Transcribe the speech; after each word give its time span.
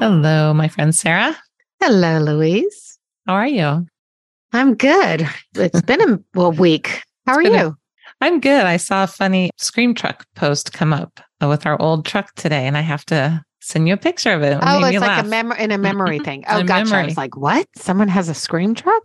Hello, 0.00 0.52
my 0.52 0.68
friend 0.68 0.94
Sarah. 0.94 1.36
Hello, 1.80 2.18
Louise. 2.18 2.98
How 3.26 3.34
are 3.34 3.46
you? 3.46 3.86
I'm 4.52 4.74
good. 4.74 5.26
It's 5.54 5.82
been 5.82 6.00
a 6.00 6.18
well, 6.34 6.52
week. 6.52 7.02
How 7.26 7.34
are 7.34 7.42
you? 7.42 7.76
I'm 8.20 8.40
good. 8.40 8.66
I 8.66 8.76
saw 8.76 9.04
a 9.04 9.06
funny 9.06 9.50
Scream 9.56 9.94
Truck 9.94 10.26
post 10.34 10.72
come 10.72 10.92
up 10.92 11.20
with 11.40 11.64
our 11.64 11.80
old 11.80 12.04
truck 12.04 12.34
today, 12.34 12.66
and 12.66 12.76
I 12.76 12.80
have 12.80 13.04
to 13.06 13.42
send 13.60 13.88
you 13.88 13.94
a 13.94 13.96
picture 13.96 14.32
of 14.32 14.42
it. 14.42 14.52
it 14.52 14.58
oh, 14.62 14.84
it's 14.84 14.98
like 14.98 15.08
laugh. 15.08 15.24
a 15.24 15.28
memory 15.28 15.60
in 15.60 15.70
a 15.70 15.78
memory 15.78 16.18
thing. 16.18 16.44
Oh, 16.48 16.62
gotcha. 16.62 16.90
Memory. 16.90 17.02
I 17.02 17.06
was 17.06 17.16
like, 17.16 17.36
what? 17.36 17.66
Someone 17.76 18.08
has 18.08 18.28
a 18.28 18.34
Scream 18.34 18.74
Truck? 18.74 19.02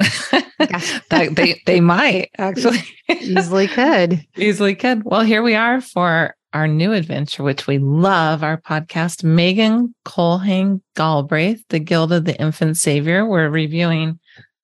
they 1.09 1.61
they 1.65 1.79
might 1.79 2.29
actually 2.37 2.83
easily 3.09 3.67
could 3.67 4.25
easily 4.37 4.75
could. 4.75 5.03
Well, 5.05 5.21
here 5.21 5.43
we 5.43 5.55
are 5.55 5.81
for 5.81 6.35
our 6.53 6.67
new 6.67 6.93
adventure, 6.93 7.43
which 7.43 7.67
we 7.67 7.77
love, 7.77 8.43
our 8.43 8.57
podcast, 8.57 9.23
Megan 9.23 9.93
Culhane 10.05 10.81
Galbraith, 10.95 11.63
The 11.69 11.79
Guild 11.79 12.11
of 12.11 12.25
the 12.25 12.39
Infant 12.39 12.77
Savior. 12.77 13.25
We're 13.25 13.49
reviewing 13.49 14.19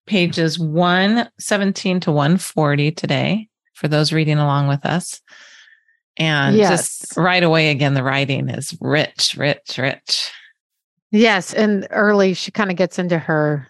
pages 0.07 0.59
117 0.59 1.99
to 2.01 2.11
140 2.11 2.91
today 2.91 3.47
for 3.73 3.87
those 3.87 4.13
reading 4.13 4.37
along 4.37 4.67
with 4.67 4.85
us. 4.85 5.21
And 6.17 6.55
yes. 6.55 6.69
just 6.69 7.17
right 7.17 7.43
away, 7.43 7.69
again, 7.69 7.93
the 7.93 8.03
writing 8.03 8.49
is 8.49 8.75
rich, 8.79 9.35
rich, 9.37 9.77
rich. 9.77 10.31
Yes. 11.11 11.53
And 11.53 11.87
early, 11.91 12.33
she 12.33 12.51
kind 12.51 12.71
of 12.71 12.77
gets 12.77 12.97
into 12.97 13.19
her 13.19 13.67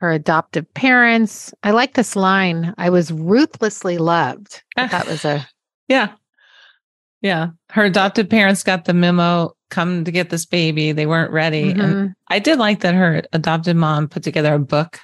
her 0.00 0.12
adoptive 0.12 0.72
parents. 0.74 1.52
I 1.64 1.72
like 1.72 1.94
this 1.94 2.14
line. 2.14 2.72
I 2.78 2.88
was 2.88 3.10
ruthlessly 3.10 3.98
loved. 3.98 4.62
That 4.76 5.08
was 5.08 5.24
a 5.24 5.48
yeah. 5.88 6.12
Yeah. 7.20 7.48
Her 7.70 7.84
adopted 7.84 8.30
parents 8.30 8.62
got 8.62 8.84
the 8.84 8.94
memo 8.94 9.54
come 9.70 10.04
to 10.04 10.10
get 10.10 10.30
this 10.30 10.46
baby. 10.46 10.92
They 10.92 11.06
weren't 11.06 11.32
ready. 11.32 11.72
Mm-hmm. 11.72 11.80
And 11.80 12.14
I 12.28 12.38
did 12.38 12.58
like 12.58 12.80
that 12.80 12.94
her 12.94 13.22
adopted 13.32 13.76
mom 13.76 14.08
put 14.08 14.22
together 14.22 14.54
a 14.54 14.58
book, 14.58 15.00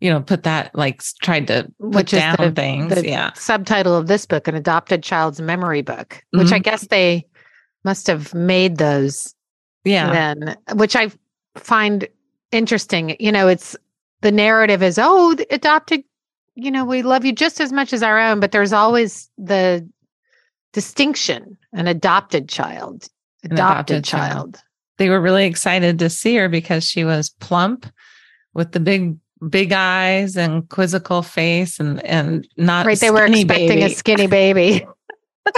you 0.00 0.10
know, 0.10 0.20
put 0.20 0.42
that 0.42 0.74
like 0.74 1.02
tried 1.22 1.46
to 1.46 1.70
put 1.80 1.94
which 1.94 2.10
down 2.10 2.36
the, 2.38 2.50
things. 2.52 2.94
The 2.94 3.08
yeah. 3.08 3.32
Subtitle 3.34 3.96
of 3.96 4.08
this 4.08 4.26
book, 4.26 4.48
an 4.48 4.54
adopted 4.54 5.02
child's 5.02 5.40
memory 5.40 5.82
book, 5.82 6.22
which 6.32 6.48
mm-hmm. 6.48 6.54
I 6.54 6.58
guess 6.58 6.86
they 6.88 7.26
must 7.84 8.06
have 8.08 8.34
made 8.34 8.78
those. 8.78 9.34
Yeah. 9.84 10.12
Then, 10.12 10.56
which 10.74 10.96
I 10.96 11.10
find 11.54 12.06
interesting. 12.50 13.16
You 13.20 13.32
know, 13.32 13.48
it's 13.48 13.76
the 14.20 14.32
narrative 14.32 14.82
is, 14.82 14.98
oh, 15.00 15.36
adopted, 15.50 16.02
you 16.56 16.70
know, 16.70 16.84
we 16.84 17.02
love 17.02 17.24
you 17.24 17.32
just 17.32 17.60
as 17.60 17.72
much 17.72 17.92
as 17.92 18.02
our 18.02 18.18
own, 18.18 18.40
but 18.40 18.52
there's 18.52 18.72
always 18.72 19.30
the 19.38 19.88
distinction 20.72 21.56
an 21.72 21.86
adopted 21.86 22.48
child 22.48 23.08
adopted, 23.44 23.52
adopted 23.52 24.04
child. 24.04 24.54
child 24.54 24.62
they 24.98 25.08
were 25.08 25.20
really 25.20 25.46
excited 25.46 25.98
to 25.98 26.10
see 26.10 26.36
her 26.36 26.48
because 26.48 26.84
she 26.84 27.04
was 27.04 27.30
plump 27.30 27.86
with 28.54 28.72
the 28.72 28.80
big 28.80 29.16
big 29.48 29.72
eyes 29.72 30.36
and 30.36 30.68
quizzical 30.68 31.22
face 31.22 31.78
and 31.78 32.04
and 32.04 32.46
not 32.56 32.84
right 32.84 32.98
they 32.98 33.10
were 33.10 33.24
expecting 33.24 33.68
baby. 33.68 33.82
a 33.82 33.90
skinny 33.90 34.26
baby 34.26 34.86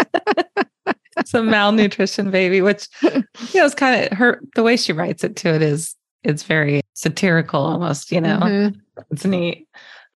it's 1.17 1.33
a 1.33 1.43
malnutrition 1.43 2.31
baby 2.31 2.61
which 2.61 2.89
you 3.03 3.25
know 3.55 3.65
is 3.65 3.75
kind 3.75 4.05
of 4.05 4.17
her 4.17 4.41
the 4.55 4.63
way 4.63 4.77
she 4.77 4.93
writes 4.93 5.25
it 5.25 5.35
to 5.35 5.49
it 5.49 5.63
is 5.63 5.97
it's 6.23 6.43
very 6.43 6.83
satirical 6.93 7.63
almost 7.63 8.13
you 8.13 8.21
know 8.21 8.39
mm-hmm. 8.39 8.79
it's 9.11 9.25
neat 9.25 9.67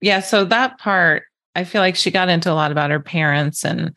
yeah 0.01 0.19
so 0.19 0.43
that 0.43 0.77
part 0.77 1.23
i 1.55 1.63
feel 1.63 1.81
like 1.81 1.95
she 1.95 2.11
got 2.11 2.27
into 2.27 2.51
a 2.51 2.53
lot 2.53 2.71
about 2.71 2.91
her 2.91 2.99
parents 2.99 3.63
and 3.63 3.95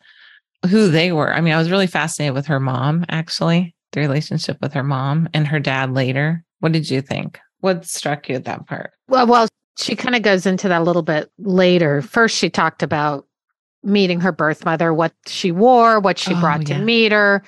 who 0.65 0.89
they 0.89 1.11
were. 1.11 1.33
I 1.33 1.41
mean, 1.41 1.53
I 1.53 1.57
was 1.57 1.69
really 1.71 1.87
fascinated 1.87 2.33
with 2.33 2.47
her 2.47 2.59
mom, 2.59 3.05
actually, 3.09 3.75
the 3.91 3.99
relationship 3.99 4.57
with 4.61 4.73
her 4.73 4.83
mom 4.83 5.29
and 5.33 5.47
her 5.47 5.59
dad 5.59 5.93
later. 5.93 6.43
What 6.59 6.71
did 6.71 6.89
you 6.89 7.01
think? 7.01 7.39
What 7.59 7.85
struck 7.85 8.29
you 8.29 8.35
at 8.35 8.45
that 8.45 8.67
part? 8.67 8.91
Well, 9.07 9.27
well, 9.27 9.47
she 9.77 9.95
kind 9.95 10.15
of 10.15 10.23
goes 10.23 10.45
into 10.45 10.67
that 10.67 10.81
a 10.81 10.83
little 10.83 11.03
bit 11.03 11.31
later. 11.37 12.01
First, 12.01 12.37
she 12.37 12.49
talked 12.49 12.81
about 12.81 13.27
meeting 13.83 14.19
her 14.19 14.31
birth 14.31 14.65
mother, 14.65 14.93
what 14.93 15.13
she 15.27 15.51
wore, 15.51 15.99
what 15.99 16.17
she 16.17 16.33
oh, 16.33 16.39
brought 16.39 16.67
yeah. 16.67 16.77
to 16.77 16.83
meet 16.83 17.11
her, 17.11 17.43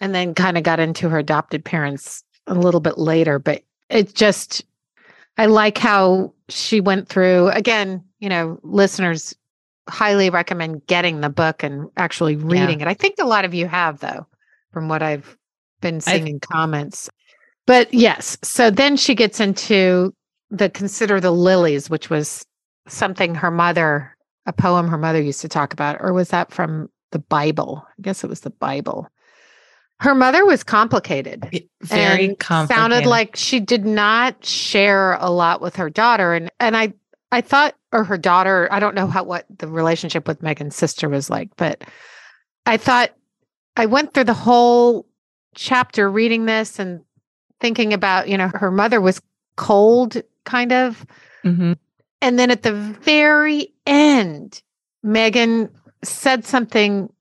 and 0.00 0.14
then 0.14 0.34
kind 0.34 0.56
of 0.56 0.64
got 0.64 0.80
into 0.80 1.08
her 1.08 1.18
adopted 1.18 1.64
parents 1.64 2.24
a 2.46 2.54
little 2.54 2.80
bit 2.80 2.98
later. 2.98 3.38
But 3.38 3.62
it 3.90 4.14
just, 4.14 4.64
I 5.36 5.46
like 5.46 5.78
how 5.78 6.32
she 6.48 6.80
went 6.80 7.08
through, 7.08 7.48
again, 7.48 8.02
you 8.18 8.28
know, 8.28 8.58
listeners, 8.62 9.34
highly 9.88 10.30
recommend 10.30 10.86
getting 10.86 11.20
the 11.20 11.28
book 11.28 11.62
and 11.62 11.88
actually 11.96 12.36
reading 12.36 12.80
yeah. 12.80 12.86
it. 12.86 12.90
I 12.90 12.94
think 12.94 13.16
a 13.20 13.26
lot 13.26 13.44
of 13.44 13.54
you 13.54 13.66
have, 13.66 14.00
though, 14.00 14.26
from 14.72 14.88
what 14.88 15.02
I've 15.02 15.36
been 15.80 16.00
seeing 16.00 16.28
in 16.28 16.40
comments. 16.40 17.10
But 17.66 17.92
yes, 17.92 18.36
so 18.42 18.70
then 18.70 18.96
she 18.96 19.14
gets 19.14 19.40
into 19.40 20.14
the 20.50 20.70
Consider 20.70 21.20
the 21.20 21.30
Lilies, 21.30 21.88
which 21.90 22.10
was 22.10 22.44
something 22.88 23.34
her 23.34 23.50
mother, 23.50 24.16
a 24.46 24.52
poem 24.52 24.88
her 24.88 24.98
mother 24.98 25.20
used 25.20 25.40
to 25.40 25.48
talk 25.48 25.72
about, 25.72 25.96
or 26.00 26.12
was 26.12 26.28
that 26.28 26.52
from 26.52 26.88
the 27.12 27.18
Bible? 27.18 27.86
I 27.86 28.02
guess 28.02 28.24
it 28.24 28.28
was 28.28 28.40
the 28.40 28.50
Bible. 28.50 29.08
Her 30.00 30.14
mother 30.14 30.44
was 30.44 30.64
complicated. 30.64 31.68
Very 31.82 32.34
complicated. 32.34 32.76
Sounded 32.76 33.06
like 33.06 33.36
she 33.36 33.60
did 33.60 33.86
not 33.86 34.44
share 34.44 35.14
a 35.14 35.30
lot 35.30 35.60
with 35.60 35.76
her 35.76 35.88
daughter. 35.88 36.34
And 36.34 36.50
and 36.60 36.76
I 36.76 36.92
I 37.30 37.40
thought, 37.40 37.74
or 37.94 38.04
her 38.04 38.18
daughter, 38.18 38.68
I 38.70 38.80
don't 38.80 38.96
know 38.96 39.06
how 39.06 39.22
what 39.22 39.46
the 39.58 39.68
relationship 39.68 40.26
with 40.26 40.42
Megan's 40.42 40.76
sister 40.76 41.08
was 41.08 41.30
like, 41.30 41.50
but 41.56 41.84
I 42.66 42.76
thought 42.76 43.12
I 43.76 43.86
went 43.86 44.12
through 44.12 44.24
the 44.24 44.34
whole 44.34 45.06
chapter 45.54 46.10
reading 46.10 46.44
this 46.44 46.78
and 46.78 47.00
thinking 47.60 47.92
about, 47.92 48.28
you 48.28 48.36
know, 48.36 48.48
her 48.48 48.72
mother 48.72 49.00
was 49.00 49.22
cold, 49.56 50.20
kind 50.44 50.72
of. 50.72 51.06
Mm-hmm. 51.44 51.74
And 52.20 52.38
then 52.38 52.50
at 52.50 52.64
the 52.64 52.72
very 52.72 53.72
end, 53.86 54.60
Megan 55.04 55.70
said 56.02 56.44
something 56.44 57.12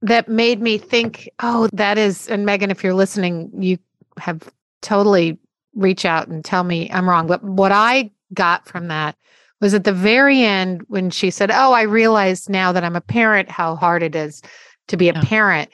that 0.00 0.28
made 0.28 0.62
me 0.62 0.78
think, 0.78 1.28
oh, 1.40 1.68
that 1.74 1.98
is, 1.98 2.26
and 2.28 2.46
Megan, 2.46 2.70
if 2.70 2.82
you're 2.82 2.94
listening, 2.94 3.50
you 3.58 3.78
have 4.18 4.50
totally 4.80 5.38
reach 5.74 6.04
out 6.04 6.28
and 6.28 6.44
tell 6.44 6.64
me 6.64 6.90
I'm 6.90 7.08
wrong. 7.08 7.26
But 7.26 7.44
what 7.44 7.70
I 7.70 8.10
got 8.32 8.66
from 8.66 8.88
that 8.88 9.16
was 9.62 9.72
at 9.74 9.84
the 9.84 9.92
very 9.92 10.42
end 10.42 10.82
when 10.88 11.08
she 11.08 11.30
said, 11.30 11.50
Oh, 11.50 11.72
I 11.72 11.82
realize 11.82 12.48
now 12.48 12.72
that 12.72 12.84
I'm 12.84 12.96
a 12.96 13.00
parent 13.00 13.48
how 13.48 13.76
hard 13.76 14.02
it 14.02 14.14
is 14.14 14.42
to 14.88 14.96
be 14.96 15.08
a 15.08 15.14
yeah. 15.14 15.22
parent. 15.22 15.70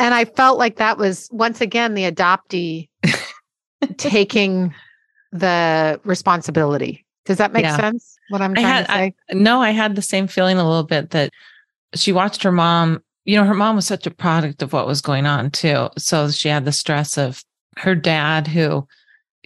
And 0.00 0.12
I 0.12 0.24
felt 0.26 0.58
like 0.58 0.76
that 0.76 0.98
was 0.98 1.28
once 1.32 1.60
again 1.60 1.94
the 1.94 2.10
adoptee 2.10 2.88
taking 3.96 4.74
the 5.32 6.00
responsibility. 6.04 7.06
Does 7.26 7.38
that 7.38 7.52
make 7.52 7.62
yeah. 7.62 7.76
sense? 7.76 8.16
What 8.28 8.42
I'm 8.42 8.54
trying 8.54 8.66
had, 8.66 8.86
to 8.86 8.92
say? 8.92 9.14
I, 9.30 9.34
no, 9.34 9.62
I 9.62 9.70
had 9.70 9.94
the 9.94 10.02
same 10.02 10.26
feeling 10.26 10.58
a 10.58 10.66
little 10.66 10.84
bit 10.84 11.10
that 11.10 11.30
she 11.94 12.12
watched 12.12 12.42
her 12.42 12.52
mom. 12.52 13.02
You 13.24 13.36
know, 13.36 13.44
her 13.44 13.54
mom 13.54 13.76
was 13.76 13.86
such 13.86 14.06
a 14.06 14.10
product 14.10 14.62
of 14.62 14.72
what 14.72 14.86
was 14.86 15.00
going 15.00 15.26
on 15.26 15.50
too. 15.50 15.88
So 15.96 16.30
she 16.30 16.48
had 16.48 16.64
the 16.64 16.72
stress 16.72 17.16
of 17.16 17.44
her 17.76 17.94
dad 17.94 18.48
who 18.48 18.86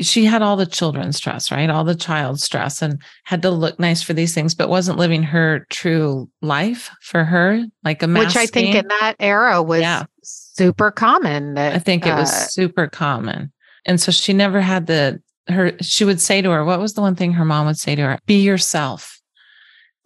she 0.00 0.24
had 0.24 0.42
all 0.42 0.56
the 0.56 0.66
children's 0.66 1.16
stress, 1.16 1.50
right? 1.50 1.68
All 1.68 1.84
the 1.84 1.94
child 1.94 2.40
stress 2.40 2.80
and 2.80 3.00
had 3.24 3.42
to 3.42 3.50
look 3.50 3.78
nice 3.78 4.02
for 4.02 4.14
these 4.14 4.34
things, 4.34 4.54
but 4.54 4.68
wasn't 4.68 4.98
living 4.98 5.22
her 5.22 5.66
true 5.70 6.30
life 6.40 6.90
for 7.02 7.24
her, 7.24 7.64
like 7.84 8.02
a 8.02 8.08
Which 8.08 8.36
I 8.36 8.46
think 8.46 8.74
in 8.74 8.88
that 8.88 9.16
era 9.20 9.62
was 9.62 9.82
yeah. 9.82 10.04
super 10.22 10.90
common. 10.90 11.54
That, 11.54 11.74
I 11.74 11.78
think 11.78 12.06
it 12.06 12.14
was 12.14 12.32
uh, 12.32 12.46
super 12.46 12.86
common. 12.86 13.52
And 13.84 14.00
so 14.00 14.12
she 14.12 14.32
never 14.32 14.60
had 14.60 14.86
the, 14.86 15.20
her, 15.48 15.72
she 15.80 16.04
would 16.04 16.20
say 16.20 16.40
to 16.40 16.50
her, 16.50 16.64
what 16.64 16.80
was 16.80 16.94
the 16.94 17.00
one 17.00 17.16
thing 17.16 17.32
her 17.32 17.44
mom 17.44 17.66
would 17.66 17.78
say 17.78 17.94
to 17.94 18.02
her? 18.02 18.18
Be 18.26 18.42
yourself. 18.42 19.20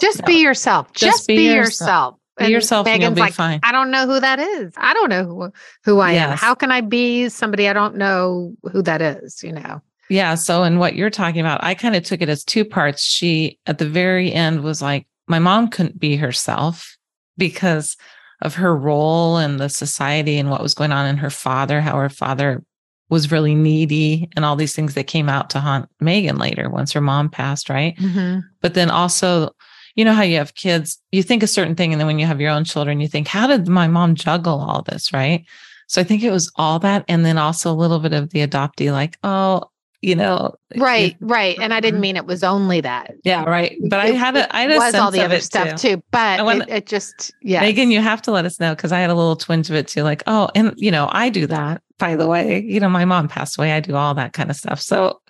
Just 0.00 0.20
know, 0.20 0.26
be 0.26 0.42
yourself. 0.42 0.92
Just, 0.94 1.18
just 1.18 1.28
be, 1.28 1.36
be 1.36 1.44
yourself. 1.44 1.64
yourself. 1.64 2.14
Be 2.38 2.48
yourself 2.48 2.84
Megan's 2.84 2.94
and 2.94 3.02
you'll 3.02 3.14
be 3.14 3.20
like, 3.22 3.34
fine. 3.34 3.60
I 3.62 3.72
don't 3.72 3.90
know 3.90 4.06
who 4.06 4.20
that 4.20 4.38
is. 4.38 4.72
I 4.76 4.92
don't 4.92 5.08
know 5.08 5.24
who, 5.24 5.52
who 5.84 6.00
I 6.00 6.12
yes. 6.12 6.32
am. 6.32 6.36
How 6.38 6.54
can 6.54 6.70
I 6.70 6.82
be 6.82 7.28
somebody 7.28 7.68
I 7.68 7.72
don't 7.72 7.96
know 7.96 8.54
who 8.70 8.82
that 8.82 9.00
is, 9.00 9.42
you 9.42 9.52
know? 9.52 9.80
Yeah. 10.10 10.34
So, 10.34 10.62
in 10.62 10.78
what 10.78 10.94
you're 10.94 11.10
talking 11.10 11.40
about, 11.40 11.64
I 11.64 11.74
kind 11.74 11.96
of 11.96 12.04
took 12.04 12.20
it 12.20 12.28
as 12.28 12.44
two 12.44 12.64
parts. 12.64 13.04
She, 13.04 13.58
at 13.66 13.78
the 13.78 13.88
very 13.88 14.32
end, 14.32 14.62
was 14.62 14.82
like, 14.82 15.06
my 15.26 15.38
mom 15.38 15.68
couldn't 15.68 15.98
be 15.98 16.16
herself 16.16 16.96
because 17.36 17.96
of 18.42 18.56
her 18.56 18.76
role 18.76 19.38
in 19.38 19.56
the 19.56 19.68
society 19.68 20.38
and 20.38 20.50
what 20.50 20.62
was 20.62 20.74
going 20.74 20.92
on 20.92 21.06
in 21.06 21.16
her 21.16 21.30
father, 21.30 21.80
how 21.80 21.96
her 21.98 22.08
father 22.08 22.62
was 23.08 23.30
really 23.30 23.54
needy 23.54 24.28
and 24.36 24.44
all 24.44 24.56
these 24.56 24.74
things 24.74 24.94
that 24.94 25.06
came 25.06 25.28
out 25.28 25.50
to 25.50 25.60
haunt 25.60 25.88
Megan 26.00 26.38
later 26.38 26.68
once 26.68 26.92
her 26.92 27.00
mom 27.00 27.28
passed, 27.28 27.70
right? 27.70 27.96
Mm-hmm. 27.96 28.40
But 28.60 28.74
then 28.74 28.90
also, 28.90 29.50
you 29.96 30.04
know 30.04 30.12
how 30.14 30.22
you 30.22 30.36
have 30.36 30.54
kids, 30.54 30.98
you 31.10 31.22
think 31.22 31.42
a 31.42 31.46
certain 31.48 31.74
thing, 31.74 31.92
and 31.92 32.00
then 32.00 32.06
when 32.06 32.18
you 32.18 32.26
have 32.26 32.40
your 32.40 32.50
own 32.50 32.64
children, 32.64 33.00
you 33.00 33.08
think, 33.08 33.26
how 33.26 33.46
did 33.46 33.66
my 33.66 33.88
mom 33.88 34.14
juggle 34.14 34.60
all 34.60 34.82
this, 34.82 35.12
right? 35.12 35.44
So 35.88 36.00
I 36.00 36.04
think 36.04 36.22
it 36.22 36.30
was 36.30 36.50
all 36.56 36.78
that. 36.80 37.04
And 37.08 37.24
then 37.24 37.38
also 37.38 37.70
a 37.70 37.74
little 37.74 37.98
bit 37.98 38.12
of 38.12 38.30
the 38.30 38.46
adoptee, 38.46 38.92
like, 38.92 39.16
oh, 39.24 39.62
you 40.02 40.14
know, 40.14 40.54
Right, 40.76 41.16
right. 41.20 41.56
And 41.60 41.72
I 41.72 41.80
didn't 41.80 41.98
Mhm. 41.98 42.02
mean 42.02 42.16
it 42.16 42.26
was 42.26 42.44
only 42.44 42.80
that. 42.82 43.12
yeah, 43.24 43.44
right. 43.44 43.76
But 43.88 44.00
I 44.00 44.08
It- 44.08 44.16
had 44.16 44.36
it 44.36 44.46
a, 44.50 44.54
I 44.56 44.60
had 44.62 44.70
a 44.72 44.76
was 44.76 44.94
all 44.94 45.10
the 45.10 45.22
other 45.22 45.40
stuff 45.40 45.80
too. 45.80 45.96
too. 45.96 46.02
But 46.12 46.38
I 46.38 46.42
wanna- 46.42 46.64
it, 46.68 46.74
it 46.74 46.86
just 46.86 47.32
yeah. 47.42 47.60
Megan, 47.60 47.90
you 47.90 48.00
have 48.00 48.20
to 48.22 48.30
let 48.30 48.44
us 48.44 48.60
know 48.60 48.74
because 48.74 48.92
I 48.92 49.00
had 49.00 49.10
a 49.10 49.14
little 49.14 49.36
twinge 49.36 49.70
of 49.70 49.76
it 49.76 49.88
too. 49.88 50.02
Like, 50.02 50.22
oh, 50.26 50.48
and 50.54 50.74
you 50.76 50.90
know, 50.90 51.08
I 51.10 51.30
do 51.30 51.46
that, 51.46 51.80
by 51.98 52.14
the 52.16 52.26
way. 52.26 52.62
You 52.62 52.78
know, 52.80 52.88
my 52.90 53.04
mom 53.06 53.26
passed 53.28 53.56
away. 53.58 53.72
I 53.72 53.80
do 53.80 53.96
all 53.96 54.12
that 54.14 54.32
kind 54.34 54.50
of 54.50 54.56
stuff. 54.56 54.80
So 54.82 55.20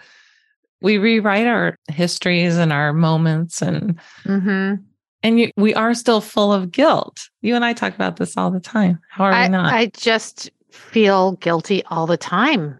we 0.80 0.98
rewrite 0.98 1.46
our 1.46 1.78
histories 1.88 2.56
and 2.56 2.72
our 2.72 2.92
moments 2.92 3.62
and 3.62 3.98
hmm 4.24 4.74
and 5.22 5.40
you, 5.40 5.50
we 5.56 5.74
are 5.74 5.92
still 5.92 6.20
full 6.20 6.52
of 6.52 6.70
guilt. 6.70 7.28
You 7.40 7.56
and 7.56 7.64
I 7.64 7.72
talk 7.72 7.94
about 7.94 8.16
this 8.16 8.36
all 8.36 8.50
the 8.52 8.60
time. 8.60 9.00
How 9.10 9.24
are 9.24 9.32
I, 9.32 9.42
we 9.44 9.48
not? 9.48 9.72
I 9.72 9.86
just 9.86 10.50
feel 10.70 11.32
guilty 11.32 11.82
all 11.86 12.06
the 12.06 12.16
time. 12.16 12.78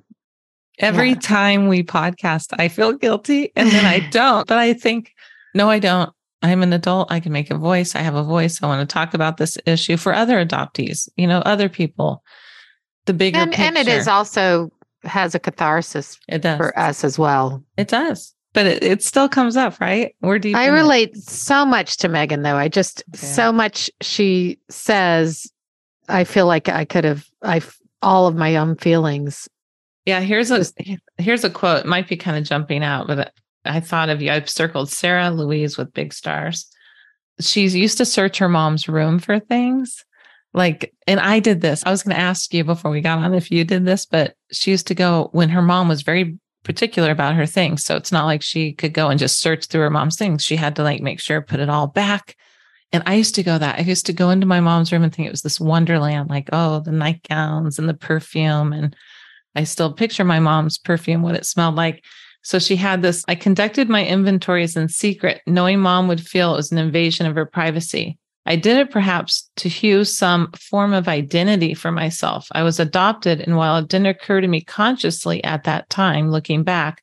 Every 0.78 1.10
yeah. 1.10 1.20
time 1.20 1.66
we 1.66 1.82
podcast, 1.82 2.54
I 2.58 2.68
feel 2.68 2.92
guilty 2.92 3.50
and 3.56 3.70
then 3.70 3.84
I 3.84 3.98
don't. 4.10 4.46
But 4.46 4.58
I 4.58 4.74
think, 4.74 5.12
no, 5.54 5.68
I 5.70 5.80
don't. 5.80 6.12
I'm 6.42 6.62
an 6.62 6.72
adult. 6.72 7.10
I 7.10 7.18
can 7.18 7.32
make 7.32 7.50
a 7.50 7.56
voice. 7.56 7.96
I 7.96 8.00
have 8.00 8.14
a 8.14 8.22
voice. 8.22 8.62
I 8.62 8.66
want 8.66 8.88
to 8.88 8.92
talk 8.92 9.14
about 9.14 9.38
this 9.38 9.58
issue 9.66 9.96
for 9.96 10.14
other 10.14 10.44
adoptees, 10.44 11.08
you 11.16 11.26
know, 11.26 11.40
other 11.40 11.68
people. 11.68 12.22
The 13.06 13.14
bigger 13.14 13.38
And 13.38 13.58
and 13.58 13.76
it 13.76 13.88
is 13.88 14.06
also 14.06 14.70
has 15.06 15.34
a 15.34 15.38
catharsis 15.38 16.18
It 16.28 16.42
does. 16.42 16.56
for 16.56 16.78
us 16.78 17.04
as 17.04 17.18
well. 17.18 17.62
It 17.76 17.88
does. 17.88 18.34
But 18.52 18.66
it, 18.66 18.82
it 18.82 19.02
still 19.02 19.28
comes 19.28 19.56
up, 19.56 19.80
right? 19.80 20.14
We're 20.22 20.38
deep. 20.38 20.56
I 20.56 20.64
in 20.68 20.74
it. 20.74 20.76
relate 20.78 21.16
so 21.16 21.66
much 21.66 21.98
to 21.98 22.08
Megan 22.08 22.42
though. 22.42 22.56
I 22.56 22.68
just 22.68 23.02
Yeah. 23.12 23.18
so 23.20 23.52
much 23.52 23.90
she 24.00 24.58
says 24.70 25.50
I 26.08 26.24
feel 26.24 26.46
like 26.46 26.68
I 26.68 26.84
could 26.84 27.04
have 27.04 27.26
I 27.42 27.60
all 28.02 28.26
of 28.26 28.34
my 28.36 28.56
own 28.56 28.76
feelings. 28.76 29.48
Yeah, 30.06 30.20
here's 30.20 30.50
a 30.50 30.64
here's 31.18 31.44
a 31.44 31.50
quote. 31.50 31.80
It 31.84 31.86
might 31.88 32.08
be 32.08 32.16
kind 32.16 32.36
of 32.36 32.44
jumping 32.44 32.82
out, 32.84 33.08
but 33.08 33.32
I 33.64 33.80
thought 33.80 34.08
of 34.08 34.22
you. 34.22 34.30
I've 34.30 34.48
circled 34.48 34.88
Sarah 34.88 35.30
Louise 35.30 35.76
with 35.76 35.92
big 35.92 36.12
stars. 36.14 36.66
She's 37.40 37.74
used 37.74 37.98
to 37.98 38.04
search 38.06 38.38
her 38.38 38.48
mom's 38.48 38.88
room 38.88 39.18
for 39.18 39.38
things. 39.40 40.04
Like, 40.56 40.94
and 41.06 41.20
I 41.20 41.38
did 41.38 41.60
this. 41.60 41.82
I 41.84 41.90
was 41.90 42.02
going 42.02 42.16
to 42.16 42.22
ask 42.22 42.52
you 42.54 42.64
before 42.64 42.90
we 42.90 43.02
got 43.02 43.18
on 43.18 43.34
if 43.34 43.50
you 43.50 43.62
did 43.62 43.84
this, 43.84 44.06
but 44.06 44.34
she 44.50 44.70
used 44.70 44.86
to 44.86 44.94
go 44.94 45.28
when 45.32 45.50
her 45.50 45.60
mom 45.60 45.86
was 45.86 46.00
very 46.00 46.38
particular 46.64 47.10
about 47.10 47.34
her 47.34 47.44
things. 47.44 47.84
So 47.84 47.94
it's 47.94 48.10
not 48.10 48.24
like 48.24 48.40
she 48.42 48.72
could 48.72 48.94
go 48.94 49.10
and 49.10 49.20
just 49.20 49.38
search 49.38 49.66
through 49.66 49.82
her 49.82 49.90
mom's 49.90 50.16
things. 50.16 50.42
She 50.42 50.56
had 50.56 50.74
to 50.76 50.82
like 50.82 51.02
make 51.02 51.20
sure 51.20 51.42
put 51.42 51.60
it 51.60 51.68
all 51.68 51.86
back. 51.86 52.36
And 52.90 53.02
I 53.04 53.16
used 53.16 53.34
to 53.34 53.42
go 53.42 53.58
that. 53.58 53.78
I 53.78 53.82
used 53.82 54.06
to 54.06 54.14
go 54.14 54.30
into 54.30 54.46
my 54.46 54.60
mom's 54.60 54.90
room 54.90 55.02
and 55.02 55.14
think 55.14 55.28
it 55.28 55.32
was 55.32 55.42
this 55.42 55.60
wonderland, 55.60 56.30
like, 56.30 56.48
oh, 56.54 56.80
the 56.80 56.90
nightgowns 56.90 57.78
and 57.78 57.86
the 57.86 57.94
perfume. 57.94 58.72
And 58.72 58.96
I 59.54 59.64
still 59.64 59.92
picture 59.92 60.24
my 60.24 60.40
mom's 60.40 60.78
perfume, 60.78 61.20
what 61.20 61.34
it 61.34 61.44
smelled 61.44 61.74
like. 61.74 62.02
So 62.42 62.58
she 62.58 62.76
had 62.76 63.02
this. 63.02 63.24
I 63.28 63.34
conducted 63.34 63.90
my 63.90 64.06
inventories 64.06 64.74
in 64.74 64.88
secret, 64.88 65.42
knowing 65.46 65.80
mom 65.80 66.08
would 66.08 66.26
feel 66.26 66.54
it 66.54 66.56
was 66.56 66.72
an 66.72 66.78
invasion 66.78 67.26
of 67.26 67.34
her 67.34 67.44
privacy. 67.44 68.18
I 68.46 68.54
did 68.54 68.76
it 68.76 68.92
perhaps 68.92 69.50
to 69.56 69.68
hew 69.68 70.04
some 70.04 70.52
form 70.52 70.92
of 70.92 71.08
identity 71.08 71.74
for 71.74 71.90
myself. 71.90 72.46
I 72.52 72.62
was 72.62 72.78
adopted, 72.78 73.40
and 73.40 73.56
while 73.56 73.76
it 73.78 73.88
didn't 73.88 74.06
occur 74.06 74.40
to 74.40 74.46
me 74.46 74.60
consciously 74.60 75.42
at 75.42 75.64
that 75.64 75.90
time, 75.90 76.30
looking 76.30 76.62
back, 76.62 77.02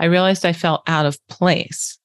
I 0.00 0.06
realized 0.06 0.44
I 0.44 0.52
felt 0.52 0.82
out 0.88 1.06
of 1.06 1.24
place. 1.28 1.96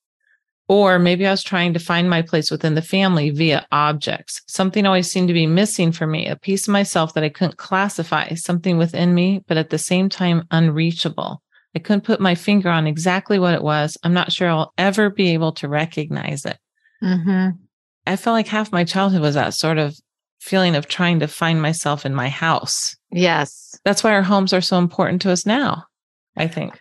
Or 0.68 1.00
maybe 1.00 1.26
I 1.26 1.32
was 1.32 1.44
trying 1.44 1.74
to 1.74 1.80
find 1.80 2.10
my 2.10 2.22
place 2.22 2.52
within 2.52 2.76
the 2.76 2.82
family 2.82 3.30
via 3.32 3.66
objects. 3.72 4.42
Something 4.48 4.86
always 4.86 5.10
seemed 5.12 5.28
to 5.30 5.34
be 5.34 5.48
missing 5.48 5.92
for 5.92 6.06
me, 6.06 6.28
a 6.28 6.36
piece 6.36 6.68
of 6.68 6.72
myself 6.72 7.14
that 7.14 7.24
I 7.24 7.30
couldn't 7.30 7.58
classify, 7.58 8.34
something 8.34 8.78
within 8.78 9.14
me, 9.16 9.44
but 9.48 9.58
at 9.58 9.70
the 9.70 9.78
same 9.78 10.10
time 10.10 10.46
unreachable. 10.52 11.42
I 11.76 11.80
couldn't 11.80 12.06
put 12.06 12.20
my 12.20 12.36
finger 12.36 12.70
on 12.70 12.88
exactly 12.88 13.38
what 13.38 13.54
it 13.54 13.62
was. 13.62 13.98
I'm 14.04 14.14
not 14.14 14.32
sure 14.32 14.50
I'll 14.50 14.74
ever 14.78 15.10
be 15.10 15.34
able 15.34 15.54
to 15.54 15.68
recognize 15.68 16.46
it. 16.46 16.58
hmm 17.02 17.50
I 18.08 18.16
felt 18.16 18.34
like 18.34 18.48
half 18.48 18.72
my 18.72 18.84
childhood 18.84 19.22
was 19.22 19.36
that 19.36 19.54
sort 19.54 19.78
of 19.78 19.98
feeling 20.40 20.76
of 20.76 20.88
trying 20.88 21.20
to 21.20 21.28
find 21.28 21.62
myself 21.62 22.06
in 22.06 22.14
my 22.14 22.30
house. 22.30 22.96
Yes. 23.12 23.80
That's 23.84 24.04
why 24.04 24.12
our 24.12 24.22
homes 24.22 24.54
are 24.54 24.62
so 24.62 24.78
important 24.78 25.22
to 25.24 25.32
us 25.32 25.46
now, 25.46 25.86
I 26.38 26.48
think. 26.48 26.80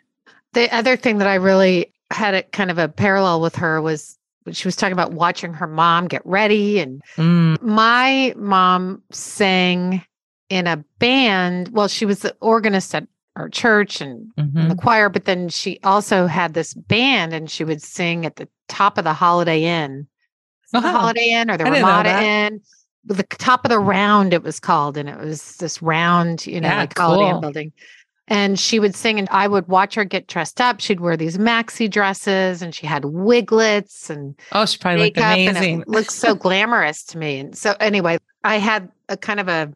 The 0.52 0.74
other 0.74 0.96
thing 0.96 1.18
that 1.18 1.28
I 1.28 1.36
really 1.36 1.92
had 2.10 2.34
a 2.34 2.42
kind 2.42 2.70
of 2.70 2.78
a 2.78 2.88
parallel 2.88 3.40
with 3.40 3.56
her 3.56 3.80
was 3.80 4.18
she 4.52 4.68
was 4.68 4.76
talking 4.76 4.92
about 4.92 5.12
watching 5.12 5.54
her 5.54 5.66
mom 5.66 6.06
get 6.06 6.22
ready 6.24 6.78
and 6.78 7.02
Mm, 7.16 7.60
my 7.62 8.34
mom 8.36 9.02
sang 9.10 10.04
in 10.50 10.66
a 10.66 10.84
band. 10.98 11.70
Well, 11.72 11.88
she 11.88 12.04
was 12.04 12.20
the 12.20 12.36
organist 12.40 12.94
at 12.94 13.08
our 13.36 13.48
church 13.48 14.00
and 14.00 14.30
mhm. 14.38 14.68
the 14.68 14.76
choir, 14.76 15.08
but 15.08 15.24
then 15.24 15.48
she 15.48 15.80
also 15.82 16.26
had 16.26 16.54
this 16.54 16.74
band 16.74 17.32
and 17.32 17.50
she 17.50 17.64
would 17.64 17.82
sing 17.82 18.26
at 18.26 18.36
the 18.36 18.48
top 18.68 18.98
of 18.98 19.04
the 19.04 19.14
Holiday 19.14 19.64
Inn. 19.64 20.06
The 20.74 20.80
oh, 20.80 20.82
Wow. 20.82 20.98
Holiday 20.98 21.30
Inn 21.30 21.50
or 21.50 21.56
the 21.56 21.64
Ramada. 21.64 22.20
Inn. 22.20 22.60
The 23.04 23.22
top 23.22 23.64
of 23.64 23.68
the 23.68 23.78
round, 23.78 24.32
it 24.34 24.42
was 24.42 24.58
called, 24.58 24.96
and 24.96 25.08
it 25.08 25.18
was 25.18 25.56
this 25.58 25.80
round, 25.80 26.46
you 26.46 26.60
know, 26.60 26.68
Yeah, 26.68 26.78
like 26.78 26.98
Holiday 26.98 27.30
Inn 27.30 27.40
building. 27.40 27.72
And 28.26 28.58
she 28.58 28.80
would 28.80 28.94
sing, 28.94 29.18
and 29.18 29.28
I 29.30 29.46
would 29.46 29.68
watch 29.68 29.94
her 29.94 30.04
get 30.04 30.26
dressed 30.26 30.60
up. 30.60 30.80
She'd 30.80 30.98
wear 30.98 31.16
these 31.16 31.38
maxi 31.38 31.88
dresses, 31.88 32.60
and 32.60 32.74
she 32.74 32.86
had 32.86 33.04
wiglets 33.04 34.10
and 34.10 34.34
Oh, 34.50 34.66
she 34.66 34.78
probably 34.78 35.04
looked 35.04 35.18
amazing. 35.18 35.82
it 35.82 35.88
looked 35.88 36.10
so 36.10 36.34
glamorous 36.46 37.04
to 37.04 37.18
me. 37.18 37.38
And 37.38 37.56
so, 37.56 37.76
anyway, 37.78 38.18
I 38.42 38.56
had 38.56 38.90
a 39.08 39.16
kind 39.16 39.38
of 39.38 39.48
a 39.48 39.72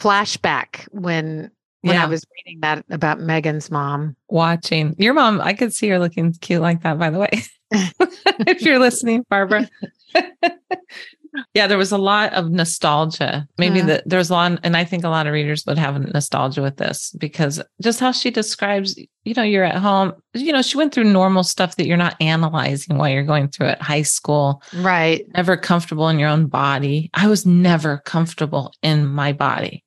flashback 0.00 0.88
when 0.92 1.50
when 1.82 1.96
I 1.96 2.06
was 2.06 2.24
reading 2.36 2.60
that 2.60 2.84
about 2.90 3.20
Megan's 3.20 3.70
mom. 3.70 4.16
Watching 4.28 4.94
your 4.98 5.14
mom, 5.14 5.40
I 5.40 5.52
could 5.54 5.72
see 5.72 5.88
her 5.88 5.98
looking 5.98 6.32
cute 6.32 6.62
like 6.62 6.82
that, 6.82 6.98
by 6.98 7.10
the 7.10 7.18
way. 7.18 7.30
if 7.70 8.62
you're 8.62 8.78
listening, 8.78 9.24
Barbara. 9.28 9.68
yeah, 11.54 11.66
there 11.66 11.78
was 11.78 11.92
a 11.92 11.98
lot 11.98 12.32
of 12.32 12.50
nostalgia. 12.50 13.46
Maybe 13.58 13.80
Mhm. 13.80 13.86
that 13.86 14.02
there's 14.08 14.30
a 14.30 14.32
lot, 14.32 14.58
and 14.62 14.76
I 14.76 14.84
think 14.84 15.04
a 15.04 15.08
lot 15.08 15.26
of 15.26 15.32
readers 15.32 15.64
would 15.66 15.78
have 15.78 16.00
nostalgia 16.12 16.62
with 16.62 16.76
this 16.78 17.14
because 17.18 17.60
just 17.82 18.00
how 18.00 18.12
she 18.12 18.30
describes, 18.30 18.98
you 19.24 19.34
know, 19.34 19.42
you're 19.42 19.64
at 19.64 19.76
home, 19.76 20.12
you 20.34 20.52
know, 20.52 20.62
she 20.62 20.76
went 20.78 20.92
through 20.94 21.04
normal 21.04 21.42
stuff 21.44 21.76
that 21.76 21.86
you're 21.86 21.96
not 21.96 22.16
analyzing 22.20 22.96
while 22.98 23.08
you're 23.10 23.24
going 23.24 23.48
through 23.48 23.68
it. 23.68 23.82
High 23.82 24.02
school, 24.02 24.62
Right. 24.74 25.24
never 25.36 25.56
comfortable 25.56 26.08
in 26.08 26.18
your 26.18 26.28
own 26.30 26.46
body. 26.46 27.10
I 27.14 27.28
was 27.28 27.44
never 27.44 27.98
comfortable 28.04 28.72
in 28.82 29.06
my 29.06 29.32
body. 29.32 29.84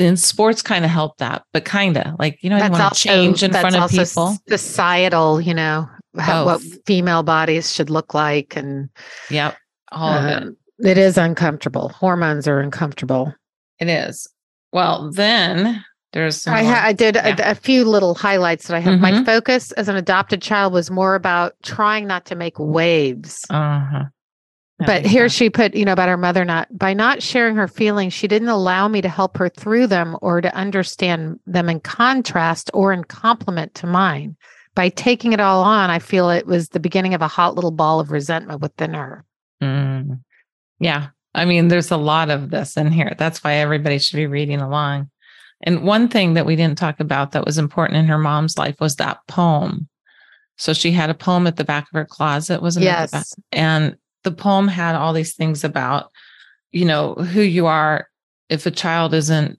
And 0.00 0.18
sports 0.18 0.62
kind 0.62 0.84
of 0.84 0.90
helped 0.90 1.18
that, 1.18 1.44
but 1.52 1.64
kind 1.64 1.96
of 1.96 2.16
like, 2.18 2.38
you 2.42 2.50
know, 2.50 2.56
you 2.56 2.70
want 2.70 2.92
to 2.94 2.98
change 3.00 3.44
in 3.44 3.52
front 3.52 3.76
of 3.76 3.88
people. 3.88 4.36
Societal, 4.48 5.40
you 5.40 5.54
know, 5.54 5.88
how, 6.18 6.44
what 6.44 6.60
female 6.86 7.22
bodies 7.22 7.72
should 7.72 7.90
look 7.90 8.14
like, 8.14 8.56
and 8.56 8.88
Yep. 9.30 9.56
All 9.92 10.12
of 10.12 10.24
it. 10.24 10.42
um, 10.42 10.56
it 10.80 10.98
is 10.98 11.16
uncomfortable. 11.16 11.88
Hormones 11.90 12.46
are 12.48 12.60
uncomfortable. 12.60 13.32
It 13.78 13.88
is. 13.88 14.28
Well, 14.72 15.10
then 15.12 15.84
there's 16.12 16.42
some 16.42 16.54
I, 16.54 16.64
ha- 16.64 16.82
I 16.84 16.92
did 16.92 17.16
a, 17.16 17.28
Yeah. 17.30 17.50
a 17.50 17.54
few 17.54 17.84
little 17.84 18.14
highlights 18.14 18.66
that 18.68 18.76
I 18.76 18.80
have. 18.80 18.98
My 19.00 19.12
Mhm. 19.12 19.24
focus 19.26 19.72
as 19.72 19.88
an 19.88 19.96
adopted 19.96 20.42
child 20.42 20.72
was 20.72 20.90
more 20.90 21.14
about 21.14 21.54
trying 21.62 22.06
not 22.06 22.24
to 22.26 22.34
make 22.34 22.58
waves. 22.58 23.44
uh-huh. 23.50 24.04
But 24.78 25.06
here 25.06 25.22
sense. 25.30 25.32
she 25.32 25.48
put, 25.48 25.74
you 25.74 25.86
know, 25.86 25.92
about 25.94 26.10
her 26.10 26.18
mother 26.18 26.44
not 26.44 26.68
by 26.76 26.92
not 26.92 27.22
sharing 27.22 27.56
her 27.56 27.66
feelings, 27.68 28.12
she 28.12 28.28
didn't 28.28 28.48
allow 28.48 28.88
me 28.88 29.00
to 29.00 29.08
help 29.08 29.38
her 29.38 29.48
through 29.48 29.86
them 29.86 30.18
or 30.20 30.42
to 30.42 30.54
understand 30.54 31.40
them 31.46 31.70
in 31.70 31.80
contrast 31.80 32.70
or 32.74 32.92
in 32.92 33.02
complement 33.04 33.74
to 33.76 33.86
mine. 33.86 34.36
By 34.76 34.90
taking 34.90 35.32
it 35.32 35.40
all 35.40 35.64
on, 35.64 35.90
I 35.90 35.98
feel 35.98 36.30
it 36.30 36.46
was 36.46 36.68
the 36.68 36.78
beginning 36.78 37.14
of 37.14 37.22
a 37.22 37.28
hot 37.28 37.56
little 37.56 37.72
ball 37.72 37.98
of 37.98 38.12
resentment 38.12 38.60
within 38.60 38.94
her. 38.94 39.24
Mm. 39.60 40.20
Yeah. 40.78 41.08
I 41.34 41.44
mean, 41.44 41.68
there's 41.68 41.90
a 41.90 41.96
lot 41.96 42.30
of 42.30 42.50
this 42.50 42.76
in 42.76 42.92
here. 42.92 43.14
That's 43.18 43.42
why 43.42 43.54
everybody 43.54 43.98
should 43.98 44.16
be 44.16 44.26
reading 44.26 44.60
along. 44.60 45.10
And 45.62 45.82
one 45.82 46.08
thing 46.08 46.34
that 46.34 46.46
we 46.46 46.56
didn't 46.56 46.78
talk 46.78 47.00
about 47.00 47.32
that 47.32 47.44
was 47.44 47.58
important 47.58 47.98
in 47.98 48.06
her 48.06 48.18
mom's 48.18 48.58
life 48.58 48.76
was 48.78 48.96
that 48.96 49.18
poem. 49.26 49.88
So 50.58 50.72
she 50.72 50.92
had 50.92 51.10
a 51.10 51.14
poem 51.14 51.46
at 51.46 51.56
the 51.56 51.64
back 51.64 51.84
of 51.84 51.94
her 51.94 52.04
closet, 52.04 52.62
wasn't 52.62 52.84
it? 52.84 52.88
the 52.88 52.92
back? 52.92 53.10
Yes. 53.12 53.34
And 53.52 53.96
the 54.24 54.32
poem 54.32 54.68
had 54.68 54.94
all 54.94 55.12
these 55.12 55.34
things 55.34 55.64
about, 55.64 56.10
you 56.70 56.84
know, 56.84 57.14
who 57.14 57.40
you 57.40 57.66
are. 57.66 58.08
If 58.48 58.64
a 58.66 58.70
child 58.70 59.12
isn't 59.12 59.58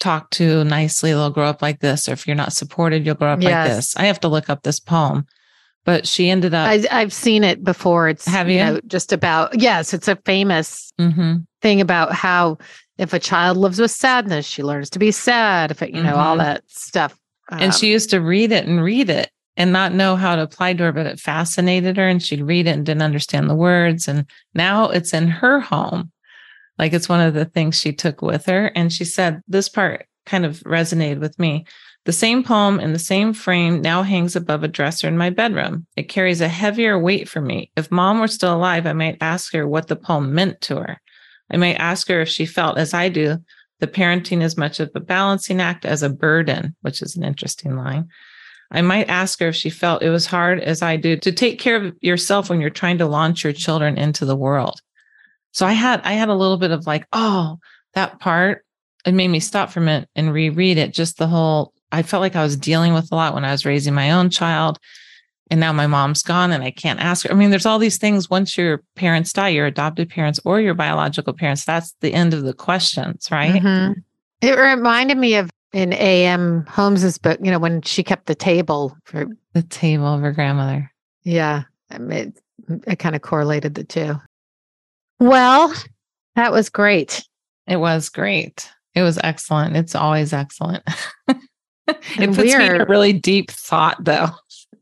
talked 0.00 0.32
to 0.34 0.64
nicely, 0.64 1.12
they'll 1.12 1.30
grow 1.30 1.48
up 1.48 1.62
like 1.62 1.80
this. 1.80 2.08
Or 2.08 2.12
if 2.12 2.26
you're 2.26 2.36
not 2.36 2.52
supported, 2.52 3.04
you'll 3.06 3.14
grow 3.14 3.32
up 3.32 3.42
like 3.42 3.68
this. 3.68 3.96
I 3.96 4.04
have 4.04 4.20
to 4.20 4.28
look 4.28 4.50
up 4.50 4.62
this 4.62 4.80
poem. 4.80 5.26
But 5.84 6.06
she 6.06 6.30
ended 6.30 6.54
up, 6.54 6.68
I, 6.68 6.82
I've 6.90 7.12
seen 7.12 7.44
it 7.44 7.62
before. 7.62 8.08
It's 8.08 8.24
Have 8.26 8.48
you 8.48 8.56
you? 8.58 8.64
know, 8.64 8.80
just 8.86 9.12
about 9.12 9.60
yes, 9.60 9.92
it's 9.92 10.08
a 10.08 10.16
famous 10.24 10.92
Mhm. 10.98 11.46
thing 11.60 11.80
about 11.82 12.12
how 12.12 12.56
if 12.96 13.12
a 13.12 13.18
child 13.18 13.58
lives 13.58 13.78
with 13.78 13.90
sadness, 13.90 14.46
she 14.46 14.62
learns 14.62 14.88
to 14.90 14.98
be 14.98 15.10
sad. 15.10 15.70
If 15.70 15.82
it, 15.82 15.90
you 15.90 16.02
know, 16.02 16.12
mm-hmm. 16.12 16.18
all 16.20 16.36
that 16.38 16.62
stuff. 16.68 17.18
Um, 17.50 17.60
and 17.60 17.74
she 17.74 17.90
used 17.90 18.08
to 18.10 18.20
read 18.20 18.50
it 18.50 18.66
and 18.66 18.82
read 18.82 19.10
it 19.10 19.30
and 19.58 19.72
not 19.72 19.92
know 19.92 20.16
how 20.16 20.36
to 20.36 20.42
apply 20.42 20.72
to 20.72 20.84
her, 20.84 20.92
but 20.92 21.06
it 21.06 21.20
fascinated 21.20 21.98
her 21.98 22.08
and 22.08 22.22
she'd 22.22 22.42
read 22.42 22.66
it 22.66 22.70
and 22.70 22.86
didn't 22.86 23.02
understand 23.02 23.50
the 23.50 23.54
words. 23.54 24.08
And 24.08 24.24
now 24.54 24.88
it's 24.88 25.12
in 25.12 25.28
her 25.28 25.60
home. 25.60 26.10
Like 26.78 26.92
it's 26.92 27.08
one 27.08 27.20
of 27.20 27.34
the 27.34 27.44
things 27.44 27.78
she 27.78 27.92
took 27.92 28.22
with 28.22 28.46
her. 28.46 28.66
And 28.74 28.92
she 28.92 29.04
said, 29.04 29.42
this 29.46 29.68
part 29.68 30.06
kind 30.26 30.44
of 30.44 30.60
resonated 30.60 31.20
with 31.20 31.38
me. 31.38 31.66
The 32.04 32.12
same 32.12 32.42
poem 32.42 32.80
in 32.80 32.92
the 32.92 32.98
same 32.98 33.32
frame 33.32 33.80
now 33.80 34.02
hangs 34.02 34.36
above 34.36 34.62
a 34.62 34.68
dresser 34.68 35.08
in 35.08 35.16
my 35.16 35.30
bedroom. 35.30 35.86
It 35.96 36.08
carries 36.08 36.40
a 36.40 36.48
heavier 36.48 36.98
weight 36.98 37.28
for 37.28 37.40
me. 37.40 37.70
If 37.76 37.90
mom 37.90 38.20
were 38.20 38.28
still 38.28 38.54
alive, 38.54 38.86
I 38.86 38.92
might 38.92 39.18
ask 39.20 39.52
her 39.54 39.66
what 39.66 39.88
the 39.88 39.96
poem 39.96 40.34
meant 40.34 40.60
to 40.62 40.76
her. 40.76 41.00
I 41.50 41.56
might 41.56 41.76
ask 41.76 42.08
her 42.08 42.20
if 42.20 42.28
she 42.28 42.46
felt, 42.46 42.78
as 42.78 42.92
I 42.92 43.08
do, 43.08 43.38
the 43.80 43.86
parenting 43.86 44.42
as 44.42 44.56
much 44.56 44.80
of 44.80 44.90
a 44.94 45.00
balancing 45.00 45.60
act 45.60 45.84
as 45.84 46.02
a 46.02 46.10
burden, 46.10 46.74
which 46.82 47.00
is 47.00 47.16
an 47.16 47.24
interesting 47.24 47.76
line. 47.76 48.08
I 48.70 48.82
might 48.82 49.08
ask 49.08 49.40
her 49.40 49.48
if 49.48 49.56
she 49.56 49.70
felt 49.70 50.02
it 50.02 50.10
was 50.10 50.26
hard 50.26 50.60
as 50.60 50.82
I 50.82 50.96
do 50.96 51.16
to 51.18 51.32
take 51.32 51.58
care 51.58 51.76
of 51.76 51.94
yourself 52.00 52.50
when 52.50 52.60
you're 52.60 52.70
trying 52.70 52.98
to 52.98 53.06
launch 53.06 53.44
your 53.44 53.52
children 53.52 53.98
into 53.98 54.24
the 54.24 54.36
world. 54.36 54.80
So 55.54 55.64
I 55.64 55.72
had 55.72 56.02
I 56.02 56.12
had 56.12 56.28
a 56.28 56.34
little 56.34 56.58
bit 56.58 56.72
of 56.72 56.86
like, 56.86 57.06
oh, 57.12 57.58
that 57.94 58.20
part. 58.20 58.64
It 59.06 59.14
made 59.14 59.28
me 59.28 59.40
stop 59.40 59.70
from 59.70 59.88
it 59.88 60.08
and 60.16 60.32
reread 60.32 60.78
it. 60.78 60.92
Just 60.92 61.18
the 61.18 61.26
whole 61.26 61.72
I 61.92 62.02
felt 62.02 62.20
like 62.20 62.36
I 62.36 62.42
was 62.42 62.56
dealing 62.56 62.92
with 62.92 63.10
a 63.12 63.14
lot 63.14 63.34
when 63.34 63.44
I 63.44 63.52
was 63.52 63.64
raising 63.64 63.94
my 63.94 64.10
own 64.10 64.28
child. 64.28 64.78
And 65.50 65.60
now 65.60 65.72
my 65.72 65.86
mom's 65.86 66.22
gone 66.22 66.50
and 66.52 66.64
I 66.64 66.70
can't 66.70 66.98
ask 66.98 67.24
her. 67.24 67.32
I 67.32 67.36
mean, 67.36 67.50
there's 67.50 67.66
all 67.66 67.78
these 67.78 67.98
things 67.98 68.28
once 68.28 68.58
your 68.58 68.82
parents 68.96 69.32
die, 69.32 69.50
your 69.50 69.66
adopted 69.66 70.10
parents 70.10 70.40
or 70.44 70.60
your 70.60 70.74
biological 70.74 71.34
parents, 71.34 71.64
that's 71.64 71.94
the 72.00 72.12
end 72.14 72.34
of 72.34 72.42
the 72.42 72.54
questions, 72.54 73.28
right? 73.30 73.62
Mm-hmm. 73.62 74.00
It 74.40 74.58
reminded 74.58 75.18
me 75.18 75.36
of 75.36 75.50
in 75.72 75.92
A.M. 75.92 76.64
Homes's 76.66 77.18
book, 77.18 77.38
you 77.42 77.50
know, 77.50 77.58
when 77.58 77.82
she 77.82 78.02
kept 78.02 78.26
the 78.26 78.34
table 78.34 78.96
for 79.04 79.26
the 79.52 79.62
table 79.62 80.06
of 80.06 80.22
her 80.22 80.32
grandmother. 80.32 80.90
Yeah. 81.24 81.64
I 81.90 81.98
mean, 81.98 82.18
it, 82.68 82.82
it 82.86 82.98
kind 82.98 83.14
of 83.14 83.22
correlated 83.22 83.74
the 83.74 83.84
two. 83.84 84.16
Well, 85.24 85.72
that 86.36 86.52
was 86.52 86.68
great. 86.68 87.26
It 87.66 87.76
was 87.76 88.10
great. 88.10 88.70
It 88.94 89.00
was 89.00 89.18
excellent. 89.24 89.74
It's 89.74 89.94
always 89.94 90.34
excellent. 90.34 90.82
it 91.28 91.38
puts 92.34 92.54
are, 92.54 92.58
me 92.58 92.66
in 92.66 92.80
a 92.82 92.84
really 92.84 93.14
deep 93.14 93.50
thought, 93.50 94.04
though. 94.04 94.28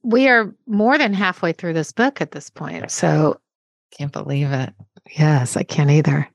We 0.02 0.28
are 0.28 0.52
more 0.66 0.98
than 0.98 1.14
halfway 1.14 1.52
through 1.52 1.74
this 1.74 1.92
book 1.92 2.20
at 2.20 2.32
this 2.32 2.50
point. 2.50 2.90
So 2.90 3.38
can't 3.96 4.10
believe 4.10 4.50
it. 4.50 4.74
Yes, 5.16 5.56
I 5.56 5.62
can't 5.62 5.90
either. 5.90 6.28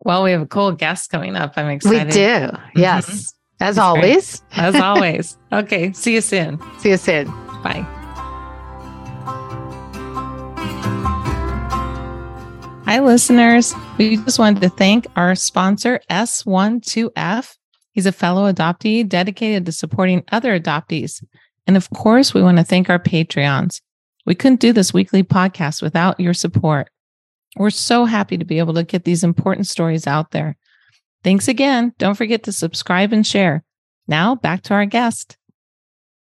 Well, 0.00 0.22
we 0.22 0.32
have 0.32 0.40
a 0.40 0.46
cool 0.46 0.72
guest 0.72 1.10
coming 1.10 1.36
up. 1.36 1.52
I'm 1.56 1.68
excited. 1.68 2.06
We 2.06 2.12
do. 2.12 2.18
Mm-hmm. 2.18 2.78
Yes. 2.78 3.06
Mm-hmm. 3.06 3.18
As 3.60 3.76
That's 3.76 3.78
always. 3.78 4.40
Great. 4.40 4.58
As 4.58 4.74
always. 4.80 5.38
Okay. 5.52 5.92
See 5.92 6.14
you 6.14 6.22
soon. 6.22 6.58
See 6.78 6.88
you 6.88 6.96
soon. 6.96 7.26
Bye. 7.62 7.86
Hi, 12.92 13.00
listeners. 13.00 13.72
We 13.96 14.18
just 14.18 14.38
wanted 14.38 14.60
to 14.60 14.68
thank 14.68 15.06
our 15.16 15.34
sponsor, 15.34 15.98
S12F. 16.10 17.56
He's 17.92 18.04
a 18.04 18.12
fellow 18.12 18.52
adoptee 18.52 19.08
dedicated 19.08 19.64
to 19.64 19.72
supporting 19.72 20.22
other 20.30 20.60
adoptees. 20.60 21.24
And 21.66 21.78
of 21.78 21.88
course, 21.88 22.34
we 22.34 22.42
want 22.42 22.58
to 22.58 22.64
thank 22.64 22.90
our 22.90 22.98
Patreons. 22.98 23.80
We 24.26 24.34
couldn't 24.34 24.60
do 24.60 24.74
this 24.74 24.92
weekly 24.92 25.22
podcast 25.22 25.80
without 25.80 26.20
your 26.20 26.34
support. 26.34 26.90
We're 27.56 27.70
so 27.70 28.04
happy 28.04 28.36
to 28.36 28.44
be 28.44 28.58
able 28.58 28.74
to 28.74 28.82
get 28.82 29.04
these 29.04 29.24
important 29.24 29.68
stories 29.68 30.06
out 30.06 30.32
there. 30.32 30.58
Thanks 31.24 31.48
again. 31.48 31.94
Don't 31.96 32.16
forget 32.16 32.42
to 32.42 32.52
subscribe 32.52 33.10
and 33.10 33.26
share. 33.26 33.64
Now 34.06 34.34
back 34.34 34.64
to 34.64 34.74
our 34.74 34.84
guest. 34.84 35.38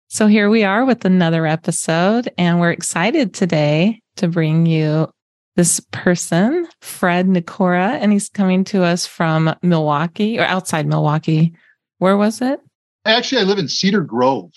So 0.09 0.27
here 0.27 0.49
we 0.49 0.65
are 0.65 0.87
with 0.87 1.05
another 1.05 1.47
episode, 1.47 2.31
and 2.39 2.61
we're 2.61 2.71
excited 2.71 3.35
today 3.35 4.01
to 4.17 4.29
bring 4.29 4.65
you 4.65 5.11
this 5.57 5.81
person, 5.91 6.69
Fred 6.81 7.27
Nicora, 7.27 7.99
and 8.01 8.13
he's 8.13 8.29
coming 8.29 8.63
to 8.65 8.85
us 8.85 9.07
from 9.07 9.55
Milwaukee 9.63 10.39
or 10.39 10.45
outside 10.45 10.87
Milwaukee. 10.87 11.55
Where 11.99 12.17
was 12.17 12.41
it? 12.41 12.61
Actually, 13.07 13.41
I 13.41 13.45
live 13.45 13.59
in 13.59 13.69
Cedar 13.69 14.03
Grove. 14.03 14.53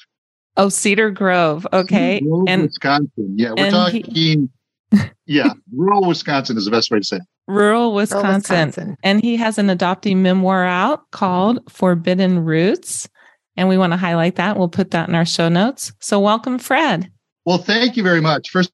Oh, 0.57 0.69
Cedar 0.69 1.09
Grove. 1.09 1.65
Okay. 1.71 2.19
Cedar 2.19 2.29
Grove, 2.29 2.45
and 2.47 2.61
Wisconsin. 2.63 3.33
Yeah, 3.35 3.53
we're 3.57 3.71
talking. 3.71 4.03
He, 4.03 4.47
yeah, 5.25 5.53
rural 5.73 6.05
Wisconsin 6.05 6.57
is 6.57 6.65
the 6.65 6.71
best 6.71 6.91
way 6.91 6.99
to 6.99 7.03
say 7.03 7.17
it. 7.17 7.23
Rural 7.47 7.93
Wisconsin. 7.93 8.25
rural 8.25 8.37
Wisconsin. 8.37 8.97
And 9.01 9.21
he 9.21 9.37
has 9.37 9.57
an 9.57 9.67
adoptee 9.67 10.17
memoir 10.17 10.65
out 10.65 11.09
called 11.11 11.59
Forbidden 11.71 12.43
Roots. 12.43 13.07
And 13.55 13.69
we 13.69 13.77
want 13.77 13.93
to 13.93 13.97
highlight 13.97 14.35
that. 14.35 14.57
We'll 14.57 14.69
put 14.69 14.91
that 14.91 15.09
in 15.09 15.15
our 15.15 15.25
show 15.25 15.49
notes. 15.49 15.93
So, 15.99 16.19
welcome, 16.19 16.59
Fred. 16.59 17.11
Well, 17.45 17.57
thank 17.57 17.97
you 17.97 18.03
very 18.03 18.21
much. 18.21 18.49
First, 18.49 18.71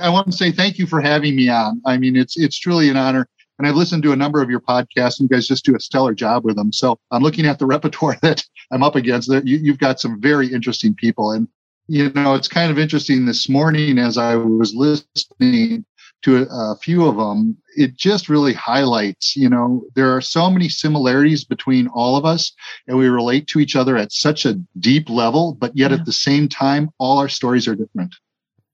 I 0.00 0.10
want 0.10 0.26
to 0.26 0.32
say 0.32 0.52
thank 0.52 0.78
you 0.78 0.86
for 0.86 1.00
having 1.00 1.36
me 1.36 1.48
on. 1.48 1.80
I 1.86 1.96
mean, 1.96 2.16
it's 2.16 2.36
it's 2.36 2.58
truly 2.58 2.88
an 2.88 2.96
honor. 2.96 3.28
And 3.58 3.66
I've 3.66 3.76
listened 3.76 4.02
to 4.02 4.12
a 4.12 4.16
number 4.16 4.42
of 4.42 4.50
your 4.50 4.60
podcasts, 4.60 5.18
and 5.18 5.30
you 5.30 5.34
guys 5.34 5.48
just 5.48 5.64
do 5.64 5.74
a 5.74 5.80
stellar 5.80 6.14
job 6.14 6.44
with 6.44 6.56
them. 6.56 6.72
So 6.72 6.98
I'm 7.10 7.22
looking 7.22 7.46
at 7.46 7.58
the 7.58 7.66
repertoire 7.76 8.18
that 8.22 8.44
I'm 8.70 8.82
up 8.82 8.96
against. 8.96 9.28
That 9.30 9.46
you, 9.46 9.56
you've 9.56 9.78
got 9.78 10.00
some 10.00 10.20
very 10.20 10.52
interesting 10.52 10.94
people, 10.94 11.32
and 11.32 11.48
you 11.88 12.10
know, 12.10 12.34
it's 12.34 12.48
kind 12.48 12.70
of 12.70 12.78
interesting. 12.78 13.24
This 13.24 13.48
morning, 13.48 13.98
as 13.98 14.18
I 14.18 14.36
was 14.36 14.74
listening 14.74 15.86
to 16.22 16.42
a, 16.42 16.72
a 16.72 16.76
few 16.76 17.06
of 17.06 17.16
them, 17.16 17.56
it 17.76 17.96
just 17.96 18.28
really 18.28 18.52
highlights. 18.52 19.34
You 19.36 19.48
know, 19.48 19.84
there 19.94 20.14
are 20.14 20.20
so 20.20 20.50
many 20.50 20.68
similarities 20.68 21.44
between 21.44 21.88
all 21.88 22.16
of 22.16 22.26
us, 22.26 22.52
and 22.86 22.98
we 22.98 23.08
relate 23.08 23.46
to 23.48 23.60
each 23.60 23.76
other 23.76 23.96
at 23.96 24.12
such 24.12 24.44
a 24.44 24.60
deep 24.78 25.08
level. 25.08 25.54
But 25.54 25.74
yet, 25.74 25.92
yeah. 25.92 25.96
at 25.98 26.04
the 26.04 26.12
same 26.12 26.48
time, 26.50 26.90
all 26.98 27.18
our 27.18 27.30
stories 27.30 27.66
are 27.66 27.74
different. 27.74 28.14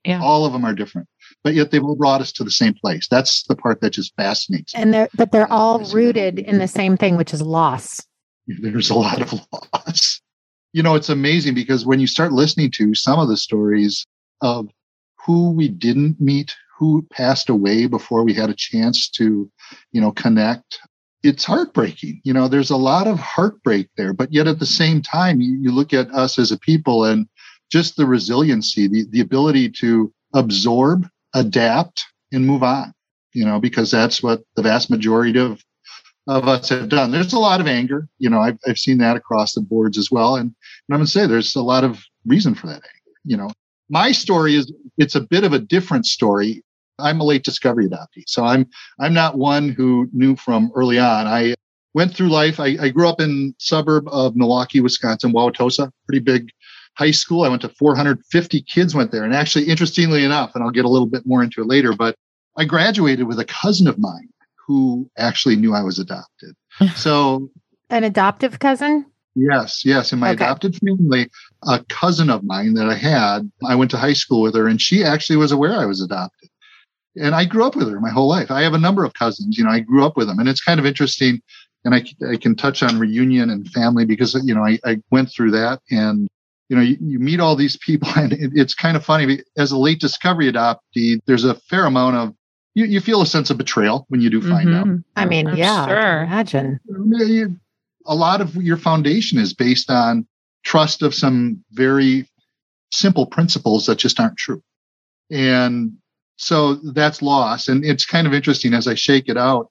Yeah. 0.04 0.20
All 0.20 0.44
of 0.44 0.52
them 0.52 0.64
are 0.64 0.74
different 0.74 1.06
but 1.44 1.54
yet 1.54 1.70
they've 1.70 1.82
all 1.82 1.96
brought 1.96 2.20
us 2.20 2.32
to 2.32 2.44
the 2.44 2.50
same 2.50 2.74
place. 2.74 3.08
That's 3.08 3.42
the 3.44 3.56
part 3.56 3.80
that 3.80 3.90
just 3.90 4.14
fascinates. 4.16 4.74
And 4.74 4.94
they're 4.94 5.08
but 5.14 5.32
they're 5.32 5.50
all 5.50 5.80
rooted 5.92 6.38
in 6.38 6.58
the 6.58 6.68
same 6.68 6.96
thing, 6.96 7.16
which 7.16 7.34
is 7.34 7.42
loss. 7.42 8.00
There's 8.46 8.90
a 8.90 8.94
lot 8.94 9.20
of 9.20 9.32
loss. 9.52 10.20
You 10.72 10.82
know, 10.82 10.94
it's 10.94 11.08
amazing 11.08 11.54
because 11.54 11.84
when 11.84 12.00
you 12.00 12.06
start 12.06 12.32
listening 12.32 12.70
to 12.72 12.94
some 12.94 13.18
of 13.18 13.28
the 13.28 13.36
stories 13.36 14.06
of 14.40 14.68
who 15.24 15.50
we 15.50 15.68
didn't 15.68 16.20
meet, 16.20 16.54
who 16.78 17.06
passed 17.12 17.48
away 17.48 17.86
before 17.86 18.24
we 18.24 18.34
had 18.34 18.50
a 18.50 18.54
chance 18.54 19.08
to, 19.10 19.50
you 19.92 20.00
know, 20.00 20.10
connect, 20.12 20.80
it's 21.22 21.44
heartbreaking. 21.44 22.20
You 22.24 22.32
know, 22.32 22.48
there's 22.48 22.70
a 22.70 22.76
lot 22.76 23.06
of 23.06 23.20
heartbreak 23.20 23.88
there, 23.96 24.12
but 24.12 24.32
yet 24.32 24.48
at 24.48 24.58
the 24.58 24.66
same 24.66 25.02
time, 25.02 25.40
you, 25.40 25.56
you 25.60 25.70
look 25.70 25.92
at 25.92 26.10
us 26.10 26.38
as 26.38 26.50
a 26.50 26.58
people 26.58 27.04
and 27.04 27.28
just 27.70 27.96
the 27.96 28.06
resiliency, 28.06 28.88
the, 28.88 29.06
the 29.10 29.20
ability 29.20 29.70
to 29.70 30.12
absorb 30.34 31.06
adapt 31.34 32.04
and 32.32 32.46
move 32.46 32.62
on, 32.62 32.92
you 33.32 33.44
know, 33.44 33.60
because 33.60 33.90
that's 33.90 34.22
what 34.22 34.42
the 34.56 34.62
vast 34.62 34.90
majority 34.90 35.38
of 35.38 35.62
of 36.28 36.46
us 36.46 36.68
have 36.68 36.88
done. 36.88 37.10
There's 37.10 37.32
a 37.32 37.38
lot 37.38 37.60
of 37.60 37.66
anger, 37.66 38.06
you 38.18 38.30
know, 38.30 38.40
I've, 38.40 38.58
I've 38.66 38.78
seen 38.78 38.98
that 38.98 39.16
across 39.16 39.54
the 39.54 39.60
boards 39.60 39.98
as 39.98 40.10
well. 40.10 40.36
And, 40.36 40.46
and 40.46 40.54
I'm 40.90 40.98
going 40.98 41.06
to 41.06 41.10
say 41.10 41.26
there's 41.26 41.56
a 41.56 41.62
lot 41.62 41.82
of 41.82 42.00
reason 42.24 42.54
for 42.54 42.68
that 42.68 42.74
anger, 42.74 43.18
you 43.24 43.36
know. 43.36 43.50
My 43.90 44.12
story 44.12 44.54
is 44.54 44.72
it's 44.98 45.16
a 45.16 45.20
bit 45.20 45.44
of 45.44 45.52
a 45.52 45.58
different 45.58 46.06
story. 46.06 46.62
I'm 46.98 47.20
a 47.20 47.24
late 47.24 47.42
discovery 47.42 47.88
adoptee. 47.88 48.24
So 48.28 48.44
I'm 48.44 48.68
I'm 49.00 49.12
not 49.12 49.36
one 49.36 49.68
who 49.68 50.08
knew 50.12 50.36
from 50.36 50.70
early 50.74 50.98
on. 50.98 51.26
I 51.26 51.54
went 51.94 52.14
through 52.14 52.28
life. 52.28 52.60
I, 52.60 52.76
I 52.80 52.88
grew 52.88 53.08
up 53.08 53.20
in 53.20 53.54
suburb 53.58 54.08
of 54.08 54.36
Milwaukee, 54.36 54.80
Wisconsin, 54.80 55.32
Wauwatosa, 55.32 55.90
pretty 56.06 56.20
big 56.20 56.50
high 56.94 57.10
school. 57.10 57.44
I 57.44 57.48
went 57.48 57.62
to 57.62 57.68
450 57.68 58.62
kids 58.62 58.94
went 58.94 59.12
there. 59.12 59.24
And 59.24 59.34
actually, 59.34 59.68
interestingly 59.68 60.24
enough, 60.24 60.52
and 60.54 60.62
I'll 60.62 60.70
get 60.70 60.84
a 60.84 60.88
little 60.88 61.06
bit 61.06 61.26
more 61.26 61.42
into 61.42 61.60
it 61.60 61.66
later, 61.66 61.92
but 61.92 62.16
I 62.56 62.64
graduated 62.64 63.26
with 63.26 63.38
a 63.38 63.44
cousin 63.44 63.86
of 63.86 63.98
mine 63.98 64.28
who 64.66 65.10
actually 65.18 65.56
knew 65.56 65.74
I 65.74 65.82
was 65.82 65.98
adopted. 65.98 66.54
So, 66.96 67.50
an 67.90 68.04
adoptive 68.04 68.58
cousin? 68.58 69.04
Yes, 69.34 69.84
yes. 69.84 70.12
In 70.12 70.18
my 70.18 70.30
okay. 70.30 70.44
adopted 70.44 70.76
family, 70.76 71.28
a 71.66 71.84
cousin 71.88 72.30
of 72.30 72.44
mine 72.44 72.74
that 72.74 72.88
I 72.88 72.94
had, 72.94 73.50
I 73.64 73.74
went 73.74 73.90
to 73.92 73.98
high 73.98 74.12
school 74.12 74.42
with 74.42 74.54
her, 74.54 74.66
and 74.66 74.80
she 74.80 75.04
actually 75.04 75.36
was 75.36 75.52
aware 75.52 75.74
I 75.74 75.86
was 75.86 76.02
adopted. 76.02 76.48
And 77.16 77.34
I 77.34 77.44
grew 77.44 77.64
up 77.64 77.76
with 77.76 77.90
her 77.90 78.00
my 78.00 78.10
whole 78.10 78.28
life. 78.28 78.50
I 78.50 78.62
have 78.62 78.74
a 78.74 78.78
number 78.78 79.04
of 79.04 79.14
cousins, 79.14 79.58
you 79.58 79.64
know, 79.64 79.70
I 79.70 79.80
grew 79.80 80.04
up 80.04 80.16
with 80.16 80.26
them. 80.28 80.38
And 80.38 80.48
it's 80.48 80.62
kind 80.62 80.80
of 80.80 80.86
interesting. 80.86 81.42
And 81.84 81.94
I, 81.94 82.04
I 82.30 82.36
can 82.36 82.54
touch 82.54 82.82
on 82.82 82.98
reunion 82.98 83.50
and 83.50 83.68
family 83.70 84.04
because, 84.04 84.34
you 84.44 84.54
know, 84.54 84.64
I, 84.64 84.78
I 84.84 84.96
went 85.10 85.30
through 85.30 85.50
that. 85.50 85.80
And 85.90 86.28
you 86.72 86.78
know, 86.78 86.82
you, 86.82 86.96
you 87.02 87.18
meet 87.18 87.38
all 87.38 87.54
these 87.54 87.76
people, 87.76 88.08
and 88.16 88.32
it, 88.32 88.52
it's 88.54 88.74
kind 88.74 88.96
of 88.96 89.04
funny. 89.04 89.40
As 89.58 89.72
a 89.72 89.78
late 89.78 90.00
discovery 90.00 90.50
adoptee, 90.50 91.20
there's 91.26 91.44
a 91.44 91.54
fair 91.54 91.84
amount 91.84 92.16
of 92.16 92.34
you, 92.74 92.86
you 92.86 93.00
feel 93.00 93.20
a 93.20 93.26
sense 93.26 93.50
of 93.50 93.58
betrayal 93.58 94.06
when 94.08 94.22
you 94.22 94.30
do 94.30 94.40
find 94.40 94.70
mm-hmm. 94.70 94.90
out. 94.92 95.04
I 95.14 95.26
mean, 95.26 95.48
I'm 95.48 95.56
yeah, 95.56 95.86
sure. 95.86 96.22
imagine. 96.22 97.60
A 98.06 98.14
lot 98.14 98.40
of 98.40 98.56
your 98.56 98.78
foundation 98.78 99.38
is 99.38 99.52
based 99.52 99.90
on 99.90 100.26
trust 100.64 101.02
of 101.02 101.14
some 101.14 101.62
very 101.72 102.26
simple 102.90 103.26
principles 103.26 103.84
that 103.86 103.98
just 103.98 104.18
aren't 104.18 104.38
true. 104.38 104.62
And 105.30 105.92
so 106.36 106.76
that's 106.76 107.20
loss. 107.20 107.68
And 107.68 107.84
it's 107.84 108.06
kind 108.06 108.26
of 108.26 108.32
interesting 108.32 108.72
as 108.72 108.88
I 108.88 108.94
shake 108.94 109.28
it 109.28 109.36
out. 109.36 109.68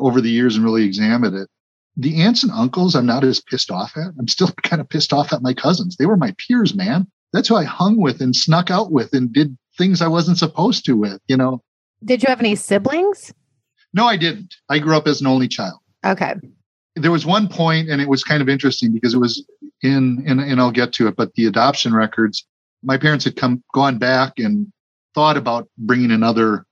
over 0.00 0.20
the 0.20 0.30
years 0.30 0.56
and 0.56 0.64
really 0.64 0.84
examine 0.84 1.36
it. 1.36 1.48
The 1.96 2.22
aunts 2.22 2.42
and 2.42 2.52
uncles, 2.52 2.94
I'm 2.94 3.06
not 3.06 3.24
as 3.24 3.40
pissed 3.40 3.70
off 3.70 3.96
at. 3.96 4.12
I'm 4.18 4.28
still 4.28 4.50
kind 4.62 4.80
of 4.80 4.88
pissed 4.88 5.12
off 5.12 5.32
at 5.32 5.42
my 5.42 5.54
cousins. 5.54 5.96
They 5.96 6.06
were 6.06 6.16
my 6.16 6.34
peers, 6.38 6.74
man. 6.74 7.06
That's 7.32 7.48
who 7.48 7.56
I 7.56 7.64
hung 7.64 7.98
with 7.98 8.20
and 8.20 8.34
snuck 8.34 8.70
out 8.70 8.92
with 8.92 9.12
and 9.12 9.32
did 9.32 9.56
things 9.78 10.02
I 10.02 10.08
wasn't 10.08 10.38
supposed 10.38 10.84
to 10.86 10.96
with, 10.96 11.20
you 11.28 11.36
know. 11.36 11.62
Did 12.04 12.22
you 12.22 12.28
have 12.28 12.40
any 12.40 12.54
siblings? 12.54 13.32
No, 13.94 14.06
I 14.06 14.16
didn't. 14.16 14.54
I 14.68 14.78
grew 14.78 14.96
up 14.96 15.06
as 15.06 15.20
an 15.20 15.26
only 15.26 15.48
child. 15.48 15.78
Okay. 16.04 16.34
There 16.96 17.10
was 17.10 17.24
one 17.24 17.48
point, 17.48 17.88
and 17.88 18.02
it 18.02 18.08
was 18.08 18.24
kind 18.24 18.42
of 18.42 18.48
interesting 18.48 18.92
because 18.92 19.14
it 19.14 19.18
was 19.18 19.46
in, 19.82 20.24
and, 20.26 20.40
and 20.40 20.60
I'll 20.60 20.70
get 20.70 20.92
to 20.94 21.08
it, 21.08 21.16
but 21.16 21.32
the 21.34 21.46
adoption 21.46 21.94
records, 21.94 22.46
my 22.82 22.98
parents 22.98 23.24
had 23.24 23.36
come, 23.36 23.62
gone 23.72 23.98
back 23.98 24.34
and 24.38 24.70
thought 25.14 25.36
about 25.36 25.68
bringing 25.78 26.10
another 26.10 26.66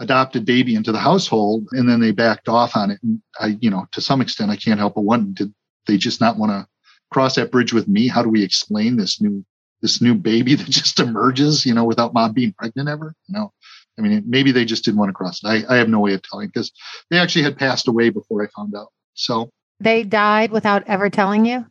adopted 0.00 0.44
baby 0.44 0.74
into 0.74 0.92
the 0.92 0.98
household, 0.98 1.68
and 1.72 1.88
then 1.88 2.00
they 2.00 2.10
backed 2.10 2.48
off 2.48 2.74
on 2.74 2.90
it. 2.90 2.98
And 3.02 3.22
I, 3.38 3.58
you 3.60 3.70
know, 3.70 3.86
to 3.92 4.00
some 4.00 4.20
extent, 4.20 4.50
I 4.50 4.56
can't 4.56 4.80
help 4.80 4.94
but 4.94 5.02
wonder, 5.02 5.44
did 5.44 5.54
they 5.86 5.96
just 5.96 6.20
not 6.20 6.38
want 6.38 6.50
to 6.50 6.66
cross 7.12 7.36
that 7.36 7.52
bridge 7.52 7.72
with 7.72 7.86
me? 7.86 8.08
How 8.08 8.22
do 8.22 8.28
we 8.28 8.42
explain 8.42 8.96
this 8.96 9.20
new, 9.20 9.44
this 9.82 10.00
new 10.00 10.14
baby 10.14 10.54
that 10.56 10.68
just 10.68 10.98
emerges, 10.98 11.64
you 11.64 11.74
know, 11.74 11.84
without 11.84 12.14
mom 12.14 12.32
being 12.32 12.54
pregnant 12.58 12.88
ever? 12.88 13.14
You 13.28 13.38
know, 13.38 13.52
I 13.98 14.02
mean, 14.02 14.24
maybe 14.26 14.50
they 14.50 14.64
just 14.64 14.84
didn't 14.84 14.98
want 14.98 15.10
to 15.10 15.14
cross 15.14 15.44
it. 15.44 15.46
I, 15.46 15.74
I 15.74 15.76
have 15.76 15.88
no 15.88 16.00
way 16.00 16.14
of 16.14 16.22
telling 16.22 16.48
because 16.48 16.72
they 17.10 17.18
actually 17.18 17.42
had 17.42 17.58
passed 17.58 17.86
away 17.86 18.10
before 18.10 18.42
I 18.42 18.48
found 18.56 18.74
out. 18.74 18.88
So 19.14 19.50
they 19.80 20.02
died 20.02 20.50
without 20.50 20.84
ever 20.86 21.10
telling 21.10 21.44
you? 21.44 21.66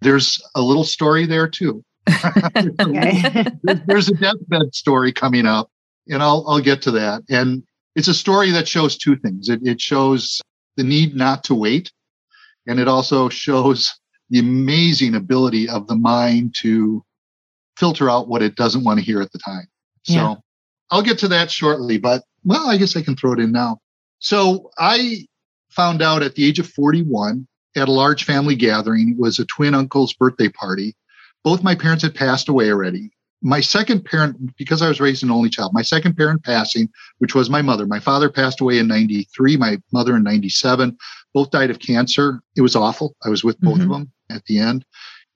There's 0.00 0.42
a 0.54 0.62
little 0.62 0.84
story 0.84 1.26
there 1.26 1.48
too. 1.48 1.84
there's 2.06 4.08
a 4.08 4.14
deathbed 4.14 4.74
story 4.74 5.12
coming 5.12 5.44
up, 5.44 5.70
and 6.08 6.22
I'll 6.22 6.44
I'll 6.48 6.60
get 6.60 6.82
to 6.82 6.90
that. 6.92 7.22
And 7.28 7.62
it's 7.94 8.08
a 8.08 8.14
story 8.14 8.50
that 8.52 8.68
shows 8.68 8.96
two 8.96 9.16
things. 9.16 9.48
It, 9.48 9.60
it 9.62 9.80
shows 9.80 10.40
the 10.76 10.84
need 10.84 11.14
not 11.14 11.44
to 11.44 11.54
wait, 11.54 11.92
and 12.66 12.78
it 12.78 12.88
also 12.88 13.28
shows 13.28 13.94
the 14.30 14.38
amazing 14.38 15.14
ability 15.14 15.68
of 15.68 15.86
the 15.88 15.96
mind 15.96 16.54
to 16.60 17.04
filter 17.76 18.08
out 18.08 18.28
what 18.28 18.42
it 18.42 18.56
doesn't 18.56 18.84
want 18.84 18.98
to 18.98 19.04
hear 19.04 19.20
at 19.20 19.32
the 19.32 19.38
time. 19.38 19.66
So 20.04 20.14
yeah. 20.14 20.34
I'll 20.90 21.02
get 21.02 21.18
to 21.20 21.28
that 21.28 21.50
shortly, 21.50 21.98
but 21.98 22.22
well, 22.44 22.68
I 22.68 22.76
guess 22.76 22.96
I 22.96 23.02
can 23.02 23.16
throw 23.16 23.32
it 23.32 23.40
in 23.40 23.52
now. 23.52 23.78
So 24.18 24.70
I 24.78 25.26
found 25.70 26.02
out 26.02 26.22
at 26.22 26.34
the 26.34 26.46
age 26.46 26.58
of 26.58 26.68
41 26.68 27.46
at 27.76 27.88
a 27.88 27.92
large 27.92 28.24
family 28.24 28.54
gathering. 28.54 29.10
It 29.10 29.18
was 29.18 29.38
a 29.38 29.46
twin 29.46 29.74
uncle's 29.74 30.12
birthday 30.12 30.48
party. 30.48 30.94
Both 31.42 31.62
my 31.62 31.74
parents 31.74 32.02
had 32.02 32.14
passed 32.14 32.48
away 32.48 32.70
already. 32.70 33.10
My 33.42 33.60
second 33.60 34.04
parent, 34.04 34.56
because 34.56 34.82
I 34.82 34.88
was 34.88 35.00
raised 35.00 35.22
an 35.22 35.30
only 35.30 35.48
child, 35.48 35.72
my 35.72 35.82
second 35.82 36.16
parent 36.16 36.44
passing, 36.44 36.88
which 37.18 37.34
was 37.34 37.48
my 37.48 37.62
mother. 37.62 37.86
My 37.86 38.00
father 38.00 38.30
passed 38.30 38.60
away 38.60 38.78
in 38.78 38.86
93, 38.86 39.56
my 39.56 39.78
mother 39.92 40.16
in 40.16 40.22
97. 40.22 40.96
Both 41.32 41.50
died 41.50 41.70
of 41.70 41.78
cancer. 41.78 42.42
It 42.56 42.60
was 42.60 42.76
awful. 42.76 43.16
I 43.24 43.30
was 43.30 43.42
with 43.42 43.58
both 43.60 43.78
mm-hmm. 43.78 43.90
of 43.90 43.98
them 43.98 44.12
at 44.30 44.44
the 44.44 44.58
end. 44.58 44.84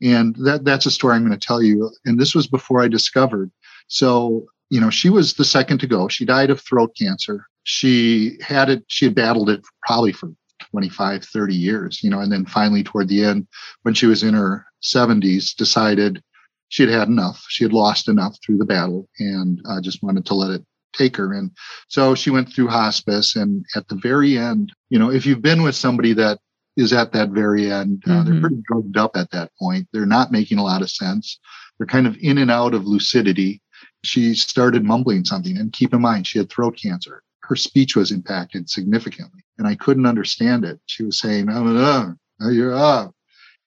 And 0.02 0.37
that, 0.44 0.64
that's 0.64 0.87
a 0.87 0.90
story 0.90 1.14
I'm 1.14 1.26
going 1.26 1.38
to 1.38 1.46
tell 1.46 1.62
you. 1.62 1.90
And 2.04 2.20
this 2.20 2.34
was 2.34 2.46
before 2.46 2.82
I 2.82 2.88
discovered. 2.88 3.50
So 3.88 4.46
you 4.70 4.80
know, 4.80 4.90
she 4.90 5.11
was 5.11 5.34
the 5.34 5.44
second 5.44 5.78
to 5.78 5.87
go. 5.87 6.08
She 6.08 6.25
died 6.25 6.50
of 6.50 6.61
throat 6.61 6.96
cancer. 6.99 7.46
She 7.64 8.38
had 8.40 8.68
it, 8.68 8.84
she 8.88 9.04
had 9.04 9.14
battled 9.14 9.49
it 9.49 9.62
probably 9.87 10.12
for 10.12 10.32
25, 10.70 11.25
30 11.25 11.54
years, 11.54 12.02
you 12.02 12.11
know, 12.11 12.20
and 12.20 12.32
then 12.32 12.44
finally 12.46 12.82
toward 12.82 13.08
the 13.08 13.25
end, 13.25 13.46
when 13.82 13.94
she 13.94 14.06
was 14.06 14.23
in 14.23 14.34
her 14.34 14.66
70s, 14.82 15.54
decided 15.54 16.23
she 16.68 16.83
had 16.83 16.92
had 16.92 17.09
enough. 17.09 17.44
She 17.49 17.64
had 17.64 17.73
lost 17.73 18.09
enough 18.09 18.37
through 18.44 18.59
the 18.59 18.64
battle 18.64 19.09
and 19.18 19.61
uh, 19.68 19.80
just 19.80 20.02
wanted 20.02 20.26
to 20.26 20.35
let 20.35 20.50
it 20.50 20.64
take 20.97 21.17
her. 21.17 21.32
And 21.32 21.50
so 21.88 22.15
she 22.15 22.30
went 22.30 22.52
through 22.52 22.69
hospice. 22.69 23.36
And 23.36 23.65
at 23.76 23.88
the 23.88 23.97
very 23.97 24.38
end, 24.38 24.73
you 24.91 24.99
know, 24.99 25.10
if 25.10 25.26
you've 25.26 25.43
been 25.43 25.62
with 25.62 25.75
somebody 25.75 26.12
that 26.15 26.38
is 26.76 26.93
at 26.93 27.12
that 27.12 27.30
very 27.30 27.71
end, 27.71 28.02
uh, 28.06 28.10
mm-hmm. 28.10 28.30
they're 28.30 28.41
pretty 28.41 28.62
drugged 28.67 28.97
up 28.97 29.17
at 29.17 29.30
that 29.30 29.50
point. 29.60 29.88
They're 29.93 30.06
not 30.06 30.32
making 30.32 30.58
a 30.58 30.65
lot 30.65 30.82
of 30.82 30.91
sense. 30.91 31.38
They're 31.78 31.86
kind 31.86 32.06
of 32.06 32.17
in 32.21 32.38
and 32.38 32.50
out 32.50 32.75
of 32.75 32.86
lucidity 32.86 33.60
she 34.04 34.34
started 34.34 34.84
mumbling 34.84 35.25
something. 35.25 35.56
And 35.56 35.73
keep 35.73 35.95
in 35.95 36.00
mind, 36.00 36.26
she 36.26 36.38
had 36.38 36.50
throat 36.50 36.78
cancer. 36.80 37.23
Her 37.43 37.56
speech 37.56 37.97
was 37.97 38.10
impacted 38.10 38.71
significantly, 38.71 39.43
and 39.58 39.67
I 39.67 39.75
couldn't 39.75 40.06
understand 40.06 40.65
it. 40.65 40.80
She 40.86 41.02
was 41.02 41.19
saying, 41.19 41.49
"Oh, 41.50 42.15
you're 42.50 42.75
up," 42.75 43.15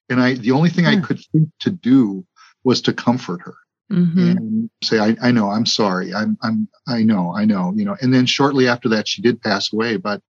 and 0.08 0.20
I. 0.20 0.34
The 0.34 0.50
only 0.50 0.70
thing 0.70 0.86
I 0.86 0.96
hmm. 0.96 1.02
could 1.02 1.20
think 1.32 1.48
to 1.60 1.70
do 1.70 2.26
was 2.64 2.80
to 2.82 2.92
comfort 2.92 3.40
her 3.42 3.54
mm-hmm. 3.90 4.18
and 4.18 4.70
say, 4.82 4.98
I, 4.98 5.16
"I 5.22 5.30
know, 5.30 5.50
I'm 5.50 5.66
sorry. 5.66 6.14
I'm, 6.14 6.36
I'm, 6.42 6.68
I 6.86 7.02
know, 7.02 7.34
I 7.36 7.44
know." 7.44 7.72
You 7.76 7.84
know. 7.84 7.96
And 8.00 8.12
then 8.12 8.26
shortly 8.26 8.68
after 8.68 8.88
that, 8.90 9.08
she 9.08 9.22
did 9.22 9.40
pass 9.40 9.72
away. 9.72 9.96
But 9.96 10.22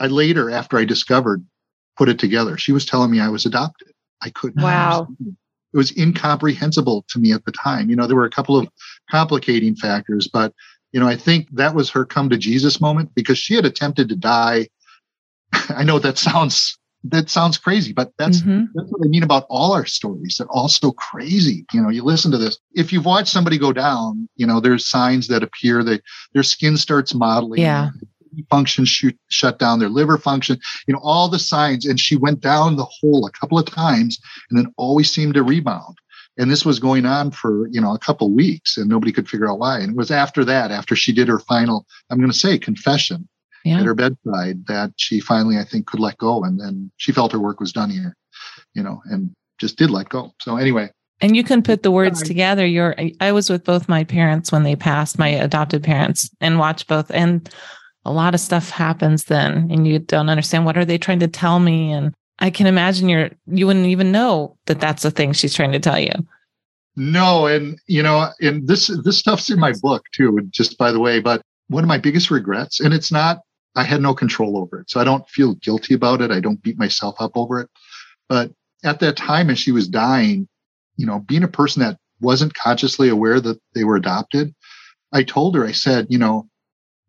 I 0.00 0.06
later, 0.06 0.50
after 0.50 0.78
I 0.78 0.84
discovered, 0.84 1.44
put 1.96 2.08
it 2.08 2.18
together. 2.18 2.56
She 2.56 2.72
was 2.72 2.86
telling 2.86 3.10
me 3.10 3.20
I 3.20 3.28
was 3.28 3.46
adopted. 3.46 3.92
I 4.22 4.30
couldn't. 4.30 4.62
Wow. 4.62 5.00
Understand 5.00 5.36
it 5.74 5.76
was 5.76 5.96
incomprehensible 5.98 7.04
to 7.08 7.18
me 7.18 7.32
at 7.32 7.44
the 7.44 7.52
time. 7.52 7.90
You 7.90 7.96
know, 7.96 8.06
there 8.06 8.16
were 8.16 8.24
a 8.24 8.30
couple 8.30 8.56
of 8.56 8.68
complicating 9.10 9.74
factors, 9.74 10.28
but 10.32 10.54
you 10.92 11.00
know, 11.00 11.08
I 11.08 11.16
think 11.16 11.48
that 11.50 11.74
was 11.74 11.90
her 11.90 12.04
come 12.04 12.30
to 12.30 12.38
Jesus 12.38 12.80
moment 12.80 13.12
because 13.16 13.38
she 13.38 13.54
had 13.54 13.66
attempted 13.66 14.08
to 14.08 14.16
die. 14.16 14.68
I 15.70 15.82
know 15.82 15.98
that 15.98 16.16
sounds 16.16 16.78
that 17.04 17.28
sounds 17.28 17.58
crazy, 17.58 17.92
but 17.92 18.12
that's 18.18 18.40
mm-hmm. 18.40 18.64
that's 18.74 18.90
what 18.90 19.06
I 19.06 19.08
mean 19.08 19.22
about 19.22 19.46
all 19.50 19.72
our 19.72 19.84
stories. 19.84 20.36
They're 20.38 20.50
all 20.50 20.68
so 20.68 20.92
crazy. 20.92 21.66
You 21.72 21.82
know, 21.82 21.90
you 21.90 22.02
listen 22.02 22.30
to 22.32 22.38
this. 22.38 22.58
If 22.72 22.92
you've 22.92 23.04
watched 23.04 23.28
somebody 23.28 23.58
go 23.58 23.72
down, 23.72 24.28
you 24.36 24.46
know, 24.46 24.58
there's 24.60 24.88
signs 24.88 25.28
that 25.28 25.42
appear 25.42 25.84
that 25.84 26.02
their 26.32 26.42
skin 26.42 26.76
starts 26.76 27.14
mottling. 27.14 27.60
Yeah 27.60 27.90
function 28.50 28.84
shoot, 28.84 29.16
shut 29.28 29.60
down, 29.60 29.78
their 29.78 29.88
liver 29.88 30.18
function, 30.18 30.58
you 30.88 30.94
know, 30.94 31.00
all 31.04 31.28
the 31.28 31.38
signs. 31.38 31.86
And 31.86 32.00
she 32.00 32.16
went 32.16 32.40
down 32.40 32.74
the 32.74 32.84
hole 32.84 33.24
a 33.24 33.30
couple 33.30 33.60
of 33.60 33.66
times 33.66 34.18
and 34.50 34.58
then 34.58 34.74
always 34.76 35.08
seemed 35.08 35.34
to 35.34 35.44
rebound. 35.44 35.98
And 36.36 36.50
this 36.50 36.64
was 36.64 36.80
going 36.80 37.06
on 37.06 37.30
for, 37.30 37.68
you 37.68 37.80
know, 37.80 37.94
a 37.94 37.98
couple 37.98 38.34
weeks 38.34 38.76
and 38.76 38.88
nobody 38.88 39.12
could 39.12 39.28
figure 39.28 39.48
out 39.48 39.60
why. 39.60 39.78
And 39.78 39.90
it 39.90 39.96
was 39.96 40.10
after 40.10 40.44
that, 40.44 40.72
after 40.72 40.96
she 40.96 41.12
did 41.12 41.28
her 41.28 41.38
final, 41.38 41.86
I'm 42.10 42.18
going 42.18 42.30
to 42.32 42.36
say 42.36 42.58
confession 42.58 43.28
yeah. 43.64 43.80
at 43.80 43.86
her 43.86 43.94
bedside 43.94 44.66
that 44.66 44.92
she 44.96 45.20
finally, 45.20 45.58
I 45.58 45.64
think, 45.64 45.86
could 45.86 46.00
let 46.00 46.18
go. 46.18 46.44
And 46.44 46.60
then 46.60 46.90
she 46.96 47.12
felt 47.12 47.32
her 47.32 47.40
work 47.40 47.60
was 47.60 47.72
done 47.72 47.90
here, 47.90 48.16
you 48.74 48.82
know, 48.82 49.02
and 49.06 49.32
just 49.58 49.76
did 49.76 49.90
let 49.90 50.08
go. 50.08 50.32
So 50.40 50.56
anyway, 50.56 50.90
and 51.20 51.36
you 51.36 51.44
can 51.44 51.62
put 51.62 51.82
the 51.82 51.90
words 51.90 52.22
together. 52.22 52.66
You're 52.66 52.94
I 53.20 53.32
was 53.32 53.48
with 53.48 53.64
both 53.64 53.88
my 53.88 54.04
parents 54.04 54.50
when 54.50 54.64
they 54.64 54.76
passed, 54.76 55.18
my 55.18 55.28
adopted 55.28 55.82
parents, 55.82 56.28
and 56.40 56.58
watched 56.58 56.88
both. 56.88 57.10
And 57.10 57.48
a 58.04 58.12
lot 58.12 58.34
of 58.34 58.40
stuff 58.40 58.70
happens 58.70 59.24
then 59.24 59.70
and 59.70 59.86
you 59.86 59.98
don't 59.98 60.28
understand 60.28 60.64
what 60.64 60.76
are 60.76 60.84
they 60.84 60.98
trying 60.98 61.20
to 61.20 61.28
tell 61.28 61.58
me 61.58 61.92
and 61.92 62.14
i 62.38 62.50
can 62.50 62.66
imagine 62.66 63.08
you're 63.08 63.30
you 63.46 63.66
wouldn't 63.66 63.86
even 63.86 64.12
know 64.12 64.56
that 64.66 64.80
that's 64.80 65.02
the 65.02 65.10
thing 65.10 65.32
she's 65.32 65.54
trying 65.54 65.72
to 65.72 65.80
tell 65.80 65.98
you 65.98 66.12
no 66.96 67.46
and 67.46 67.78
you 67.86 68.02
know 68.02 68.28
and 68.40 68.66
this 68.68 68.86
this 69.04 69.18
stuff's 69.18 69.50
in 69.50 69.58
my 69.58 69.72
book 69.82 70.04
too 70.14 70.40
just 70.50 70.76
by 70.78 70.92
the 70.92 71.00
way 71.00 71.20
but 71.20 71.42
one 71.68 71.82
of 71.82 71.88
my 71.88 71.98
biggest 71.98 72.30
regrets 72.30 72.80
and 72.80 72.92
it's 72.92 73.10
not 73.10 73.38
i 73.76 73.82
had 73.82 74.00
no 74.00 74.14
control 74.14 74.56
over 74.56 74.80
it 74.80 74.90
so 74.90 75.00
i 75.00 75.04
don't 75.04 75.28
feel 75.28 75.54
guilty 75.54 75.94
about 75.94 76.20
it 76.20 76.30
i 76.30 76.40
don't 76.40 76.62
beat 76.62 76.78
myself 76.78 77.14
up 77.18 77.32
over 77.36 77.60
it 77.60 77.68
but 78.28 78.50
at 78.84 79.00
that 79.00 79.16
time 79.16 79.50
as 79.50 79.58
she 79.58 79.72
was 79.72 79.88
dying 79.88 80.48
you 80.96 81.06
know 81.06 81.20
being 81.20 81.44
a 81.44 81.48
person 81.48 81.80
that 81.80 81.98
wasn't 82.20 82.54
consciously 82.54 83.08
aware 83.08 83.40
that 83.40 83.60
they 83.74 83.84
were 83.84 83.96
adopted 83.96 84.54
i 85.12 85.22
told 85.22 85.54
her 85.54 85.64
i 85.64 85.72
said 85.72 86.06
you 86.10 86.18
know 86.18 86.48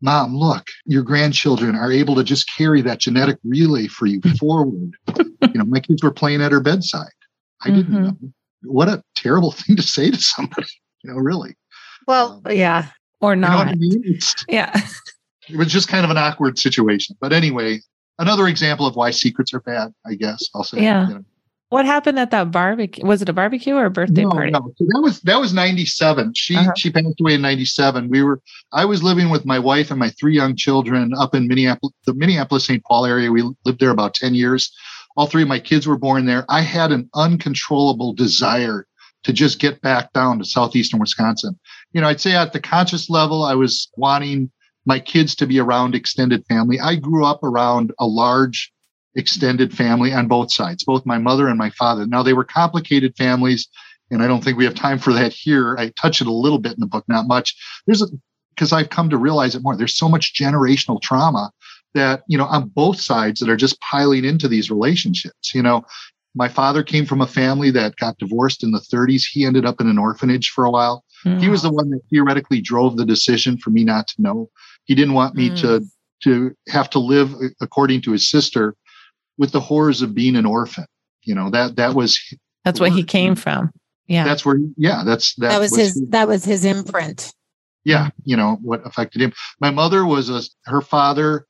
Mom, 0.02 0.36
look, 0.36 0.68
your 0.86 1.02
grandchildren 1.02 1.76
are 1.76 1.92
able 1.92 2.16
to 2.16 2.24
just 2.24 2.48
carry 2.56 2.82
that 2.84 3.00
genetic 3.00 3.40
relay 3.44 3.88
for 3.88 4.06
you 4.06 4.22
forward. 4.40 4.92
you 5.18 5.54
know, 5.56 5.66
my 5.66 5.80
kids 5.80 6.04
were 6.04 6.12
playing 6.12 6.42
at 6.42 6.52
her 6.52 6.60
bedside. 6.60 7.10
I 7.64 7.70
didn't 7.70 7.86
mm-hmm. 7.86 8.04
know. 8.04 8.18
What 8.64 8.88
a 8.88 9.04
terrible 9.16 9.52
thing 9.52 9.76
to 9.76 9.82
say 9.82 10.12
to 10.12 10.18
somebody, 10.22 10.68
you 11.04 11.12
know, 11.12 11.18
really. 11.18 11.56
Well, 12.08 12.42
um, 12.46 12.52
yeah. 12.52 12.90
Or 13.22 13.36
not. 13.36 13.52
You 13.52 13.66
know 13.66 13.72
I 13.72 13.76
mean? 13.76 14.20
Yeah. 14.48 14.82
it 15.50 15.58
was 15.58 15.68
just 15.68 15.88
kind 15.88 16.06
of 16.06 16.12
an 16.12 16.18
awkward 16.18 16.60
situation. 16.60 17.16
But 17.20 17.34
anyway, 17.34 17.82
another 18.20 18.48
example 18.48 18.86
of 18.86 18.96
why 18.96 19.12
secrets 19.12 19.54
are 19.54 19.60
bad, 19.60 19.94
I 20.06 20.16
guess 20.16 20.50
I'll 20.54 20.64
say. 20.64 20.82
Yeah. 20.82 21.08
You 21.08 21.14
know. 21.16 21.26
What 21.70 21.86
happened 21.86 22.20
at 22.20 22.32
that 22.32 22.52
barbecue? 22.52 23.06
Was 23.06 23.22
it 23.22 23.30
a 23.30 23.34
barbecue 23.34 23.74
or 23.74 23.86
a 23.86 23.90
birthday 23.90 24.24
no, 24.24 24.30
party? 24.30 24.52
No, 24.52 24.72
so 24.78 24.86
that 24.88 25.02
was 25.02 25.20
that 25.22 25.40
was 25.40 25.52
ninety 25.52 25.86
seven. 25.86 26.32
She 26.36 26.56
uh-huh. 26.56 26.72
she 26.78 26.92
passed 26.92 27.20
away 27.20 27.34
in 27.34 27.42
ninety 27.42 27.66
seven. 27.66 28.08
We 28.08 28.22
were 28.22 28.40
I 28.72 28.86
was 28.86 29.02
living 29.02 29.30
with 29.30 29.46
my 29.46 29.58
wife 29.58 29.90
and 29.90 30.00
my 30.00 30.10
three 30.12 30.36
young 30.36 30.56
children 30.56 31.12
up 31.18 31.34
in 31.34 31.48
Minneapolis, 31.48 31.94
the 32.06 32.14
Minneapolis 32.14 32.66
St. 32.66 32.84
Paul 32.84 33.06
area. 33.06 33.32
We 33.32 33.42
lived 33.66 33.80
there 33.80 33.90
about 33.90 34.14
ten 34.14 34.36
years. 34.36 34.72
All 35.18 35.26
three 35.28 35.42
of 35.42 35.48
my 35.48 35.60
kids 35.60 35.88
were 35.88 35.98
born 35.98 36.26
there. 36.28 36.46
I 36.50 36.62
had 36.62 36.92
an 36.92 37.10
uncontrollable 37.16 38.14
desire 38.14 38.86
to 39.24 39.34
just 39.34 39.60
get 39.60 39.82
back 39.82 40.14
down 40.14 40.38
to 40.38 40.46
southeastern 40.46 41.00
Wisconsin. 41.00 41.58
You 41.94 42.02
know, 42.02 42.08
I'd 42.08 42.22
say 42.22 42.36
at 42.36 42.54
the 42.54 42.60
conscious 42.60 43.10
level, 43.10 43.44
I 43.44 43.56
was 43.56 43.90
wanting 43.98 44.52
my 44.86 45.00
kids 45.00 45.36
to 45.36 45.48
be 45.48 45.60
around 45.60 45.96
extended 45.96 46.46
family. 46.48 46.80
I 46.80 46.96
grew 46.96 47.26
up 47.26 47.44
around 47.44 47.94
a 48.00 48.06
large 48.06 48.72
extended 49.16 49.76
family 49.76 50.14
on 50.14 50.28
both 50.28 50.52
sides, 50.52 50.84
both 50.84 51.06
my 51.06 51.18
mother 51.18 51.48
and 51.48 51.58
my 51.58 51.70
father. 51.72 52.06
Now, 52.06 52.22
they 52.22 52.34
were 52.34 52.44
complicated 52.44 53.16
families, 53.18 53.68
and 54.12 54.22
I 54.22 54.28
don't 54.28 54.44
think 54.44 54.58
we 54.58 54.66
have 54.66 54.76
time 54.76 55.00
for 55.00 55.14
that 55.14 55.34
here. 55.34 55.76
I 55.78 55.92
touch 56.00 56.22
it 56.22 56.28
a 56.28 56.34
little 56.34 56.60
bit 56.60 56.74
in 56.74 56.80
the 56.80 56.86
book, 56.86 57.06
not 57.08 57.28
much. 57.28 57.56
There's 57.86 58.02
a 58.02 58.08
because 58.56 58.72
I've 58.72 58.90
come 58.90 59.10
to 59.10 59.18
realize 59.18 59.54
it 59.54 59.64
more. 59.64 59.76
There's 59.76 59.98
so 59.98 60.08
much 60.08 60.34
generational 60.34 61.02
trauma 61.02 61.52
that, 61.94 62.24
you 62.28 62.38
know, 62.38 62.46
on 62.46 62.70
both 62.70 63.00
sides 63.00 63.40
that 63.40 63.50
are 63.50 63.58
just 63.58 63.80
piling 63.82 64.26
into 64.26 64.48
these 64.48 64.72
relationships. 64.72 65.54
You 65.54 65.62
know, 65.62 65.84
my 66.36 66.48
father 66.48 66.84
came 66.84 67.06
from 67.06 67.22
a 67.22 67.28
family 67.28 67.72
that 67.72 67.96
got 67.98 68.18
divorced 68.18 68.64
in 68.64 68.72
the 68.72 68.80
30s. 68.80 69.24
He 69.30 69.46
ended 69.46 69.66
up 69.66 69.82
in 69.82 69.88
an 69.88 69.98
orphanage 69.98 70.50
for 70.50 70.66
a 70.66 70.72
while. 70.72 71.04
Mm. 71.26 71.42
He 71.42 71.50
was 71.50 71.62
the 71.62 71.72
one 71.72 71.90
that 71.92 72.02
theoretically 72.10 72.62
drove 72.62 72.98
the 72.98 73.06
decision 73.06 73.58
for 73.58 73.70
me 73.70 73.84
not 73.84 74.08
to 74.10 74.22
know. 74.22 74.50
He 74.86 74.96
didn't 74.96 75.14
want 75.14 75.36
me 75.36 75.50
mm. 75.50 75.62
to 75.62 75.86
to 76.24 76.56
have 76.70 76.90
to 76.92 77.00
live 77.00 77.34
according 77.62 78.02
to 78.02 78.12
his 78.12 78.30
sister 78.30 78.76
with 79.38 79.52
the 79.52 79.60
horrors 79.60 80.02
of 80.02 80.16
being 80.16 80.36
an 80.36 80.46
orphan. 80.46 80.86
You 81.24 81.36
know, 81.36 81.50
that 81.52 81.76
that 81.76 81.94
was 81.94 82.20
That's 82.64 82.80
where 82.80 82.92
he 82.92 83.04
came 83.04 83.36
from. 83.36 83.72
Yeah. 84.08 84.24
That's 84.24 84.46
where 84.46 84.58
yeah, 84.78 85.04
that's 85.06 85.36
that, 85.36 85.50
that 85.50 85.60
was, 85.60 85.72
was 85.72 85.80
his 85.80 86.06
that 86.10 86.28
was 86.28 86.46
his 86.46 86.66
imprint. 86.66 87.34
Yeah, 87.84 88.10
you 88.24 88.36
know, 88.36 88.58
what 88.64 88.86
affected 88.86 89.22
him. 89.22 89.34
My 89.60 89.70
mother 89.70 90.06
was 90.06 90.30
a 90.30 90.42
her 90.70 90.82
father 90.82 91.46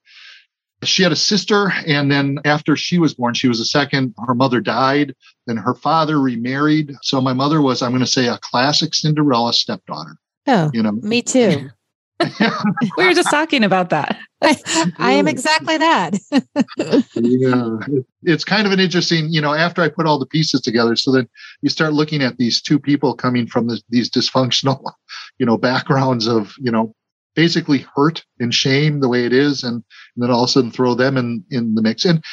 she 0.83 1.03
had 1.03 1.11
a 1.11 1.15
sister 1.15 1.71
and 1.87 2.11
then 2.11 2.37
after 2.45 2.75
she 2.75 2.99
was 2.99 3.13
born 3.13 3.33
she 3.33 3.47
was 3.47 3.59
a 3.59 3.65
second 3.65 4.13
her 4.27 4.35
mother 4.35 4.59
died 4.59 5.15
then 5.47 5.57
her 5.57 5.73
father 5.73 6.19
remarried 6.19 6.93
so 7.01 7.21
my 7.21 7.33
mother 7.33 7.61
was 7.61 7.81
i'm 7.81 7.91
going 7.91 8.01
to 8.01 8.07
say 8.07 8.27
a 8.27 8.37
classic 8.39 8.93
cinderella 8.93 9.53
stepdaughter 9.53 10.17
oh 10.47 10.69
you 10.73 10.83
know 10.83 10.91
me 10.91 11.21
too 11.21 11.69
we 12.19 13.05
were 13.05 13.13
just 13.13 13.29
talking 13.29 13.63
about 13.63 13.89
that. 13.89 14.17
I 14.99 15.11
am 15.11 15.27
exactly 15.27 15.77
that. 15.77 16.17
yeah, 17.15 17.97
it's 18.23 18.45
kind 18.45 18.65
of 18.65 18.73
an 18.73 18.79
interesting, 18.79 19.27
you 19.29 19.41
know, 19.41 19.53
after 19.53 19.81
I 19.81 19.89
put 19.89 20.05
all 20.05 20.19
the 20.19 20.25
pieces 20.25 20.61
together, 20.61 20.95
so 20.95 21.11
then 21.11 21.27
you 21.61 21.69
start 21.69 21.93
looking 21.93 22.21
at 22.21 22.37
these 22.37 22.61
two 22.61 22.79
people 22.79 23.15
coming 23.15 23.47
from 23.47 23.67
the, 23.67 23.81
these 23.89 24.09
dysfunctional, 24.09 24.81
you 25.39 25.45
know, 25.45 25.57
backgrounds 25.57 26.27
of, 26.27 26.53
you 26.59 26.71
know, 26.71 26.93
basically 27.35 27.85
hurt 27.95 28.23
and 28.39 28.53
shame 28.53 29.01
the 29.01 29.09
way 29.09 29.25
it 29.25 29.33
is, 29.33 29.63
and, 29.63 29.75
and 29.75 30.23
then 30.23 30.31
all 30.31 30.43
of 30.43 30.49
a 30.49 30.51
sudden 30.51 30.71
throw 30.71 30.95
them 30.95 31.17
in 31.17 31.43
in 31.51 31.75
the 31.75 31.81
mix. 31.81 32.05
And 32.05 32.23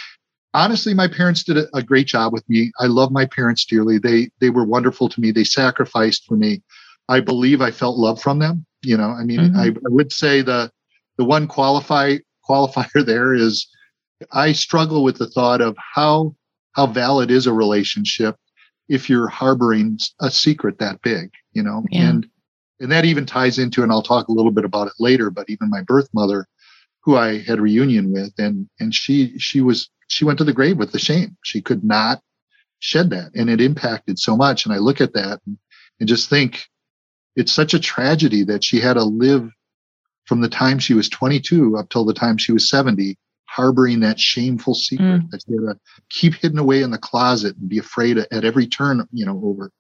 honestly, 0.55 0.95
my 0.95 1.09
parents 1.09 1.43
did 1.43 1.57
a, 1.57 1.67
a 1.75 1.83
great 1.83 2.07
job 2.07 2.33
with 2.33 2.49
me. 2.49 2.71
I 2.79 2.87
love 2.87 3.11
my 3.11 3.27
parents 3.27 3.65
dearly. 3.65 3.99
They 3.99 4.31
they 4.41 4.51
were 4.51 4.65
wonderful 4.65 5.09
to 5.09 5.21
me. 5.21 5.33
They 5.33 5.45
sacrificed 5.45 6.25
for 6.27 6.37
me. 6.37 6.63
I 7.09 7.21
believe 7.21 7.61
I 7.61 7.73
felt 7.73 7.99
love 7.99 8.23
from 8.23 8.39
them. 8.39 8.65
You 8.83 8.97
know, 8.97 9.11
I 9.11 9.25
mean, 9.25 9.41
mm-hmm. 9.41 9.57
I, 9.57 9.67
I, 9.67 9.89
would 9.89 10.13
say 10.13 10.43
the 10.43 10.71
the 11.17 11.25
one 11.25 11.47
qualify 11.47 12.19
qualifier 12.49 13.05
there 13.07 13.35
is 13.35 13.67
I 14.33 14.53
struggle 14.53 15.05
with 15.05 15.19
the 15.19 15.29
thought 15.29 15.61
of 15.61 15.77
how 15.79 16.35
how 16.73 16.87
valid 16.87 17.31
is 17.31 17.47
a 17.47 17.53
relationship 17.53 18.37
if 18.89 19.09
you're 19.09 19.29
harboring 19.29 19.99
a 20.21 20.31
secret 20.31 20.79
that 20.79 21.01
big, 21.03 21.31
you 21.53 21.63
know, 21.63 21.85
yeah. 21.91 22.11
and 22.11 22.27
and 22.81 22.91
that 22.91 23.05
even 23.05 23.25
ties 23.25 23.59
into, 23.59 23.83
and 23.83 23.93
I'll 23.93 24.03
talk 24.03 24.29
a 24.29 24.33
little 24.33 24.51
bit 24.51 24.65
about 24.65 24.89
it 24.89 24.95
later. 24.99 25.31
But 25.31 25.49
even 25.49 25.71
my 25.71 25.83
birth 25.83 26.09
mother, 26.13 26.47
who 27.05 27.17
I 27.17 27.39
had 27.39 27.59
a 27.59 27.63
reunion 27.63 28.13
with, 28.13 28.33
and 28.39 28.69
and 28.81 28.95
she 28.95 29.39
she 29.39 29.61
was 29.61 29.89
she 30.09 30.25
went 30.25 30.39
to 30.39 30.45
the 30.45 30.53
grave 30.53 30.79
with 30.79 30.93
the 30.93 30.99
shame. 30.99 31.37
She 31.43 31.63
could 31.63 31.85
not 31.85 32.21
shed 32.81 33.11
that, 33.11 33.31
and 33.35 33.49
it 33.49 33.61
impacted 33.61 34.19
so 34.19 34.37
much. 34.37 34.67
And 34.67 34.75
I 34.75 34.79
look 34.79 35.01
at 35.01 35.15
that 35.15 35.41
and, 35.47 35.57
and 36.01 36.09
just 36.09 36.29
think, 36.29 36.67
it's 37.37 37.53
such 37.53 37.75
a 37.75 37.81
tragedy 37.81 38.45
that 38.45 38.65
she 38.65 38.81
had 38.81 38.95
to 38.95 39.05
live 39.05 39.49
from 40.27 40.41
the 40.41 40.49
time 40.49 40.79
she 40.79 40.95
was 40.95 41.09
22 41.09 41.77
up 41.77 41.89
till 41.89 42.05
the 42.05 42.15
time 42.15 42.39
she 42.39 42.53
was 42.53 42.69
70 42.69 43.17
harboring 43.47 44.01
that 44.01 44.19
shameful 44.19 44.75
secret 44.75 45.23
mm. 45.23 45.31
that 45.31 45.43
she 45.47 45.53
had 45.53 45.75
to 45.75 45.79
keep 46.09 46.35
hidden 46.35 46.59
away 46.59 46.83
in 46.83 46.91
the 46.91 46.99
closet 46.99 47.55
and 47.57 47.69
be 47.69 47.79
afraid 47.79 48.17
at 48.17 48.45
every 48.45 48.67
turn 48.67 49.07
you 49.13 49.27
know 49.27 49.41
over 49.45 49.71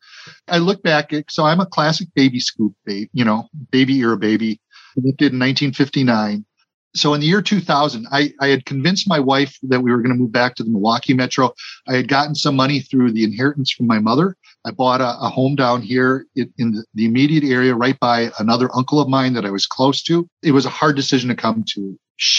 i 0.48 0.58
look 0.58 0.82
back 0.82 1.12
so 1.30 1.44
i'm 1.44 1.60
a 1.60 1.66
classic 1.66 2.08
baby 2.14 2.38
scoop 2.38 2.74
baby 2.84 3.08
you 3.12 3.24
know 3.24 3.48
baby 3.70 3.98
era 4.00 4.16
baby 4.16 4.60
did 4.94 5.32
in 5.32 5.38
1959 5.38 6.44
so 6.94 7.14
in 7.14 7.20
the 7.20 7.26
year 7.26 7.42
2000 7.42 8.06
I, 8.10 8.32
I 8.40 8.48
had 8.48 8.66
convinced 8.66 9.08
my 9.08 9.20
wife 9.20 9.56
that 9.62 9.80
we 9.80 9.90
were 9.90 10.02
going 10.02 10.14
to 10.14 10.18
move 10.18 10.32
back 10.32 10.54
to 10.56 10.64
the 10.64 10.70
milwaukee 10.70 11.14
metro 11.14 11.52
i 11.88 11.94
had 11.94 12.08
gotten 12.08 12.34
some 12.34 12.56
money 12.56 12.80
through 12.80 13.12
the 13.12 13.24
inheritance 13.24 13.70
from 13.70 13.86
my 13.86 13.98
mother 13.98 14.36
I 14.64 14.70
bought 14.70 15.00
a, 15.00 15.18
a 15.20 15.28
home 15.28 15.56
down 15.56 15.82
here 15.82 16.26
in, 16.36 16.52
in, 16.58 16.84
the 16.94 17.04
immediate 17.04 17.44
area, 17.44 17.74
right 17.74 17.98
by 17.98 18.30
another 18.38 18.70
uncle 18.74 19.00
of 19.00 19.08
mine 19.08 19.32
that 19.34 19.44
I 19.44 19.50
was 19.50 19.66
close 19.66 20.02
to. 20.04 20.28
It 20.42 20.52
was 20.52 20.66
a 20.66 20.70
hard 20.70 20.94
decision 20.96 21.28
to 21.30 21.34
come 21.34 21.64
to. 21.74 21.98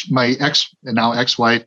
My 0.10 0.36
ex 0.40 0.74
and 0.84 0.96
now 0.96 1.12
ex-wife 1.12 1.66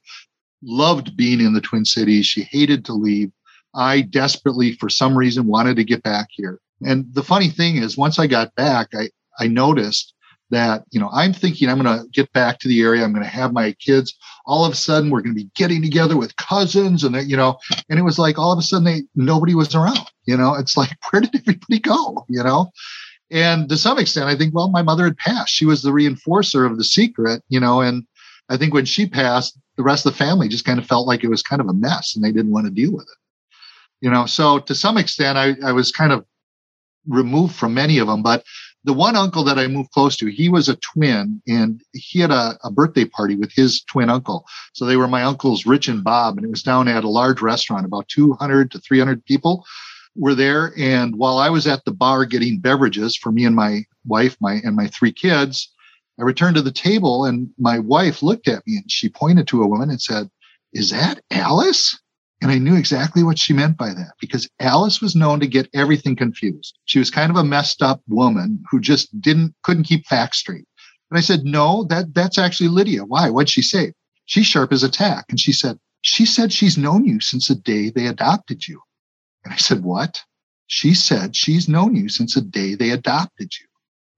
loved 0.63 1.17
being 1.17 1.41
in 1.41 1.53
the 1.53 1.61
Twin 1.61 1.85
Cities. 1.85 2.27
She 2.27 2.43
hated 2.43 2.85
to 2.87 2.95
leave. 2.95 3.31
I 3.75 4.01
desperately, 4.01 4.73
for 4.73 4.89
some 4.89 5.17
reason, 5.17 5.47
wanted 5.47 5.77
to 5.77 5.85
get 5.85 6.03
back 6.03 6.29
here. 6.31 6.59
And 6.81 7.13
the 7.13 7.23
funny 7.23 7.49
thing 7.49 7.77
is, 7.77 7.99
once 7.99 8.19
I 8.19 8.27
got 8.27 8.55
back, 8.55 8.89
I, 8.95 9.11
I 9.39 9.49
noticed 9.49 10.15
that, 10.51 10.85
you 10.91 11.01
know, 11.01 11.11
I'm 11.13 11.33
thinking 11.33 11.69
I'm 11.69 11.81
going 11.81 11.99
to 11.99 12.09
get 12.11 12.33
back 12.33 12.59
to 12.61 12.69
the 12.69 12.81
area. 12.83 13.03
I'm 13.03 13.13
going 13.13 13.25
to 13.25 13.31
have 13.31 13.53
my 13.53 13.73
kids. 13.73 14.17
All 14.45 14.65
of 14.65 14.73
a 14.73 14.77
sudden, 14.77 15.11
we're 15.11 15.21
going 15.21 15.35
to 15.35 15.43
be 15.43 15.51
getting 15.55 15.83
together 15.83 16.17
with 16.17 16.37
cousins 16.37 17.05
and, 17.05 17.15
that 17.15 17.27
you 17.27 17.37
know, 17.37 17.59
and 17.89 17.99
it 17.99 18.03
was 18.03 18.19
like 18.19 18.39
all 18.39 18.53
of 18.53 18.59
a 18.59 18.63
sudden 18.63 18.85
they, 18.85 19.03
nobody 19.15 19.55
was 19.55 19.75
around, 19.75 20.11
you 20.25 20.37
know, 20.37 20.55
it's 20.55 20.77
like, 20.77 20.91
where 21.11 21.23
did 21.23 21.35
everybody 21.35 21.79
go? 21.81 22.25
You 22.29 22.43
know? 22.43 22.71
And 23.31 23.69
to 23.69 23.77
some 23.77 23.99
extent, 23.99 24.27
I 24.27 24.37
think, 24.37 24.55
well, 24.55 24.71
my 24.71 24.83
mother 24.83 25.05
had 25.05 25.17
passed. 25.17 25.53
She 25.53 25.67
was 25.67 25.83
the 25.83 25.91
reinforcer 25.91 26.65
of 26.65 26.77
the 26.77 26.85
secret, 26.85 27.43
you 27.49 27.59
know, 27.59 27.81
and 27.81 28.07
I 28.49 28.57
think 28.57 28.73
when 28.73 28.85
she 28.85 29.07
passed, 29.07 29.59
the 29.77 29.83
rest 29.83 30.07
of 30.07 30.13
the 30.13 30.19
family 30.19 30.49
just 30.49 30.65
kind 30.65 30.79
of 30.79 30.87
felt 30.87 31.07
like 31.07 31.25
it 31.25 31.29
was 31.29 31.43
kind 31.43 31.61
of 31.61 31.69
a 31.69 31.75
mess 31.75 32.15
and 32.15 32.25
they 32.25 32.33
didn't 32.33 32.53
want 32.53 32.67
to 32.67 32.73
deal 32.73 32.93
with 32.93 33.03
it. 33.03 33.19
You 34.01 34.11
know, 34.11 34.27
so 34.27 34.61
to 34.61 34.75
some 34.75 34.97
extent, 34.97 35.39
I, 35.39 35.57
I 35.65 35.73
was 35.73 35.91
kind 35.91 36.13
of 36.13 36.25
removed 37.09 37.55
from 37.55 37.75
many 37.75 37.99
of 37.99 38.07
them, 38.07 38.23
but 38.23 38.45
the 38.87 38.93
one 38.93 39.17
uncle 39.17 39.43
that 39.43 39.59
I 39.59 39.67
moved 39.67 39.91
close 39.91 40.17
to, 40.19 40.29
he 40.29 40.49
was 40.49 40.69
a 40.69 40.77
twin 40.77 41.43
and 41.49 41.83
he 41.93 42.21
had 42.21 42.31
a, 42.31 42.57
a, 42.63 42.71
birthday 42.71 43.05
party 43.05 43.35
with 43.35 43.53
his 43.53 43.83
twin 43.83 44.09
uncle. 44.09 44.47
So 44.75 44.87
they 44.87 44.97
were 44.97 45.09
my 45.09 45.25
uncles, 45.25 45.67
Rich 45.67 45.89
and 45.89 46.05
Bob, 46.05 46.37
and 46.37 46.47
it 46.47 46.51
was 46.51 46.63
down 46.63 46.87
at 46.87 47.03
a 47.03 47.09
large 47.09 47.43
restaurant. 47.43 47.85
About 47.85 48.07
200 48.07 48.71
to 48.71 48.79
300 48.79 49.25
people 49.25 49.67
were 50.15 50.37
there. 50.37 50.73
And 50.79 51.17
while 51.17 51.39
I 51.39 51.51
was 51.51 51.67
at 51.67 51.85
the 51.85 51.91
bar 51.91 52.25
getting 52.25 52.61
beverages 52.61 53.17
for 53.17 53.33
me 53.33 53.45
and 53.45 53.57
my 53.57 53.85
wife, 54.07 54.37
my 54.41 54.61
and 54.65 54.77
my 54.77 54.87
three 54.87 55.13
kids, 55.13 55.69
I 56.21 56.23
returned 56.23 56.55
to 56.55 56.63
the 56.63 56.71
table 56.71 57.25
and 57.25 57.51
my 57.59 57.81
wife 57.81 58.23
looked 58.23 58.47
at 58.47 58.65
me 58.69 58.77
and 58.77 58.91
she 58.91 59.09
pointed 59.09 59.49
to 59.49 59.65
a 59.65 59.67
woman 59.67 59.91
and 59.91 60.01
said, 60.01 60.31
"Is 60.73 60.91
that 60.91 61.23
Alice?" 61.33 61.99
And 62.43 62.51
I 62.51 62.59
knew 62.59 62.77
exactly 62.77 63.23
what 63.23 63.39
she 63.39 63.55
meant 63.55 63.79
by 63.79 63.95
that 63.95 64.13
because 64.21 64.49
Alice 64.61 65.01
was 65.01 65.17
known 65.17 65.41
to 65.41 65.47
get 65.47 65.71
everything 65.75 66.17
confused. 66.17 66.79
She 66.85 66.99
was 66.99 67.11
kind 67.11 67.31
of 67.31 67.37
a 67.37 67.45
messed 67.45 67.83
up 67.83 68.03
woman 68.09 68.63
who 68.71 68.79
just 68.79 69.19
didn't, 69.21 69.55
couldn't 69.63 69.85
keep 69.85 70.05
facts 70.07 70.39
straight. 70.39 70.67
And 71.11 71.17
I 71.17 71.23
said, 71.23 71.45
no, 71.45 71.85
that, 71.85 72.15
that's 72.15 72.37
actually 72.39 72.69
Lydia. 72.69 73.05
Why? 73.05 73.31
What'd 73.31 73.49
she 73.49 73.63
say? 73.63 73.93
She's 74.27 74.47
sharp 74.47 74.73
as 74.73 74.83
a 74.83 74.91
tack. 74.91 75.25
And 75.31 75.41
she 75.41 75.53
said, 75.53 75.79
she 76.03 76.27
said 76.27 76.53
she's 76.53 76.77
known 76.77 77.07
you 77.07 77.21
since 77.21 77.49
the 77.49 77.55
day 77.55 77.91
they 77.91 78.07
adopted 78.07 78.69
you. 78.69 78.81
And 79.45 79.55
I 79.55 79.57
said, 79.57 79.83
what? 79.83 80.21
She 80.67 80.95
said 80.95 81.35
she's 81.35 81.69
known 81.69 81.97
you 81.97 82.09
since 82.09 82.35
the 82.35 82.41
day 82.43 82.75
they 82.75 82.91
adopted 82.91 83.53
you. 83.59 83.67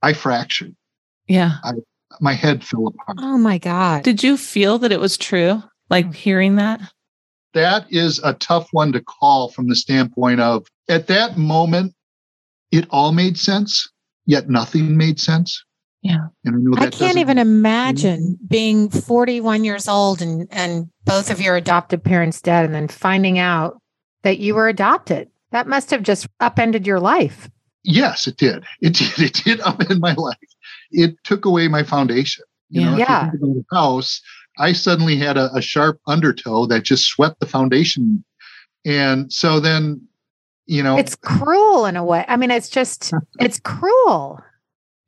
I 0.02 0.12
fractured. 0.12 0.74
Yeah. 1.28 1.56
I, 1.62 1.72
my 2.20 2.32
head 2.32 2.64
fell 2.64 2.88
apart. 2.88 3.18
Oh 3.20 3.38
my 3.38 3.58
God. 3.58 4.02
Did 4.02 4.22
you 4.22 4.36
feel 4.36 4.78
that 4.78 4.92
it 4.92 5.00
was 5.00 5.18
true? 5.18 5.62
Like 5.90 6.14
hearing 6.14 6.56
that? 6.56 6.80
That 7.58 7.86
is 7.90 8.20
a 8.22 8.34
tough 8.34 8.68
one 8.72 8.92
to 8.92 9.00
call 9.00 9.50
from 9.50 9.68
the 9.68 9.74
standpoint 9.74 10.40
of 10.40 10.66
at 10.88 11.08
that 11.08 11.36
moment, 11.36 11.94
it 12.70 12.86
all 12.90 13.12
made 13.12 13.38
sense, 13.38 13.90
yet 14.26 14.48
nothing 14.48 14.96
made 14.96 15.18
sense. 15.18 15.64
Yeah. 16.02 16.28
And 16.44 16.78
I, 16.78 16.84
I 16.84 16.90
can't 16.90 17.18
even 17.18 17.38
imagine 17.38 18.38
being 18.48 18.88
41 18.88 19.64
years 19.64 19.88
old 19.88 20.22
and, 20.22 20.46
and 20.50 20.88
both 21.04 21.30
of 21.30 21.40
your 21.40 21.56
adopted 21.56 22.04
parents 22.04 22.40
dead 22.40 22.64
and 22.64 22.74
then 22.74 22.86
finding 22.86 23.38
out 23.38 23.80
that 24.22 24.38
you 24.38 24.54
were 24.54 24.68
adopted. 24.68 25.28
That 25.50 25.66
must 25.66 25.90
have 25.90 26.04
just 26.04 26.28
upended 26.38 26.86
your 26.86 27.00
life. 27.00 27.50
Yes, 27.82 28.26
it 28.26 28.36
did. 28.36 28.64
It 28.80 28.94
did. 28.94 29.18
It 29.18 29.34
did 29.44 29.60
upend 29.60 30.00
my 30.00 30.14
life. 30.14 30.36
It 30.90 31.16
took 31.24 31.44
away 31.44 31.66
my 31.68 31.82
foundation. 31.82 32.44
You 32.70 32.82
yeah. 32.82 32.90
know, 32.90 32.96
yeah. 32.96 33.62
house, 33.72 34.20
I 34.58 34.72
suddenly 34.72 35.16
had 35.16 35.36
a, 35.36 35.54
a 35.54 35.62
sharp 35.62 36.00
undertow 36.06 36.66
that 36.66 36.84
just 36.84 37.06
swept 37.06 37.40
the 37.40 37.46
foundation. 37.46 38.24
And 38.84 39.32
so 39.32 39.60
then, 39.60 40.00
you 40.66 40.82
know, 40.82 40.98
it's 40.98 41.16
cruel 41.16 41.86
in 41.86 41.96
a 41.96 42.04
way. 42.04 42.24
I 42.28 42.36
mean, 42.36 42.50
it's 42.50 42.68
just, 42.68 43.12
it's 43.40 43.60
cruel. 43.60 44.42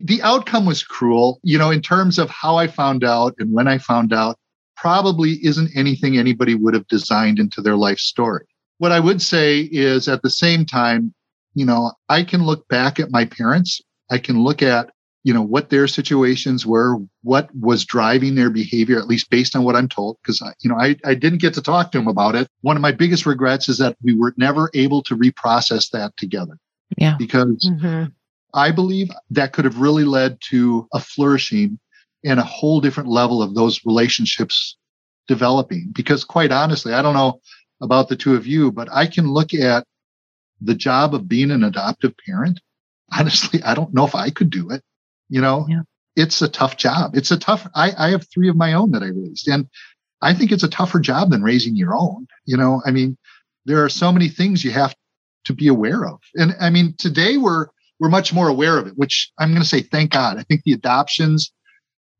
The 0.01 0.23
outcome 0.23 0.65
was 0.65 0.83
cruel, 0.83 1.41
you 1.43 1.59
know, 1.59 1.71
in 1.71 1.83
terms 1.83 2.19
of 2.19 2.31
how 2.31 2.57
I 2.57 2.67
found 2.67 3.05
out 3.05 3.35
and 3.39 3.53
when 3.53 3.69
I 3.69 3.79
found 3.79 4.13
out, 4.13 4.39
probably 4.77 5.33
isn't 5.45 5.71
anything 5.77 6.17
anybody 6.17 6.55
would 6.55 6.73
have 6.73 6.89
designed 6.89 7.39
into 7.39 7.61
their 7.61 7.77
life 7.77 7.99
story. 7.99 8.47
What 8.79 8.93
I 8.93 9.01
would 9.01 9.21
say 9.21 9.69
is 9.71 10.09
at 10.09 10.23
the 10.23 10.31
same 10.31 10.65
time, 10.65 11.13
you 11.55 11.67
know, 11.67 11.93
I 12.09 12.23
can 12.23 12.45
look 12.45 12.67
back 12.69 12.99
at 12.99 13.11
my 13.11 13.27
parents. 13.27 13.83
I 14.11 14.17
can 14.17 14.43
look 14.43 14.63
at 14.63 14.91
you 15.23 15.35
know 15.35 15.43
what 15.43 15.71
their 15.71 15.87
situations 15.87 16.65
were 16.65 16.97
what 17.23 17.55
was 17.55 17.85
driving 17.85 18.35
their 18.35 18.51
behavior 18.51 18.99
at 18.99 19.07
least 19.07 19.31
based 19.31 19.55
on 19.55 19.65
what 19.65 19.77
i'm 19.77 19.89
told 19.89 20.17
because 20.23 20.43
you 20.63 20.71
know 20.71 20.77
I, 20.77 20.97
I 21.05 21.15
didn't 21.15 21.41
get 21.41 21.55
to 21.55 21.63
talk 21.63 21.93
to 21.93 21.99
him 21.99 22.09
about 22.09 22.35
it 22.35 22.49
one 22.63 22.77
of 22.77 22.83
my 22.83 22.93
biggest 22.93 23.27
regrets 23.27 23.69
is 23.69 23.79
that 23.79 23.97
we 24.03 24.15
were 24.15 24.35
never 24.37 24.71
able 24.75 25.03
to 25.05 25.17
reprocess 25.17 25.91
that 25.91 26.17
together 26.17 26.59
yeah 26.97 27.17
because 27.19 27.69
mm-hmm. 27.71 28.11
i 28.55 28.71
believe 28.71 29.11
that 29.31 29.53
could 29.53 29.65
have 29.65 29.79
really 29.79 30.05
led 30.05 30.39
to 30.41 30.89
a 30.95 31.01
flourishing 31.01 31.79
and 32.25 32.39
a 32.39 32.45
whole 32.45 32.81
different 32.81 33.09
level 33.09 33.43
of 33.43 33.55
those 33.55 33.85
relationships 33.85 34.77
developing 35.27 35.91
because 35.93 36.25
quite 36.25 36.53
honestly, 36.53 36.93
I 36.93 37.03
don't 37.03 37.15
know 37.15 37.41
about 37.81 38.09
the 38.09 38.17
two 38.17 38.35
of 38.35 38.47
you, 38.47 38.73
but 38.73 38.89
I 38.93 39.07
can 39.07 39.29
look 39.29 39.55
at 39.55 39.87
the 40.61 40.75
job 40.75 41.15
of 41.15 41.29
being 41.29 41.51
an 41.51 41.65
adoptive 41.65 42.15
parent. 42.27 42.61
Honestly, 43.13 43.63
I 43.63 43.75
don't 43.75 43.95
know 43.95 44.05
if 44.05 44.15
I 44.15 44.31
could 44.31 44.51
do 44.51 44.71
it. 44.71 44.83
You 45.31 45.41
know, 45.41 45.67
yeah. 45.69 45.83
it's 46.17 46.43
a 46.43 46.49
tough 46.49 46.77
job. 46.77 47.17
It's 47.17 47.31
a 47.31 47.39
tough, 47.39 47.67
I, 47.75 47.93
I 47.97 48.11
have 48.11 48.27
three 48.29 48.49
of 48.49 48.57
my 48.57 48.75
own 48.75 48.91
that 48.91 49.03
I 49.03 49.07
raised 49.07 49.49
and 49.49 49.67
I 50.23 50.35
think 50.35 50.53
it's 50.53 50.63
a 50.63 50.69
tougher 50.69 51.01
job 51.01 51.31
than 51.31 51.43
raising 51.43 51.77
your 51.77 51.95
own. 51.95 52.27
You 52.45 52.57
know, 52.57 52.83
I 52.85 52.91
mean, 52.91 53.17
there 53.65 53.83
are 53.85 53.89
so 53.89 54.13
many 54.13 54.29
things 54.29 54.65
you 54.65 54.71
have 54.73 54.95
to 55.45 55.55
be 55.55 55.69
aware 55.69 56.07
of. 56.07 56.21
And 56.35 56.55
I 56.61 56.71
mean, 56.71 56.95
today 56.99 57.39
we're, 57.39 57.67
we're 57.99 58.11
much 58.11 58.33
more 58.33 58.49
aware 58.49 58.79
of 58.79 58.87
it, 58.87 58.95
which 58.97 59.31
I'm 59.39 59.51
going 59.51 59.63
to 59.63 59.69
say, 59.69 59.81
thank 59.81 60.11
God. 60.11 60.39
I 60.39 60.43
think 60.43 60.63
the 60.65 60.73
adoptions, 60.73 61.53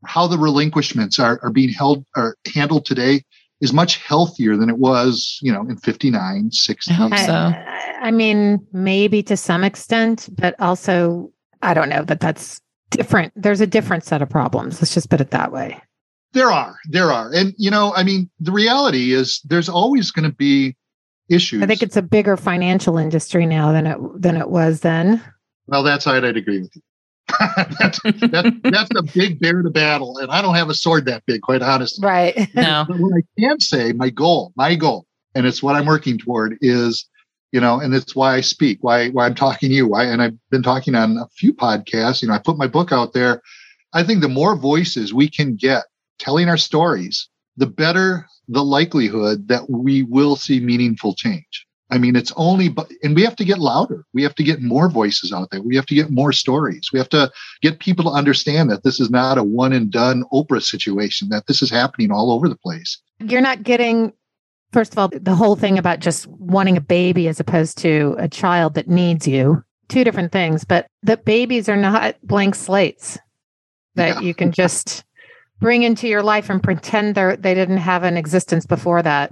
how 0.05 0.27
the 0.27 0.39
relinquishments 0.39 1.19
are, 1.19 1.41
are 1.43 1.51
being 1.51 1.69
held 1.71 2.05
or 2.17 2.37
handled 2.55 2.87
today 2.87 3.23
is 3.61 3.73
much 3.73 3.99
healthier 3.99 4.57
than 4.57 4.71
it 4.71 4.79
was, 4.79 5.39
you 5.43 5.53
know, 5.53 5.63
in 5.63 5.77
59, 5.77 6.51
60. 6.51 6.91
I 6.91 6.95
hope 6.95 7.17
so. 7.17 7.33
I, 7.33 7.99
I 8.03 8.11
mean, 8.11 8.67
maybe 8.73 9.23
to 9.25 9.37
some 9.37 9.65
extent, 9.65 10.29
but 10.33 10.55
also, 10.59 11.31
I 11.63 11.75
don't 11.75 11.91
know 11.91 12.05
that 12.05 12.21
that's 12.21 12.61
different. 12.91 13.33
There's 13.37 13.61
a 13.61 13.67
different 13.67 14.05
set 14.05 14.23
of 14.23 14.29
problems. 14.29 14.81
Let's 14.81 14.95
just 14.95 15.11
put 15.11 15.21
it 15.21 15.31
that 15.31 15.53
way. 15.53 15.81
There 16.33 16.51
are, 16.51 16.77
there 16.89 17.11
are. 17.11 17.33
And, 17.33 17.55
you 17.57 17.71
know, 17.71 17.93
I 17.95 18.05
mean, 18.05 18.31
the 18.39 18.53
reality 18.53 19.13
is 19.13 19.41
there's 19.45 19.69
always 19.69 20.11
going 20.13 20.31
to 20.31 20.37
be 20.37 20.77
issues. 21.29 21.63
I 21.63 21.67
think 21.67 21.83
it's 21.83 21.97
a 21.97 22.03
bigger 22.03 22.37
financial 22.37 22.99
industry 22.99 23.47
now 23.47 23.73
than 23.73 23.87
it, 23.87 23.99
than 24.15 24.37
it 24.37 24.49
was 24.49 24.81
then. 24.81 25.23
Well, 25.67 25.83
that 25.83 26.03
side 26.03 26.25
I'd 26.25 26.37
agree 26.37 26.61
with 26.61 26.71
you. 26.75 26.83
that's, 27.79 28.01
that's, 28.03 28.51
that's 28.63 28.91
a 28.97 29.03
big 29.15 29.41
bear 29.41 29.63
to 29.63 29.71
battle. 29.71 30.19
And 30.19 30.31
I 30.31 30.43
don't 30.43 30.55
have 30.55 30.69
a 30.69 30.75
sword 30.75 31.07
that 31.07 31.25
big, 31.27 31.43
quite 31.43 31.63
honestly. 31.63 32.07
Right. 32.07 32.49
No. 32.55 32.85
But 32.87 32.99
what 32.99 33.13
I 33.17 33.23
can 33.41 33.61
say, 33.61 33.93
my 33.93 34.11
goal, 34.11 34.53
my 34.57 34.75
goal, 34.75 35.07
and 35.35 35.47
it's 35.47 35.63
what 35.63 35.77
I'm 35.77 35.87
working 35.87 36.19
toward 36.19 36.59
is, 36.61 37.09
you 37.53 37.61
know, 37.61 37.81
and 37.81 37.95
it's 37.95 38.15
why 38.15 38.35
I 38.35 38.41
speak, 38.41 38.79
why, 38.83 39.09
why 39.11 39.27
I'm 39.27 39.35
talking 39.35 39.71
to 39.71 39.75
you. 39.75 39.89
Why, 39.89 40.05
and 40.05 40.23
I've 40.23 40.39
been 40.51 40.63
talking 40.63 40.95
on 40.95 41.19
a 41.19 41.29
few 41.37 41.53
podcasts, 41.53 42.23
you 42.23 42.29
know, 42.29 42.35
I 42.35 42.39
put 42.39 42.59
my 42.59 42.67
book 42.67 42.93
out 42.93 43.13
there. 43.13 43.43
I 43.93 44.05
think 44.05 44.21
the 44.21 44.29
more 44.29 44.57
voices 44.57 45.13
we 45.13 45.29
can 45.29 45.57
get 45.57 45.85
telling 46.19 46.49
our 46.49 46.57
stories, 46.57 47.29
the 47.57 47.67
better 47.67 48.27
the 48.49 48.65
likelihood 48.65 49.49
that 49.49 49.71
we 49.71 50.03
will 50.03 50.37
see 50.37 50.61
meaningful 50.61 51.15
change. 51.15 51.67
I 51.93 51.99
mean, 51.99 52.15
it's 52.15 52.33
only, 52.37 52.69
but, 52.69 52.91
and 53.03 53.17
we 53.17 53.23
have 53.23 53.35
to 53.37 53.45
get 53.45 53.59
louder. 53.59 54.05
We 54.13 54.23
have 54.23 54.35
to 54.37 54.45
get 54.45 54.63
more 54.63 54.89
voices 54.89 55.33
out 55.33 55.51
there. 55.51 55.61
We 55.61 55.75
have 55.75 55.87
to 55.87 55.95
get 55.95 56.11
more 56.11 56.33
stories. 56.33 56.91
We 56.93 56.99
have 57.01 57.09
to 57.11 57.33
get 57.63 57.81
people 57.81 58.05
to 58.05 58.11
understand 58.11 58.71
that 58.71 58.85
this 58.85 59.01
is 59.01 59.11
not 59.11 59.39
a 59.39 59.43
one 59.43 59.73
and 59.73 59.91
done 59.91 60.25
Oprah 60.33 60.63
situation, 60.63 61.29
that 61.31 61.47
this 61.47 61.63
is 61.63 61.71
happening 61.71 62.13
all 62.13 62.31
over 62.31 62.49
the 62.49 62.57
place. 62.57 63.01
You're 63.19 63.41
not 63.41 63.65
getting, 63.65 64.13
first 64.73 64.93
of 64.93 64.99
all, 64.99 65.09
the 65.09 65.35
whole 65.35 65.57
thing 65.57 65.79
about 65.79 66.01
just 66.01 66.27
wanting 66.27 66.77
a 66.77 66.81
baby 66.81 67.29
as 67.29 67.41
opposed 67.41 67.79
to 67.79 68.15
a 68.19 68.29
child 68.29 68.75
that 68.75 68.89
needs 68.89 69.27
you, 69.27 69.63
two 69.89 70.05
different 70.05 70.33
things, 70.33 70.65
but 70.65 70.87
the 71.03 71.17
babies 71.17 71.69
are 71.69 71.77
not 71.77 72.17
blank 72.23 72.55
slates 72.55 73.19
that 73.95 74.17
yeah. 74.17 74.21
you 74.21 74.35
can 74.35 74.53
just 74.53 75.05
bring 75.59 75.83
into 75.83 76.09
your 76.09 76.23
life 76.23 76.49
and 76.49 76.63
pretend 76.63 77.15
they 77.15 77.37
they 77.37 77.55
didn't 77.55 77.79
have 77.79 78.03
an 78.03 78.17
existence 78.17 78.67
before 78.67 79.03
that 79.03 79.31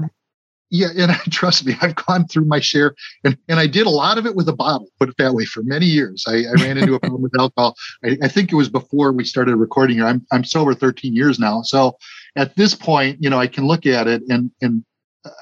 yeah, 0.71 0.89
and 0.97 1.13
I, 1.13 1.19
trust 1.31 1.65
me, 1.67 1.75
I've 1.81 1.95
gone 1.95 2.27
through 2.27 2.45
my 2.45 2.61
share, 2.61 2.95
and, 3.25 3.37
and 3.49 3.59
I 3.59 3.67
did 3.67 3.87
a 3.87 3.91
lot 3.91 4.19
of 4.19 4.27
it 4.27 4.35
with 4.35 4.49
a 4.49 4.53
bottle. 4.53 4.89
Put 4.99 5.09
it 5.09 5.17
that 5.19 5.35
way. 5.35 5.45
For 5.45 5.63
many 5.63 5.87
years, 5.87 6.25
I, 6.27 6.45
I 6.45 6.53
ran 6.63 6.79
into 6.79 6.95
a 6.95 7.01
problem 7.01 7.23
with 7.23 7.39
alcohol. 7.39 7.75
I, 8.05 8.19
I, 8.23 8.29
think 8.29 8.53
it 8.53 8.57
was 8.57 8.69
before 8.69 9.13
we 9.13 9.25
started 9.25 9.57
recording 9.57 9.97
here. 9.97 10.07
I'm 10.07 10.27
I'm 10.33 10.45
sober 10.45 10.75
13 10.75 11.15
years 11.15 11.39
now, 11.39 11.63
so 11.63 11.97
at 12.37 12.57
this 12.57 12.75
point, 12.75 13.19
you 13.21 13.31
know, 13.31 13.39
I 13.39 13.47
can 13.47 13.67
look 13.67 13.87
at 13.87 14.07
it 14.07 14.23
and 14.29 14.51
and 14.61 14.85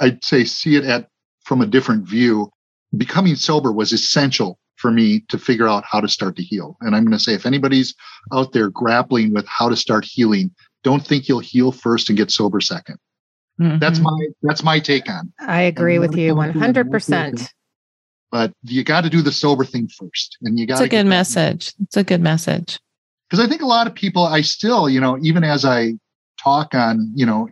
I'd 0.00 0.24
say 0.24 0.44
see 0.44 0.76
it 0.76 0.84
at 0.84 1.08
from 1.44 1.60
a 1.60 1.66
different 1.66 2.06
view. 2.06 2.50
Becoming 2.96 3.36
sober 3.36 3.72
was 3.72 3.92
essential 3.92 4.58
for 4.76 4.90
me 4.90 5.20
to 5.28 5.38
figure 5.38 5.68
out 5.68 5.84
how 5.84 6.00
to 6.00 6.08
start 6.08 6.36
to 6.36 6.42
heal. 6.42 6.76
And 6.80 6.94
I'm 6.94 7.04
going 7.04 7.16
to 7.16 7.22
say, 7.22 7.32
if 7.32 7.46
anybody's 7.46 7.94
out 8.32 8.52
there 8.52 8.68
grappling 8.68 9.32
with 9.32 9.46
how 9.46 9.68
to 9.68 9.76
start 9.76 10.04
healing, 10.04 10.50
don't 10.84 11.04
think 11.04 11.28
you'll 11.28 11.40
heal 11.40 11.72
first 11.72 12.08
and 12.08 12.16
get 12.16 12.30
sober 12.30 12.60
second 12.60 12.98
Mm-hmm. 13.60 13.78
That's 13.78 14.00
my 14.00 14.26
that's 14.42 14.62
my 14.62 14.80
take 14.80 15.08
on. 15.08 15.32
It. 15.40 15.48
I 15.48 15.62
agree 15.62 15.98
with 15.98 16.16
you 16.16 16.34
100%. 16.34 17.50
But 18.30 18.52
you 18.64 18.84
got 18.84 19.04
to 19.04 19.10
do 19.10 19.22
the 19.22 19.32
sober 19.32 19.64
thing 19.64 19.88
first. 19.88 20.36
And 20.42 20.58
you 20.58 20.66
got 20.66 20.74
It's 20.74 20.82
a 20.82 20.88
good 20.88 21.06
message. 21.06 21.72
It's 21.80 21.96
a 21.96 22.04
good 22.04 22.20
message. 22.20 22.78
Because 23.30 23.44
I 23.44 23.48
think 23.48 23.62
a 23.62 23.66
lot 23.66 23.86
of 23.86 23.94
people 23.94 24.24
I 24.24 24.42
still, 24.42 24.88
you 24.88 25.00
know, 25.00 25.18
even 25.22 25.42
as 25.42 25.64
I 25.64 25.94
talk 26.42 26.74
on, 26.74 27.12
you 27.14 27.24
know, 27.24 27.48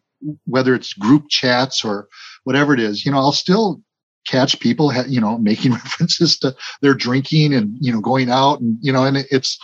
whether 0.46 0.74
it's 0.74 0.92
group 0.92 1.28
chats 1.28 1.84
or 1.84 2.08
whatever 2.44 2.74
it 2.74 2.80
is, 2.80 3.04
you 3.04 3.12
know, 3.12 3.18
I'll 3.18 3.32
still 3.32 3.80
catch 4.26 4.60
people, 4.60 4.92
you 5.06 5.20
know, 5.20 5.38
making 5.50 5.72
references 5.72 6.38
to 6.38 6.54
their 6.80 6.94
drinking 6.94 7.54
and, 7.54 7.76
you 7.80 7.92
know, 7.92 8.00
going 8.00 8.30
out 8.30 8.60
and, 8.60 8.78
you 8.80 8.92
know, 8.92 9.04
and 9.04 9.16
it's, 9.30 9.58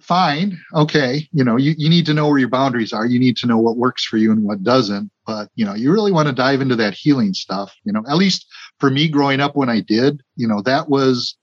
fine. 0.00 0.58
Okay. 0.74 1.28
You 1.32 1.44
know, 1.44 1.56
you, 1.56 1.74
you 1.76 1.88
need 1.88 2.06
to 2.06 2.14
know 2.14 2.28
where 2.28 2.38
your 2.38 2.48
boundaries 2.48 2.92
are. 2.92 3.06
You 3.06 3.18
need 3.18 3.36
to 3.38 3.46
know 3.46 3.58
what 3.58 3.76
works 3.76 4.04
for 4.04 4.16
you 4.16 4.32
and 4.32 4.44
what 4.44 4.62
doesn't. 4.62 5.10
But, 5.26 5.48
you 5.54 5.64
know, 5.64 5.74
you 5.74 5.92
really 5.92 6.12
want 6.12 6.28
to 6.28 6.34
dive 6.34 6.60
into 6.60 6.76
that 6.76 6.94
healing 6.94 7.34
stuff. 7.34 7.74
You 7.84 7.92
know, 7.92 8.02
at 8.08 8.16
least 8.16 8.46
for 8.78 8.90
me 8.90 9.08
growing 9.08 9.40
up 9.40 9.56
when 9.56 9.68
I 9.68 9.80
did, 9.80 10.20
you 10.36 10.48
know, 10.48 10.62
that 10.62 10.88
was, 10.88 11.36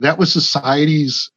that 0.00 0.18
was 0.18 0.32
society's 0.32 1.30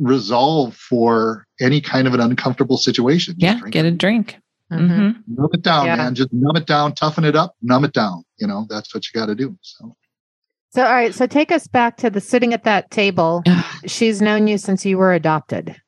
resolve 0.00 0.76
for 0.76 1.46
any 1.60 1.80
kind 1.80 2.06
of 2.06 2.14
an 2.14 2.20
uncomfortable 2.20 2.78
situation. 2.78 3.34
Yeah. 3.38 3.60
Get 3.68 3.84
a 3.84 3.90
drink. 3.90 4.36
Mm-hmm. 4.72 5.34
Numb 5.34 5.50
it 5.52 5.62
down, 5.62 5.86
yeah. 5.86 5.96
man. 5.96 6.14
Just 6.14 6.32
numb 6.32 6.56
it 6.56 6.66
down, 6.66 6.94
toughen 6.94 7.24
it 7.24 7.36
up, 7.36 7.54
numb 7.62 7.84
it 7.84 7.92
down. 7.92 8.24
You 8.38 8.46
know, 8.46 8.66
that's 8.68 8.94
what 8.94 9.04
you 9.06 9.18
got 9.18 9.26
to 9.26 9.34
do. 9.34 9.56
So. 9.62 9.96
So, 10.70 10.84
all 10.84 10.92
right. 10.92 11.14
So, 11.14 11.26
take 11.26 11.52
us 11.52 11.66
back 11.66 11.96
to 11.98 12.10
the 12.10 12.20
sitting 12.20 12.52
at 12.52 12.64
that 12.64 12.90
table. 12.90 13.42
She's 13.86 14.20
known 14.20 14.46
you 14.46 14.58
since 14.58 14.84
you 14.84 14.98
were 14.98 15.12
adopted. 15.12 15.80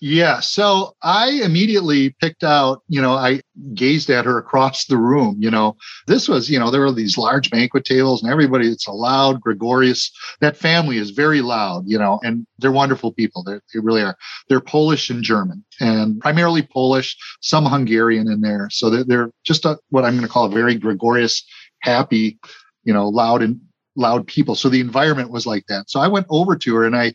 Yeah. 0.00 0.40
So 0.40 0.94
I 1.02 1.40
immediately 1.44 2.10
picked 2.20 2.44
out, 2.44 2.82
you 2.88 3.00
know, 3.00 3.12
I 3.12 3.40
gazed 3.74 4.10
at 4.10 4.24
her 4.24 4.38
across 4.38 4.86
the 4.86 4.96
room. 4.96 5.36
You 5.38 5.50
know, 5.50 5.76
this 6.06 6.28
was, 6.28 6.50
you 6.50 6.58
know, 6.58 6.70
there 6.70 6.80
were 6.80 6.92
these 6.92 7.18
large 7.18 7.50
banquet 7.50 7.84
tables 7.84 8.22
and 8.22 8.30
everybody, 8.30 8.68
it's 8.68 8.86
a 8.86 8.92
loud, 8.92 9.40
gregarious. 9.40 10.10
That 10.40 10.56
family 10.56 10.98
is 10.98 11.10
very 11.10 11.40
loud, 11.40 11.84
you 11.86 11.98
know, 11.98 12.20
and 12.22 12.46
they're 12.58 12.72
wonderful 12.72 13.12
people. 13.12 13.42
They're, 13.42 13.62
they 13.72 13.80
really 13.80 14.02
are. 14.02 14.16
They're 14.48 14.60
Polish 14.60 15.10
and 15.10 15.22
German 15.22 15.64
and 15.80 16.20
primarily 16.20 16.62
Polish, 16.62 17.16
some 17.40 17.66
Hungarian 17.66 18.30
in 18.30 18.40
there. 18.40 18.68
So 18.70 18.90
they're, 18.90 19.04
they're 19.04 19.30
just 19.44 19.64
a, 19.64 19.78
what 19.90 20.04
I'm 20.04 20.14
going 20.14 20.26
to 20.26 20.32
call 20.32 20.46
a 20.46 20.50
very 20.50 20.74
gregarious, 20.74 21.44
happy, 21.80 22.38
you 22.84 22.92
know, 22.92 23.08
loud 23.08 23.42
and 23.42 23.60
loud 23.96 24.26
people. 24.26 24.54
So 24.54 24.68
the 24.68 24.80
environment 24.80 25.30
was 25.30 25.46
like 25.46 25.66
that. 25.68 25.90
So 25.90 26.00
I 26.00 26.08
went 26.08 26.26
over 26.30 26.56
to 26.56 26.74
her 26.76 26.84
and 26.84 26.96
I, 26.96 27.14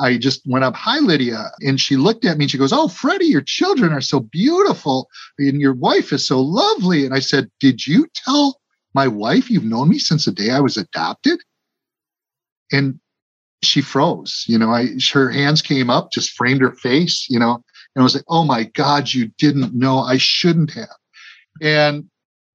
I 0.00 0.18
just 0.18 0.42
went 0.46 0.64
up, 0.64 0.74
Hi, 0.76 0.98
Lydia. 0.98 1.50
And 1.60 1.80
she 1.80 1.96
looked 1.96 2.24
at 2.24 2.38
me 2.38 2.44
and 2.44 2.50
she 2.50 2.58
goes, 2.58 2.72
Oh, 2.72 2.88
Freddie, 2.88 3.26
your 3.26 3.42
children 3.42 3.92
are 3.92 4.00
so 4.00 4.20
beautiful 4.20 5.08
and 5.38 5.60
your 5.60 5.74
wife 5.74 6.12
is 6.12 6.26
so 6.26 6.40
lovely. 6.40 7.04
And 7.04 7.14
I 7.14 7.20
said, 7.20 7.50
Did 7.60 7.86
you 7.86 8.06
tell 8.14 8.60
my 8.94 9.08
wife 9.08 9.50
you've 9.50 9.64
known 9.64 9.88
me 9.88 9.98
since 9.98 10.24
the 10.24 10.32
day 10.32 10.50
I 10.50 10.60
was 10.60 10.76
adopted? 10.76 11.40
And 12.72 13.00
she 13.62 13.80
froze. 13.80 14.44
You 14.46 14.58
know, 14.58 14.70
I 14.70 14.88
her 15.12 15.30
hands 15.30 15.62
came 15.62 15.90
up, 15.90 16.12
just 16.12 16.30
framed 16.32 16.60
her 16.60 16.72
face, 16.72 17.26
you 17.28 17.38
know, 17.38 17.54
and 17.54 18.00
I 18.00 18.02
was 18.02 18.14
like, 18.14 18.24
Oh 18.28 18.44
my 18.44 18.64
God, 18.64 19.12
you 19.12 19.30
didn't 19.38 19.74
know. 19.74 19.98
I 19.98 20.16
shouldn't 20.16 20.72
have. 20.72 20.88
And 21.60 22.08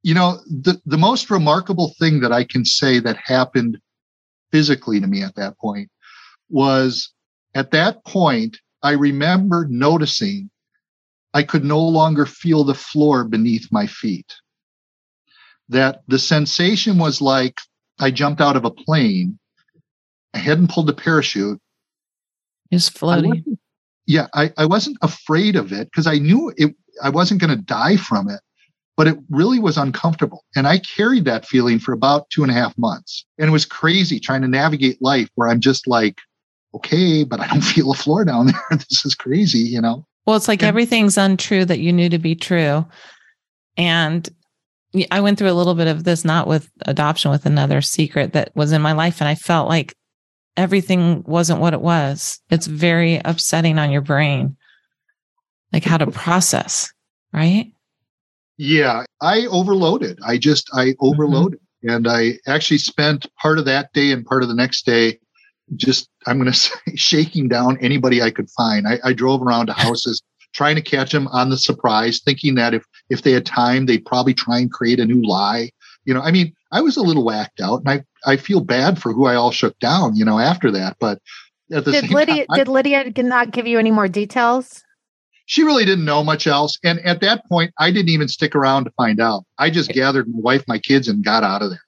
you 0.03 0.13
know, 0.13 0.39
the, 0.47 0.81
the 0.85 0.97
most 0.97 1.29
remarkable 1.29 1.95
thing 1.97 2.19
that 2.19 2.33
I 2.33 2.43
can 2.43 2.65
say 2.65 2.99
that 2.99 3.15
happened 3.23 3.77
physically 4.51 4.99
to 4.99 5.07
me 5.07 5.23
at 5.23 5.35
that 5.35 5.57
point 5.57 5.89
was 6.49 7.12
at 7.55 7.71
that 7.71 8.03
point, 8.05 8.59
I 8.81 8.91
remember 8.91 9.67
noticing 9.69 10.49
I 11.33 11.43
could 11.43 11.63
no 11.63 11.79
longer 11.79 12.25
feel 12.25 12.63
the 12.63 12.73
floor 12.73 13.23
beneath 13.23 13.71
my 13.71 13.87
feet. 13.87 14.33
That 15.69 16.01
the 16.07 16.19
sensation 16.19 16.97
was 16.97 17.21
like 17.21 17.59
I 17.99 18.11
jumped 18.11 18.41
out 18.41 18.57
of 18.57 18.65
a 18.65 18.71
plane. 18.71 19.39
I 20.33 20.39
hadn't 20.39 20.69
pulled 20.69 20.87
the 20.87 20.93
parachute. 20.93 21.59
Just 22.71 22.97
floating. 22.97 23.43
I 23.47 23.57
yeah, 24.05 24.27
I, 24.33 24.51
I 24.57 24.65
wasn't 24.65 24.97
afraid 25.01 25.55
of 25.55 25.71
it 25.71 25.85
because 25.85 26.07
I 26.07 26.17
knew 26.17 26.51
it 26.57 26.75
I 27.01 27.09
wasn't 27.09 27.41
going 27.41 27.55
to 27.55 27.63
die 27.63 27.97
from 27.97 28.29
it, 28.29 28.41
but 28.97 29.07
it 29.07 29.17
really 29.29 29.59
was 29.59 29.77
uncomfortable. 29.77 30.43
And 30.55 30.67
I 30.67 30.79
carried 30.79 31.25
that 31.25 31.47
feeling 31.47 31.79
for 31.79 31.93
about 31.93 32.29
two 32.29 32.43
and 32.43 32.51
a 32.51 32.55
half 32.55 32.77
months. 32.77 33.25
And 33.39 33.47
it 33.47 33.51
was 33.51 33.65
crazy 33.65 34.19
trying 34.19 34.41
to 34.41 34.47
navigate 34.47 35.01
life 35.01 35.29
where 35.35 35.49
I'm 35.49 35.61
just 35.61 35.87
like, 35.87 36.17
okay, 36.75 37.23
but 37.23 37.39
I 37.39 37.47
don't 37.47 37.61
feel 37.61 37.91
a 37.91 37.95
floor 37.95 38.25
down 38.25 38.47
there. 38.47 38.61
this 38.71 39.05
is 39.05 39.15
crazy, 39.15 39.59
you 39.59 39.81
know? 39.81 40.05
Well, 40.25 40.35
it's 40.35 40.47
like 40.47 40.61
and, 40.61 40.69
everything's 40.69 41.17
untrue 41.17 41.65
that 41.65 41.79
you 41.79 41.91
knew 41.91 42.09
to 42.09 42.19
be 42.19 42.35
true. 42.35 42.85
And 43.77 44.27
I 45.11 45.21
went 45.21 45.39
through 45.39 45.51
a 45.51 45.53
little 45.53 45.75
bit 45.75 45.87
of 45.87 46.03
this, 46.03 46.23
not 46.23 46.47
with 46.47 46.69
adoption, 46.85 47.31
with 47.31 47.45
another 47.45 47.81
secret 47.81 48.33
that 48.33 48.55
was 48.55 48.71
in 48.71 48.81
my 48.81 48.93
life. 48.93 49.21
And 49.21 49.27
I 49.27 49.35
felt 49.35 49.67
like 49.67 49.95
everything 50.55 51.23
wasn't 51.25 51.59
what 51.59 51.73
it 51.73 51.81
was. 51.81 52.39
It's 52.49 52.67
very 52.67 53.19
upsetting 53.25 53.79
on 53.79 53.91
your 53.91 54.01
brain, 54.01 54.55
like 55.71 55.83
how 55.83 55.97
to 55.97 56.07
process, 56.11 56.91
right? 57.33 57.71
Yeah, 58.57 59.05
I 59.21 59.47
overloaded. 59.47 60.19
I 60.23 60.37
just 60.37 60.69
I 60.73 60.89
mm-hmm. 60.89 61.05
overloaded, 61.05 61.59
mm-hmm. 61.83 61.89
and 61.89 62.07
I 62.07 62.33
actually 62.47 62.77
spent 62.77 63.25
part 63.41 63.57
of 63.57 63.65
that 63.65 63.91
day 63.93 64.11
and 64.11 64.25
part 64.25 64.43
of 64.43 64.49
the 64.49 64.55
next 64.55 64.85
day 64.85 65.19
just 65.75 66.09
I'm 66.27 66.37
going 66.37 66.51
to 66.51 66.57
say 66.57 66.75
shaking 66.95 67.47
down 67.47 67.77
anybody 67.81 68.21
I 68.21 68.31
could 68.31 68.49
find. 68.51 68.87
I, 68.87 68.99
I 69.03 69.13
drove 69.13 69.41
around 69.41 69.67
to 69.67 69.73
houses 69.73 70.21
trying 70.53 70.75
to 70.75 70.81
catch 70.81 71.11
them 71.11 71.27
on 71.29 71.49
the 71.49 71.57
surprise, 71.57 72.21
thinking 72.23 72.55
that 72.55 72.73
if 72.73 72.85
if 73.09 73.23
they 73.23 73.31
had 73.31 73.45
time, 73.45 73.85
they'd 73.85 74.05
probably 74.05 74.33
try 74.33 74.59
and 74.59 74.71
create 74.71 74.99
a 74.99 75.05
new 75.05 75.21
lie. 75.21 75.71
You 76.05 76.13
know, 76.13 76.21
I 76.21 76.31
mean, 76.31 76.53
I 76.71 76.81
was 76.81 76.97
a 76.97 77.01
little 77.01 77.25
whacked 77.25 77.59
out, 77.59 77.81
and 77.81 77.89
I 77.89 78.03
I 78.25 78.37
feel 78.37 78.61
bad 78.61 79.01
for 79.01 79.11
who 79.13 79.25
I 79.25 79.35
all 79.35 79.51
shook 79.51 79.77
down. 79.79 80.15
You 80.15 80.25
know, 80.25 80.39
after 80.39 80.71
that, 80.71 80.97
but 80.99 81.19
did 81.69 82.11
Lydia 82.11 82.45
time, 82.45 82.57
did 82.57 82.67
Lydia 82.67 83.11
not 83.17 83.51
give 83.51 83.67
you 83.67 83.79
any 83.79 83.91
more 83.91 84.07
details? 84.07 84.83
She 85.45 85.63
really 85.63 85.83
didn't 85.83 86.05
know 86.05 86.23
much 86.23 86.47
else, 86.47 86.77
and 86.83 86.99
at 86.99 87.19
that 87.21 87.45
point, 87.49 87.73
I 87.79 87.91
didn't 87.91 88.09
even 88.09 88.27
stick 88.27 88.55
around 88.55 88.85
to 88.85 88.91
find 88.91 89.19
out. 89.19 89.43
I 89.57 89.69
just 89.69 89.91
gathered 89.91 90.27
my 90.27 90.39
wife, 90.39 90.63
my 90.67 90.79
kids, 90.79 91.07
and 91.07 91.23
got 91.23 91.43
out 91.43 91.61
of 91.61 91.69
there. 91.69 91.83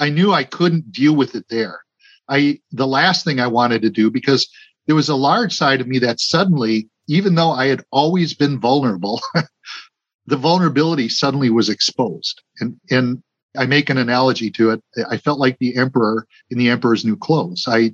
I 0.00 0.10
knew 0.10 0.32
I 0.32 0.44
couldn't 0.44 0.92
deal 0.92 1.14
with 1.14 1.34
it 1.34 1.44
there. 1.48 1.80
I 2.28 2.60
the 2.72 2.86
last 2.86 3.24
thing 3.24 3.40
I 3.40 3.46
wanted 3.46 3.82
to 3.82 3.90
do 3.90 4.10
because 4.10 4.48
there 4.86 4.96
was 4.96 5.08
a 5.08 5.16
large 5.16 5.54
side 5.54 5.80
of 5.80 5.88
me 5.88 5.98
that 6.00 6.20
suddenly, 6.20 6.88
even 7.08 7.34
though 7.34 7.50
I 7.50 7.66
had 7.66 7.84
always 7.90 8.34
been 8.34 8.58
vulnerable, 8.60 9.20
the 10.26 10.36
vulnerability 10.36 11.08
suddenly 11.08 11.50
was 11.50 11.68
exposed. 11.68 12.42
And 12.60 12.78
and 12.90 13.22
I 13.56 13.66
make 13.66 13.90
an 13.90 13.98
analogy 13.98 14.50
to 14.52 14.70
it. 14.70 14.82
I 15.10 15.16
felt 15.16 15.38
like 15.38 15.58
the 15.58 15.76
emperor 15.76 16.26
in 16.50 16.58
the 16.58 16.68
emperor's 16.68 17.04
new 17.04 17.16
clothes. 17.16 17.64
I 17.66 17.92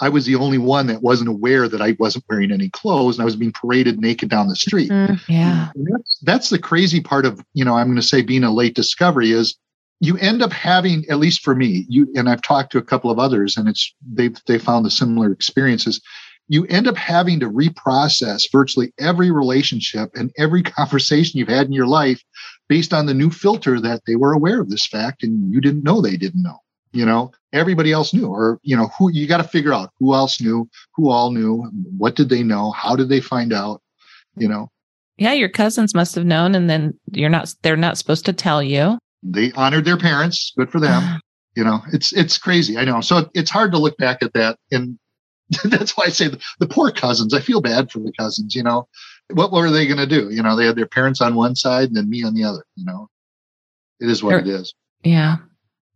I 0.00 0.08
was 0.08 0.26
the 0.26 0.34
only 0.34 0.58
one 0.58 0.86
that 0.88 1.02
wasn't 1.02 1.28
aware 1.28 1.68
that 1.68 1.80
I 1.80 1.96
wasn't 1.98 2.24
wearing 2.28 2.50
any 2.50 2.70
clothes 2.70 3.16
and 3.16 3.22
I 3.22 3.24
was 3.24 3.36
being 3.36 3.52
paraded 3.52 4.00
naked 4.00 4.28
down 4.28 4.48
the 4.48 4.56
street. 4.56 4.90
Mm, 4.90 5.20
yeah. 5.28 5.70
That's, 5.76 6.18
that's 6.22 6.48
the 6.50 6.58
crazy 6.58 7.00
part 7.00 7.24
of, 7.24 7.40
you 7.54 7.64
know, 7.64 7.76
I'm 7.76 7.86
going 7.86 7.96
to 7.96 8.02
say 8.02 8.20
being 8.20 8.42
a 8.42 8.52
late 8.52 8.74
discovery 8.74 9.30
is 9.30 9.56
you 10.02 10.16
end 10.18 10.42
up 10.42 10.52
having 10.52 11.04
at 11.08 11.18
least 11.18 11.42
for 11.42 11.54
me 11.54 11.86
you 11.88 12.08
and 12.16 12.28
i've 12.28 12.42
talked 12.42 12.72
to 12.72 12.78
a 12.78 12.82
couple 12.82 13.10
of 13.10 13.20
others 13.20 13.56
and 13.56 13.68
it's 13.68 13.94
they've 14.04 14.36
they 14.46 14.58
found 14.58 14.84
the 14.84 14.90
similar 14.90 15.32
experiences. 15.32 16.00
You 16.48 16.66
end 16.66 16.88
up 16.88 16.96
having 16.96 17.40
to 17.40 17.48
reprocess 17.48 18.50
virtually 18.50 18.92
every 18.98 19.30
relationship 19.30 20.10
and 20.14 20.32
every 20.36 20.62
conversation 20.78 21.38
you've 21.38 21.48
had 21.48 21.66
in 21.66 21.72
your 21.72 21.86
life 21.86 22.22
based 22.68 22.92
on 22.92 23.06
the 23.06 23.14
new 23.14 23.30
filter 23.30 23.80
that 23.80 24.02
they 24.06 24.16
were 24.16 24.32
aware 24.32 24.60
of 24.60 24.68
this 24.68 24.86
fact 24.86 25.22
and 25.22 25.52
you 25.54 25.60
didn't 25.60 25.84
know 25.84 26.00
they 26.00 26.16
didn't 26.16 26.42
know 26.42 26.58
you 26.94 27.06
know? 27.06 27.30
Everybody 27.54 27.90
else 27.90 28.12
knew 28.12 28.26
or 28.26 28.58
you 28.62 28.76
know 28.76 28.88
who 28.98 29.10
you 29.10 29.26
got 29.26 29.38
to 29.38 29.44
figure 29.44 29.72
out 29.72 29.90
who 29.98 30.14
else 30.14 30.40
knew 30.40 30.68
who 30.94 31.10
all 31.10 31.30
knew 31.30 31.70
what 31.96 32.16
did 32.16 32.28
they 32.28 32.42
know 32.42 32.72
how 32.72 32.96
did 32.96 33.08
they 33.08 33.20
find 33.20 33.52
out 33.52 33.80
you 34.36 34.48
know? 34.48 34.70
Yeah 35.16 35.32
your 35.32 35.48
cousins 35.48 35.94
must 35.94 36.14
have 36.16 36.24
known 36.24 36.54
and 36.54 36.68
then 36.68 36.98
you're 37.12 37.30
not 37.30 37.54
they're 37.62 37.76
not 37.76 37.98
supposed 37.98 38.26
to 38.26 38.32
tell 38.32 38.62
you 38.62 38.98
they 39.22 39.52
honored 39.52 39.84
their 39.84 39.96
parents. 39.96 40.52
Good 40.56 40.70
for 40.70 40.80
them. 40.80 41.20
you 41.56 41.64
know, 41.64 41.80
it's 41.92 42.12
it's 42.12 42.38
crazy. 42.38 42.78
I 42.78 42.84
know. 42.84 43.00
So 43.00 43.30
it's 43.34 43.50
hard 43.50 43.72
to 43.72 43.78
look 43.78 43.96
back 43.98 44.22
at 44.22 44.32
that, 44.34 44.58
and 44.70 44.98
that's 45.64 45.96
why 45.96 46.04
I 46.06 46.10
say 46.10 46.28
the, 46.28 46.40
the 46.60 46.66
poor 46.66 46.90
cousins. 46.90 47.34
I 47.34 47.40
feel 47.40 47.60
bad 47.60 47.90
for 47.90 47.98
the 47.98 48.12
cousins. 48.18 48.54
You 48.54 48.62
know, 48.62 48.88
what 49.30 49.52
were 49.52 49.70
they 49.70 49.86
going 49.86 49.98
to 49.98 50.06
do? 50.06 50.30
You 50.30 50.42
know, 50.42 50.56
they 50.56 50.66
had 50.66 50.76
their 50.76 50.86
parents 50.86 51.20
on 51.20 51.34
one 51.34 51.54
side 51.54 51.88
and 51.88 51.96
then 51.96 52.08
me 52.08 52.24
on 52.24 52.34
the 52.34 52.44
other. 52.44 52.64
You 52.76 52.84
know, 52.84 53.08
it 54.00 54.08
is 54.08 54.22
what 54.22 54.34
it 54.36 54.48
is. 54.48 54.74
Yeah, 55.04 55.36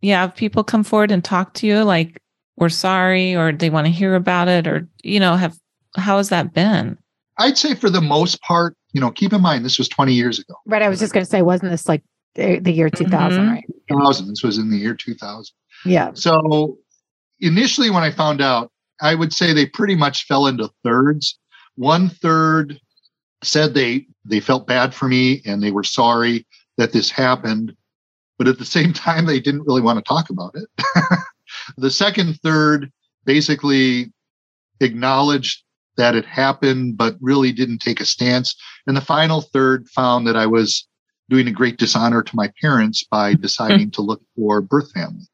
yeah. 0.01 0.25
If 0.25 0.35
people 0.35 0.63
come 0.63 0.83
forward 0.83 1.11
and 1.11 1.23
talk 1.23 1.53
to 1.55 1.67
you, 1.67 1.83
like 1.83 2.21
we're 2.55 2.69
sorry, 2.69 3.35
or 3.35 3.51
they 3.51 3.69
want 3.69 3.87
to 3.87 3.91
hear 3.91 4.15
about 4.15 4.47
it, 4.47 4.67
or 4.67 4.87
you 5.03 5.19
know, 5.19 5.35
have 5.35 5.57
how 5.95 6.17
has 6.17 6.29
that 6.29 6.53
been? 6.53 6.97
I'd 7.39 7.57
say 7.57 7.75
for 7.75 7.89
the 7.89 8.01
most 8.01 8.41
part, 8.41 8.75
you 8.93 9.01
know, 9.01 9.11
keep 9.11 9.33
in 9.33 9.41
mind 9.41 9.63
this 9.63 9.77
was 9.77 9.87
20 9.87 10.13
years 10.13 10.39
ago. 10.39 10.55
Right. 10.65 10.81
I 10.81 10.89
was 10.89 10.99
just 10.99 11.13
going 11.13 11.23
to 11.23 11.29
say, 11.29 11.41
wasn't 11.41 11.71
this 11.71 11.87
like 11.87 12.03
the 12.37 12.71
year 12.71 12.89
2000, 12.89 13.39
mm-hmm. 13.39 13.51
right? 13.51 13.65
2000. 13.89 14.27
This 14.29 14.43
was 14.43 14.57
in 14.57 14.69
the 14.69 14.77
year 14.77 14.93
2000. 14.93 15.53
Yeah. 15.85 16.11
So 16.13 16.77
initially, 17.39 17.89
when 17.89 18.03
I 18.03 18.11
found 18.11 18.41
out, 18.41 18.71
I 19.01 19.15
would 19.15 19.33
say 19.33 19.53
they 19.53 19.65
pretty 19.65 19.95
much 19.95 20.25
fell 20.25 20.47
into 20.47 20.69
thirds. 20.83 21.37
One 21.75 22.09
third 22.09 22.79
said 23.43 23.73
they 23.73 24.07
they 24.25 24.39
felt 24.39 24.67
bad 24.67 24.93
for 24.93 25.07
me 25.07 25.41
and 25.45 25.61
they 25.61 25.71
were 25.71 25.83
sorry 25.83 26.45
that 26.77 26.91
this 26.91 27.09
happened, 27.09 27.75
but 28.37 28.47
at 28.47 28.57
the 28.57 28.65
same 28.65 28.93
time, 29.07 29.25
they 29.25 29.39
didn't 29.39 29.65
really 29.65 29.81
want 29.81 29.97
to 29.97 30.07
talk 30.07 30.29
about 30.29 30.55
it. 30.55 30.67
the 31.77 31.91
second 31.91 32.39
third 32.41 32.91
basically 33.25 34.11
acknowledged 34.79 35.63
that 35.97 36.15
it 36.15 36.25
happened, 36.25 36.95
but 36.95 37.17
really 37.19 37.51
didn't 37.51 37.79
take 37.79 37.99
a 37.99 38.05
stance. 38.05 38.55
And 38.85 38.95
the 38.95 39.01
final 39.01 39.41
third 39.41 39.87
found 39.89 40.27
that 40.27 40.35
I 40.35 40.45
was 40.45 40.87
doing 41.29 41.47
a 41.47 41.51
great 41.51 41.77
dishonor 41.77 42.23
to 42.23 42.35
my 42.35 42.51
parents 42.61 43.03
by 43.03 43.33
hmm. 43.33 43.41
deciding 43.41 43.91
to 43.91 44.01
look 44.01 44.21
for 44.35 44.61
birth 44.61 44.91
family. 44.91 45.25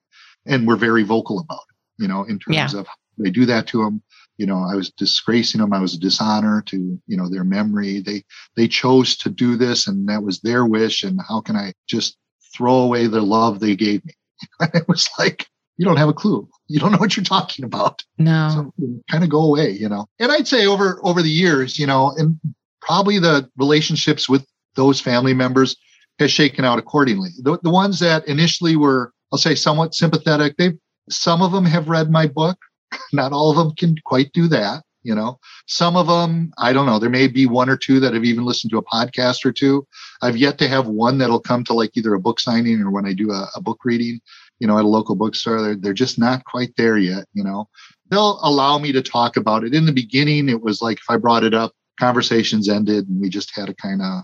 And 0.45 0.67
we're 0.67 0.75
very 0.75 1.03
vocal 1.03 1.39
about 1.39 1.62
it, 1.69 2.01
you 2.03 2.08
know, 2.08 2.23
in 2.23 2.39
terms 2.39 2.73
yeah. 2.73 2.79
of 2.79 2.88
they 3.17 3.29
do 3.29 3.45
that 3.45 3.67
to 3.67 3.84
them. 3.84 4.01
You 4.38 4.47
know, 4.47 4.58
I 4.58 4.75
was 4.75 4.89
disgracing 4.89 5.62
them. 5.62 5.73
I 5.73 5.79
was 5.79 5.93
a 5.93 5.99
dishonor 5.99 6.63
to, 6.65 6.99
you 7.06 7.17
know, 7.17 7.29
their 7.29 7.43
memory. 7.43 7.99
They, 7.99 8.23
they 8.58 8.67
chose 8.67 9.15
to 9.17 9.29
do 9.29 9.56
this 9.56 9.88
and 9.88 10.10
that 10.10 10.23
was 10.23 10.41
their 10.41 10.65
wish. 10.65 11.03
And 11.03 11.19
how 11.27 11.39
can 11.39 11.56
I 11.56 11.73
just 11.88 12.17
throw 12.53 12.77
away 12.77 13.06
the 13.06 13.21
love 13.21 13.60
they 13.60 13.75
gave 13.75 14.03
me? 14.06 14.13
it 14.73 14.88
was 14.88 15.08
like, 15.19 15.47
you 15.77 15.86
don't 15.86 15.97
have 15.97 16.10
a 16.10 16.13
clue. 16.13 16.47
You 16.67 16.79
don't 16.79 16.91
know 16.91 16.97
what 16.97 17.15
you're 17.15 17.23
talking 17.23 17.65
about. 17.65 18.03
No. 18.17 18.71
So 18.77 18.91
kind 19.10 19.23
of 19.23 19.29
go 19.29 19.41
away, 19.41 19.71
you 19.71 19.89
know. 19.89 20.06
And 20.19 20.32
I'd 20.32 20.47
say 20.47 20.65
over 20.65 20.99
over 21.03 21.21
the 21.21 21.29
years, 21.29 21.79
you 21.79 21.88
know, 21.88 22.13
and 22.17 22.39
probably 22.79 23.17
the 23.17 23.49
relationships 23.58 24.29
with 24.29 24.45
those 24.75 24.99
family 24.99 25.33
members 25.33 25.75
has 26.19 26.31
shaken 26.31 26.65
out 26.65 26.79
accordingly. 26.79 27.29
The, 27.41 27.59
the 27.63 27.69
ones 27.69 27.99
that 27.99 28.27
initially 28.27 28.75
were, 28.75 29.12
I'll 29.31 29.39
say, 29.39 29.55
somewhat 29.55 29.95
sympathetic, 29.95 30.57
they 30.57 30.73
some 31.09 31.41
of 31.41 31.51
them 31.51 31.65
have 31.65 31.89
read 31.89 32.09
my 32.09 32.27
book. 32.27 32.57
Not 33.13 33.33
all 33.33 33.51
of 33.51 33.57
them 33.57 33.75
can 33.75 33.95
quite 34.05 34.31
do 34.33 34.47
that. 34.49 34.83
You 35.03 35.13
know, 35.13 35.38
some 35.67 35.97
of 35.97 36.07
them, 36.07 36.53
I 36.57 36.71
don't 36.71 36.86
know. 36.86 36.97
There 36.97 37.09
may 37.09 37.27
be 37.27 37.45
one 37.45 37.69
or 37.69 37.75
two 37.75 37.99
that 37.99 38.13
have 38.13 38.23
even 38.23 38.45
listened 38.45 38.71
to 38.71 38.77
a 38.77 38.86
podcast 38.86 39.43
or 39.43 39.51
two. 39.51 39.86
I've 40.21 40.38
yet 40.38 40.57
to 40.59 40.67
have 40.69 40.88
one 40.88 41.17
that'll 41.17 41.41
come 41.41 41.65
to 41.65 41.73
like 41.73 41.91
either 41.95 42.13
a 42.13 42.21
book 42.21 42.39
signing 42.39 42.79
or 42.79 42.89
when 42.89 43.05
I 43.05 43.12
do 43.12 43.31
a, 43.31 43.49
a 43.53 43.62
book 43.62 43.79
reading, 43.83 44.21
you 44.59 44.67
know, 44.67 44.77
at 44.77 44.86
a 44.86 44.88
local 44.88 45.15
bookstore. 45.15 45.62
They're, 45.62 45.75
they're 45.75 45.93
just 45.93 46.17
not 46.17 46.45
quite 46.45 46.73
there 46.77 46.97
yet. 46.97 47.25
You 47.33 47.43
know, 47.43 47.67
they'll 48.09 48.39
allow 48.43 48.77
me 48.77 48.93
to 48.93 49.01
talk 49.01 49.36
about 49.36 49.65
it. 49.65 49.73
In 49.73 49.86
the 49.86 49.91
beginning, 49.91 50.47
it 50.47 50.62
was 50.62 50.81
like 50.81 50.99
if 50.99 51.09
I 51.09 51.17
brought 51.17 51.43
it 51.43 51.53
up, 51.53 51.73
conversations 51.99 52.69
ended 52.69 53.07
and 53.09 53.19
we 53.19 53.27
just 53.27 53.53
had 53.53 53.67
to 53.67 53.73
kind 53.75 54.01
of 54.01 54.23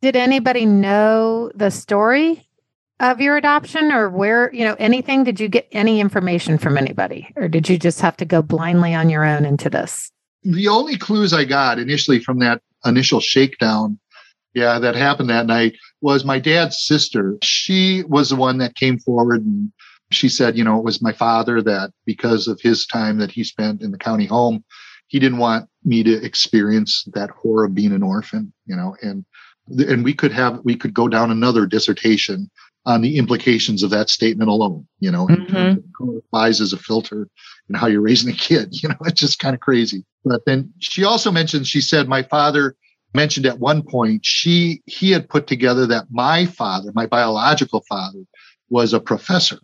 did 0.00 0.16
anybody 0.16 0.66
know 0.66 1.50
the 1.54 1.70
story 1.70 2.48
of 3.00 3.20
your 3.20 3.36
adoption 3.36 3.92
or 3.92 4.08
where, 4.08 4.52
you 4.52 4.64
know, 4.64 4.76
anything? 4.78 5.24
Did 5.24 5.40
you 5.40 5.48
get 5.48 5.68
any 5.72 6.00
information 6.00 6.58
from 6.58 6.76
anybody 6.76 7.32
or 7.36 7.48
did 7.48 7.68
you 7.68 7.78
just 7.78 8.00
have 8.00 8.16
to 8.18 8.24
go 8.24 8.42
blindly 8.42 8.94
on 8.94 9.10
your 9.10 9.24
own 9.24 9.44
into 9.44 9.70
this? 9.70 10.10
The 10.42 10.68
only 10.68 10.96
clues 10.96 11.32
I 11.32 11.44
got 11.44 11.78
initially 11.78 12.20
from 12.20 12.38
that 12.40 12.62
initial 12.84 13.20
shakedown, 13.20 13.98
yeah, 14.54 14.78
that 14.78 14.94
happened 14.94 15.30
that 15.30 15.46
night 15.46 15.76
was 16.00 16.24
my 16.24 16.38
dad's 16.38 16.80
sister. 16.80 17.36
She 17.42 18.04
was 18.04 18.30
the 18.30 18.36
one 18.36 18.58
that 18.58 18.74
came 18.74 18.98
forward 18.98 19.44
and 19.44 19.72
she 20.10 20.28
said, 20.28 20.56
you 20.56 20.64
know, 20.64 20.78
it 20.78 20.84
was 20.84 21.02
my 21.02 21.12
father 21.12 21.60
that 21.62 21.92
because 22.06 22.48
of 22.48 22.60
his 22.62 22.86
time 22.86 23.18
that 23.18 23.30
he 23.30 23.44
spent 23.44 23.82
in 23.82 23.90
the 23.90 23.98
county 23.98 24.26
home, 24.26 24.64
he 25.08 25.18
didn't 25.18 25.38
want 25.38 25.68
me 25.84 26.02
to 26.02 26.24
experience 26.24 27.04
that 27.14 27.30
horror 27.30 27.64
of 27.64 27.74
being 27.74 27.92
an 27.92 28.02
orphan, 28.02 28.52
you 28.66 28.76
know, 28.76 28.96
and 29.02 29.24
and 29.70 30.04
we 30.04 30.14
could 30.14 30.32
have 30.32 30.60
we 30.64 30.76
could 30.76 30.94
go 30.94 31.08
down 31.08 31.30
another 31.30 31.66
dissertation 31.66 32.50
on 32.86 33.02
the 33.02 33.18
implications 33.18 33.82
of 33.82 33.90
that 33.90 34.08
statement 34.08 34.48
alone 34.48 34.86
you 34.98 35.10
know 35.10 35.26
mm-hmm. 35.26 36.18
buys 36.32 36.60
as 36.60 36.72
a 36.72 36.78
filter 36.78 37.28
and 37.68 37.76
how 37.76 37.86
you're 37.86 38.00
raising 38.00 38.32
a 38.32 38.36
kid 38.36 38.68
you 38.82 38.88
know 38.88 38.96
it's 39.04 39.20
just 39.20 39.38
kind 39.38 39.54
of 39.54 39.60
crazy 39.60 40.04
but 40.24 40.44
then 40.46 40.72
she 40.78 41.04
also 41.04 41.30
mentioned 41.30 41.66
she 41.66 41.80
said 41.80 42.08
my 42.08 42.22
father 42.22 42.76
mentioned 43.14 43.46
at 43.46 43.58
one 43.58 43.82
point 43.82 44.24
she 44.24 44.82
he 44.86 45.10
had 45.10 45.28
put 45.28 45.46
together 45.46 45.86
that 45.86 46.06
my 46.10 46.46
father 46.46 46.90
my 46.94 47.06
biological 47.06 47.84
father 47.88 48.20
was 48.70 48.92
a 48.92 49.00
professor 49.00 49.58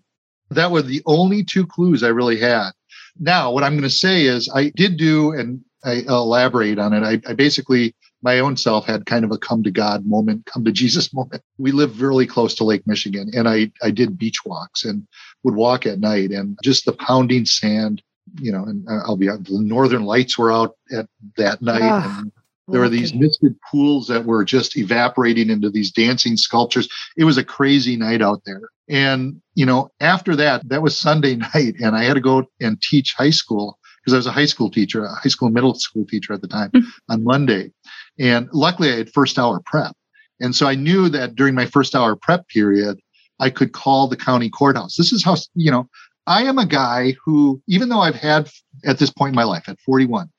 that 0.51 0.71
were 0.71 0.83
the 0.83 1.03
only 1.07 1.43
two 1.43 1.67
clues 1.67 2.03
i 2.03 2.09
really 2.09 2.39
had 2.39 2.71
now 3.19 3.51
what 3.51 3.65
i'm 3.65 3.73
going 3.73 3.83
to 3.83 3.91
say 3.91 4.25
is 4.25 4.51
i 4.55 4.71
did 4.71 4.97
do 4.97 5.33
and 5.33 5.61
i 5.85 6.03
elaborate 6.09 6.79
on 6.79 6.93
it 6.93 7.03
I, 7.03 7.21
I 7.31 7.35
basically 7.35 7.95
my 8.25 8.39
own 8.39 8.57
self 8.57 8.87
had 8.87 9.05
kind 9.05 9.25
of 9.25 9.31
a 9.31 9.39
come 9.39 9.63
to 9.63 9.71
God 9.71 10.07
moment, 10.07 10.47
come 10.47 10.65
to 10.65 10.73
Jesus 10.83 11.13
moment. 11.13 11.43
We 11.59 11.71
live 11.71 12.01
really 12.01 12.27
close 12.27 12.55
to 12.57 12.65
Lake 12.65 12.87
Michigan 12.87 13.31
and 13.35 13.49
I, 13.49 13.71
I 13.83 13.91
did 13.91 14.19
beach 14.19 14.45
walks 14.45 14.85
and 14.85 15.07
would 15.45 15.55
walk 15.55 15.87
at 15.87 16.01
night 16.01 16.31
and 16.31 16.59
just 16.65 16.87
the 16.87 16.95
pounding 16.95 17.45
sand, 17.45 18.03
you 18.41 18.51
know, 18.51 18.65
and 18.65 18.89
I'll 18.89 19.19
be 19.19 19.27
the 19.27 19.45
northern 19.49 20.05
lights 20.05 20.39
were 20.39 20.51
out 20.51 20.75
at 20.91 21.07
that 21.37 21.61
night. 21.61 21.83
Ah, 21.83 22.07
and 22.07 22.33
there 22.69 22.81
were 22.81 22.89
these 22.89 23.15
misted 23.15 23.55
pools 23.71 24.07
that 24.07 24.25
were 24.25 24.45
just 24.45 24.77
evaporating 24.77 25.51
into 25.51 25.71
these 25.71 25.91
dancing 25.91 26.37
sculptures. 26.37 26.89
It 27.17 27.25
was 27.25 27.37
a 27.37 27.45
crazy 27.45 27.97
night 27.97 28.23
out 28.23 28.43
there. 28.47 28.63
And, 28.89 29.41
you 29.55 29.67
know, 29.67 29.91
after 30.01 30.35
that, 30.37 30.67
that 30.69 30.83
was 30.83 30.99
Sunday 30.99 31.37
night 31.55 31.75
and 31.81 31.95
I 31.97 32.05
had 32.05 32.15
to 32.15 32.21
go 32.21 32.45
and 32.61 32.81
teach 32.81 33.15
high 33.17 33.31
school 33.31 33.79
because 34.01 34.15
I 34.15 34.17
was 34.17 34.27
a 34.27 34.33
high 34.33 34.47
school 34.47 34.71
teacher, 34.71 35.05
a 35.05 35.15
high 35.15 35.29
school 35.29 35.51
middle 35.51 35.75
school 35.75 36.07
teacher 36.07 36.33
at 36.33 36.41
the 36.41 36.49
time 36.49 36.71
mm-hmm. 36.71 36.89
on 37.13 37.25
Monday. 37.25 37.71
And 38.19 38.49
luckily 38.53 38.93
I 38.93 38.97
had 38.97 39.13
first 39.13 39.39
hour 39.39 39.61
prep. 39.65 39.95
And 40.41 40.55
so 40.55 40.67
I 40.67 40.75
knew 40.75 41.09
that 41.11 41.35
during 41.35 41.55
my 41.55 41.67
first 41.67 41.95
hour 41.95 42.17
prep 42.17 42.49
period, 42.49 42.99
I 43.41 43.51
could 43.51 43.73
call 43.73 44.09
the 44.09 44.17
county 44.17 44.49
courthouse. 44.49 44.97
This 44.97 45.13
is 45.13 45.25
how, 45.25 45.37
you 45.55 45.71
know, 45.71 45.89
I 46.27 46.45
am 46.45 46.59
a 46.59 46.67
guy 46.67 47.15
who, 47.25 47.61
even 47.67 47.89
though 47.89 48.01
I've 48.01 48.15
had 48.15 48.49
at 48.85 48.99
this 48.99 49.11
point 49.11 49.31
in 49.31 49.37
my 49.37 49.45
life 49.45 49.69
at 49.69 49.81
41, 49.81 50.31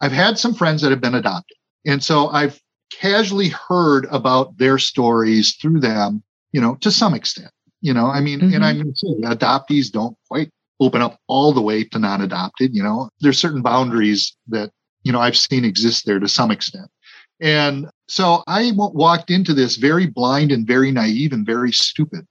I've 0.00 0.12
had 0.12 0.38
some 0.38 0.54
friends 0.54 0.82
that 0.82 0.90
have 0.90 1.00
been 1.00 1.14
adopted. 1.14 1.56
And 1.86 2.02
so 2.02 2.28
I've 2.28 2.60
casually 2.92 3.48
heard 3.48 4.06
about 4.10 4.58
their 4.58 4.78
stories 4.78 5.54
through 5.54 5.80
them, 5.80 6.22
you 6.52 6.60
know, 6.60 6.74
to 6.76 6.90
some 6.90 7.14
extent. 7.14 7.50
You 7.80 7.94
know, 7.94 8.06
I 8.06 8.20
mean, 8.20 8.40
mm-hmm. 8.40 8.54
and 8.54 8.64
I'm 8.64 8.94
saying 8.94 9.22
adoptees 9.22 9.90
don't 9.90 10.16
quite 10.28 10.50
open 10.80 11.00
up 11.00 11.18
all 11.28 11.52
the 11.52 11.62
way 11.62 11.84
to 11.84 11.98
non-adopted. 11.98 12.74
You 12.74 12.82
know, 12.82 13.08
there's 13.20 13.38
certain 13.38 13.62
boundaries 13.62 14.36
that 14.48 14.70
you 15.04 15.12
know 15.12 15.20
I've 15.20 15.36
seen 15.36 15.64
exist 15.64 16.04
there 16.04 16.18
to 16.18 16.28
some 16.28 16.50
extent. 16.50 16.90
And 17.40 17.88
so 18.08 18.42
I 18.46 18.72
walked 18.74 19.30
into 19.30 19.52
this 19.52 19.76
very 19.76 20.06
blind 20.06 20.52
and 20.52 20.66
very 20.66 20.90
naive 20.90 21.32
and 21.32 21.44
very 21.44 21.70
stupid. 21.70 22.26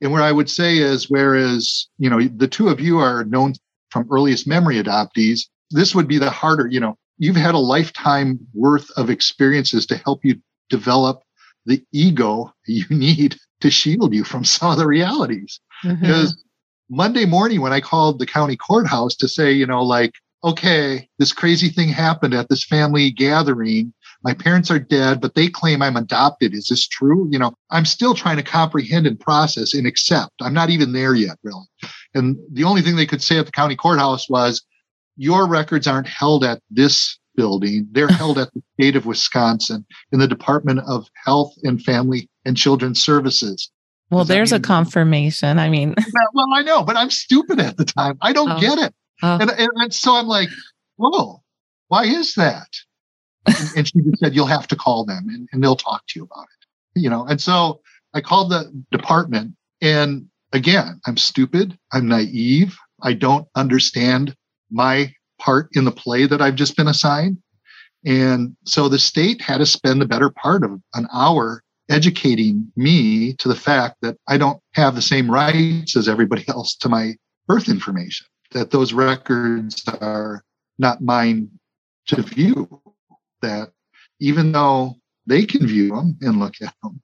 And 0.00 0.12
where 0.12 0.22
I 0.22 0.32
would 0.32 0.50
say 0.50 0.78
is, 0.78 1.10
whereas, 1.10 1.88
you 1.98 2.08
know, 2.10 2.20
the 2.22 2.48
two 2.48 2.68
of 2.68 2.80
you 2.80 2.98
are 2.98 3.24
known 3.24 3.54
from 3.90 4.08
earliest 4.10 4.46
memory 4.46 4.82
adoptees, 4.82 5.42
this 5.70 5.94
would 5.94 6.08
be 6.08 6.18
the 6.18 6.30
harder, 6.30 6.66
you 6.68 6.80
know, 6.80 6.96
you've 7.18 7.36
had 7.36 7.54
a 7.54 7.58
lifetime 7.58 8.38
worth 8.54 8.90
of 8.96 9.10
experiences 9.10 9.86
to 9.86 9.96
help 9.96 10.24
you 10.24 10.40
develop 10.68 11.22
the 11.64 11.82
ego 11.92 12.52
you 12.66 12.84
need 12.90 13.36
to 13.60 13.70
shield 13.70 14.14
you 14.14 14.24
from 14.24 14.44
some 14.44 14.70
of 14.70 14.78
the 14.78 14.86
realities. 14.86 15.60
Mm-hmm. 15.84 16.00
Because 16.00 16.42
Monday 16.88 17.24
morning, 17.24 17.60
when 17.60 17.72
I 17.72 17.80
called 17.80 18.18
the 18.18 18.26
county 18.26 18.56
courthouse 18.56 19.16
to 19.16 19.28
say, 19.28 19.52
you 19.52 19.66
know, 19.66 19.82
like, 19.82 20.12
okay, 20.44 21.08
this 21.18 21.32
crazy 21.32 21.68
thing 21.68 21.88
happened 21.88 22.34
at 22.34 22.48
this 22.48 22.64
family 22.64 23.10
gathering. 23.10 23.92
My 24.22 24.34
parents 24.34 24.70
are 24.70 24.78
dead, 24.78 25.20
but 25.20 25.34
they 25.34 25.48
claim 25.48 25.82
I'm 25.82 25.96
adopted. 25.96 26.54
Is 26.54 26.66
this 26.68 26.86
true? 26.86 27.28
You 27.30 27.38
know, 27.38 27.54
I'm 27.70 27.84
still 27.84 28.14
trying 28.14 28.36
to 28.36 28.42
comprehend 28.42 29.06
and 29.06 29.18
process 29.18 29.74
and 29.74 29.86
accept. 29.86 30.32
I'm 30.40 30.54
not 30.54 30.70
even 30.70 30.92
there 30.92 31.14
yet, 31.14 31.38
really. 31.42 31.64
And 32.14 32.36
the 32.52 32.64
only 32.64 32.82
thing 32.82 32.96
they 32.96 33.06
could 33.06 33.22
say 33.22 33.38
at 33.38 33.46
the 33.46 33.52
county 33.52 33.76
courthouse 33.76 34.28
was, 34.28 34.62
your 35.16 35.46
records 35.46 35.86
aren't 35.86 36.08
held 36.08 36.44
at 36.44 36.60
this 36.70 37.18
building. 37.36 37.88
They're 37.92 38.08
held 38.08 38.38
at 38.38 38.52
the 38.54 38.62
state 38.74 38.96
of 38.96 39.06
Wisconsin 39.06 39.84
in 40.12 40.18
the 40.18 40.28
Department 40.28 40.80
of 40.86 41.08
Health 41.24 41.54
and 41.62 41.82
Family 41.82 42.28
and 42.44 42.56
Children's 42.56 43.02
Services. 43.02 43.70
Well, 44.10 44.20
Does 44.20 44.28
there's 44.28 44.52
mean- 44.52 44.60
a 44.60 44.64
confirmation. 44.64 45.58
I 45.58 45.68
mean, 45.68 45.94
well, 46.34 46.46
I 46.54 46.62
know, 46.62 46.82
but 46.82 46.96
I'm 46.96 47.10
stupid 47.10 47.60
at 47.60 47.76
the 47.76 47.84
time. 47.84 48.18
I 48.22 48.32
don't 48.32 48.52
oh. 48.52 48.60
get 48.60 48.78
it. 48.78 48.94
Oh. 49.22 49.38
And, 49.40 49.50
and, 49.50 49.68
and, 49.76 49.94
so 49.94 50.14
I'm 50.14 50.26
like, 50.26 50.48
whoa, 50.96 51.42
why 51.88 52.04
is 52.04 52.34
that? 52.34 52.68
and, 53.46 53.68
and, 53.76 53.88
she 53.88 54.00
just 54.00 54.18
said, 54.18 54.34
you'll 54.34 54.46
have 54.46 54.68
to 54.68 54.76
call 54.76 55.04
them 55.04 55.28
and, 55.28 55.48
and 55.52 55.62
they'll 55.62 55.76
talk 55.76 56.02
to 56.08 56.18
you 56.18 56.24
about 56.24 56.44
it. 56.44 57.00
You 57.00 57.10
know, 57.10 57.26
and 57.26 57.40
so 57.40 57.80
I 58.12 58.20
called 58.20 58.50
the 58.50 58.70
department 58.90 59.54
and 59.80 60.28
again, 60.52 61.00
I'm 61.06 61.16
stupid. 61.16 61.78
I'm 61.92 62.08
naive. 62.08 62.76
I 63.02 63.12
don't 63.12 63.46
understand 63.54 64.34
my 64.70 65.12
part 65.38 65.68
in 65.72 65.84
the 65.84 65.92
play 65.92 66.26
that 66.26 66.40
I've 66.40 66.54
just 66.54 66.76
been 66.76 66.88
assigned. 66.88 67.38
And 68.04 68.56
so 68.64 68.88
the 68.88 68.98
state 68.98 69.40
had 69.42 69.58
to 69.58 69.66
spend 69.66 70.00
the 70.00 70.06
better 70.06 70.30
part 70.30 70.64
of 70.64 70.80
an 70.94 71.06
hour 71.12 71.62
educating 71.88 72.70
me 72.76 73.34
to 73.34 73.48
the 73.48 73.54
fact 73.54 73.96
that 74.02 74.16
I 74.28 74.38
don't 74.38 74.60
have 74.74 74.94
the 74.94 75.02
same 75.02 75.30
rights 75.30 75.96
as 75.96 76.08
everybody 76.08 76.44
else 76.48 76.74
to 76.76 76.88
my 76.88 77.14
birth 77.46 77.68
information, 77.68 78.26
that 78.52 78.70
those 78.70 78.92
records 78.92 79.84
are 80.00 80.42
not 80.78 81.00
mine 81.00 81.50
to 82.06 82.22
view, 82.22 82.80
that 83.42 83.70
even 84.20 84.52
though 84.52 84.94
they 85.26 85.44
can 85.44 85.66
view 85.66 85.90
them 85.94 86.16
and 86.20 86.38
look 86.38 86.54
at 86.62 86.74
them, 86.82 87.00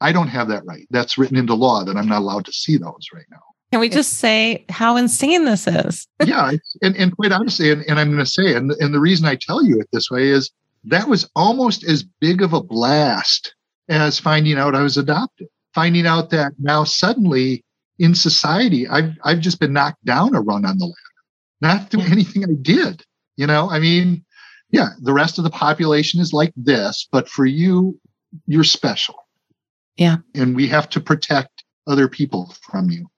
I 0.00 0.12
don't 0.12 0.28
have 0.28 0.48
that 0.48 0.64
right. 0.64 0.86
That's 0.90 1.18
written 1.18 1.36
into 1.36 1.54
law 1.54 1.84
that 1.84 1.96
I'm 1.96 2.08
not 2.08 2.22
allowed 2.22 2.46
to 2.46 2.52
see 2.52 2.76
those 2.76 3.08
right 3.12 3.26
now. 3.30 3.42
Can 3.70 3.80
we 3.80 3.88
just 3.88 4.14
say 4.14 4.64
how 4.68 4.96
insane 4.96 5.44
this 5.44 5.66
is? 5.66 6.08
yeah. 6.24 6.52
And, 6.82 6.96
and 6.96 7.16
quite 7.16 7.32
honestly, 7.32 7.70
and, 7.70 7.82
and 7.88 8.00
I'm 8.00 8.08
going 8.08 8.18
to 8.18 8.26
say, 8.26 8.54
and, 8.54 8.72
and 8.72 8.92
the 8.92 9.00
reason 9.00 9.26
I 9.26 9.36
tell 9.36 9.64
you 9.64 9.78
it 9.78 9.88
this 9.92 10.10
way 10.10 10.28
is 10.28 10.50
that 10.84 11.08
was 11.08 11.28
almost 11.36 11.84
as 11.84 12.02
big 12.02 12.42
of 12.42 12.52
a 12.52 12.62
blast 12.62 13.54
as 13.88 14.18
finding 14.18 14.58
out 14.58 14.74
I 14.74 14.82
was 14.82 14.96
adopted. 14.96 15.48
Finding 15.72 16.06
out 16.06 16.30
that 16.30 16.52
now 16.58 16.82
suddenly 16.82 17.64
in 18.00 18.14
society, 18.14 18.88
I've, 18.88 19.12
I've 19.22 19.40
just 19.40 19.60
been 19.60 19.72
knocked 19.72 20.04
down 20.04 20.34
a 20.34 20.40
run 20.40 20.64
on 20.64 20.78
the 20.78 20.86
ladder, 20.86 20.96
not 21.60 21.90
through 21.90 22.02
anything 22.10 22.44
I 22.44 22.54
did. 22.60 23.04
You 23.36 23.46
know, 23.46 23.70
I 23.70 23.78
mean, 23.78 24.24
yeah, 24.70 24.88
the 25.00 25.12
rest 25.12 25.38
of 25.38 25.44
the 25.44 25.50
population 25.50 26.20
is 26.20 26.32
like 26.32 26.52
this, 26.56 27.08
but 27.12 27.28
for 27.28 27.46
you, 27.46 27.98
you're 28.46 28.64
special. 28.64 29.14
Yeah. 29.96 30.16
And 30.34 30.56
we 30.56 30.66
have 30.68 30.88
to 30.90 31.00
protect 31.00 31.64
other 31.86 32.08
people 32.08 32.54
from 32.62 32.90
you. 32.90 33.08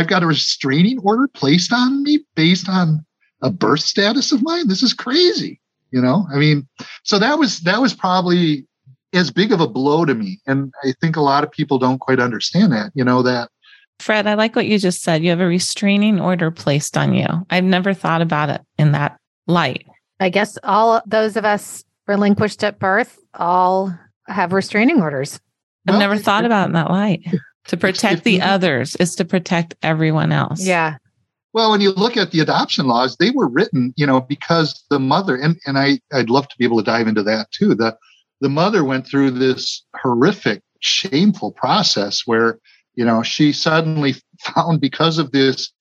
I've 0.00 0.06
got 0.06 0.22
a 0.22 0.26
restraining 0.26 0.98
order 1.00 1.28
placed 1.28 1.74
on 1.74 2.02
me 2.02 2.20
based 2.34 2.70
on 2.70 3.04
a 3.42 3.50
birth 3.50 3.80
status 3.80 4.32
of 4.32 4.42
mine. 4.42 4.66
This 4.66 4.82
is 4.82 4.94
crazy. 4.94 5.60
You 5.90 6.00
know, 6.00 6.26
I 6.32 6.38
mean, 6.38 6.66
so 7.02 7.18
that 7.18 7.38
was 7.38 7.60
that 7.60 7.82
was 7.82 7.92
probably 7.92 8.66
as 9.12 9.30
big 9.30 9.52
of 9.52 9.60
a 9.60 9.68
blow 9.68 10.06
to 10.06 10.14
me. 10.14 10.40
And 10.46 10.72
I 10.84 10.94
think 11.02 11.16
a 11.16 11.20
lot 11.20 11.44
of 11.44 11.50
people 11.50 11.78
don't 11.78 11.98
quite 11.98 12.18
understand 12.18 12.72
that, 12.72 12.92
you 12.94 13.04
know, 13.04 13.22
that 13.22 13.50
Fred, 13.98 14.26
I 14.26 14.34
like 14.34 14.56
what 14.56 14.66
you 14.66 14.78
just 14.78 15.02
said. 15.02 15.22
You 15.22 15.28
have 15.28 15.40
a 15.40 15.46
restraining 15.46 16.18
order 16.18 16.50
placed 16.50 16.96
on 16.96 17.12
you. 17.12 17.26
I've 17.50 17.64
never 17.64 17.92
thought 17.92 18.22
about 18.22 18.48
it 18.48 18.62
in 18.78 18.92
that 18.92 19.18
light. 19.46 19.84
I 20.18 20.30
guess 20.30 20.56
all 20.62 21.02
those 21.04 21.36
of 21.36 21.44
us 21.44 21.84
relinquished 22.06 22.64
at 22.64 22.78
birth 22.78 23.18
all 23.34 23.94
have 24.28 24.54
restraining 24.54 25.02
orders. 25.02 25.38
I've 25.86 25.94
well, 25.94 26.00
never 26.00 26.16
thought 26.16 26.46
about 26.46 26.62
it 26.62 26.66
in 26.68 26.72
that 26.72 26.90
light 26.90 27.26
to 27.66 27.76
protect 27.76 28.24
the 28.24 28.40
others 28.54 28.96
is 28.96 29.14
to 29.16 29.24
protect 29.24 29.74
everyone 29.82 30.32
else. 30.32 30.64
Yeah. 30.64 30.96
Well, 31.52 31.72
when 31.72 31.80
you 31.80 31.90
look 31.92 32.16
at 32.16 32.30
the 32.30 32.40
adoption 32.40 32.86
laws, 32.86 33.16
they 33.16 33.30
were 33.30 33.48
written, 33.48 33.92
you 33.96 34.06
know, 34.06 34.20
because 34.20 34.84
the 34.88 35.00
mother 35.00 35.36
and 35.36 35.58
and 35.66 35.78
I 35.78 35.98
I'd 36.12 36.30
love 36.30 36.48
to 36.48 36.56
be 36.58 36.64
able 36.64 36.78
to 36.78 36.84
dive 36.84 37.08
into 37.08 37.22
that 37.24 37.50
too. 37.50 37.74
The 37.74 37.96
the 38.40 38.48
mother 38.48 38.84
went 38.84 39.06
through 39.06 39.32
this 39.32 39.84
horrific, 40.00 40.62
shameful 40.80 41.52
process 41.52 42.22
where, 42.24 42.58
you 42.94 43.04
know, 43.04 43.22
she 43.22 43.52
suddenly 43.52 44.14
found 44.40 44.80
because 44.80 45.18
of 45.18 45.32
this 45.32 45.72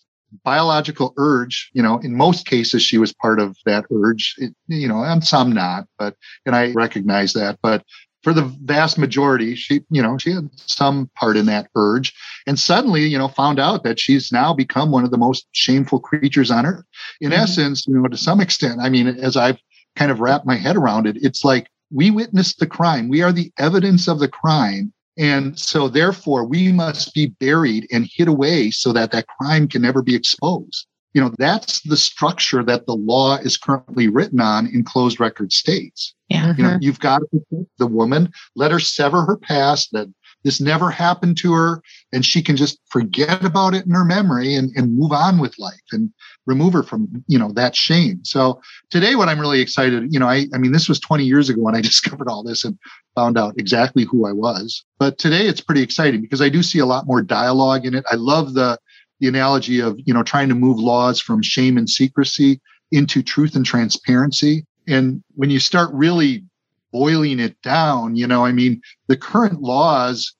biological 0.43 1.13
urge, 1.17 1.69
you 1.73 1.81
know, 1.81 1.97
in 1.99 2.15
most 2.15 2.45
cases 2.45 2.83
she 2.83 2.97
was 2.97 3.13
part 3.13 3.39
of 3.39 3.55
that 3.65 3.85
urge, 3.91 4.35
it, 4.37 4.53
you 4.67 4.87
know, 4.87 5.03
and 5.03 5.23
some 5.23 5.51
not, 5.51 5.85
but 5.97 6.15
and 6.45 6.55
I 6.55 6.71
recognize 6.71 7.33
that, 7.33 7.59
but 7.61 7.83
for 8.23 8.33
the 8.33 8.43
vast 8.63 8.97
majority, 8.97 9.55
she, 9.55 9.81
you 9.89 10.01
know, 10.01 10.17
she 10.17 10.31
had 10.31 10.49
some 10.55 11.09
part 11.15 11.37
in 11.37 11.45
that 11.45 11.69
urge 11.75 12.13
and 12.45 12.59
suddenly, 12.59 13.05
you 13.05 13.17
know, 13.17 13.27
found 13.27 13.59
out 13.59 13.83
that 13.83 13.99
she's 13.99 14.31
now 14.31 14.53
become 14.53 14.91
one 14.91 15.03
of 15.03 15.11
the 15.11 15.17
most 15.17 15.47
shameful 15.51 15.99
creatures 15.99 16.51
on 16.51 16.65
earth. 16.65 16.85
In 17.21 17.31
mm-hmm. 17.31 17.41
essence, 17.41 17.87
you 17.87 17.95
know, 17.95 18.07
to 18.07 18.17
some 18.17 18.41
extent, 18.41 18.79
I 18.81 18.89
mean, 18.89 19.07
as 19.07 19.37
I've 19.37 19.59
kind 19.95 20.11
of 20.11 20.19
wrapped 20.19 20.45
my 20.45 20.55
head 20.55 20.75
around 20.75 21.07
it, 21.07 21.17
it's 21.21 21.45
like 21.45 21.69
we 21.91 22.11
witnessed 22.11 22.59
the 22.59 22.67
crime. 22.67 23.09
We 23.09 23.21
are 23.21 23.31
the 23.31 23.51
evidence 23.57 24.07
of 24.07 24.19
the 24.19 24.27
crime. 24.27 24.93
And 25.17 25.57
so 25.59 25.89
therefore 25.89 26.45
we 26.45 26.71
must 26.71 27.13
be 27.13 27.27
buried 27.27 27.87
and 27.91 28.09
hid 28.09 28.27
away 28.27 28.71
so 28.71 28.93
that 28.93 29.11
that 29.11 29.27
crime 29.27 29.67
can 29.67 29.81
never 29.81 30.01
be 30.01 30.15
exposed 30.15 30.87
you 31.13 31.21
know 31.21 31.31
that's 31.37 31.81
the 31.81 31.97
structure 31.97 32.63
that 32.63 32.85
the 32.85 32.95
law 32.95 33.37
is 33.37 33.57
currently 33.57 34.07
written 34.07 34.39
on 34.41 34.67
in 34.67 34.83
closed 34.83 35.19
record 35.19 35.51
states. 35.51 36.13
Yeah. 36.29 36.53
You 36.55 36.63
know 36.63 36.69
mm-hmm. 36.69 36.83
you've 36.83 36.99
got 36.99 37.19
to 37.19 37.25
protect 37.27 37.69
the 37.77 37.87
woman 37.87 38.31
let 38.55 38.71
her 38.71 38.79
sever 38.79 39.25
her 39.25 39.37
past 39.37 39.89
that 39.93 40.07
this 40.43 40.61
never 40.61 40.89
happened 40.89 41.37
to 41.37 41.53
her 41.53 41.81
and 42.13 42.25
she 42.25 42.41
can 42.41 42.55
just 42.55 42.79
forget 42.89 43.43
about 43.43 43.73
it 43.73 43.85
in 43.85 43.91
her 43.91 44.05
memory 44.05 44.55
and, 44.55 44.71
and 44.75 44.97
move 44.97 45.11
on 45.11 45.37
with 45.39 45.59
life 45.59 45.73
and 45.91 46.11
remove 46.45 46.73
her 46.73 46.83
from 46.83 47.23
you 47.27 47.37
know 47.37 47.51
that 47.53 47.75
shame. 47.75 48.23
So 48.23 48.61
today 48.89 49.15
what 49.15 49.29
i'm 49.29 49.39
really 49.39 49.61
excited 49.61 50.13
you 50.13 50.19
know 50.19 50.27
i 50.27 50.45
i 50.53 50.57
mean 50.57 50.71
this 50.71 50.89
was 50.89 50.99
20 50.99 51.23
years 51.23 51.49
ago 51.49 51.61
when 51.61 51.75
i 51.75 51.81
discovered 51.89 52.27
all 52.27 52.43
this 52.43 52.63
and 52.63 52.77
found 53.15 53.37
out 53.37 53.55
exactly 53.57 54.03
who 54.03 54.27
i 54.27 54.31
was. 54.31 54.83
But 54.97 55.17
today 55.17 55.47
it's 55.47 55.61
pretty 55.61 55.81
exciting 55.81 56.21
because 56.21 56.41
i 56.41 56.49
do 56.49 56.63
see 56.63 56.79
a 56.79 56.85
lot 56.85 57.07
more 57.07 57.21
dialogue 57.21 57.85
in 57.85 57.95
it. 57.95 58.05
I 58.09 58.15
love 58.15 58.53
the 58.53 58.77
the 59.19 59.27
analogy 59.27 59.79
of 59.79 59.99
you 60.05 60.13
know 60.13 60.23
trying 60.23 60.49
to 60.49 60.55
move 60.55 60.79
laws 60.79 61.19
from 61.19 61.41
shame 61.41 61.77
and 61.77 61.89
secrecy 61.89 62.59
into 62.91 63.21
truth 63.21 63.55
and 63.55 63.65
transparency 63.65 64.65
and 64.87 65.23
when 65.35 65.49
you 65.49 65.59
start 65.59 65.89
really 65.93 66.43
boiling 66.91 67.39
it 67.39 67.61
down 67.61 68.15
you 68.15 68.25
know 68.25 68.45
i 68.45 68.51
mean 68.51 68.81
the 69.07 69.17
current 69.17 69.61
laws 69.61 70.33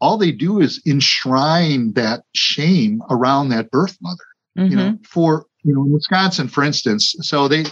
all 0.00 0.16
they 0.16 0.30
do 0.30 0.60
is 0.60 0.80
enshrine 0.86 1.92
that 1.94 2.22
shame 2.34 3.02
around 3.10 3.48
that 3.48 3.70
birth 3.70 3.96
mother 4.00 4.16
mm-hmm. 4.56 4.70
you 4.70 4.76
know 4.76 4.92
mm-hmm. 4.92 5.02
for 5.04 5.46
you 5.64 5.74
know 5.74 5.82
in 5.84 5.92
wisconsin 5.92 6.48
for 6.48 6.62
instance 6.62 7.14
so 7.20 7.48
they 7.48 7.64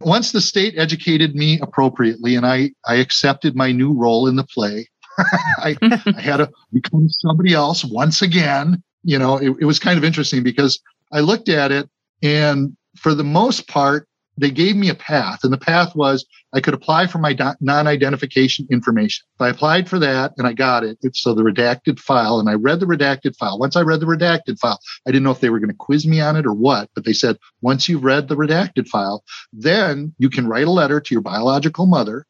once 0.00 0.32
the 0.32 0.40
state 0.40 0.74
educated 0.76 1.34
me 1.34 1.60
appropriately 1.60 2.34
and 2.34 2.46
i 2.46 2.70
i 2.86 2.96
accepted 2.96 3.54
my 3.54 3.70
new 3.70 3.92
role 3.92 4.26
in 4.26 4.36
the 4.36 4.44
play 4.44 4.86
I, 5.58 5.76
I 5.82 6.20
had 6.20 6.36
to 6.36 6.48
become 6.72 7.08
somebody 7.08 7.52
else 7.52 7.84
once 7.84 8.22
again 8.22 8.82
you 9.02 9.18
know, 9.18 9.36
it, 9.36 9.56
it 9.60 9.64
was 9.64 9.78
kind 9.78 9.98
of 9.98 10.04
interesting 10.04 10.42
because 10.42 10.80
I 11.12 11.20
looked 11.20 11.48
at 11.48 11.72
it 11.72 11.88
and 12.22 12.76
for 12.96 13.14
the 13.14 13.24
most 13.24 13.68
part, 13.68 14.08
they 14.38 14.50
gave 14.52 14.76
me 14.76 14.88
a 14.88 14.94
path, 14.94 15.40
and 15.42 15.52
the 15.52 15.58
path 15.58 15.96
was 15.96 16.24
I 16.52 16.60
could 16.60 16.74
apply 16.74 17.08
for 17.08 17.18
my 17.18 17.36
non-identification 17.60 18.68
information. 18.70 19.26
If 19.34 19.40
I 19.40 19.48
applied 19.48 19.88
for 19.88 19.98
that 19.98 20.32
and 20.38 20.46
I 20.46 20.52
got 20.52 20.84
it, 20.84 20.96
it's 21.02 21.20
so 21.20 21.34
the 21.34 21.42
redacted 21.42 21.98
file, 21.98 22.38
and 22.38 22.48
I 22.48 22.54
read 22.54 22.78
the 22.78 22.86
redacted 22.86 23.34
file. 23.36 23.58
Once 23.58 23.74
I 23.74 23.82
read 23.82 23.98
the 23.98 24.06
redacted 24.06 24.58
file, 24.60 24.78
I 25.06 25.10
didn't 25.10 25.24
know 25.24 25.32
if 25.32 25.40
they 25.40 25.50
were 25.50 25.58
going 25.58 25.70
to 25.70 25.76
quiz 25.76 26.06
me 26.06 26.20
on 26.20 26.36
it 26.36 26.46
or 26.46 26.54
what, 26.54 26.88
but 26.94 27.04
they 27.04 27.12
said 27.12 27.36
once 27.62 27.88
you've 27.88 28.04
read 28.04 28.28
the 28.28 28.36
redacted 28.36 28.86
file, 28.86 29.24
then 29.52 30.14
you 30.18 30.30
can 30.30 30.46
write 30.46 30.68
a 30.68 30.70
letter 30.70 31.00
to 31.00 31.14
your 31.14 31.22
biological 31.22 31.86
mother. 31.86 32.24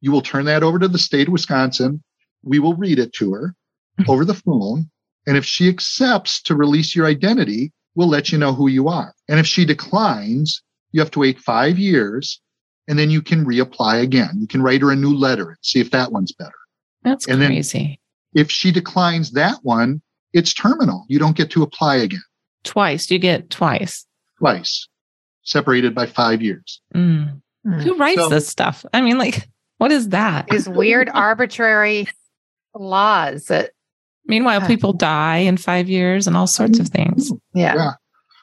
You 0.00 0.12
will 0.12 0.22
turn 0.22 0.44
that 0.44 0.62
over 0.62 0.78
to 0.78 0.88
the 0.88 0.98
state 0.98 1.26
of 1.26 1.32
Wisconsin. 1.32 2.02
We 2.44 2.60
will 2.60 2.74
read 2.74 3.00
it 3.00 3.12
to 3.14 3.32
her 3.32 3.56
over 4.06 4.24
the 4.24 4.34
phone. 4.34 4.88
And 5.26 5.36
if 5.36 5.44
she 5.44 5.68
accepts 5.68 6.42
to 6.42 6.54
release 6.54 6.94
your 6.94 7.06
identity, 7.06 7.72
we'll 7.94 8.08
let 8.08 8.32
you 8.32 8.38
know 8.38 8.52
who 8.52 8.68
you 8.68 8.88
are. 8.88 9.14
And 9.28 9.38
if 9.38 9.46
she 9.46 9.64
declines, 9.64 10.62
you 10.92 11.00
have 11.00 11.10
to 11.12 11.18
wait 11.18 11.38
five 11.38 11.78
years 11.78 12.40
and 12.88 12.98
then 12.98 13.10
you 13.10 13.20
can 13.20 13.44
reapply 13.44 14.02
again. 14.02 14.30
You 14.38 14.46
can 14.46 14.62
write 14.62 14.80
her 14.80 14.90
a 14.90 14.96
new 14.96 15.14
letter 15.14 15.50
and 15.50 15.58
see 15.62 15.80
if 15.80 15.90
that 15.90 16.10
one's 16.10 16.32
better. 16.32 16.50
That's 17.02 17.28
and 17.28 17.44
crazy. 17.44 18.00
if 18.34 18.50
she 18.50 18.72
declines 18.72 19.32
that 19.32 19.58
one, 19.62 20.00
it's 20.32 20.54
terminal. 20.54 21.04
You 21.08 21.18
don't 21.18 21.36
get 21.36 21.50
to 21.50 21.62
apply 21.62 21.96
again. 21.96 22.22
Twice. 22.64 23.10
You 23.10 23.18
get 23.18 23.50
twice. 23.50 24.06
Twice. 24.38 24.88
Separated 25.42 25.94
by 25.94 26.06
five 26.06 26.42
years. 26.42 26.80
Mm. 26.94 27.40
Mm. 27.66 27.82
Who 27.82 27.96
writes 27.96 28.20
so, 28.20 28.28
this 28.28 28.48
stuff? 28.48 28.84
I 28.92 29.00
mean, 29.00 29.18
like, 29.18 29.48
what 29.78 29.92
is 29.92 30.10
that? 30.10 30.52
Is 30.52 30.68
weird, 30.68 31.10
arbitrary 31.14 32.08
laws 32.74 33.46
that. 33.46 33.70
Meanwhile, 34.28 34.66
people 34.66 34.92
die 34.92 35.38
in 35.38 35.56
five 35.56 35.88
years 35.88 36.26
and 36.26 36.36
all 36.36 36.46
sorts 36.46 36.78
of 36.78 36.88
things. 36.88 37.32
Yeah. 37.54 37.74
yeah. 37.74 37.90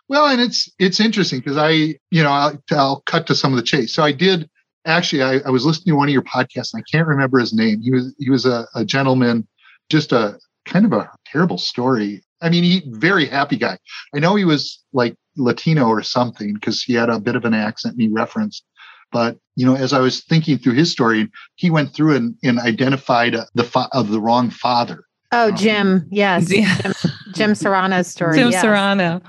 Well, 0.10 0.28
and 0.28 0.42
it's 0.42 0.70
it's 0.80 1.00
interesting 1.00 1.40
because 1.40 1.58
I, 1.58 1.70
you 2.12 2.24
know, 2.24 2.32
I'll, 2.32 2.64
I'll, 2.72 3.02
cut 3.02 3.28
to 3.28 3.36
some 3.36 3.54
of 3.54 3.58
the 3.58 3.64
chase. 3.64 3.94
So 3.94 4.04
I 4.04 4.12
did 4.12 4.50
actually. 4.86 5.24
I, 5.24 5.40
I, 5.46 5.50
was 5.50 5.66
listening 5.66 5.94
to 5.94 5.98
one 5.98 6.10
of 6.10 6.14
your 6.14 6.24
podcasts. 6.24 6.74
and 6.74 6.84
I 6.84 6.92
can't 6.92 7.08
remember 7.08 7.40
his 7.40 7.54
name. 7.54 7.82
He 7.82 7.92
was 7.92 8.14
he 8.20 8.30
was 8.30 8.46
a, 8.46 8.68
a 8.76 8.84
gentleman, 8.84 9.48
just 9.90 10.12
a 10.12 10.40
kind 10.66 10.86
of 10.86 10.94
a 10.94 11.10
terrible 11.26 11.58
story. 11.58 12.24
I 12.42 12.50
mean, 12.50 12.64
he 12.64 12.84
very 12.88 13.26
happy 13.26 13.58
guy. 13.58 13.78
I 14.14 14.20
know 14.20 14.36
he 14.36 14.46
was 14.46 14.84
like 14.94 15.16
Latino 15.38 15.88
or 15.88 16.04
something 16.04 16.54
because 16.54 16.84
he 16.84 16.94
had 16.94 17.10
a 17.10 17.20
bit 17.20 17.36
of 17.36 17.46
an 17.46 17.54
accent 17.54 17.94
and 17.94 18.02
he 18.02 18.10
referenced. 18.10 18.64
But 19.12 19.38
you 19.56 19.66
know, 19.66 19.76
as 19.76 19.94
I 19.94 20.00
was 20.00 20.24
thinking 20.24 20.58
through 20.58 20.74
his 20.74 20.92
story, 20.92 21.30
he 21.56 21.70
went 21.70 21.94
through 21.94 22.16
and, 22.16 22.36
and 22.44 22.60
identified 22.60 23.36
uh, 23.36 23.46
the 23.54 23.64
fa- 23.64 23.90
of 23.94 24.10
the 24.10 24.20
wrong 24.20 24.50
father. 24.50 25.04
Oh, 25.32 25.50
um, 25.50 25.56
Jim. 25.56 26.08
Yes. 26.12 26.52
Yeah. 26.56 26.78
Jim, 26.82 26.94
Jim 27.34 27.56
Serrano's 27.56 28.08
story. 28.08 28.38
Jim 28.38 28.52
yes. 28.52 28.62
Serrano. 28.62 29.22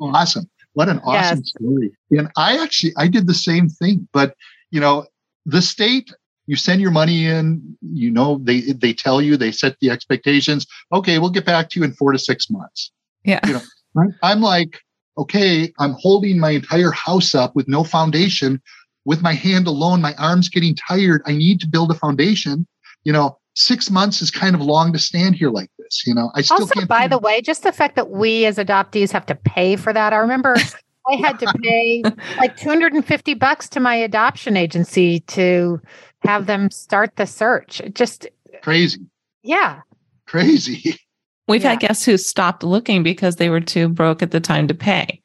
Awesome. 0.00 0.48
What 0.74 0.88
an 0.88 0.98
awesome 1.00 1.38
yes. 1.38 1.48
story. 1.50 1.92
And 2.10 2.30
I 2.36 2.62
actually, 2.62 2.92
I 2.96 3.08
did 3.08 3.26
the 3.26 3.34
same 3.34 3.68
thing, 3.68 4.08
but 4.12 4.34
you 4.70 4.80
know, 4.80 5.06
the 5.46 5.62
state, 5.62 6.12
you 6.46 6.56
send 6.56 6.80
your 6.80 6.90
money 6.90 7.26
in, 7.26 7.76
you 7.80 8.10
know, 8.10 8.40
they, 8.42 8.60
they 8.60 8.92
tell 8.92 9.22
you, 9.22 9.36
they 9.36 9.52
set 9.52 9.76
the 9.80 9.90
expectations. 9.90 10.66
Okay. 10.92 11.18
We'll 11.18 11.30
get 11.30 11.46
back 11.46 11.70
to 11.70 11.80
you 11.80 11.84
in 11.84 11.92
four 11.92 12.12
to 12.12 12.18
six 12.18 12.50
months. 12.50 12.90
Yeah. 13.24 13.40
You 13.46 13.54
know, 13.54 14.12
I'm 14.22 14.40
like, 14.40 14.80
okay, 15.16 15.72
I'm 15.78 15.94
holding 15.98 16.38
my 16.38 16.50
entire 16.50 16.90
house 16.90 17.34
up 17.34 17.54
with 17.54 17.68
no 17.68 17.84
foundation 17.84 18.60
with 19.04 19.22
my 19.22 19.32
hand 19.32 19.66
alone. 19.66 20.00
My 20.00 20.14
arm's 20.14 20.48
getting 20.48 20.74
tired. 20.74 21.22
I 21.26 21.32
need 21.32 21.60
to 21.60 21.68
build 21.68 21.90
a 21.90 21.94
foundation. 21.94 22.66
You 23.04 23.12
know, 23.12 23.38
six 23.54 23.90
months 23.90 24.20
is 24.20 24.30
kind 24.30 24.54
of 24.54 24.60
long 24.60 24.92
to 24.92 24.98
stand 24.98 25.36
here 25.36 25.50
like 25.50 25.70
this. 25.78 26.06
You 26.06 26.14
know, 26.14 26.30
I 26.34 26.42
still 26.42 26.60
also, 26.60 26.74
can't. 26.74 26.88
By 26.88 27.08
the 27.08 27.18
way, 27.18 27.40
just 27.40 27.62
the 27.62 27.72
fact 27.72 27.96
that 27.96 28.10
we 28.10 28.44
as 28.46 28.58
adoptees 28.58 29.10
have 29.12 29.26
to 29.26 29.34
pay 29.34 29.76
for 29.76 29.92
that. 29.92 30.12
I 30.12 30.16
remember 30.16 30.56
I 31.10 31.16
had 31.16 31.38
to 31.40 31.52
pay 31.62 32.02
like 32.38 32.56
250 32.56 33.34
bucks 33.34 33.68
to 33.70 33.80
my 33.80 33.94
adoption 33.94 34.56
agency 34.56 35.20
to 35.20 35.80
have 36.22 36.46
them 36.46 36.70
start 36.70 37.16
the 37.16 37.26
search. 37.26 37.82
Just 37.92 38.26
crazy. 38.62 39.00
Yeah. 39.42 39.80
Crazy. 40.26 40.98
We've 41.46 41.62
yeah. 41.62 41.70
had 41.70 41.80
guests 41.80 42.04
who 42.06 42.16
stopped 42.16 42.62
looking 42.62 43.02
because 43.02 43.36
they 43.36 43.50
were 43.50 43.60
too 43.60 43.88
broke 43.88 44.22
at 44.22 44.30
the 44.30 44.40
time 44.40 44.66
to 44.68 44.74
pay. 44.74 45.20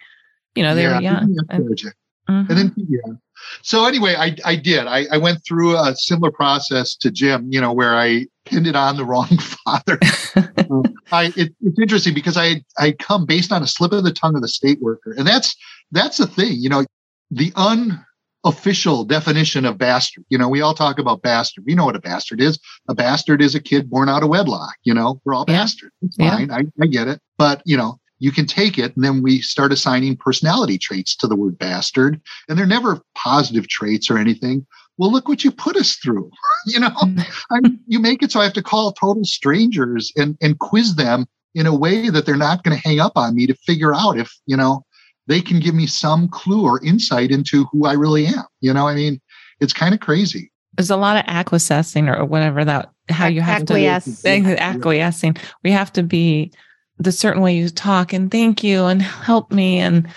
You 0.55 0.63
know, 0.63 0.75
they 0.75 0.83
yeah, 0.83 0.95
were 0.95 1.01
young. 1.01 1.35
Mm-hmm. 1.49 2.51
And 2.51 2.57
then, 2.57 2.73
yeah. 2.75 3.13
So 3.61 3.85
anyway, 3.85 4.15
I, 4.15 4.35
I 4.45 4.55
did. 4.55 4.87
I, 4.87 5.05
I 5.11 5.17
went 5.17 5.39
through 5.45 5.77
a 5.77 5.95
similar 5.95 6.31
process 6.31 6.95
to 6.97 7.11
Jim, 7.11 7.47
you 7.51 7.61
know, 7.61 7.73
where 7.73 7.97
I 7.97 8.25
pinned 8.45 8.67
it 8.67 8.75
on 8.75 8.97
the 8.97 9.05
wrong 9.05 9.27
father. 9.65 9.99
I, 11.11 11.33
it, 11.35 11.53
it's 11.61 11.79
interesting 11.79 12.13
because 12.13 12.37
I 12.37 12.63
I 12.77 12.93
come 12.93 13.25
based 13.25 13.51
on 13.51 13.63
a 13.63 13.67
slip 13.67 13.91
of 13.91 14.03
the 14.03 14.11
tongue 14.11 14.35
of 14.35 14.41
the 14.41 14.47
state 14.47 14.81
worker, 14.81 15.13
and 15.17 15.27
that's 15.27 15.55
that's 15.91 16.17
the 16.17 16.27
thing. 16.27 16.55
You 16.59 16.69
know, 16.69 16.85
the 17.31 17.51
unofficial 17.55 19.05
definition 19.05 19.65
of 19.65 19.77
bastard. 19.77 20.25
You 20.29 20.37
know, 20.37 20.49
we 20.49 20.61
all 20.61 20.73
talk 20.73 20.99
about 20.99 21.21
bastard. 21.21 21.63
We 21.65 21.75
know 21.75 21.85
what 21.85 21.95
a 21.95 21.99
bastard 21.99 22.41
is. 22.41 22.59
A 22.87 22.95
bastard 22.95 23.41
is 23.41 23.55
a 23.55 23.59
kid 23.59 23.89
born 23.89 24.09
out 24.09 24.23
of 24.23 24.29
wedlock. 24.29 24.75
You 24.83 24.93
know, 24.93 25.19
we're 25.25 25.33
all 25.33 25.45
yeah. 25.47 25.55
bastards. 25.55 25.93
It's 26.01 26.17
yeah. 26.19 26.37
fine. 26.37 26.51
I, 26.51 26.63
I 26.81 26.87
get 26.87 27.07
it. 27.07 27.19
But 27.37 27.61
you 27.65 27.77
know, 27.77 27.99
you 28.19 28.31
can 28.31 28.45
take 28.45 28.77
it. 28.77 28.95
And 28.95 29.03
then 29.03 29.23
we 29.23 29.41
start 29.41 29.71
assigning 29.71 30.17
personality 30.17 30.77
traits 30.77 31.15
to 31.17 31.27
the 31.27 31.35
word 31.35 31.57
bastard. 31.57 32.21
And 32.47 32.57
they're 32.57 32.65
never 32.65 33.01
positive 33.15 33.67
traits 33.67 34.09
or 34.09 34.17
anything. 34.17 34.65
Well 34.97 35.11
look 35.11 35.27
what 35.27 35.43
you 35.43 35.51
put 35.51 35.77
us 35.77 35.95
through 35.95 36.29
you 36.65 36.79
know? 36.79 36.89
Mm. 36.89 37.25
I 37.51 37.59
you 37.87 37.99
make 37.99 38.21
it 38.21 38.31
so 38.31 38.41
i 38.41 38.43
have 38.43 38.53
to 38.53 38.63
call 38.63 38.91
total 38.91 39.23
strangers 39.23 40.11
and 40.17 40.37
and 40.41 40.59
quiz 40.59 40.95
them 40.95 41.25
in 41.55 41.65
a 41.65 41.75
way 41.75 42.09
that 42.09 42.25
they're 42.25 42.35
not 42.35 42.63
going 42.63 42.75
to 42.77 42.87
hang 42.87 42.99
up 42.99 43.13
on 43.15 43.33
me 43.33 43.47
to 43.47 43.55
figure 43.65 43.95
out 43.95 44.19
if 44.19 44.29
you 44.45 44.57
know 44.57 44.83
they 45.27 45.41
can 45.41 45.61
give 45.61 45.73
me 45.73 45.87
some 45.87 46.27
clue 46.27 46.63
or 46.63 46.83
insight 46.83 47.31
into 47.31 47.65
who 47.71 47.85
i 47.85 47.93
really 47.93 48.25
am 48.25 48.43
you 48.59 48.73
know? 48.73 48.89
I 48.89 48.95
mean 48.95 49.21
it's 49.59 49.73
kind 49.73 49.93
of 49.93 49.99
crazy. 49.99 50.51
There's 50.77 50.89
a 50.89 50.97
lot 50.97 51.17
of 51.17 51.23
acquiescing 51.27 52.07
or 52.07 52.23
whatever 52.25 52.63
that 52.63 52.89
how 53.09 53.27
you 53.27 53.41
have 53.41 53.63
Acquiesce. 53.63 54.21
to 54.21 54.61
acquiescing. 54.61 55.35
We 55.63 55.71
have 55.71 55.91
to 55.93 56.03
be 56.03 56.53
the 56.99 57.11
certain 57.11 57.41
way 57.41 57.55
you 57.55 57.69
talk 57.69 58.13
and 58.13 58.29
thank 58.29 58.63
you 58.63 58.85
and 58.85 59.01
help 59.01 59.51
me. 59.51 59.79
And, 59.79 60.07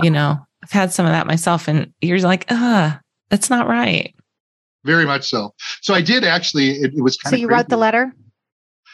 you 0.00 0.10
know, 0.10 0.38
I've 0.62 0.70
had 0.70 0.92
some 0.92 1.06
of 1.06 1.12
that 1.12 1.26
myself 1.26 1.68
and 1.68 1.92
you're 2.00 2.18
like, 2.20 2.46
ah, 2.50 2.98
that's 3.28 3.50
not 3.50 3.68
right. 3.68 4.14
Very 4.84 5.04
much 5.04 5.28
so. 5.28 5.54
So 5.82 5.94
I 5.94 6.00
did 6.00 6.24
actually, 6.24 6.70
it, 6.70 6.94
it 6.94 7.02
was 7.02 7.16
kind 7.16 7.32
so 7.32 7.36
of. 7.36 7.40
You 7.40 7.46
crazy. 7.46 7.58
wrote 7.58 7.68
the 7.68 7.76
letter? 7.76 8.12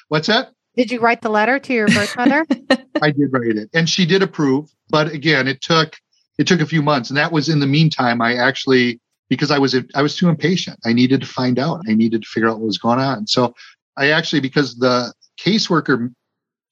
What's 0.09 0.27
that? 0.27 0.51
Did 0.77 0.91
you 0.91 1.01
write 1.01 1.23
the 1.23 1.31
letter 1.31 1.59
to 1.59 1.73
your 1.73 1.87
birth 1.89 2.17
mother? 2.17 2.45
I 3.03 3.11
did 3.11 3.33
write 3.33 3.57
it 3.57 3.71
and 3.73 3.89
she 3.89 4.05
did 4.05 4.23
approve. 4.23 4.71
But 4.91 5.13
again, 5.13 5.49
it 5.49 5.61
took, 5.61 5.97
it 6.39 6.47
took 6.47 6.61
a 6.61 6.67
few 6.67 6.83
months. 6.83 7.11
And 7.11 7.17
that 7.17 7.33
was 7.33 7.49
in 7.49 7.61
the 7.61 7.67
meantime, 7.67 8.21
I 8.21 8.35
actually, 8.35 9.01
because 9.29 9.51
I 9.51 9.59
was, 9.59 9.77
I 9.95 10.03
was 10.03 10.17
too 10.17 10.29
impatient. 10.29 10.79
I 10.85 10.93
needed 10.93 11.21
to 11.21 11.27
find 11.27 11.59
out. 11.59 11.83
I 11.89 11.95
needed 11.95 12.23
to 12.23 12.29
figure 12.29 12.49
out 12.49 12.59
what 12.59 12.67
was 12.67 12.79
going 12.79 12.99
on. 12.99 13.27
So 13.27 13.55
I 13.97 14.11
actually, 14.11 14.41
because 14.41 14.77
the 14.77 15.13
caseworker 15.41 16.13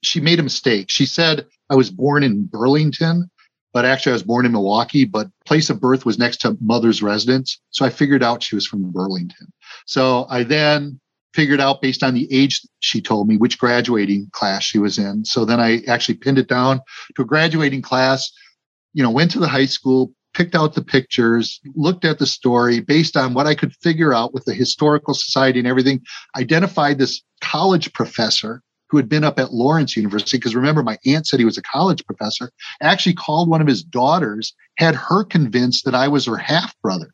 she 0.02 0.20
made 0.20 0.38
a 0.38 0.42
mistake. 0.42 0.90
She 0.90 1.06
said 1.06 1.46
I 1.70 1.74
was 1.74 1.90
born 1.90 2.22
in 2.22 2.44
Burlington, 2.46 3.30
but 3.72 3.84
actually 3.84 4.12
I 4.12 4.14
was 4.14 4.22
born 4.22 4.46
in 4.46 4.52
Milwaukee, 4.52 5.04
but 5.04 5.28
place 5.44 5.70
of 5.70 5.80
birth 5.80 6.06
was 6.06 6.18
next 6.18 6.38
to 6.42 6.56
mother's 6.60 7.02
residence. 7.02 7.60
So 7.70 7.84
I 7.84 7.90
figured 7.90 8.22
out 8.22 8.42
she 8.42 8.54
was 8.54 8.66
from 8.66 8.90
Burlington. 8.90 9.52
So 9.86 10.26
I 10.30 10.44
then 10.44 11.00
figured 11.34 11.60
out 11.60 11.82
based 11.82 12.02
on 12.02 12.14
the 12.14 12.26
age 12.32 12.62
she 12.80 13.02
told 13.02 13.28
me 13.28 13.36
which 13.36 13.58
graduating 13.58 14.28
class 14.32 14.62
she 14.62 14.78
was 14.78 14.98
in. 14.98 15.24
So 15.24 15.44
then 15.44 15.60
I 15.60 15.82
actually 15.86 16.14
pinned 16.14 16.38
it 16.38 16.48
down 16.48 16.80
to 17.14 17.22
a 17.22 17.26
graduating 17.26 17.82
class, 17.82 18.32
you 18.94 19.02
know, 19.02 19.10
went 19.10 19.30
to 19.32 19.38
the 19.38 19.48
high 19.48 19.66
school, 19.66 20.12
picked 20.32 20.54
out 20.54 20.74
the 20.74 20.82
pictures, 20.82 21.60
looked 21.74 22.06
at 22.06 22.18
the 22.18 22.26
story 22.26 22.80
based 22.80 23.16
on 23.16 23.34
what 23.34 23.46
I 23.46 23.54
could 23.54 23.74
figure 23.82 24.14
out 24.14 24.32
with 24.32 24.44
the 24.46 24.54
historical 24.54 25.12
society 25.12 25.58
and 25.58 25.68
everything, 25.68 26.00
identified 26.36 26.98
this 26.98 27.22
college 27.42 27.92
professor 27.92 28.62
who 28.88 28.96
had 28.96 29.08
been 29.08 29.24
up 29.24 29.38
at 29.38 29.52
Lawrence 29.52 29.96
University, 29.96 30.38
because 30.38 30.54
remember, 30.54 30.82
my 30.82 30.98
aunt 31.06 31.26
said 31.26 31.40
he 31.40 31.44
was 31.44 31.58
a 31.58 31.62
college 31.62 32.04
professor, 32.06 32.50
actually 32.80 33.14
called 33.14 33.48
one 33.48 33.60
of 33.60 33.66
his 33.66 33.82
daughters, 33.82 34.54
had 34.78 34.94
her 34.94 35.24
convinced 35.24 35.84
that 35.84 35.94
I 35.94 36.08
was 36.08 36.26
her 36.26 36.36
half 36.36 36.74
brother. 36.82 37.12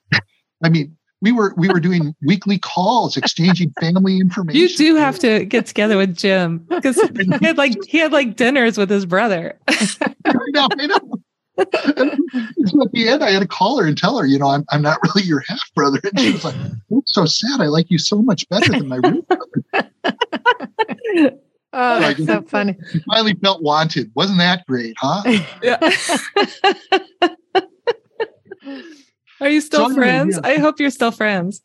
I 0.62 0.68
mean, 0.68 0.96
we 1.22 1.32
were 1.32 1.54
we 1.56 1.68
were 1.68 1.80
doing 1.80 2.14
weekly 2.26 2.58
calls, 2.58 3.16
exchanging 3.16 3.72
family 3.80 4.18
information. 4.18 4.60
You 4.60 4.68
do 4.68 4.96
have 4.96 5.18
to 5.20 5.46
get 5.46 5.66
together 5.66 5.96
with 5.96 6.16
Jim 6.16 6.66
because 6.68 7.00
he 7.40 7.46
had 7.46 7.56
like 7.56 7.72
he 7.86 7.98
had 7.98 8.12
like 8.12 8.36
dinners 8.36 8.76
with 8.76 8.90
his 8.90 9.06
brother. 9.06 9.58
I 9.68 10.14
know, 10.48 10.68
I 10.78 10.86
know. 10.86 10.98
so 11.58 12.82
at 12.82 12.92
the 12.92 13.08
end, 13.08 13.22
I 13.22 13.30
had 13.30 13.40
to 13.40 13.46
call 13.46 13.78
her 13.78 13.86
and 13.86 13.96
tell 13.96 14.18
her, 14.18 14.26
you 14.26 14.38
know, 14.38 14.48
I'm, 14.48 14.64
I'm 14.70 14.80
not 14.82 14.98
really 15.02 15.22
your 15.22 15.42
half 15.46 15.62
brother. 15.74 16.00
And 16.02 16.18
she 16.18 16.32
was 16.32 16.44
like, 16.44 16.56
That's 16.90 17.14
so 17.14 17.24
sad. 17.24 17.60
I 17.60 17.66
like 17.66 17.90
you 17.90 17.98
so 17.98 18.20
much 18.20 18.48
better 18.48 18.72
than 18.72 18.88
my 18.88 18.96
real 18.96 19.22
brother. 19.22 19.90
Oh, 21.72 22.00
that's 22.00 22.24
so 22.26 22.42
funny. 22.48 22.76
You 22.92 23.00
finally 23.08 23.34
felt 23.34 23.62
wanted. 23.62 24.10
Wasn't 24.14 24.38
that 24.38 24.66
great, 24.66 24.94
huh? 24.98 25.22
Yeah. 25.62 25.78
Are 29.40 29.48
you 29.48 29.60
still 29.60 29.88
so, 29.88 29.94
friends? 29.94 30.38
Yeah. 30.40 30.48
I 30.48 30.58
hope 30.58 30.78
you're 30.78 30.90
still 30.90 31.10
friends. 31.10 31.62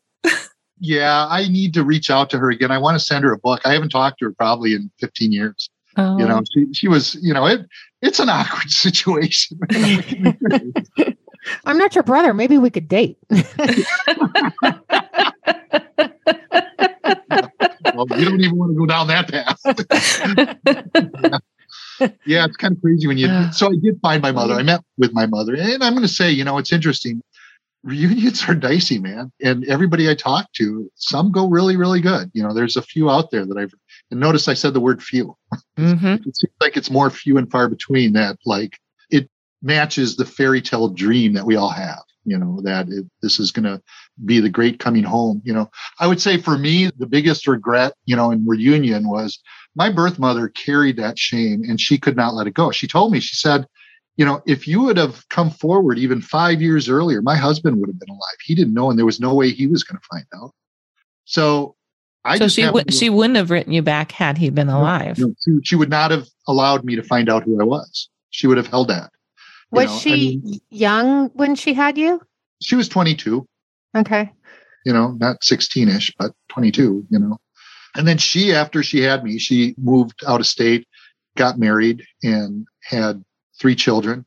yeah, 0.80 1.26
I 1.28 1.46
need 1.48 1.74
to 1.74 1.84
reach 1.84 2.10
out 2.10 2.28
to 2.30 2.38
her 2.38 2.50
again. 2.50 2.72
I 2.72 2.78
want 2.78 2.98
to 2.98 3.04
send 3.04 3.24
her 3.24 3.32
a 3.32 3.38
book. 3.38 3.60
I 3.64 3.72
haven't 3.72 3.90
talked 3.90 4.18
to 4.18 4.24
her 4.26 4.32
probably 4.32 4.74
in 4.74 4.90
15 4.98 5.30
years. 5.30 5.70
Oh. 5.96 6.18
You 6.18 6.26
know, 6.26 6.38
oh. 6.38 6.44
she, 6.52 6.66
she 6.72 6.88
was, 6.88 7.16
you 7.22 7.32
know, 7.32 7.46
it, 7.46 7.60
it's 8.02 8.18
an 8.18 8.28
awkward 8.30 8.70
situation. 8.70 9.60
I'm 11.64 11.78
not 11.78 11.94
your 11.94 12.04
brother. 12.04 12.34
Maybe 12.34 12.58
we 12.58 12.70
could 12.70 12.88
date. 12.88 13.16
You 18.18 18.24
don't 18.24 18.40
even 18.40 18.56
want 18.56 18.72
to 18.72 18.78
go 18.78 18.86
down 18.86 19.06
that 19.08 19.28
path. 19.28 19.60
yeah, 22.26 22.44
it's 22.44 22.56
kind 22.56 22.76
of 22.76 22.80
crazy 22.80 23.06
when 23.06 23.18
you. 23.18 23.28
So 23.52 23.68
I 23.68 23.76
did 23.82 23.98
find 24.00 24.22
my 24.22 24.32
mother. 24.32 24.54
I 24.54 24.62
met 24.62 24.80
with 24.96 25.12
my 25.12 25.26
mother, 25.26 25.54
and 25.54 25.82
I'm 25.82 25.92
going 25.92 26.06
to 26.06 26.12
say, 26.12 26.30
you 26.30 26.44
know, 26.44 26.58
it's 26.58 26.72
interesting. 26.72 27.22
Reunions 27.84 28.44
are 28.48 28.54
dicey, 28.54 28.98
man. 28.98 29.32
And 29.40 29.64
everybody 29.66 30.10
I 30.10 30.14
talk 30.14 30.52
to, 30.54 30.90
some 30.96 31.30
go 31.30 31.48
really, 31.48 31.76
really 31.76 32.00
good. 32.00 32.30
You 32.34 32.42
know, 32.42 32.52
there's 32.52 32.76
a 32.76 32.82
few 32.82 33.10
out 33.10 33.30
there 33.30 33.46
that 33.46 33.56
I've. 33.56 33.72
And 34.10 34.20
notice 34.20 34.48
I 34.48 34.54
said 34.54 34.74
the 34.74 34.80
word 34.80 35.02
few. 35.02 35.36
Mm-hmm. 35.78 36.28
it 36.28 36.36
seems 36.36 36.54
like 36.60 36.76
it's 36.76 36.90
more 36.90 37.10
few 37.10 37.36
and 37.38 37.50
far 37.50 37.68
between 37.68 38.14
that. 38.14 38.38
Like 38.44 38.78
it 39.10 39.28
matches 39.62 40.16
the 40.16 40.24
fairy 40.24 40.60
tale 40.62 40.88
dream 40.88 41.34
that 41.34 41.46
we 41.46 41.56
all 41.56 41.70
have. 41.70 42.02
You 42.24 42.38
know 42.38 42.60
that 42.62 42.88
it, 42.88 43.06
this 43.22 43.38
is 43.38 43.52
going 43.52 43.64
to 43.64 43.80
be 44.24 44.40
the 44.40 44.48
great 44.48 44.78
coming 44.78 45.04
home. 45.04 45.40
You 45.44 45.54
know, 45.54 45.70
I 45.98 46.06
would 46.06 46.20
say 46.20 46.38
for 46.38 46.58
me, 46.58 46.90
the 46.98 47.06
biggest 47.06 47.46
regret, 47.46 47.92
you 48.04 48.16
know, 48.16 48.30
in 48.30 48.46
reunion 48.46 49.08
was 49.08 49.38
my 49.74 49.90
birth 49.90 50.18
mother 50.18 50.48
carried 50.48 50.96
that 50.96 51.18
shame 51.18 51.62
and 51.68 51.80
she 51.80 51.98
could 51.98 52.16
not 52.16 52.34
let 52.34 52.46
it 52.46 52.54
go. 52.54 52.70
She 52.70 52.86
told 52.86 53.12
me, 53.12 53.20
she 53.20 53.36
said, 53.36 53.66
you 54.16 54.24
know, 54.24 54.42
if 54.46 54.66
you 54.66 54.82
would 54.82 54.96
have 54.96 55.28
come 55.28 55.50
forward 55.50 55.98
even 55.98 56.20
five 56.20 56.60
years 56.60 56.88
earlier, 56.88 57.22
my 57.22 57.36
husband 57.36 57.78
would 57.78 57.88
have 57.88 58.00
been 58.00 58.10
alive. 58.10 58.36
He 58.44 58.54
didn't 58.54 58.74
know, 58.74 58.90
and 58.90 58.98
there 58.98 59.06
was 59.06 59.20
no 59.20 59.32
way 59.32 59.50
he 59.50 59.68
was 59.68 59.84
going 59.84 59.98
to 59.98 60.06
find 60.10 60.26
out. 60.34 60.52
So 61.24 61.76
I 62.24 62.38
so 62.38 62.48
she 62.48 62.62
w- 62.62 62.84
she 62.90 63.10
wouldn't 63.10 63.36
have 63.36 63.50
written 63.50 63.72
you 63.72 63.82
back 63.82 64.12
had 64.12 64.36
he 64.36 64.50
been 64.50 64.68
alive. 64.68 65.18
No, 65.18 65.32
she, 65.44 65.58
she, 65.62 65.76
would 65.76 65.88
not 65.88 66.10
have 66.10 66.26
allowed 66.48 66.84
me 66.84 66.96
to 66.96 67.02
find 67.02 67.28
out 67.28 67.44
who 67.44 67.60
I 67.60 67.64
was. 67.64 68.08
She 68.30 68.46
would 68.46 68.56
have 68.56 68.66
held 68.66 68.88
that. 68.88 69.10
Was 69.70 69.86
know? 69.86 69.98
she 69.98 70.12
I 70.12 70.16
mean, 70.16 70.60
young 70.70 71.28
when 71.34 71.54
she 71.54 71.74
had 71.74 71.96
you? 71.96 72.20
She 72.60 72.74
was 72.74 72.88
22. 72.88 73.46
Okay. 73.96 74.30
You 74.84 74.92
know, 74.92 75.12
not 75.12 75.42
16 75.44 75.88
ish, 75.88 76.14
but 76.18 76.32
22, 76.50 77.06
you 77.10 77.18
know. 77.18 77.38
And 77.96 78.06
then 78.06 78.18
she, 78.18 78.52
after 78.52 78.82
she 78.82 79.00
had 79.00 79.24
me, 79.24 79.38
she 79.38 79.74
moved 79.76 80.22
out 80.26 80.40
of 80.40 80.46
state, 80.46 80.86
got 81.36 81.58
married, 81.58 82.04
and 82.22 82.66
had 82.82 83.24
three 83.60 83.74
children. 83.74 84.24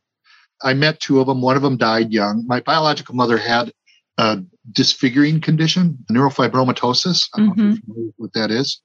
I 0.62 0.74
met 0.74 1.00
two 1.00 1.20
of 1.20 1.26
them. 1.26 1.40
One 1.40 1.56
of 1.56 1.62
them 1.62 1.76
died 1.76 2.12
young. 2.12 2.44
My 2.46 2.60
biological 2.60 3.14
mother 3.14 3.36
had 3.36 3.72
a 4.18 4.42
disfiguring 4.70 5.40
condition, 5.40 5.98
neurofibromatosis. 6.10 7.28
I 7.34 7.38
don't 7.38 7.50
mm-hmm. 7.50 7.60
know 7.60 7.74
if 7.74 7.80
you're 7.86 7.86
mm-hmm. 7.86 7.92
familiar 7.92 8.06
with 8.06 8.14
what 8.16 8.32
that 8.34 8.50
is, 8.50 8.80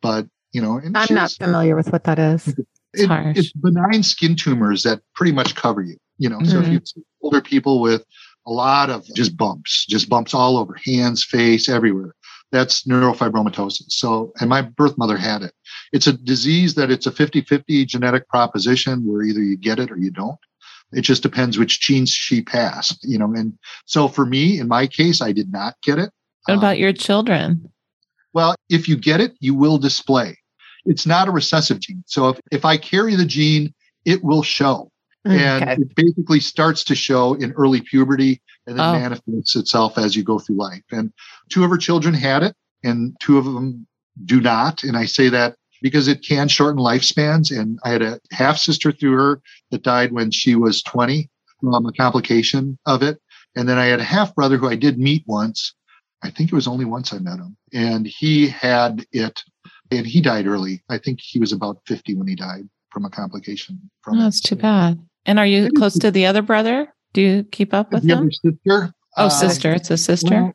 but 0.00 0.26
you 0.52 0.62
know, 0.62 0.80
I'm 0.94 1.14
not 1.14 1.30
familiar 1.32 1.76
with 1.76 1.92
what 1.92 2.04
that 2.04 2.18
is. 2.18 2.48
It, 2.48 2.66
it's 2.92 3.52
benign 3.52 4.02
skin 4.02 4.34
tumors 4.34 4.82
that 4.82 5.00
pretty 5.14 5.32
much 5.32 5.54
cover 5.54 5.82
you. 5.82 5.96
You 6.18 6.28
know, 6.28 6.38
mm-hmm. 6.38 6.50
so 6.50 6.58
if 6.58 6.64
mm-hmm. 6.64 6.72
you 6.96 7.04
older 7.22 7.40
people 7.40 7.80
with 7.80 8.04
a 8.50 8.52
lot 8.52 8.90
of 8.90 9.06
just 9.14 9.36
bumps, 9.36 9.86
just 9.86 10.08
bumps 10.08 10.34
all 10.34 10.58
over, 10.58 10.76
hands, 10.84 11.24
face, 11.24 11.68
everywhere. 11.68 12.14
That's 12.50 12.82
neurofibromatosis. 12.82 13.92
So, 13.92 14.32
and 14.40 14.50
my 14.50 14.60
birth 14.60 14.98
mother 14.98 15.16
had 15.16 15.42
it. 15.42 15.54
It's 15.92 16.08
a 16.08 16.12
disease 16.12 16.74
that 16.74 16.90
it's 16.90 17.06
a 17.06 17.12
50 17.12 17.42
50 17.42 17.84
genetic 17.86 18.28
proposition 18.28 19.06
where 19.06 19.22
either 19.22 19.40
you 19.40 19.56
get 19.56 19.78
it 19.78 19.92
or 19.92 19.96
you 19.96 20.10
don't. 20.10 20.38
It 20.92 21.02
just 21.02 21.22
depends 21.22 21.58
which 21.58 21.80
genes 21.80 22.10
she 22.10 22.42
passed, 22.42 23.04
you 23.04 23.18
know. 23.18 23.32
And 23.32 23.56
so 23.86 24.08
for 24.08 24.26
me, 24.26 24.58
in 24.58 24.66
my 24.66 24.88
case, 24.88 25.22
I 25.22 25.30
did 25.30 25.52
not 25.52 25.76
get 25.84 26.00
it. 26.00 26.10
What 26.46 26.58
about 26.58 26.74
um, 26.74 26.80
your 26.80 26.92
children? 26.92 27.70
Well, 28.32 28.56
if 28.68 28.88
you 28.88 28.96
get 28.96 29.20
it, 29.20 29.34
you 29.38 29.54
will 29.54 29.78
display. 29.78 30.36
It's 30.84 31.06
not 31.06 31.28
a 31.28 31.30
recessive 31.30 31.78
gene. 31.78 32.02
So 32.06 32.30
if, 32.30 32.40
if 32.50 32.64
I 32.64 32.76
carry 32.76 33.14
the 33.14 33.24
gene, 33.24 33.72
it 34.04 34.24
will 34.24 34.42
show. 34.42 34.90
And 35.24 35.62
okay. 35.62 35.72
it 35.72 35.94
basically 35.94 36.40
starts 36.40 36.82
to 36.84 36.94
show 36.94 37.34
in 37.34 37.52
early 37.52 37.82
puberty 37.82 38.40
and 38.66 38.78
then 38.78 38.86
oh. 38.86 38.98
manifests 38.98 39.54
itself 39.54 39.98
as 39.98 40.16
you 40.16 40.22
go 40.22 40.38
through 40.38 40.56
life. 40.56 40.82
And 40.90 41.12
two 41.50 41.62
of 41.62 41.70
her 41.70 41.76
children 41.76 42.14
had 42.14 42.42
it, 42.42 42.54
and 42.82 43.14
two 43.20 43.36
of 43.36 43.44
them 43.44 43.86
do 44.24 44.40
not. 44.40 44.82
And 44.82 44.96
I 44.96 45.04
say 45.04 45.28
that 45.28 45.56
because 45.82 46.08
it 46.08 46.24
can 46.26 46.48
shorten 46.48 46.82
lifespans. 46.82 47.56
And 47.56 47.78
I 47.84 47.90
had 47.90 48.02
a 48.02 48.20
half 48.32 48.58
sister 48.58 48.92
through 48.92 49.16
her 49.16 49.42
that 49.70 49.82
died 49.82 50.12
when 50.12 50.30
she 50.30 50.54
was 50.54 50.82
20 50.82 51.28
from 51.60 51.86
a 51.86 51.92
complication 51.92 52.78
of 52.86 53.02
it. 53.02 53.18
And 53.56 53.68
then 53.68 53.78
I 53.78 53.86
had 53.86 54.00
a 54.00 54.04
half 54.04 54.34
brother 54.34 54.56
who 54.56 54.68
I 54.68 54.76
did 54.76 54.98
meet 54.98 55.24
once. 55.26 55.74
I 56.22 56.30
think 56.30 56.52
it 56.52 56.54
was 56.54 56.68
only 56.68 56.84
once 56.84 57.12
I 57.12 57.18
met 57.18 57.38
him. 57.38 57.56
And 57.72 58.06
he 58.06 58.48
had 58.48 59.06
it 59.12 59.42
and 59.90 60.06
he 60.06 60.20
died 60.20 60.46
early. 60.46 60.82
I 60.88 60.98
think 60.98 61.20
he 61.20 61.38
was 61.38 61.52
about 61.52 61.80
50 61.86 62.14
when 62.14 62.28
he 62.28 62.34
died 62.34 62.68
from 62.90 63.04
a 63.04 63.10
complication. 63.10 63.90
From 64.02 64.18
oh, 64.18 64.22
that's 64.22 64.40
too 64.40 64.56
bad. 64.56 65.00
And 65.26 65.38
are 65.38 65.46
you 65.46 65.70
close 65.76 65.98
to 65.98 66.10
the 66.10 66.26
other 66.26 66.42
brother? 66.42 66.92
Do 67.12 67.20
you 67.20 67.44
keep 67.44 67.74
up 67.74 67.92
with 67.92 68.06
the 68.06 68.16
him? 68.16 68.30
sister. 68.30 68.92
Oh, 69.16 69.26
uh, 69.26 69.28
sister. 69.28 69.72
It's 69.72 69.90
a 69.90 69.96
sister. 69.96 70.52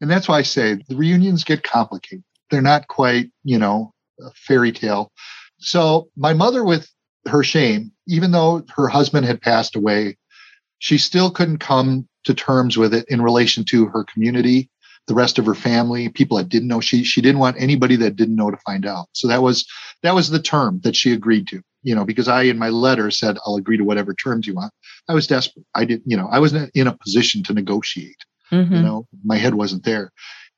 And 0.00 0.10
that's 0.10 0.28
why 0.28 0.38
I 0.38 0.42
say 0.42 0.78
the 0.88 0.96
reunions 0.96 1.44
get 1.44 1.62
complicated. 1.62 2.24
They're 2.50 2.62
not 2.62 2.88
quite, 2.88 3.30
you 3.42 3.58
know, 3.58 3.92
a 4.20 4.30
fairy 4.34 4.72
tale. 4.72 5.12
So 5.58 6.08
my 6.16 6.34
mother, 6.34 6.64
with 6.64 6.90
her 7.26 7.42
shame, 7.42 7.92
even 8.06 8.32
though 8.32 8.64
her 8.74 8.88
husband 8.88 9.26
had 9.26 9.40
passed 9.40 9.76
away, 9.76 10.16
she 10.78 10.98
still 10.98 11.30
couldn't 11.30 11.58
come 11.58 12.08
to 12.24 12.34
terms 12.34 12.76
with 12.76 12.94
it 12.94 13.06
in 13.08 13.22
relation 13.22 13.64
to 13.64 13.86
her 13.86 14.04
community, 14.04 14.70
the 15.06 15.14
rest 15.14 15.38
of 15.38 15.46
her 15.46 15.54
family, 15.54 16.08
people 16.08 16.36
that 16.36 16.48
didn't 16.48 16.68
know. 16.68 16.80
She 16.80 17.04
she 17.04 17.20
didn't 17.20 17.38
want 17.40 17.60
anybody 17.60 17.96
that 17.96 18.16
didn't 18.16 18.36
know 18.36 18.50
to 18.50 18.56
find 18.58 18.86
out. 18.86 19.08
So 19.12 19.28
that 19.28 19.42
was 19.42 19.66
that 20.02 20.14
was 20.14 20.30
the 20.30 20.42
term 20.42 20.80
that 20.84 20.96
she 20.96 21.12
agreed 21.12 21.48
to 21.48 21.62
you 21.84 21.94
know, 21.94 22.04
because 22.04 22.26
I 22.26 22.42
in 22.42 22.58
my 22.58 22.70
letter 22.70 23.10
said 23.10 23.38
I'll 23.46 23.56
agree 23.56 23.76
to 23.76 23.84
whatever 23.84 24.14
terms 24.14 24.46
you 24.46 24.54
want. 24.54 24.72
I 25.08 25.14
was 25.14 25.26
desperate. 25.26 25.66
I 25.74 25.84
didn't, 25.84 26.02
you 26.06 26.16
know, 26.16 26.28
I 26.32 26.40
wasn't 26.40 26.70
in 26.74 26.86
a 26.86 26.96
position 26.96 27.42
to 27.44 27.52
negotiate. 27.52 28.24
Mm-hmm. 28.50 28.74
You 28.74 28.82
know, 28.82 29.06
my 29.24 29.36
head 29.36 29.54
wasn't 29.54 29.84
there. 29.84 30.10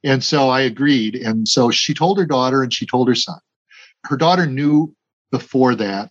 And 0.04 0.22
so 0.22 0.48
I 0.48 0.60
agreed. 0.60 1.16
And 1.16 1.48
so 1.48 1.70
she 1.70 1.92
told 1.92 2.18
her 2.18 2.26
daughter 2.26 2.62
and 2.62 2.72
she 2.72 2.86
told 2.86 3.08
her 3.08 3.14
son. 3.14 3.38
Her 4.04 4.16
daughter 4.16 4.46
knew 4.46 4.94
before 5.30 5.74
that. 5.74 6.10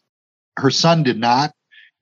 Her 0.58 0.70
son 0.70 1.04
did 1.04 1.18
not. 1.18 1.54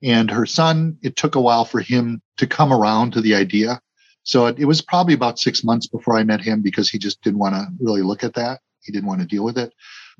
And 0.02 0.30
her 0.30 0.44
son, 0.44 0.98
it 1.02 1.16
took 1.16 1.34
a 1.34 1.40
while 1.40 1.64
for 1.64 1.80
him 1.80 2.20
to 2.36 2.46
come 2.46 2.72
around 2.72 3.12
to 3.12 3.20
the 3.20 3.34
idea. 3.34 3.80
So 4.24 4.46
it, 4.46 4.58
it 4.58 4.64
was 4.64 4.82
probably 4.82 5.14
about 5.14 5.38
six 5.38 5.62
months 5.62 5.86
before 5.86 6.18
I 6.18 6.24
met 6.24 6.40
him 6.40 6.62
because 6.62 6.90
he 6.90 6.98
just 6.98 7.22
didn't 7.22 7.38
want 7.38 7.54
to 7.54 7.66
really 7.78 8.02
look 8.02 8.24
at 8.24 8.34
that. 8.34 8.60
He 8.82 8.92
didn't 8.92 9.06
want 9.06 9.20
to 9.20 9.26
deal 9.26 9.44
with 9.44 9.56
it. 9.56 9.72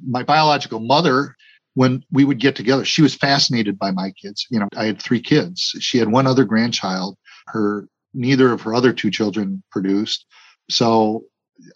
My 0.07 0.23
biological 0.23 0.81
mother 0.81 1.35
when 1.75 2.05
we 2.11 2.25
would 2.25 2.39
get 2.39 2.57
together, 2.57 2.85
she 2.85 3.03
was 3.03 3.14
fascinated 3.14 3.79
by 3.79 3.91
my 3.91 4.12
kids. 4.12 4.47
You 4.51 4.61
know, 4.61 4.68
I 4.77 4.87
had 4.87 5.03
three 5.03 5.20
kids. 5.20 5.75
She 5.81 5.99
had 5.99 6.11
one 6.11 6.27
other 6.27 6.45
grandchild. 6.45 7.18
Her 7.49 7.89
neither 8.14 8.53
of 8.53 8.62
her 8.62 8.75
other 8.75 8.93
two 8.93 9.11
children 9.11 9.62
produced. 9.70 10.25
So 10.70 11.25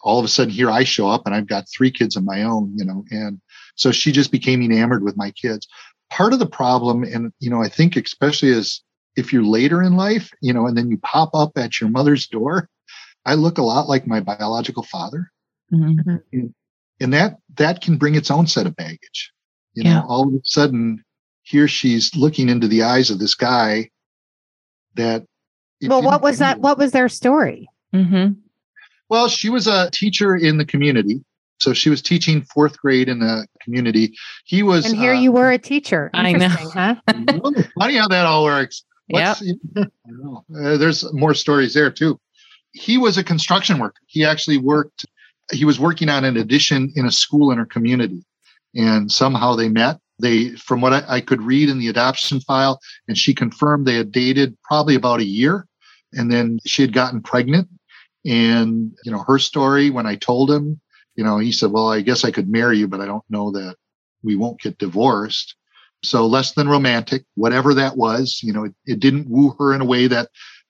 all 0.01 0.19
of 0.19 0.25
a 0.25 0.29
sudden 0.29 0.53
here 0.53 0.71
I 0.71 0.83
show 0.83 1.07
up 1.07 1.25
and 1.25 1.35
I've 1.35 1.47
got 1.47 1.65
three 1.69 1.91
kids 1.91 2.15
of 2.15 2.23
my 2.23 2.43
own, 2.43 2.73
you 2.75 2.85
know, 2.85 3.03
and 3.11 3.39
so 3.75 3.91
she 3.91 4.11
just 4.11 4.31
became 4.31 4.61
enamored 4.61 5.03
with 5.03 5.17
my 5.17 5.31
kids. 5.31 5.67
Part 6.09 6.33
of 6.33 6.39
the 6.39 6.47
problem, 6.47 7.03
and 7.03 7.31
you 7.39 7.49
know, 7.49 7.61
I 7.61 7.69
think 7.69 7.95
especially 7.95 8.51
as 8.51 8.81
if 9.15 9.31
you're 9.31 9.43
later 9.43 9.83
in 9.83 9.95
life, 9.95 10.31
you 10.41 10.53
know, 10.53 10.65
and 10.65 10.77
then 10.77 10.89
you 10.89 10.97
pop 10.97 11.31
up 11.33 11.51
at 11.57 11.79
your 11.79 11.89
mother's 11.89 12.27
door, 12.27 12.67
I 13.25 13.35
look 13.35 13.57
a 13.57 13.63
lot 13.63 13.87
like 13.87 14.07
my 14.07 14.19
biological 14.19 14.83
father. 14.83 15.31
Mm-hmm. 15.71 16.15
And, 16.33 16.53
and 16.99 17.13
that 17.13 17.37
that 17.55 17.81
can 17.81 17.97
bring 17.97 18.15
its 18.15 18.31
own 18.31 18.47
set 18.47 18.65
of 18.65 18.75
baggage. 18.75 19.31
You 19.79 19.85
know, 19.85 19.89
yeah. 19.91 20.03
all 20.09 20.27
of 20.27 20.33
a 20.33 20.41
sudden, 20.43 21.01
here 21.43 21.69
she's 21.69 22.13
looking 22.13 22.49
into 22.49 22.67
the 22.67 22.83
eyes 22.83 23.09
of 23.09 23.17
this 23.17 23.33
guy 23.33 23.89
that. 24.95 25.23
Well, 25.81 26.01
what 26.01 26.21
was 26.21 26.39
that? 26.39 26.59
What 26.59 26.77
was 26.77 26.91
their 26.91 27.07
story? 27.07 27.69
Mm-hmm. 27.95 28.33
Well, 29.07 29.29
she 29.29 29.49
was 29.49 29.67
a 29.67 29.89
teacher 29.91 30.35
in 30.35 30.57
the 30.57 30.65
community. 30.65 31.23
So 31.61 31.73
she 31.73 31.89
was 31.89 32.01
teaching 32.01 32.41
fourth 32.41 32.77
grade 32.77 33.07
in 33.07 33.19
the 33.19 33.47
community. 33.61 34.17
He 34.43 34.63
was. 34.63 34.85
And 34.85 34.97
here 34.97 35.13
uh, 35.13 35.19
you 35.21 35.31
were 35.31 35.49
a 35.49 35.57
teacher. 35.57 36.09
I 36.13 36.33
know. 36.33 36.47
Huh? 36.73 36.95
funny 37.79 37.95
how 37.95 38.09
that 38.09 38.25
all 38.25 38.43
works. 38.43 38.83
Yeah. 39.07 39.35
Uh, 40.61 40.75
there's 40.77 41.05
more 41.13 41.33
stories 41.33 41.73
there 41.73 41.89
too. 41.89 42.19
He 42.73 42.97
was 42.97 43.17
a 43.17 43.23
construction 43.23 43.79
worker. 43.79 44.01
He 44.07 44.25
actually 44.25 44.57
worked. 44.57 45.05
He 45.53 45.63
was 45.63 45.79
working 45.79 46.09
on 46.09 46.25
an 46.25 46.35
addition 46.35 46.91
in 46.95 47.05
a 47.05 47.11
school 47.11 47.51
in 47.51 47.59
her 47.59 47.65
community 47.65 48.25
and 48.75 49.11
somehow 49.11 49.55
they 49.55 49.69
met. 49.69 49.99
They, 50.21 50.49
from 50.55 50.81
what 50.81 50.93
I, 50.93 51.03
I 51.07 51.21
could 51.21 51.41
read 51.41 51.69
in 51.69 51.79
the 51.79 51.87
adoption 51.87 52.41
file, 52.41 52.79
and 53.07 53.17
she 53.17 53.33
confirmed 53.33 53.85
they 53.85 53.95
had 53.95 54.11
dated 54.11 54.57
probably 54.63 54.95
about 54.95 55.21
a 55.21 55.25
year, 55.25 55.65
and 56.13 56.31
then 56.31 56.59
she 56.65 56.81
had 56.81 56.93
gotten 56.93 57.21
pregnant. 57.21 57.69
And 58.25 58.91
you 59.05 59.11
know 59.11 59.23
her 59.25 59.39
story 59.39 59.89
when 59.89 60.05
I 60.05 60.15
told 60.15 60.51
him, 60.51 60.81
you 61.15 61.23
know, 61.23 61.37
he 61.37 61.53
said, 61.53 61.71
"Well, 61.71 61.89
I 61.89 62.01
guess 62.01 62.25
I 62.25 62.31
could 62.31 62.49
marry 62.49 62.77
you, 62.77 62.87
but 62.87 62.99
I 62.99 63.05
don't 63.05 63.23
know 63.29 63.51
that 63.51 63.75
we 64.23 64.35
won't 64.35 64.59
get 64.59 64.77
divorced." 64.77 65.55
So 66.03 66.25
less 66.27 66.53
than 66.53 66.69
romantic, 66.69 67.25
whatever 67.35 67.73
that 67.73 67.97
was, 67.97 68.39
you 68.41 68.53
know, 68.53 68.65
it, 68.65 68.73
it 68.85 68.99
didn't 68.99 69.29
woo 69.29 69.55
her 69.59 69.73
in 69.73 69.81
a 69.81 69.85
way 69.85 70.07
that 70.07 70.29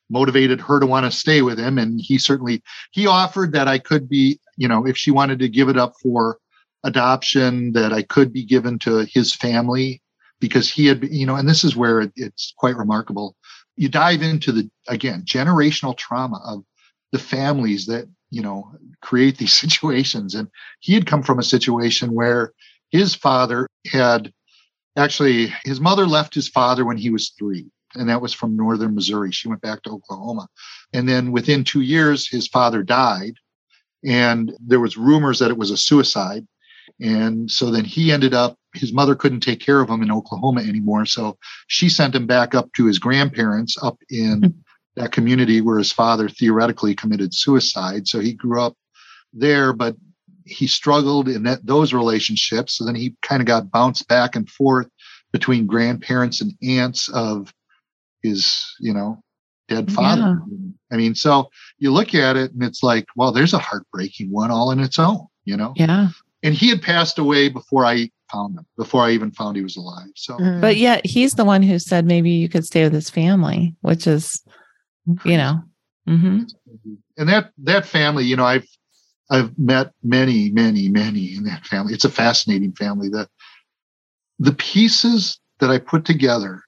motivated 0.09 0.59
her 0.61 0.79
to 0.79 0.87
want 0.87 1.05
to 1.05 1.17
stay 1.17 1.41
with 1.41 1.59
him. 1.59 1.77
And 1.77 2.01
he 2.01 2.17
certainly 2.17 2.63
he 2.91 3.07
offered 3.07 3.51
that 3.53 3.67
I 3.67 3.77
could 3.79 4.09
be, 4.09 4.39
you 4.57 4.67
know, 4.67 4.85
if 4.85 4.97
she 4.97 5.11
wanted 5.11 5.39
to 5.39 5.49
give 5.49 5.69
it 5.69 5.77
up 5.77 5.93
for 6.01 6.37
adoption 6.83 7.73
that 7.73 7.93
I 7.93 8.03
could 8.03 8.31
be 8.31 8.45
given 8.45 8.79
to 8.79 9.05
his 9.11 9.33
family 9.33 10.01
because 10.39 10.69
he 10.69 10.85
had, 10.87 11.03
you 11.03 11.25
know, 11.25 11.35
and 11.35 11.47
this 11.47 11.63
is 11.63 11.75
where 11.75 12.09
it's 12.15 12.53
quite 12.57 12.77
remarkable. 12.77 13.35
you 13.75 13.89
dive 13.89 14.21
into 14.21 14.51
the 14.51 14.69
again 14.87 15.23
generational 15.23 15.97
trauma 15.97 16.41
of 16.45 16.63
the 17.11 17.19
families 17.19 17.85
that 17.87 18.07
you 18.29 18.41
know 18.41 18.71
create 19.01 19.37
these 19.37 19.53
situations. 19.63 20.35
And 20.35 20.47
he 20.79 20.93
had 20.93 21.07
come 21.07 21.23
from 21.23 21.39
a 21.39 21.43
situation 21.43 22.13
where 22.13 22.53
his 22.89 23.15
father 23.15 23.67
had 23.91 24.33
actually 24.97 25.53
his 25.63 25.79
mother 25.79 26.05
left 26.05 26.33
his 26.33 26.47
father 26.47 26.85
when 26.85 26.97
he 26.97 27.09
was 27.09 27.29
three 27.37 27.67
and 27.95 28.09
that 28.09 28.21
was 28.21 28.33
from 28.33 28.55
northern 28.55 28.95
missouri. 28.95 29.31
She 29.31 29.47
went 29.47 29.61
back 29.61 29.81
to 29.83 29.91
oklahoma. 29.91 30.47
And 30.93 31.07
then 31.07 31.31
within 31.31 31.63
two 31.63 31.81
years 31.81 32.27
his 32.27 32.47
father 32.47 32.83
died 32.83 33.33
and 34.03 34.53
there 34.59 34.79
was 34.79 34.97
rumors 34.97 35.39
that 35.39 35.51
it 35.51 35.57
was 35.57 35.71
a 35.71 35.77
suicide 35.77 36.47
and 36.99 37.49
so 37.49 37.71
then 37.71 37.85
he 37.85 38.11
ended 38.11 38.33
up 38.33 38.57
his 38.75 38.93
mother 38.93 39.15
couldn't 39.15 39.39
take 39.39 39.59
care 39.59 39.81
of 39.81 39.89
him 39.89 40.01
in 40.03 40.11
oklahoma 40.11 40.61
anymore. 40.61 41.05
So 41.05 41.37
she 41.67 41.89
sent 41.89 42.15
him 42.15 42.27
back 42.27 42.53
up 42.53 42.71
to 42.73 42.85
his 42.85 42.99
grandparents 42.99 43.77
up 43.81 43.97
in 44.09 44.63
that 44.95 45.11
community 45.11 45.61
where 45.61 45.77
his 45.77 45.91
father 45.91 46.29
theoretically 46.29 46.93
committed 46.93 47.33
suicide. 47.33 48.07
So 48.07 48.19
he 48.19 48.33
grew 48.33 48.61
up 48.61 48.75
there 49.33 49.73
but 49.73 49.95
he 50.45 50.67
struggled 50.67 51.29
in 51.29 51.43
that 51.43 51.65
those 51.65 51.93
relationships. 51.93 52.77
So 52.77 52.85
then 52.85 52.95
he 52.95 53.15
kind 53.21 53.41
of 53.41 53.47
got 53.47 53.71
bounced 53.71 54.07
back 54.07 54.35
and 54.35 54.49
forth 54.49 54.87
between 55.31 55.67
grandparents 55.67 56.41
and 56.41 56.53
aunts 56.63 57.07
of 57.09 57.53
his 58.23 58.65
you 58.79 58.93
know 58.93 59.21
dead 59.67 59.91
father. 59.91 60.41
Yeah. 60.49 60.71
i 60.91 60.97
mean 60.97 61.13
so 61.13 61.49
you 61.77 61.91
look 61.91 62.15
at 62.15 62.35
it 62.35 62.51
and 62.51 62.63
it's 62.63 62.81
like 62.81 63.05
well 63.15 63.31
there's 63.31 63.53
a 63.53 63.59
heartbreaking 63.59 64.31
one 64.31 64.49
all 64.51 64.71
in 64.71 64.79
its 64.79 64.97
own 64.97 65.27
you 65.45 65.55
know? 65.55 65.73
Yeah 65.75 66.09
and 66.43 66.53
he 66.53 66.69
had 66.69 66.81
passed 66.81 67.19
away 67.19 67.49
before 67.49 67.85
I 67.85 68.09
found 68.31 68.57
him, 68.57 68.65
before 68.77 69.03
I 69.03 69.11
even 69.11 69.31
found 69.31 69.57
he 69.57 69.63
was 69.63 69.77
alive. 69.77 70.09
So, 70.15 70.37
mm. 70.37 70.61
but 70.61 70.77
yet 70.77 71.05
he's 71.05 71.33
the 71.33 71.45
one 71.45 71.61
who 71.61 71.79
said 71.79 72.05
maybe 72.05 72.29
you 72.29 72.49
could 72.49 72.65
stay 72.65 72.83
with 72.83 72.93
his 72.93 73.09
family, 73.09 73.75
which 73.81 74.07
is, 74.07 74.41
you 75.25 75.37
know, 75.37 75.61
mm-hmm. 76.07 76.43
and 77.17 77.29
that 77.29 77.51
that 77.63 77.85
family, 77.85 78.25
you 78.25 78.35
know, 78.35 78.45
I've 78.45 78.67
I've 79.29 79.57
met 79.57 79.91
many, 80.03 80.49
many, 80.49 80.89
many 80.89 81.35
in 81.35 81.43
that 81.43 81.65
family. 81.65 81.93
It's 81.93 82.05
a 82.05 82.09
fascinating 82.09 82.73
family. 82.73 83.09
That 83.09 83.29
the 84.37 84.53
pieces 84.53 85.39
that 85.59 85.69
I 85.69 85.77
put 85.77 86.05
together 86.05 86.63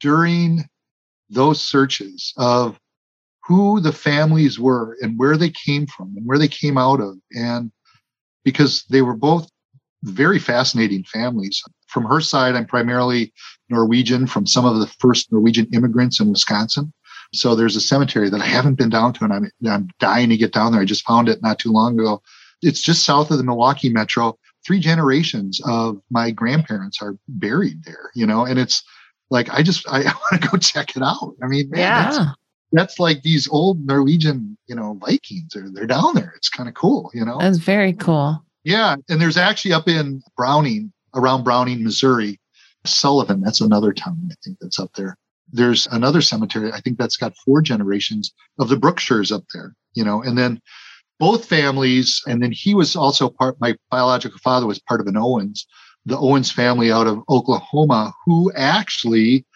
during 0.00 0.64
those 1.30 1.60
searches 1.60 2.32
of 2.36 2.78
who 3.44 3.80
the 3.80 3.92
families 3.92 4.58
were 4.58 4.96
and 5.00 5.18
where 5.18 5.36
they 5.36 5.50
came 5.50 5.86
from 5.86 6.14
and 6.16 6.26
where 6.26 6.38
they 6.38 6.48
came 6.48 6.78
out 6.78 7.00
of 7.00 7.16
and 7.32 7.72
because 8.50 8.84
they 8.88 9.02
were 9.02 9.14
both 9.14 9.50
very 10.04 10.38
fascinating 10.38 11.04
families. 11.04 11.62
From 11.88 12.04
her 12.04 12.20
side, 12.22 12.54
I'm 12.54 12.64
primarily 12.64 13.30
Norwegian 13.68 14.26
from 14.26 14.46
some 14.46 14.64
of 14.64 14.78
the 14.78 14.86
first 14.86 15.30
Norwegian 15.30 15.66
immigrants 15.74 16.18
in 16.18 16.30
Wisconsin. 16.30 16.92
So 17.34 17.54
there's 17.54 17.76
a 17.76 17.80
cemetery 17.80 18.30
that 18.30 18.40
I 18.40 18.46
haven't 18.56 18.76
been 18.76 18.88
down 18.88 19.12
to 19.14 19.24
and 19.24 19.32
I'm, 19.34 19.50
I'm 19.68 19.88
dying 19.98 20.30
to 20.30 20.36
get 20.38 20.52
down 20.52 20.72
there. 20.72 20.80
I 20.80 20.86
just 20.86 21.04
found 21.04 21.28
it 21.28 21.42
not 21.42 21.58
too 21.58 21.72
long 21.72 21.98
ago. 22.00 22.22
It's 22.62 22.80
just 22.80 23.04
south 23.04 23.30
of 23.30 23.36
the 23.36 23.44
Milwaukee 23.44 23.90
metro. 23.90 24.38
Three 24.66 24.80
generations 24.80 25.60
of 25.66 26.00
my 26.10 26.30
grandparents 26.30 27.02
are 27.02 27.16
buried 27.28 27.84
there, 27.84 28.10
you 28.14 28.26
know, 28.26 28.46
and 28.46 28.58
it's 28.58 28.82
like, 29.30 29.50
I 29.50 29.62
just, 29.62 29.86
I, 29.88 30.02
want 30.32 30.42
to 30.42 30.48
go 30.48 30.56
check 30.56 30.96
it 30.96 31.02
out. 31.02 31.34
I 31.42 31.48
mean, 31.48 31.68
man, 31.68 31.80
yeah. 31.80 32.32
That's, 32.72 32.98
like 32.98 33.22
these 33.22 33.48
old 33.48 33.84
Norwegian, 33.86 34.56
you 34.66 34.74
know, 34.74 34.98
Vikings. 35.00 35.52
They're 35.54 35.70
they're 35.70 35.86
down 35.86 36.14
there. 36.14 36.34
It's 36.36 36.48
kind 36.48 36.68
of 36.68 36.74
cool, 36.74 37.10
you 37.14 37.24
know. 37.24 37.38
That's 37.38 37.58
very 37.58 37.92
cool. 37.92 38.44
Yeah, 38.64 38.96
and 39.08 39.20
there's 39.20 39.36
actually 39.36 39.72
up 39.72 39.88
in 39.88 40.22
Browning, 40.36 40.92
around 41.14 41.44
Browning, 41.44 41.82
Missouri, 41.82 42.38
Sullivan. 42.84 43.40
That's 43.40 43.60
another 43.60 43.92
town 43.92 44.28
I 44.30 44.34
think 44.44 44.58
that's 44.60 44.78
up 44.78 44.92
there. 44.94 45.16
There's 45.50 45.86
another 45.86 46.20
cemetery. 46.20 46.70
I 46.72 46.80
think 46.80 46.98
that's 46.98 47.16
got 47.16 47.36
four 47.36 47.62
generations 47.62 48.32
of 48.58 48.68
the 48.68 48.76
Brookshires 48.76 49.32
up 49.34 49.44
there. 49.54 49.74
You 49.94 50.04
know, 50.04 50.22
and 50.22 50.36
then 50.36 50.60
both 51.18 51.46
families, 51.46 52.22
and 52.26 52.42
then 52.42 52.52
he 52.52 52.74
was 52.74 52.94
also 52.94 53.30
part. 53.30 53.56
My 53.60 53.76
biological 53.90 54.38
father 54.38 54.66
was 54.66 54.78
part 54.78 55.00
of 55.00 55.06
an 55.06 55.16
Owens, 55.16 55.66
the 56.04 56.18
Owens 56.18 56.50
family 56.50 56.92
out 56.92 57.06
of 57.06 57.22
Oklahoma, 57.28 58.12
who 58.26 58.52
actually 58.54 59.46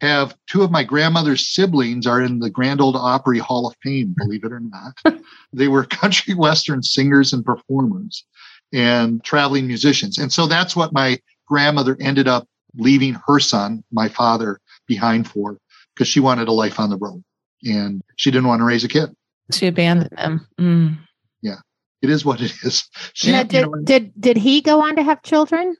have 0.00 0.34
two 0.46 0.62
of 0.62 0.70
my 0.70 0.82
grandmother's 0.82 1.46
siblings 1.46 2.06
are 2.06 2.22
in 2.22 2.38
the 2.38 2.50
Grand 2.50 2.80
Ole 2.80 2.96
Opry 2.96 3.38
Hall 3.38 3.66
of 3.66 3.76
Fame, 3.82 4.14
believe 4.16 4.44
it 4.44 4.52
or 4.52 4.60
not. 4.60 5.20
they 5.52 5.68
were 5.68 5.84
country 5.84 6.34
western 6.34 6.82
singers 6.82 7.32
and 7.32 7.44
performers 7.44 8.24
and 8.72 9.22
traveling 9.22 9.66
musicians. 9.66 10.18
And 10.18 10.32
so 10.32 10.46
that's 10.46 10.74
what 10.74 10.92
my 10.92 11.18
grandmother 11.46 11.96
ended 12.00 12.28
up 12.28 12.46
leaving 12.74 13.16
her 13.26 13.40
son, 13.40 13.84
my 13.92 14.08
father, 14.08 14.60
behind 14.86 15.28
for 15.28 15.58
because 15.94 16.08
she 16.08 16.20
wanted 16.20 16.48
a 16.48 16.52
life 16.52 16.80
on 16.80 16.88
the 16.88 16.96
road 16.96 17.22
and 17.64 18.00
she 18.16 18.30
didn't 18.30 18.48
want 18.48 18.60
to 18.60 18.64
raise 18.64 18.84
a 18.84 18.88
kid. 18.88 19.14
She 19.52 19.66
abandoned 19.66 20.16
them. 20.16 20.46
Mm. 20.58 20.98
Yeah, 21.42 21.56
it 22.00 22.08
is 22.08 22.24
what 22.24 22.40
it 22.40 22.52
is. 22.62 22.88
She, 23.12 23.32
did, 23.32 23.52
you 23.52 23.62
know, 23.62 23.74
did 23.82 24.12
did 24.18 24.36
he 24.36 24.60
go 24.60 24.80
on 24.80 24.96
to 24.96 25.02
have 25.02 25.22
children? 25.22 25.76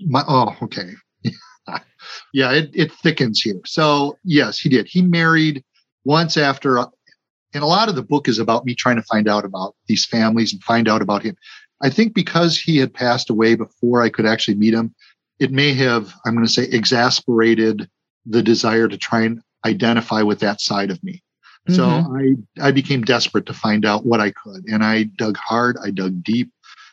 My, 0.00 0.24
oh, 0.26 0.56
okay 0.62 0.94
yeah, 2.32 2.52
it, 2.52 2.70
it 2.74 2.92
thickens 2.92 3.40
here. 3.40 3.60
So 3.66 4.16
yes, 4.24 4.58
he 4.58 4.68
did. 4.68 4.86
He 4.88 5.02
married 5.02 5.64
once 6.04 6.36
after, 6.36 6.78
uh, 6.78 6.86
and 7.54 7.62
a 7.62 7.66
lot 7.66 7.88
of 7.88 7.94
the 7.94 8.02
book 8.02 8.28
is 8.28 8.38
about 8.38 8.64
me 8.64 8.74
trying 8.74 8.96
to 8.96 9.02
find 9.02 9.28
out 9.28 9.44
about 9.44 9.74
these 9.86 10.06
families 10.06 10.52
and 10.52 10.62
find 10.62 10.88
out 10.88 11.02
about 11.02 11.22
him. 11.22 11.36
I 11.82 11.90
think 11.90 12.14
because 12.14 12.58
he 12.58 12.76
had 12.76 12.92
passed 12.92 13.30
away 13.30 13.54
before 13.54 14.02
I 14.02 14.10
could 14.10 14.26
actually 14.26 14.56
meet 14.56 14.74
him, 14.74 14.94
it 15.38 15.50
may 15.50 15.72
have, 15.74 16.14
I'm 16.26 16.34
going 16.34 16.46
to 16.46 16.52
say, 16.52 16.64
exasperated 16.64 17.88
the 18.26 18.42
desire 18.42 18.86
to 18.86 18.98
try 18.98 19.22
and 19.22 19.40
identify 19.64 20.22
with 20.22 20.40
that 20.40 20.60
side 20.60 20.90
of 20.90 21.02
me. 21.02 21.22
Mm-hmm. 21.68 21.74
So 21.74 21.86
I, 22.62 22.68
I 22.68 22.70
became 22.70 23.02
desperate 23.02 23.46
to 23.46 23.54
find 23.54 23.84
out 23.84 24.06
what 24.06 24.20
I 24.20 24.30
could. 24.30 24.64
And 24.66 24.84
I 24.84 25.04
dug 25.04 25.36
hard, 25.36 25.76
I 25.82 25.90
dug 25.90 26.22
deep. 26.22 26.50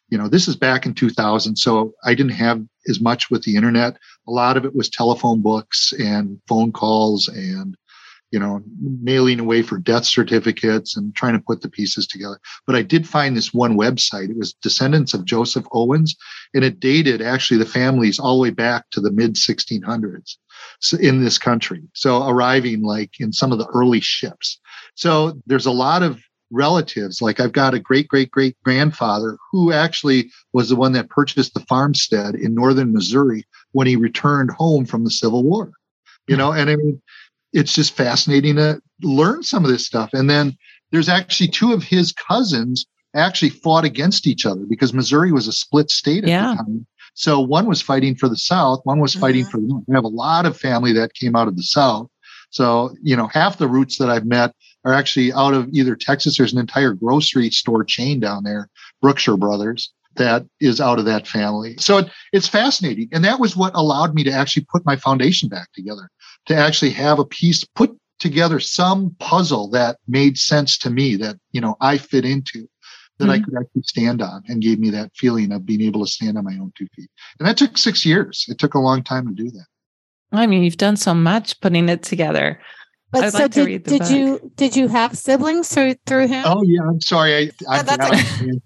You 0.09 0.17
know, 0.17 0.29
this 0.29 0.47
is 0.47 0.55
back 0.55 0.85
in 0.85 0.93
2000. 0.93 1.57
So 1.57 1.93
I 2.05 2.13
didn't 2.13 2.31
have 2.33 2.63
as 2.89 3.01
much 3.01 3.29
with 3.29 3.43
the 3.43 3.55
internet. 3.55 3.97
A 4.27 4.31
lot 4.31 4.57
of 4.57 4.65
it 4.65 4.75
was 4.75 4.89
telephone 4.89 5.41
books 5.41 5.93
and 5.93 6.39
phone 6.47 6.71
calls 6.71 7.27
and, 7.27 7.77
you 8.31 8.39
know, 8.39 8.61
mailing 8.79 9.39
away 9.39 9.61
for 9.61 9.77
death 9.77 10.05
certificates 10.05 10.97
and 10.97 11.15
trying 11.15 11.33
to 11.33 11.43
put 11.45 11.61
the 11.61 11.69
pieces 11.69 12.07
together. 12.07 12.39
But 12.65 12.75
I 12.75 12.81
did 12.81 13.07
find 13.07 13.35
this 13.35 13.53
one 13.53 13.77
website. 13.77 14.29
It 14.29 14.37
was 14.37 14.53
Descendants 14.53 15.13
of 15.13 15.25
Joseph 15.25 15.65
Owens, 15.71 16.15
and 16.53 16.63
it 16.63 16.79
dated 16.79 17.21
actually 17.21 17.57
the 17.57 17.65
families 17.65 18.19
all 18.19 18.37
the 18.37 18.43
way 18.43 18.49
back 18.51 18.89
to 18.91 19.01
the 19.01 19.11
mid 19.11 19.35
1600s 19.35 20.37
in 20.99 21.23
this 21.23 21.37
country. 21.37 21.83
So 21.93 22.27
arriving 22.27 22.81
like 22.81 23.19
in 23.19 23.31
some 23.31 23.51
of 23.51 23.59
the 23.59 23.67
early 23.67 24.01
ships. 24.01 24.59
So 24.95 25.39
there's 25.45 25.65
a 25.65 25.71
lot 25.71 26.03
of 26.03 26.21
relatives. 26.51 27.21
Like 27.21 27.39
I've 27.39 27.51
got 27.51 27.73
a 27.73 27.79
great 27.79 28.07
great 28.07 28.31
great 28.31 28.55
grandfather 28.63 29.37
who 29.51 29.71
actually 29.71 30.31
was 30.53 30.69
the 30.69 30.75
one 30.75 30.93
that 30.93 31.09
purchased 31.09 31.53
the 31.53 31.61
farmstead 31.61 32.35
in 32.35 32.53
northern 32.53 32.93
Missouri 32.93 33.45
when 33.71 33.87
he 33.87 33.95
returned 33.95 34.51
home 34.51 34.85
from 34.85 35.03
the 35.03 35.11
Civil 35.11 35.43
War. 35.43 35.71
You 36.27 36.35
know, 36.35 36.51
and 36.51 36.69
I 36.69 36.75
mean, 36.75 37.01
it's 37.53 37.73
just 37.73 37.95
fascinating 37.95 38.57
to 38.57 38.81
learn 39.01 39.43
some 39.43 39.63
of 39.63 39.71
this 39.71 39.85
stuff. 39.85 40.09
And 40.13 40.29
then 40.29 40.57
there's 40.91 41.09
actually 41.09 41.47
two 41.47 41.73
of 41.73 41.83
his 41.83 42.11
cousins 42.13 42.85
actually 43.15 43.49
fought 43.49 43.85
against 43.85 44.27
each 44.27 44.45
other 44.45 44.65
because 44.67 44.93
Missouri 44.93 45.31
was 45.31 45.47
a 45.47 45.53
split 45.53 45.89
state 45.89 46.23
at 46.23 46.29
yeah. 46.29 46.51
the 46.51 46.57
time. 46.57 46.87
So 47.13 47.39
one 47.39 47.65
was 47.65 47.81
fighting 47.81 48.15
for 48.15 48.29
the 48.29 48.37
South, 48.37 48.81
one 48.83 48.99
was 48.99 49.15
fighting 49.15 49.43
mm-hmm. 49.43 49.51
for 49.51 49.57
the 49.57 49.67
North. 49.67 49.83
We 49.87 49.95
have 49.95 50.03
a 50.03 50.09
lot 50.09 50.45
of 50.45 50.55
family 50.55 50.93
that 50.93 51.15
came 51.15 51.35
out 51.35 51.47
of 51.47 51.57
the 51.57 51.63
South. 51.63 52.07
So, 52.51 52.95
you 53.01 53.15
know, 53.15 53.27
half 53.27 53.57
the 53.57 53.67
roots 53.67 53.97
that 53.97 54.09
I've 54.09 54.25
met 54.25 54.53
are 54.85 54.93
actually 54.93 55.33
out 55.33 55.53
of 55.53 55.69
either 55.71 55.95
Texas. 55.95 56.37
There's 56.37 56.53
an 56.53 56.59
entire 56.59 56.93
grocery 56.93 57.49
store 57.49 57.83
chain 57.83 58.19
down 58.19 58.43
there, 58.43 58.69
Brookshire 59.01 59.37
Brothers, 59.37 59.91
that 60.15 60.45
is 60.59 60.81
out 60.81 60.99
of 60.99 61.05
that 61.05 61.27
family. 61.27 61.75
So 61.77 61.99
it, 61.99 62.09
it's 62.33 62.47
fascinating. 62.47 63.09
And 63.11 63.23
that 63.23 63.39
was 63.39 63.55
what 63.55 63.75
allowed 63.75 64.13
me 64.13 64.23
to 64.23 64.31
actually 64.31 64.65
put 64.71 64.85
my 64.85 64.95
foundation 64.95 65.49
back 65.49 65.71
together, 65.73 66.09
to 66.47 66.55
actually 66.55 66.91
have 66.91 67.19
a 67.19 67.25
piece 67.25 67.63
put 67.63 67.97
together 68.19 68.59
some 68.59 69.15
puzzle 69.19 69.69
that 69.69 69.97
made 70.07 70.37
sense 70.37 70.77
to 70.79 70.89
me 70.89 71.15
that, 71.17 71.37
you 71.51 71.61
know, 71.61 71.75
I 71.81 71.97
fit 71.97 72.25
into 72.25 72.67
that 73.19 73.25
mm-hmm. 73.25 73.31
I 73.31 73.39
could 73.39 73.53
actually 73.59 73.83
stand 73.83 74.21
on 74.21 74.43
and 74.47 74.61
gave 74.61 74.79
me 74.79 74.89
that 74.91 75.11
feeling 75.15 75.51
of 75.51 75.65
being 75.65 75.81
able 75.81 76.05
to 76.05 76.11
stand 76.11 76.37
on 76.37 76.43
my 76.43 76.53
own 76.53 76.71
two 76.77 76.87
feet. 76.95 77.09
And 77.39 77.47
that 77.47 77.57
took 77.57 77.77
six 77.77 78.05
years. 78.05 78.45
It 78.47 78.57
took 78.57 78.73
a 78.73 78.79
long 78.79 79.03
time 79.03 79.27
to 79.27 79.33
do 79.33 79.49
that. 79.51 79.65
I 80.31 80.45
mean, 80.45 80.63
you've 80.63 80.77
done 80.77 80.97
so 80.97 81.13
much 81.13 81.59
putting 81.61 81.89
it 81.89 82.03
together. 82.03 82.59
But 83.11 83.23
I'd 83.23 83.31
so 83.31 83.39
like 83.39 83.51
did, 83.51 83.83
did 83.83 84.09
you 84.09 84.51
did 84.55 84.75
you 84.75 84.89
have 84.89 85.17
siblings 85.17 85.69
through 85.69 85.95
through 86.05 86.27
him? 86.27 86.43
Oh 86.45 86.61
yeah, 86.63 86.81
I'm 86.81 86.99
sorry. 86.99 87.51
I, 87.69 87.79
oh, 87.79 87.83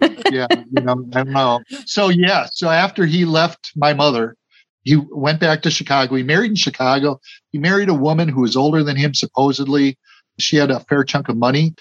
I 0.02 0.26
yeah, 0.32 0.48
you 0.50 0.82
know, 0.82 1.08
I 1.14 1.24
don't 1.24 1.30
know. 1.32 1.60
So 1.86 2.10
yeah, 2.10 2.48
so 2.52 2.70
after 2.70 3.06
he 3.06 3.26
left 3.26 3.72
my 3.76 3.94
mother, 3.94 4.36
he 4.84 4.96
went 4.96 5.40
back 5.40 5.62
to 5.62 5.72
Chicago. 5.72 6.16
He 6.16 6.24
married 6.24 6.52
in 6.52 6.56
Chicago. 6.56 7.20
He 7.52 7.60
married 7.60 7.90
a 7.90 7.94
woman 7.94 8.30
who 8.30 8.42
was 8.42 8.56
older 8.56 8.84
than 8.84 8.96
him, 8.96 9.14
supposedly. 9.14 9.98
She 10.40 10.58
had 10.58 10.72
a 10.72 10.80
fair 10.82 11.04
chunk 11.04 11.30
of 11.30 11.38
money. 11.38 11.76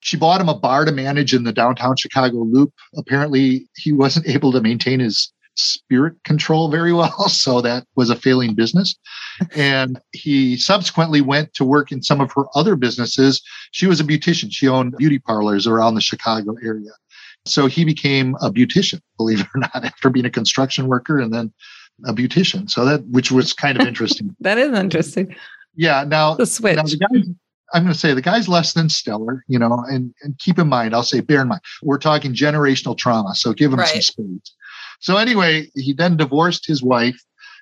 She 0.00 0.16
bought 0.16 0.40
him 0.40 0.48
a 0.48 0.56
bar 0.56 0.84
to 0.84 0.92
manage 0.92 1.34
in 1.34 1.42
the 1.42 1.52
downtown 1.52 1.96
Chicago 1.96 2.38
loop. 2.38 2.72
Apparently, 2.96 3.68
he 3.76 3.92
wasn't 3.92 4.28
able 4.34 4.52
to 4.52 4.60
maintain 4.60 5.00
his 5.00 5.32
spirit 5.58 6.14
control 6.24 6.70
very 6.70 6.92
well. 6.92 7.28
So 7.28 7.60
that 7.60 7.84
was 7.96 8.10
a 8.10 8.16
failing 8.16 8.54
business. 8.54 8.96
And 9.54 10.00
he 10.12 10.56
subsequently 10.56 11.20
went 11.20 11.54
to 11.54 11.64
work 11.64 11.92
in 11.92 12.02
some 12.02 12.20
of 12.20 12.32
her 12.32 12.44
other 12.54 12.74
businesses. 12.74 13.42
She 13.72 13.86
was 13.86 14.00
a 14.00 14.04
beautician. 14.04 14.48
She 14.50 14.66
owned 14.66 14.96
beauty 14.96 15.18
parlors 15.18 15.66
around 15.66 15.94
the 15.94 16.00
Chicago 16.00 16.54
area. 16.62 16.90
So 17.46 17.66
he 17.66 17.84
became 17.84 18.34
a 18.40 18.50
beautician, 18.50 19.00
believe 19.16 19.40
it 19.40 19.46
or 19.54 19.60
not, 19.60 19.70
after 19.84 20.10
being 20.10 20.26
a 20.26 20.30
construction 20.30 20.88
worker 20.88 21.18
and 21.18 21.32
then 21.32 21.52
a 22.06 22.12
beautician. 22.12 22.70
So 22.70 22.84
that, 22.84 23.06
which 23.06 23.30
was 23.30 23.52
kind 23.52 23.80
of 23.80 23.86
interesting. 23.86 24.34
that 24.40 24.58
is 24.58 24.76
interesting. 24.76 25.34
Yeah. 25.74 26.04
Now, 26.06 26.34
the 26.34 26.46
switch. 26.46 26.76
Now 26.76 26.82
the 26.82 26.96
guy, 26.96 27.22
I'm 27.74 27.82
going 27.82 27.92
to 27.92 27.98
say 27.98 28.14
the 28.14 28.22
guy's 28.22 28.48
less 28.48 28.72
than 28.72 28.88
stellar, 28.88 29.44
you 29.46 29.58
know, 29.58 29.84
and, 29.88 30.14
and 30.22 30.38
keep 30.38 30.58
in 30.58 30.68
mind, 30.68 30.94
I'll 30.94 31.02
say, 31.02 31.20
bear 31.20 31.42
in 31.42 31.48
mind, 31.48 31.60
we're 31.82 31.98
talking 31.98 32.34
generational 32.34 32.96
trauma. 32.96 33.34
So 33.34 33.52
give 33.52 33.72
him 33.72 33.78
right. 33.78 33.88
some 33.88 34.00
space. 34.00 34.54
So 35.00 35.16
anyway, 35.16 35.70
he 35.74 35.92
then 35.92 36.16
divorced 36.16 36.66
his 36.66 36.82
wife, 36.82 37.20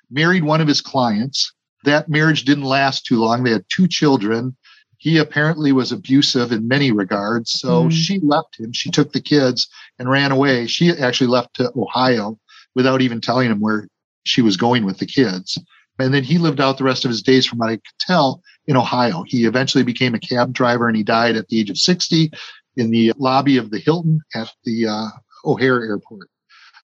married 0.09 0.43
one 0.43 0.61
of 0.61 0.67
his 0.67 0.81
clients. 0.81 1.53
That 1.83 2.09
marriage 2.09 2.43
didn't 2.45 2.63
last 2.63 3.05
too 3.05 3.19
long. 3.19 3.43
They 3.43 3.51
had 3.51 3.65
two 3.69 3.87
children. 3.87 4.55
He 4.97 5.17
apparently 5.17 5.71
was 5.71 5.91
abusive 5.91 6.51
in 6.51 6.67
many 6.67 6.91
regards. 6.91 7.51
So 7.51 7.85
mm. 7.85 7.91
she 7.91 8.19
left 8.19 8.59
him. 8.59 8.73
She 8.73 8.89
took 8.89 9.13
the 9.13 9.21
kids 9.21 9.67
and 9.99 10.09
ran 10.09 10.31
away. 10.31 10.65
She 10.67 10.89
actually 10.89 11.27
left 11.27 11.55
to 11.55 11.71
Ohio 11.75 12.39
without 12.75 13.01
even 13.01 13.21
telling 13.21 13.51
him 13.51 13.59
where 13.59 13.87
she 14.23 14.41
was 14.41 14.57
going 14.57 14.85
with 14.85 14.97
the 14.97 15.05
kids. 15.05 15.57
And 15.99 16.13
then 16.13 16.23
he 16.23 16.37
lived 16.37 16.59
out 16.59 16.77
the 16.77 16.83
rest 16.83 17.05
of 17.05 17.09
his 17.09 17.23
days, 17.23 17.45
from 17.45 17.59
what 17.59 17.69
I 17.69 17.75
could 17.75 17.99
tell, 17.99 18.43
in 18.67 18.77
Ohio. 18.77 19.23
He 19.25 19.45
eventually 19.45 19.83
became 19.83 20.13
a 20.13 20.19
cab 20.19 20.53
driver 20.53 20.87
and 20.87 20.97
he 20.97 21.03
died 21.03 21.35
at 21.35 21.47
the 21.47 21.59
age 21.59 21.69
of 21.69 21.77
60 21.77 22.31
in 22.75 22.91
the 22.91 23.13
lobby 23.17 23.57
of 23.57 23.71
the 23.71 23.79
Hilton 23.79 24.21
at 24.35 24.51
the 24.63 24.87
uh, 24.87 25.07
O'Hare 25.45 25.83
Airport. 25.83 26.29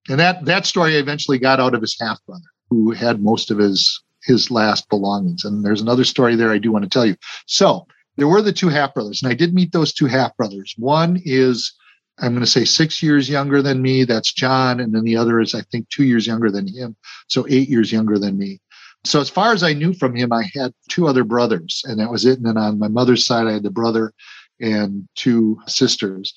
And 0.09 0.19
that, 0.19 0.45
that 0.45 0.65
story 0.65 0.95
eventually 0.95 1.37
got 1.37 1.59
out 1.59 1.73
of 1.73 1.81
his 1.81 1.97
half 1.99 2.19
brother, 2.25 2.43
who 2.69 2.91
had 2.91 3.21
most 3.21 3.51
of 3.51 3.57
his, 3.57 4.01
his 4.23 4.51
last 4.51 4.89
belongings. 4.89 5.45
And 5.45 5.63
there's 5.63 5.81
another 5.81 6.03
story 6.03 6.35
there 6.35 6.51
I 6.51 6.57
do 6.57 6.71
want 6.71 6.83
to 6.83 6.89
tell 6.89 7.05
you. 7.05 7.15
So 7.45 7.87
there 8.17 8.27
were 8.27 8.41
the 8.41 8.53
two 8.53 8.69
half 8.69 8.93
brothers, 8.93 9.23
and 9.23 9.31
I 9.31 9.35
did 9.35 9.53
meet 9.53 9.71
those 9.71 9.93
two 9.93 10.05
half 10.05 10.35
brothers. 10.37 10.75
One 10.77 11.21
is, 11.23 11.73
I'm 12.19 12.33
going 12.33 12.45
to 12.45 12.47
say 12.47 12.65
six 12.65 13.01
years 13.01 13.29
younger 13.29 13.61
than 13.61 13.81
me. 13.81 14.03
That's 14.03 14.31
John. 14.31 14.79
And 14.79 14.93
then 14.93 15.03
the 15.03 15.17
other 15.17 15.39
is, 15.39 15.55
I 15.55 15.61
think, 15.71 15.89
two 15.89 16.03
years 16.03 16.27
younger 16.27 16.51
than 16.51 16.67
him. 16.67 16.95
So 17.27 17.45
eight 17.49 17.69
years 17.69 17.91
younger 17.91 18.19
than 18.19 18.37
me. 18.37 18.59
So 19.05 19.19
as 19.19 19.29
far 19.29 19.51
as 19.51 19.63
I 19.63 19.73
knew 19.73 19.93
from 19.93 20.15
him, 20.15 20.31
I 20.31 20.43
had 20.53 20.73
two 20.89 21.07
other 21.07 21.23
brothers, 21.23 21.81
and 21.85 21.99
that 21.99 22.11
was 22.11 22.25
it. 22.25 22.37
And 22.37 22.45
then 22.45 22.57
on 22.57 22.79
my 22.79 22.87
mother's 22.87 23.25
side, 23.25 23.47
I 23.47 23.53
had 23.53 23.63
the 23.63 23.71
brother 23.71 24.13
and 24.61 25.07
two 25.15 25.59
sisters. 25.67 26.33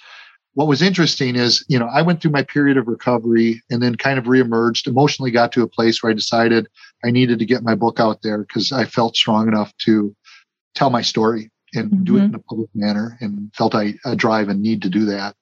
What 0.57 0.69
was 0.69 0.81
interesting 0.81 1.37
is, 1.37 1.63
you 1.69 1.79
know, 1.79 1.87
I 1.87 2.01
went 2.01 2.23
through 2.23 2.31
my 2.31 2.43
period 2.43 2.79
of 2.79 2.89
recovery 2.89 3.63
and 3.69 3.83
then 3.83 3.95
kind 3.95 4.19
of 4.19 4.25
reemerged, 4.25 4.87
emotionally 4.87 5.31
got 5.31 5.53
to 5.53 5.63
a 5.63 5.69
place 5.69 6.03
where 6.03 6.11
I 6.11 6.15
decided 6.15 6.67
I 7.05 7.11
needed 7.11 7.39
to 7.41 7.45
get 7.45 7.63
my 7.63 7.75
book 7.75 8.01
out 8.01 8.23
there 8.23 8.39
because 8.39 8.73
I 8.73 8.87
felt 8.87 9.17
strong 9.17 9.49
enough 9.49 9.77
to 9.85 10.17
tell 10.75 10.89
my 10.89 11.03
story 11.03 11.51
and 11.75 11.91
mm-hmm. 11.91 12.05
do 12.05 12.17
it 12.17 12.21
mm-hmm. 12.21 12.29
in 12.29 12.35
a 12.37 12.39
public 12.39 12.71
manner 12.75 13.19
and 13.21 13.55
felt 13.55 13.75
I, 13.75 13.97
a 14.07 14.17
drive 14.17 14.49
and 14.49 14.63
need 14.63 14.81
to 14.81 14.89
do 14.89 15.05
that. 15.05 15.37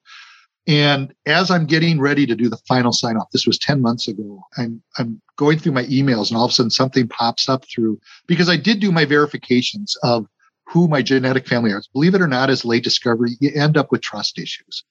And 0.66 1.14
as 1.26 1.48
I'm 1.48 1.66
getting 1.66 2.00
ready 2.00 2.26
to 2.26 2.34
do 2.34 2.48
the 2.48 2.58
final 2.66 2.90
sign 2.90 3.16
off, 3.16 3.30
this 3.32 3.46
was 3.46 3.56
10 3.58 3.80
months 3.80 4.08
ago, 4.08 4.42
I'm, 4.58 4.82
I'm 4.98 5.22
going 5.36 5.60
through 5.60 5.74
my 5.74 5.84
emails 5.84 6.30
and 6.30 6.36
all 6.36 6.46
of 6.46 6.50
a 6.50 6.54
sudden 6.54 6.70
something 6.70 7.06
pops 7.06 7.48
up 7.48 7.64
through 7.72 8.00
because 8.26 8.48
I 8.48 8.56
did 8.56 8.80
do 8.80 8.90
my 8.90 9.04
verifications 9.04 9.96
of 10.02 10.26
who 10.66 10.88
my 10.88 11.02
genetic 11.02 11.46
family 11.46 11.70
is. 11.70 11.86
Believe 11.92 12.16
it 12.16 12.20
or 12.20 12.26
not, 12.26 12.50
as 12.50 12.64
late 12.64 12.82
discovery, 12.82 13.36
you 13.38 13.52
end 13.54 13.76
up 13.76 13.92
with 13.92 14.02
trust 14.02 14.40
issues. 14.40 14.82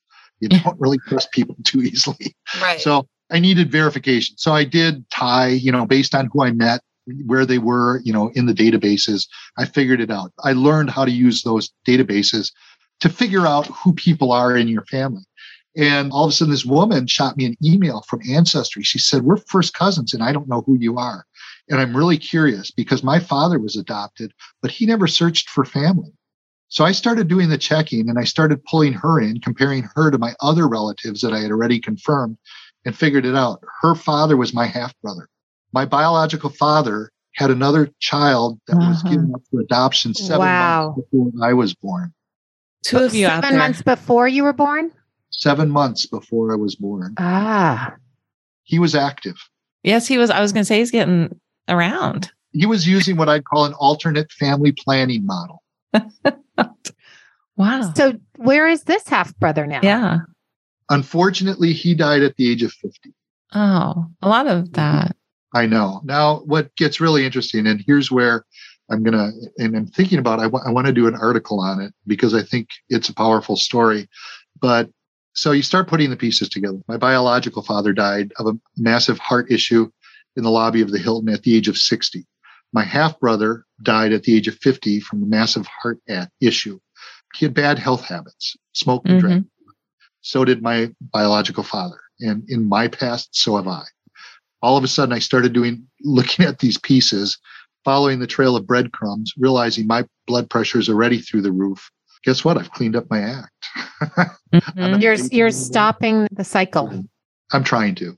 You 0.51 0.59
don't 0.59 0.79
really 0.79 0.99
trust 1.07 1.31
people 1.31 1.55
too 1.63 1.81
easily. 1.81 2.35
Right. 2.61 2.79
So 2.79 3.07
I 3.31 3.39
needed 3.39 3.71
verification. 3.71 4.37
So 4.37 4.53
I 4.53 4.63
did 4.63 5.09
tie, 5.09 5.47
you 5.47 5.71
know, 5.71 5.85
based 5.85 6.13
on 6.13 6.29
who 6.31 6.43
I 6.43 6.51
met, 6.51 6.81
where 7.25 7.45
they 7.45 7.57
were, 7.57 8.01
you 8.03 8.13
know, 8.13 8.29
in 8.35 8.45
the 8.45 8.53
databases. 8.53 9.27
I 9.57 9.65
figured 9.65 10.01
it 10.01 10.11
out. 10.11 10.31
I 10.43 10.53
learned 10.53 10.89
how 10.89 11.05
to 11.05 11.11
use 11.11 11.43
those 11.43 11.71
databases 11.87 12.51
to 12.99 13.09
figure 13.09 13.45
out 13.45 13.67
who 13.67 13.93
people 13.93 14.31
are 14.31 14.55
in 14.55 14.67
your 14.67 14.85
family. 14.85 15.23
And 15.75 16.11
all 16.11 16.25
of 16.25 16.29
a 16.29 16.33
sudden, 16.33 16.51
this 16.51 16.65
woman 16.65 17.07
shot 17.07 17.35
me 17.35 17.45
an 17.45 17.57
email 17.63 18.03
from 18.07 18.21
Ancestry. 18.29 18.83
She 18.83 18.99
said, 18.99 19.23
We're 19.23 19.37
first 19.37 19.73
cousins, 19.73 20.13
and 20.13 20.21
I 20.21 20.31
don't 20.31 20.47
know 20.47 20.61
who 20.61 20.77
you 20.77 20.97
are. 20.97 21.25
And 21.69 21.79
I'm 21.79 21.97
really 21.97 22.17
curious 22.17 22.69
because 22.69 23.03
my 23.03 23.19
father 23.19 23.57
was 23.57 23.75
adopted, 23.75 24.33
but 24.61 24.69
he 24.69 24.85
never 24.85 25.07
searched 25.07 25.49
for 25.49 25.65
family. 25.65 26.13
So 26.73 26.83
I 26.83 26.91
started 26.91 27.27
doing 27.27 27.49
the 27.49 27.57
checking 27.59 28.09
and 28.09 28.17
I 28.17 28.23
started 28.23 28.65
pulling 28.65 28.93
her 28.93 29.21
in, 29.21 29.39
comparing 29.41 29.87
her 29.93 30.09
to 30.09 30.17
my 30.17 30.33
other 30.41 30.67
relatives 30.67 31.21
that 31.21 31.31
I 31.31 31.39
had 31.39 31.51
already 31.51 31.79
confirmed 31.79 32.35
and 32.83 32.97
figured 32.97 33.27
it 33.27 33.35
out. 33.35 33.63
Her 33.81 33.93
father 33.93 34.37
was 34.37 34.55
my 34.55 34.65
half 34.65 34.91
brother. 35.01 35.29
My 35.71 35.85
biological 35.85 36.49
father 36.49 37.11
had 37.35 37.51
another 37.51 37.91
child 37.99 38.59
that 38.65 38.77
uh-huh. 38.77 38.89
was 38.89 39.03
given 39.03 39.31
up 39.35 39.43
for 39.51 39.61
adoption 39.61 40.15
seven 40.15 40.39
wow. 40.39 40.95
months 40.95 41.07
before 41.11 41.31
I 41.47 41.53
was 41.53 41.75
born. 41.75 42.11
Two 42.83 42.97
of 42.97 43.13
you 43.13 43.27
seven 43.27 43.55
months 43.55 43.83
before 43.83 44.27
you 44.27 44.43
were 44.43 44.51
born? 44.51 44.91
seven 45.29 45.69
months 45.69 46.07
before 46.07 46.53
I 46.53 46.55
was 46.55 46.75
born. 46.75 47.13
Ah. 47.19 47.93
He 48.63 48.79
was 48.79 48.95
active. 48.95 49.35
Yes, 49.83 50.07
he 50.07 50.17
was. 50.17 50.31
I 50.31 50.41
was 50.41 50.51
going 50.51 50.61
to 50.61 50.65
say 50.65 50.79
he's 50.79 50.89
getting 50.89 51.39
around. 51.69 52.31
He 52.51 52.65
was 52.65 52.87
using 52.87 53.15
what 53.15 53.29
I'd 53.29 53.45
call 53.45 53.65
an 53.65 53.73
alternate 53.73 54.31
family 54.31 54.71
planning 54.71 55.23
model. 55.23 55.61
wow. 57.55 57.93
So, 57.95 58.13
where 58.37 58.67
is 58.67 58.83
this 58.83 59.07
half 59.07 59.35
brother 59.37 59.65
now? 59.65 59.81
Yeah. 59.83 60.19
Unfortunately, 60.89 61.73
he 61.73 61.95
died 61.95 62.23
at 62.23 62.35
the 62.35 62.49
age 62.49 62.63
of 62.63 62.71
50. 62.73 63.13
Oh, 63.53 64.07
a 64.21 64.27
lot 64.27 64.47
of 64.47 64.73
that. 64.73 65.15
I 65.53 65.65
know. 65.65 66.01
Now, 66.03 66.39
what 66.45 66.75
gets 66.75 66.99
really 66.99 67.25
interesting, 67.25 67.67
and 67.67 67.83
here's 67.85 68.11
where 68.11 68.45
I'm 68.89 69.03
going 69.03 69.13
to, 69.13 69.31
and 69.63 69.75
I'm 69.75 69.87
thinking 69.87 70.19
about, 70.19 70.39
I, 70.39 70.43
w- 70.43 70.63
I 70.65 70.71
want 70.71 70.87
to 70.87 70.93
do 70.93 71.07
an 71.07 71.15
article 71.15 71.59
on 71.59 71.79
it 71.79 71.93
because 72.07 72.33
I 72.33 72.41
think 72.41 72.69
it's 72.89 73.09
a 73.09 73.13
powerful 73.13 73.55
story. 73.55 74.09
But 74.59 74.89
so 75.33 75.51
you 75.51 75.61
start 75.61 75.87
putting 75.87 76.09
the 76.09 76.17
pieces 76.17 76.49
together. 76.49 76.79
My 76.87 76.97
biological 76.97 77.63
father 77.63 77.93
died 77.93 78.33
of 78.37 78.47
a 78.47 78.59
massive 78.77 79.19
heart 79.19 79.51
issue 79.51 79.89
in 80.35 80.43
the 80.43 80.51
lobby 80.51 80.81
of 80.81 80.91
the 80.91 80.99
Hilton 80.99 81.29
at 81.29 81.43
the 81.43 81.55
age 81.55 81.67
of 81.67 81.77
60. 81.77 82.25
My 82.73 82.83
half 82.83 83.19
brother 83.19 83.65
died 83.81 84.13
at 84.13 84.23
the 84.23 84.35
age 84.35 84.47
of 84.47 84.55
50 84.55 84.99
from 84.99 85.23
a 85.23 85.27
massive 85.27 85.67
heart 85.67 85.99
issue. 86.41 86.79
He 87.35 87.45
had 87.45 87.53
bad 87.53 87.79
health 87.79 88.03
habits, 88.05 88.55
smoked 88.73 89.07
and 89.07 89.19
mm-hmm. 89.19 89.27
drank. 89.27 89.47
So 90.21 90.45
did 90.45 90.61
my 90.61 90.91
biological 91.01 91.63
father. 91.63 91.99
And 92.19 92.43
in 92.47 92.67
my 92.67 92.87
past, 92.87 93.29
so 93.35 93.55
have 93.57 93.67
I. 93.67 93.83
All 94.61 94.77
of 94.77 94.83
a 94.83 94.87
sudden, 94.87 95.13
I 95.13 95.19
started 95.19 95.53
doing, 95.53 95.85
looking 96.03 96.45
at 96.45 96.59
these 96.59 96.77
pieces, 96.77 97.37
following 97.83 98.19
the 98.19 98.27
trail 98.27 98.55
of 98.55 98.65
breadcrumbs, 98.65 99.33
realizing 99.37 99.87
my 99.87 100.05
blood 100.25 100.49
pressure 100.49 100.79
is 100.79 100.89
already 100.89 101.19
through 101.19 101.41
the 101.41 101.51
roof 101.51 101.91
guess 102.23 102.43
what? 102.43 102.57
I've 102.57 102.71
cleaned 102.71 102.95
up 102.95 103.09
my 103.09 103.19
act. 103.19 103.51
mm-hmm. 104.53 105.01
You're 105.01 105.15
you're 105.15 105.51
stopping 105.51 106.27
the 106.31 106.43
cycle. 106.43 107.03
I'm 107.51 107.63
trying 107.63 107.95
to. 107.95 108.17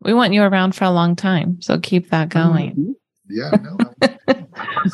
We 0.00 0.14
want 0.14 0.32
you 0.32 0.42
around 0.42 0.74
for 0.74 0.84
a 0.84 0.90
long 0.90 1.16
time, 1.16 1.60
so 1.60 1.78
keep 1.80 2.10
that 2.10 2.28
going. 2.28 2.94
Yeah. 3.28 3.50
No, 3.62 3.78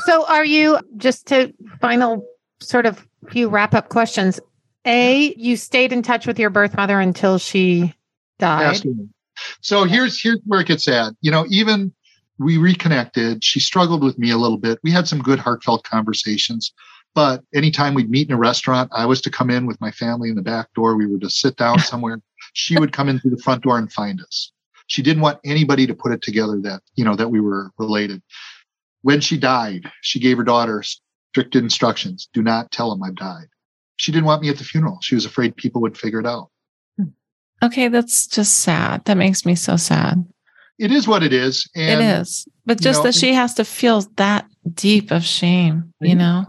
so, 0.07 0.27
are 0.27 0.45
you 0.45 0.79
just 0.97 1.27
to 1.29 1.53
final 1.81 2.27
sort 2.61 2.87
of 2.87 3.07
few 3.31 3.49
wrap 3.49 3.75
up 3.75 3.89
questions? 3.89 4.41
A, 4.87 5.35
you 5.37 5.57
stayed 5.57 5.93
in 5.93 6.03
touch 6.03 6.27
with 6.27 6.39
your 6.39 6.51
birth 6.51 6.77
mother 6.77 7.01
until 7.01 7.39
she 7.39 7.95
died. 8.39 8.67
Absolutely. 8.67 9.09
So 9.61 9.85
here's 9.85 10.21
here's 10.21 10.41
where 10.45 10.61
it 10.61 10.67
gets 10.67 10.85
sad. 10.85 11.15
You 11.21 11.31
know, 11.31 11.47
even 11.49 11.93
we 12.39 12.59
reconnected. 12.59 13.43
She 13.43 13.61
struggled 13.61 14.03
with 14.03 14.19
me 14.19 14.31
a 14.31 14.37
little 14.37 14.59
bit. 14.59 14.79
We 14.83 14.91
had 14.91 15.09
some 15.09 15.23
good 15.23 15.39
heartfelt 15.39 15.85
conversations. 15.85 16.73
But 17.15 17.43
anytime 17.55 17.95
we'd 17.95 18.11
meet 18.11 18.29
in 18.29 18.35
a 18.35 18.39
restaurant, 18.39 18.91
I 18.93 19.07
was 19.07 19.21
to 19.23 19.31
come 19.31 19.49
in 19.49 19.67
with 19.67 19.81
my 19.81 19.93
family 19.93 20.31
in 20.31 20.35
the 20.35 20.43
back 20.43 20.73
door. 20.75 20.97
We 20.97 21.07
were 21.07 21.21
to 21.21 21.31
sit 21.31 21.57
down 21.57 21.79
somewhere. 21.79 22.21
she 22.55 22.77
would 22.79 22.93
come 22.93 23.09
in 23.09 23.21
through 23.21 23.31
the 23.31 23.43
front 23.43 23.63
door 23.63 23.79
and 23.79 23.93
find 23.93 24.21
us. 24.21 24.53
She 24.87 25.03
didn't 25.03 25.23
want 25.23 25.39
anybody 25.45 25.87
to 25.87 25.95
put 25.95 26.13
it 26.13 26.23
together 26.23 26.61
that, 26.63 26.83
you 26.95 27.05
know, 27.05 27.17
that 27.17 27.29
we 27.29 27.41
were 27.41 27.71
related. 27.79 28.23
When 29.03 29.21
she 29.21 29.39
died, 29.39 29.91
she 30.03 30.21
gave 30.21 30.37
her 30.37 30.45
daughter 30.45 30.83
strict 30.83 31.57
instructions. 31.57 32.29
Do 32.33 32.43
not 32.43 32.71
tell 32.71 32.91
them 32.91 33.03
I've 33.03 33.17
died. 33.17 33.47
She 33.97 34.13
didn't 34.13 34.27
want 34.27 34.43
me 34.43 34.49
at 34.49 34.59
the 34.59 34.65
funeral. 34.65 34.99
She 35.03 35.15
was 35.15 35.25
afraid 35.25 35.57
people 35.57 35.81
would 35.83 35.97
figure 35.97 36.21
it 36.21 36.27
out. 36.27 36.51
Okay. 37.63 37.89
That's 37.89 38.27
just 38.27 38.61
sad. 38.61 39.05
That 39.05 39.17
makes 39.17 39.47
me 39.47 39.55
so 39.55 39.77
sad. 39.77 40.25
It 40.79 40.91
is 40.91 41.07
what 41.07 41.23
it 41.23 41.33
is. 41.33 41.69
And, 41.75 42.03
it 42.03 42.05
is. 42.21 42.47
But 42.67 42.81
just 42.81 43.01
know, 43.01 43.05
that 43.05 43.15
she 43.15 43.33
has 43.33 43.55
to 43.55 43.65
feel 43.65 44.03
that 44.17 44.47
deep 44.75 45.11
of 45.11 45.25
shame, 45.25 45.93
you 46.01 46.15
know? 46.15 46.47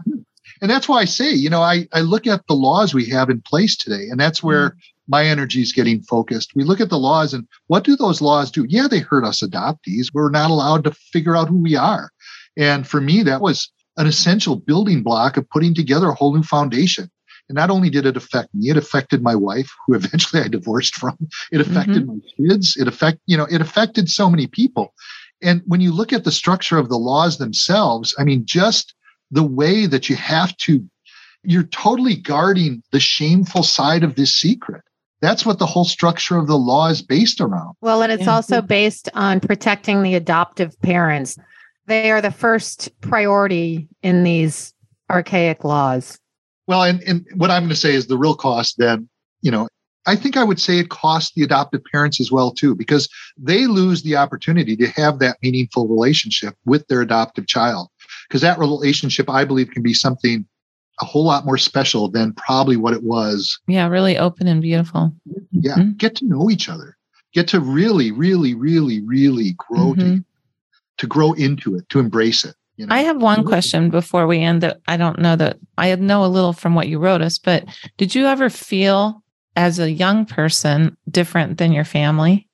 And 0.60 0.70
that's 0.70 0.88
why 0.88 0.98
I 0.98 1.04
say, 1.04 1.30
you 1.30 1.50
know, 1.50 1.62
I, 1.62 1.86
I 1.92 2.00
look 2.00 2.26
at 2.26 2.46
the 2.46 2.54
laws 2.54 2.94
we 2.94 3.06
have 3.10 3.30
in 3.30 3.40
place 3.42 3.76
today, 3.76 4.08
and 4.10 4.18
that's 4.18 4.42
where 4.42 4.70
mm. 4.70 4.76
My 5.08 5.24
energy 5.24 5.60
is 5.60 5.72
getting 5.72 6.02
focused. 6.02 6.52
We 6.54 6.64
look 6.64 6.80
at 6.80 6.90
the 6.90 6.98
laws 6.98 7.32
and 7.32 7.46
what 7.68 7.84
do 7.84 7.96
those 7.96 8.20
laws 8.20 8.50
do? 8.50 8.66
Yeah, 8.68 8.88
they 8.88 9.00
hurt 9.00 9.24
us 9.24 9.42
adoptees. 9.42 10.08
We're 10.12 10.30
not 10.30 10.50
allowed 10.50 10.84
to 10.84 10.92
figure 10.92 11.36
out 11.36 11.48
who 11.48 11.62
we 11.62 11.76
are. 11.76 12.10
And 12.56 12.86
for 12.86 13.00
me, 13.00 13.22
that 13.22 13.40
was 13.40 13.70
an 13.96 14.06
essential 14.06 14.56
building 14.56 15.02
block 15.02 15.36
of 15.36 15.48
putting 15.50 15.74
together 15.74 16.08
a 16.08 16.14
whole 16.14 16.34
new 16.34 16.42
foundation. 16.42 17.10
And 17.48 17.56
not 17.56 17.70
only 17.70 17.90
did 17.90 18.06
it 18.06 18.16
affect 18.16 18.54
me, 18.54 18.70
it 18.70 18.76
affected 18.76 19.22
my 19.22 19.34
wife, 19.34 19.70
who 19.86 19.94
eventually 19.94 20.42
I 20.42 20.48
divorced 20.48 20.96
from. 20.96 21.16
It 21.52 21.60
affected 21.60 22.06
mm-hmm. 22.06 22.18
my 22.42 22.48
kids. 22.48 22.76
It 22.76 22.88
affect, 22.88 23.18
you 23.26 23.36
know, 23.36 23.46
it 23.50 23.60
affected 23.60 24.08
so 24.10 24.28
many 24.28 24.46
people. 24.46 24.94
And 25.42 25.62
when 25.66 25.80
you 25.80 25.92
look 25.92 26.12
at 26.12 26.24
the 26.24 26.32
structure 26.32 26.78
of 26.78 26.88
the 26.88 26.98
laws 26.98 27.38
themselves, 27.38 28.14
I 28.18 28.24
mean, 28.24 28.44
just 28.46 28.94
the 29.30 29.42
way 29.42 29.86
that 29.86 30.08
you 30.08 30.16
have 30.16 30.56
to, 30.58 30.84
you're 31.42 31.64
totally 31.64 32.16
guarding 32.16 32.82
the 32.90 33.00
shameful 33.00 33.62
side 33.62 34.02
of 34.02 34.14
this 34.14 34.34
secret. 34.34 34.82
That's 35.20 35.46
what 35.46 35.58
the 35.58 35.66
whole 35.66 35.84
structure 35.84 36.36
of 36.36 36.46
the 36.46 36.58
law 36.58 36.88
is 36.88 37.02
based 37.02 37.40
around. 37.40 37.74
Well, 37.80 38.02
and 38.02 38.12
it's 38.12 38.24
yeah. 38.24 38.34
also 38.34 38.60
based 38.60 39.08
on 39.14 39.40
protecting 39.40 40.02
the 40.02 40.14
adoptive 40.14 40.78
parents. 40.82 41.38
They 41.86 42.10
are 42.10 42.20
the 42.20 42.30
first 42.30 42.90
priority 43.00 43.88
in 44.02 44.24
these 44.24 44.74
archaic 45.10 45.64
laws. 45.64 46.18
Well, 46.66 46.82
and, 46.82 47.02
and 47.04 47.24
what 47.36 47.50
I'm 47.50 47.62
going 47.62 47.70
to 47.70 47.76
say 47.76 47.94
is 47.94 48.08
the 48.08 48.18
real 48.18 48.34
cost 48.34 48.76
then, 48.78 49.08
you 49.40 49.50
know, 49.50 49.68
I 50.08 50.16
think 50.16 50.36
I 50.36 50.44
would 50.44 50.60
say 50.60 50.78
it 50.78 50.90
costs 50.90 51.32
the 51.34 51.42
adoptive 51.42 51.82
parents 51.90 52.20
as 52.20 52.30
well 52.30 52.52
too, 52.52 52.74
because 52.74 53.08
they 53.36 53.66
lose 53.66 54.02
the 54.02 54.16
opportunity 54.16 54.76
to 54.76 54.86
have 54.88 55.18
that 55.18 55.38
meaningful 55.42 55.88
relationship 55.88 56.54
with 56.64 56.86
their 56.88 57.00
adoptive 57.00 57.46
child. 57.46 57.88
Because 58.28 58.40
that 58.42 58.58
relationship, 58.58 59.30
I 59.30 59.44
believe, 59.44 59.70
can 59.70 59.82
be 59.82 59.94
something 59.94 60.46
a 61.00 61.04
whole 61.04 61.24
lot 61.24 61.44
more 61.44 61.58
special 61.58 62.08
than 62.08 62.32
probably 62.32 62.76
what 62.76 62.94
it 62.94 63.02
was. 63.02 63.58
Yeah, 63.66 63.88
really 63.88 64.16
open 64.18 64.46
and 64.46 64.62
beautiful. 64.62 65.12
Yeah, 65.52 65.74
mm-hmm. 65.74 65.92
get 65.92 66.16
to 66.16 66.26
know 66.26 66.50
each 66.50 66.68
other, 66.68 66.96
get 67.32 67.48
to 67.48 67.60
really, 67.60 68.10
really, 68.12 68.54
really, 68.54 69.02
really 69.02 69.54
grow 69.58 69.92
mm-hmm. 69.92 70.16
to, 70.16 70.24
to 70.98 71.06
grow 71.06 71.32
into 71.34 71.76
it, 71.76 71.88
to 71.90 71.98
embrace 71.98 72.44
it. 72.44 72.54
You 72.76 72.86
know? 72.86 72.94
I 72.94 73.00
have 73.00 73.20
one 73.20 73.44
question 73.44 73.90
before 73.90 74.26
we 74.26 74.40
end. 74.40 74.62
That 74.62 74.80
I 74.86 74.96
don't 74.96 75.18
know 75.18 75.36
that 75.36 75.58
I 75.78 75.94
know 75.96 76.24
a 76.24 76.26
little 76.26 76.52
from 76.52 76.74
what 76.74 76.88
you 76.88 76.98
wrote 76.98 77.22
us, 77.22 77.38
but 77.38 77.64
did 77.96 78.14
you 78.14 78.26
ever 78.26 78.50
feel 78.50 79.22
as 79.54 79.78
a 79.78 79.90
young 79.90 80.26
person 80.26 80.96
different 81.10 81.58
than 81.58 81.72
your 81.72 81.84
family? 81.84 82.48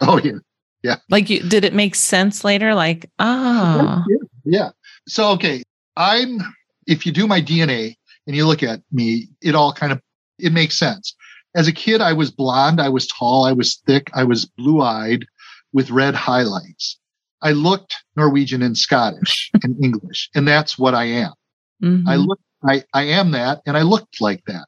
Oh 0.00 0.18
yeah. 0.18 0.38
Yeah. 0.82 0.96
Like 1.10 1.28
you 1.28 1.40
did 1.40 1.64
it 1.64 1.74
make 1.74 1.96
sense 1.96 2.44
later? 2.44 2.74
Like, 2.74 3.10
ah. 3.18 4.04
Oh. 4.06 4.12
Yeah, 4.44 4.58
yeah. 4.58 4.70
So 5.08 5.30
okay. 5.30 5.62
I'm 5.96 6.38
if 6.86 7.06
you 7.06 7.12
do 7.12 7.26
my 7.26 7.40
DNA 7.40 7.96
and 8.26 8.36
you 8.36 8.46
look 8.46 8.62
at 8.62 8.80
me, 8.92 9.28
it 9.42 9.54
all 9.54 9.72
kind 9.72 9.92
of 9.92 10.00
it 10.38 10.52
makes 10.52 10.78
sense. 10.78 11.14
As 11.54 11.66
a 11.66 11.72
kid, 11.72 12.00
I 12.00 12.12
was 12.12 12.30
blonde, 12.30 12.80
I 12.80 12.90
was 12.90 13.06
tall, 13.06 13.44
I 13.44 13.52
was 13.52 13.76
thick, 13.86 14.10
I 14.14 14.24
was 14.24 14.44
blue-eyed 14.44 15.26
with 15.72 15.90
red 15.90 16.14
highlights. 16.14 16.98
I 17.42 17.52
looked 17.52 17.94
Norwegian 18.16 18.62
and 18.62 18.76
Scottish 18.76 19.50
and 19.62 19.82
English, 19.82 20.28
and 20.34 20.46
that's 20.46 20.78
what 20.78 20.94
I 20.94 21.04
am. 21.04 21.32
Mm-hmm. 21.82 22.08
I 22.08 22.16
look 22.16 22.40
I, 22.66 22.82
I 22.92 23.04
am 23.04 23.30
that 23.32 23.62
and 23.66 23.76
I 23.76 23.82
looked 23.82 24.20
like 24.20 24.42
that. 24.46 24.66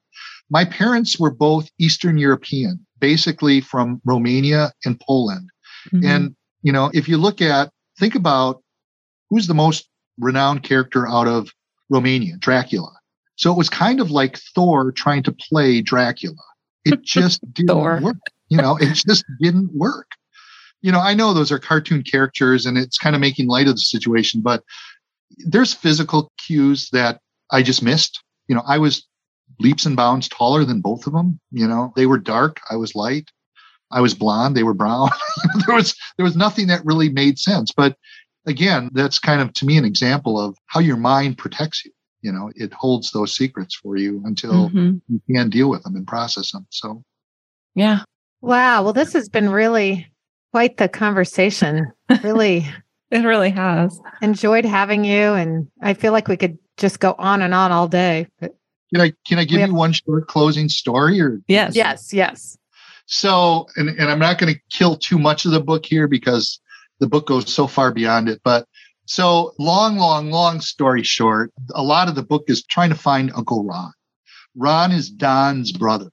My 0.50 0.64
parents 0.64 1.18
were 1.18 1.30
both 1.30 1.68
Eastern 1.78 2.18
European, 2.18 2.86
basically 3.00 3.60
from 3.60 4.00
Romania 4.04 4.72
and 4.84 5.00
Poland. 5.00 5.50
Mm-hmm. 5.92 6.06
And, 6.06 6.36
you 6.62 6.72
know, 6.72 6.90
if 6.94 7.08
you 7.08 7.18
look 7.18 7.42
at, 7.42 7.70
think 7.98 8.14
about 8.14 8.62
who's 9.30 9.46
the 9.46 9.54
most 9.54 9.88
renowned 10.18 10.62
character 10.62 11.06
out 11.08 11.28
of 11.28 11.52
Romania, 11.90 12.36
Dracula. 12.38 12.92
So 13.36 13.52
it 13.52 13.56
was 13.56 13.70
kind 13.70 14.00
of 14.00 14.10
like 14.10 14.38
Thor 14.54 14.92
trying 14.92 15.22
to 15.24 15.32
play 15.32 15.80
Dracula. 15.80 16.36
It 16.84 17.02
just 17.04 17.40
didn't 17.54 18.02
work. 18.02 18.16
You 18.48 18.56
know, 18.58 18.76
it 18.76 18.94
just 18.94 19.24
didn't 19.40 19.72
work. 19.74 20.08
You 20.80 20.92
know, 20.92 21.00
I 21.00 21.14
know 21.14 21.34
those 21.34 21.52
are 21.52 21.58
cartoon 21.58 22.02
characters 22.02 22.66
and 22.66 22.78
it's 22.78 22.98
kind 22.98 23.14
of 23.14 23.20
making 23.20 23.48
light 23.48 23.68
of 23.68 23.74
the 23.74 23.80
situation, 23.80 24.40
but 24.40 24.62
there's 25.38 25.74
physical 25.74 26.32
cues 26.38 26.88
that 26.90 27.20
I 27.50 27.62
just 27.62 27.82
missed. 27.82 28.22
You 28.48 28.54
know, 28.54 28.62
I 28.66 28.78
was 28.78 29.06
leaps 29.60 29.86
and 29.86 29.96
bounds 29.96 30.28
taller 30.28 30.64
than 30.64 30.80
both 30.80 31.06
of 31.06 31.12
them. 31.12 31.40
You 31.50 31.66
know, 31.66 31.92
they 31.96 32.06
were 32.06 32.18
dark. 32.18 32.60
I 32.70 32.76
was 32.76 32.94
light. 32.94 33.30
I 33.90 34.00
was 34.00 34.14
blonde. 34.14 34.56
They 34.56 34.62
were 34.62 34.74
brown. 34.74 35.10
there 35.66 35.74
was 35.74 35.94
there 36.16 36.24
was 36.24 36.36
nothing 36.36 36.66
that 36.68 36.84
really 36.84 37.08
made 37.08 37.38
sense. 37.38 37.72
But 37.72 37.96
again, 38.48 38.90
that's 38.92 39.18
kind 39.18 39.40
of 39.40 39.52
to 39.54 39.66
me 39.66 39.76
an 39.76 39.84
example 39.84 40.40
of 40.40 40.56
how 40.66 40.80
your 40.80 40.96
mind 40.96 41.38
protects 41.38 41.84
you. 41.84 41.92
You 42.22 42.32
know, 42.32 42.50
it 42.56 42.72
holds 42.72 43.12
those 43.12 43.34
secrets 43.34 43.76
for 43.76 43.96
you 43.96 44.20
until 44.24 44.70
mm-hmm. 44.70 44.96
you 45.08 45.20
can 45.32 45.50
deal 45.50 45.70
with 45.70 45.84
them 45.84 45.94
and 45.94 46.06
process 46.06 46.50
them. 46.50 46.66
So, 46.70 47.04
yeah. 47.76 48.00
Wow. 48.40 48.82
Well, 48.82 48.92
this 48.92 49.12
has 49.12 49.28
been 49.28 49.50
really 49.50 50.08
quite 50.50 50.78
the 50.78 50.88
conversation. 50.88 51.92
Really, 52.24 52.66
it 53.12 53.24
really 53.24 53.50
has. 53.50 54.00
Enjoyed 54.20 54.64
having 54.64 55.04
you, 55.04 55.34
and 55.34 55.68
I 55.80 55.94
feel 55.94 56.12
like 56.12 56.26
we 56.26 56.36
could 56.36 56.58
just 56.76 56.98
go 56.98 57.14
on 57.18 57.40
and 57.42 57.54
on 57.54 57.70
all 57.70 57.86
day. 57.86 58.26
But 58.40 58.56
can 58.92 59.00
I 59.00 59.12
can 59.26 59.38
I 59.38 59.44
give 59.44 59.60
have, 59.60 59.70
you 59.70 59.74
one 59.74 59.92
short 59.92 60.26
closing 60.28 60.68
story 60.68 61.20
or 61.20 61.40
yes 61.46 61.76
yes 61.76 62.12
yes 62.12 62.56
so 63.06 63.66
and, 63.76 63.88
and 63.88 64.10
i'm 64.10 64.18
not 64.18 64.38
going 64.38 64.52
to 64.52 64.60
kill 64.70 64.96
too 64.96 65.18
much 65.18 65.44
of 65.44 65.52
the 65.52 65.60
book 65.60 65.84
here 65.84 66.08
because 66.08 66.60
the 67.00 67.06
book 67.06 67.26
goes 67.26 67.52
so 67.52 67.66
far 67.66 67.92
beyond 67.92 68.28
it 68.28 68.40
but 68.44 68.66
so 69.06 69.54
long 69.58 69.96
long 69.96 70.30
long 70.30 70.60
story 70.60 71.02
short 71.02 71.52
a 71.74 71.82
lot 71.82 72.08
of 72.08 72.14
the 72.14 72.22
book 72.22 72.44
is 72.48 72.64
trying 72.64 72.90
to 72.90 72.96
find 72.96 73.32
uncle 73.34 73.64
ron. 73.64 73.92
Ron 74.56 74.92
is 74.92 75.08
don's 75.08 75.72
brother. 75.72 76.10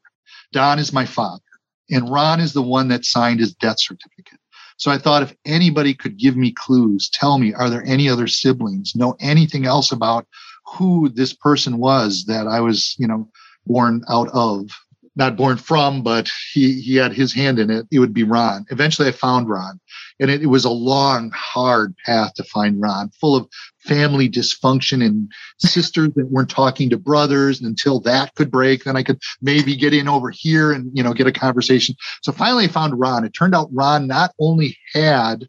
Don 0.52 0.80
is 0.80 0.94
my 0.94 1.06
father 1.06 1.44
and 1.90 2.10
ron 2.10 2.40
is 2.40 2.54
the 2.54 2.62
one 2.62 2.88
that 2.90 3.06
signed 3.06 3.40
his 3.40 3.54
death 3.54 3.80
certificate. 3.80 4.40
So 4.78 4.92
i 4.92 4.98
thought 4.98 5.24
if 5.24 5.34
anybody 5.46 5.94
could 5.94 6.18
give 6.18 6.36
me 6.36 6.52
clues 6.52 7.10
tell 7.10 7.38
me 7.38 7.54
are 7.54 7.70
there 7.70 7.86
any 7.86 8.10
other 8.10 8.28
siblings 8.28 8.96
know 8.96 9.16
anything 9.20 9.66
else 9.66 9.92
about 9.92 10.28
who 10.66 11.10
this 11.10 11.34
person 11.34 11.78
was 11.78 12.26
that 12.26 12.48
I 12.48 12.60
was, 12.60 12.96
you 12.98 13.08
know, 13.08 13.30
born 13.66 14.04
out 14.10 14.30
of, 14.34 14.70
not 15.16 15.38
born 15.38 15.58
from, 15.58 16.04
but 16.04 16.30
he, 16.52 16.82
he 16.82 16.96
had 16.96 17.14
his 17.14 17.34
hand 17.34 17.60
in 17.60 17.70
it. 17.70 17.88
It 17.92 18.00
would 18.00 18.14
be 18.14 18.24
Ron. 18.24 18.66
Eventually 18.70 19.08
I 19.08 19.12
found 19.12 19.50
Ron 19.50 19.80
and 20.20 20.32
it, 20.32 20.44
it 20.44 20.48
was 20.48 20.66
a 20.66 20.70
long, 20.70 21.32
hard 21.32 21.96
path 22.06 22.34
to 22.36 22.44
find 22.44 22.82
Ron 22.82 23.10
full 23.20 23.36
of 23.36 23.48
family 23.80 24.30
dysfunction 24.30 25.06
and 25.06 25.32
sisters 25.60 26.10
that 26.16 26.32
weren't 26.32 26.50
talking 26.50 26.90
to 26.90 26.98
brothers 26.98 27.60
and 27.60 27.68
until 27.68 28.00
that 28.00 28.34
could 28.36 28.50
break 28.50 28.84
then 28.84 28.98
i 28.98 29.04
could 29.04 29.20
maybe 29.42 29.76
get 29.76 29.94
in 29.94 30.08
over 30.08 30.32
here 30.32 30.72
and 30.72 30.90
you 30.98 31.04
know 31.04 31.14
get 31.14 31.28
a 31.28 31.32
conversation 31.32 31.96
so 32.24 32.32
finally 32.32 32.66
i 32.66 32.68
found 32.68 33.00
ron 33.00 33.24
it 33.24 33.30
turned 33.30 33.54
out 33.54 33.70
ron 33.72 34.08
not 34.08 34.34
only 34.40 34.76
had 34.94 35.48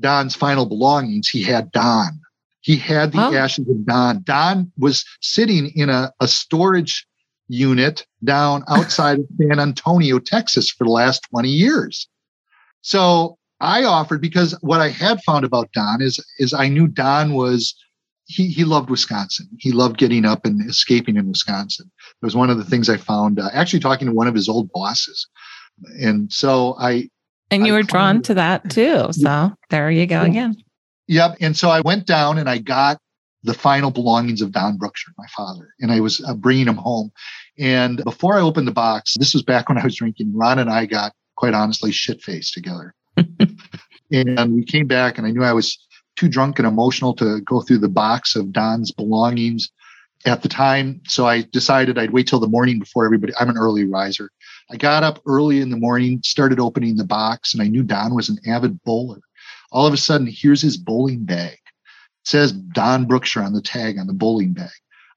don's 0.00 0.36
final 0.36 0.66
belongings 0.66 1.28
he 1.28 1.42
had 1.42 1.72
don 1.72 2.20
he 2.60 2.76
had 2.76 3.12
the 3.12 3.18
ashes 3.18 3.66
of 3.66 3.86
Don. 3.86 4.22
Don 4.24 4.70
was 4.76 5.02
sitting 5.22 5.72
in 5.74 5.88
a, 5.88 6.12
a 6.20 6.28
storage 6.28 7.06
unit 7.48 8.06
down 8.24 8.62
outside 8.68 9.18
of 9.18 9.26
San 9.40 9.58
Antonio, 9.58 10.18
Texas 10.18 10.70
for 10.70 10.84
the 10.84 10.90
last 10.90 11.26
20 11.30 11.48
years. 11.48 12.08
So 12.82 13.38
I 13.60 13.84
offered 13.84 14.20
because 14.20 14.56
what 14.60 14.80
I 14.80 14.88
had 14.88 15.20
found 15.24 15.44
about 15.44 15.72
Don 15.72 16.00
is, 16.00 16.24
is 16.38 16.54
I 16.54 16.68
knew 16.68 16.86
Don 16.86 17.34
was, 17.34 17.74
he, 18.26 18.48
he 18.48 18.64
loved 18.64 18.90
Wisconsin. 18.90 19.48
He 19.58 19.72
loved 19.72 19.98
getting 19.98 20.24
up 20.24 20.44
and 20.44 20.68
escaping 20.68 21.16
in 21.16 21.28
Wisconsin. 21.28 21.90
It 22.22 22.24
was 22.24 22.36
one 22.36 22.50
of 22.50 22.58
the 22.58 22.64
things 22.64 22.88
I 22.88 22.98
found 22.98 23.40
uh, 23.40 23.48
actually 23.52 23.80
talking 23.80 24.06
to 24.06 24.14
one 24.14 24.28
of 24.28 24.34
his 24.34 24.48
old 24.48 24.70
bosses. 24.72 25.26
And 26.00 26.32
so 26.32 26.76
I, 26.78 27.08
and 27.50 27.66
you 27.66 27.74
I 27.74 27.78
were 27.78 27.82
drawn 27.82 28.22
to 28.22 28.34
that 28.34 28.70
too. 28.70 29.08
So 29.12 29.52
there 29.70 29.90
you 29.90 30.06
go 30.06 30.22
again. 30.22 30.56
Yep. 31.06 31.38
And 31.40 31.56
so 31.56 31.70
I 31.70 31.80
went 31.80 32.06
down 32.06 32.36
and 32.36 32.50
I 32.50 32.58
got 32.58 32.98
the 33.44 33.54
final 33.54 33.90
belongings 33.90 34.42
of 34.42 34.52
Don 34.52 34.76
Brookshire, 34.76 35.14
my 35.16 35.26
father, 35.36 35.74
and 35.80 35.92
I 35.92 36.00
was 36.00 36.22
uh, 36.24 36.34
bringing 36.34 36.66
him 36.66 36.76
home. 36.76 37.12
And 37.58 38.02
before 38.04 38.36
I 38.36 38.40
opened 38.40 38.66
the 38.66 38.72
box, 38.72 39.14
this 39.18 39.34
was 39.34 39.42
back 39.42 39.68
when 39.68 39.78
I 39.78 39.84
was 39.84 39.96
drinking, 39.96 40.32
Ron 40.34 40.58
and 40.58 40.70
I 40.70 40.86
got 40.86 41.12
quite 41.36 41.54
honestly 41.54 41.92
shit 41.92 42.22
faced 42.22 42.54
together. 42.54 42.94
and 44.12 44.54
we 44.54 44.64
came 44.64 44.86
back 44.86 45.18
and 45.18 45.26
I 45.26 45.30
knew 45.30 45.44
I 45.44 45.52
was 45.52 45.78
too 46.16 46.28
drunk 46.28 46.58
and 46.58 46.66
emotional 46.66 47.14
to 47.14 47.40
go 47.42 47.60
through 47.60 47.78
the 47.78 47.88
box 47.88 48.34
of 48.34 48.52
Don's 48.52 48.90
belongings 48.90 49.70
at 50.26 50.42
the 50.42 50.48
time. 50.48 51.00
So 51.06 51.26
I 51.26 51.42
decided 51.42 51.96
I'd 51.96 52.10
wait 52.10 52.26
till 52.26 52.40
the 52.40 52.48
morning 52.48 52.80
before 52.80 53.04
everybody. 53.04 53.32
I'm 53.38 53.48
an 53.48 53.56
early 53.56 53.84
riser. 53.84 54.30
I 54.70 54.76
got 54.76 55.04
up 55.04 55.20
early 55.26 55.60
in 55.60 55.70
the 55.70 55.76
morning, 55.76 56.20
started 56.24 56.58
opening 56.58 56.96
the 56.96 57.04
box, 57.04 57.54
and 57.54 57.62
I 57.62 57.68
knew 57.68 57.82
Don 57.82 58.14
was 58.14 58.28
an 58.28 58.38
avid 58.46 58.82
bowler. 58.82 59.20
All 59.70 59.86
of 59.86 59.94
a 59.94 59.98
sudden, 59.98 60.28
here's 60.30 60.60
his 60.60 60.76
bowling 60.76 61.24
bag. 61.24 61.58
It 62.28 62.32
says 62.32 62.52
Don 62.52 63.06
Brookshire 63.06 63.42
on 63.42 63.54
the 63.54 63.62
tag 63.62 63.98
on 63.98 64.06
the 64.06 64.12
bowling 64.12 64.52
bag. 64.52 64.68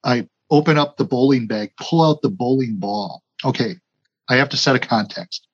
I 0.02 0.26
open 0.50 0.78
up 0.78 0.96
the 0.96 1.04
bowling 1.04 1.46
bag, 1.46 1.72
pull 1.78 2.02
out 2.02 2.22
the 2.22 2.30
bowling 2.30 2.76
ball. 2.76 3.22
Okay, 3.44 3.76
I 4.30 4.36
have 4.36 4.48
to 4.48 4.56
set 4.56 4.76
a 4.76 4.78
context. 4.78 5.46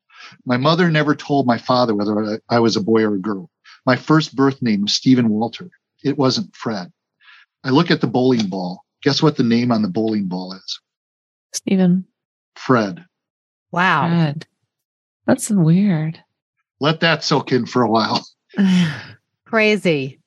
My 0.46 0.56
mother 0.56 0.88
never 0.88 1.16
told 1.16 1.48
my 1.48 1.58
father 1.58 1.96
whether 1.96 2.40
I 2.48 2.60
was 2.60 2.76
a 2.76 2.80
boy 2.80 3.02
or 3.02 3.16
a 3.16 3.18
girl. 3.18 3.50
My 3.84 3.96
first 3.96 4.36
birth 4.36 4.62
name 4.62 4.82
was 4.82 4.92
Stephen 4.92 5.30
Walter. 5.30 5.68
It 6.04 6.16
wasn't 6.16 6.54
Fred. 6.54 6.92
I 7.64 7.70
look 7.70 7.90
at 7.90 8.00
the 8.00 8.06
bowling 8.06 8.46
ball. 8.48 8.84
Guess 9.02 9.20
what 9.20 9.36
the 9.36 9.42
name 9.42 9.72
on 9.72 9.82
the 9.82 9.88
bowling 9.88 10.26
ball 10.28 10.52
is? 10.52 10.80
Stephen. 11.52 12.04
Fred. 12.54 13.04
Wow. 13.72 14.06
Fred. 14.06 14.46
That's 15.26 15.50
weird. 15.50 16.22
Let 16.78 17.00
that 17.00 17.24
soak 17.24 17.50
in 17.50 17.66
for 17.66 17.82
a 17.82 17.90
while. 17.90 18.24
Crazy. 19.44 20.17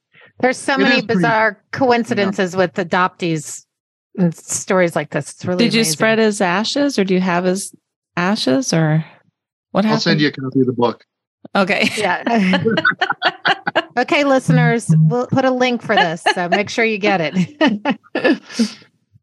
There's 0.42 0.58
so 0.58 0.74
it 0.74 0.80
many 0.80 1.02
bizarre 1.02 1.54
pretty, 1.54 1.68
coincidences 1.72 2.54
yeah. 2.54 2.60
with 2.60 2.74
adoptees 2.74 3.66
and 4.18 4.36
stories 4.36 4.96
like 4.96 5.12
this. 5.12 5.32
It's 5.32 5.46
really 5.46 5.66
Did 5.66 5.74
you 5.74 5.84
spread 5.84 6.20
his 6.20 6.42
ashes 6.42 6.98
or 7.00 7.04
do 7.04 7.14
you 7.14 7.22
have 7.22 7.44
his 7.44 7.74
ashes 8.18 8.74
or 8.74 9.06
what 9.72 9.86
happened? 9.86 9.96
I'll 9.96 10.02
send 10.02 10.22
you 10.22 10.28
a 10.28 10.32
copy 10.32 10.62
of 10.62 10.66
the 10.66 10.74
book. 10.74 11.06
Okay. 11.56 11.89
Yeah. 11.98 12.64
okay, 13.98 14.24
listeners, 14.24 14.88
we'll 14.98 15.28
put 15.28 15.46
a 15.46 15.52
link 15.52 15.82
for 15.82 15.96
this. 15.96 16.24
So 16.34 16.50
make 16.50 16.70
sure 16.70 16.86
you 16.86 16.98
get 16.98 17.22
it. 17.22 18.42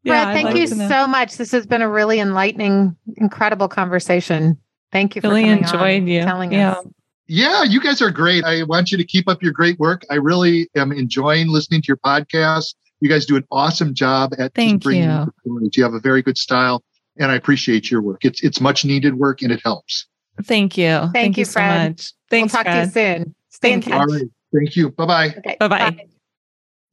Yeah, 0.05 0.25
Fred, 0.25 0.35
thank 0.35 0.47
like 0.47 0.57
you 0.57 0.67
so 0.69 1.07
much. 1.07 1.37
This 1.37 1.51
has 1.53 1.67
been 1.67 1.83
a 1.83 1.89
really 1.89 2.21
enlightening, 2.21 2.97
incredible 3.17 3.69
conversation. 3.69 4.57
Thank 4.93 5.17
you 5.17 5.21
for 5.21 5.29
Really 5.29 5.43
coming 5.43 5.59
enjoyed 5.59 6.03
on 6.03 6.07
you. 6.07 6.23
telling 6.23 6.53
Yeah. 6.53 6.73
us. 6.73 6.87
Yeah, 7.29 7.63
you 7.63 7.81
guys 7.81 8.01
are 8.01 8.11
great. 8.11 8.43
I 8.45 8.63
want 8.63 8.91
you 8.91 8.97
to 8.97 9.05
keep 9.05 9.29
up 9.29 9.43
your 9.43 9.53
great 9.53 9.79
work. 9.79 10.03
I 10.11 10.15
really 10.15 10.71
am 10.75 10.93
enjoying 10.93 11.49
listening 11.49 11.83
to 11.83 11.87
your 11.87 11.99
podcast. 11.99 12.75
You 13.01 13.09
guys 13.11 13.27
do 13.27 13.37
an 13.37 13.45
awesome 13.53 13.95
job 13.95 14.33
at 14.39 14.55
Thank 14.55 14.83
bringing 14.83 15.11
you. 15.11 15.33
stories. 15.41 15.77
You 15.77 15.83
have 15.85 15.93
a 15.93 16.01
very 16.01 16.23
good 16.23 16.39
style, 16.39 16.83
and 17.19 17.31
I 17.31 17.35
appreciate 17.35 17.91
your 17.91 18.01
work. 18.01 18.25
It's 18.25 18.43
it's 18.43 18.61
much 18.61 18.85
needed 18.85 19.15
work, 19.19 19.43
and 19.43 19.53
it 19.53 19.61
helps. 19.63 20.07
Thank 20.43 20.79
you. 20.79 21.11
Thank, 21.13 21.37
you, 21.37 21.43
you 21.43 21.45
so 21.45 21.53
Fred. 21.53 21.91
much. 21.93 22.13
Thanks, 22.31 22.55
we'll 22.55 22.65
talk 22.65 22.73
Fred. 22.73 22.93
to 22.95 23.01
you 23.01 23.15
soon. 23.17 23.35
Stay 23.51 23.73
in 23.73 23.83
Thank 23.83 23.87
you. 23.87 23.93
touch. 23.93 24.01
All 24.01 24.15
right, 24.17 24.31
thank 24.55 24.77
you. 24.77 24.91
Bye 24.91 25.07
bye. 25.07 25.35
Okay, 25.39 25.57
Bye-bye. 25.61 26.07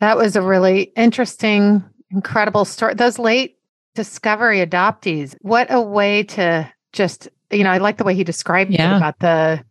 That 0.01 0.17
was 0.17 0.35
a 0.35 0.41
really 0.41 0.91
interesting, 0.97 1.83
incredible 2.11 2.65
story. 2.65 2.93
Those 2.95 3.17
late 3.17 3.57
discovery 3.93 4.65
adoptees, 4.65 5.35
what 5.41 5.67
a 5.69 5.79
way 5.79 6.23
to 6.23 6.69
just, 6.91 7.29
you 7.51 7.63
know, 7.63 7.69
I 7.71 7.77
like 7.77 7.97
the 7.97 8.03
way 8.03 8.13
he 8.13 8.25
described 8.25 8.73
it 8.73 8.79
about 8.79 9.19
the 9.19 9.63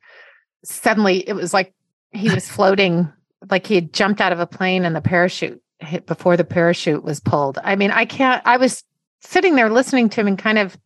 suddenly 0.65 1.29
it 1.29 1.35
was 1.35 1.53
like 1.55 1.73
he 2.13 2.31
was 2.31 2.49
floating, 2.49 3.13
like 3.51 3.67
he 3.67 3.75
had 3.75 3.93
jumped 3.93 4.21
out 4.21 4.33
of 4.33 4.41
a 4.41 4.47
plane 4.47 4.85
and 4.85 4.97
the 4.97 5.01
parachute 5.01 5.61
hit 5.81 6.07
before 6.07 6.37
the 6.37 6.45
parachute 6.45 7.05
was 7.05 7.21
pulled. 7.21 7.59
I 7.63 7.77
mean, 7.77 7.91
I 7.91 8.05
can't, 8.05 8.43
I 8.45 8.57
was 8.57 8.83
sitting 9.21 9.55
there 9.55 9.71
listening 9.71 10.09
to 10.11 10.21
him 10.21 10.27
and 10.29 10.39
kind 10.39 10.59
of 10.59 10.77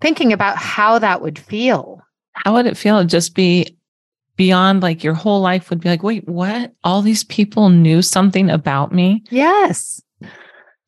thinking 0.00 0.32
about 0.32 0.56
how 0.56 0.98
that 0.98 1.22
would 1.22 1.38
feel. 1.38 2.00
How 2.32 2.54
would 2.54 2.66
it 2.66 2.76
feel 2.76 2.98
to 2.98 3.04
just 3.04 3.34
be 3.34 3.76
beyond 4.36 4.82
like 4.82 5.04
your 5.04 5.14
whole 5.14 5.40
life 5.40 5.68
would 5.70 5.80
be 5.80 5.88
like, 5.90 6.02
wait, 6.02 6.26
what? 6.26 6.72
All 6.82 7.02
these 7.02 7.24
people 7.24 7.68
knew 7.68 8.00
something 8.00 8.48
about 8.48 8.92
me. 8.92 9.22
Yes. 9.30 10.00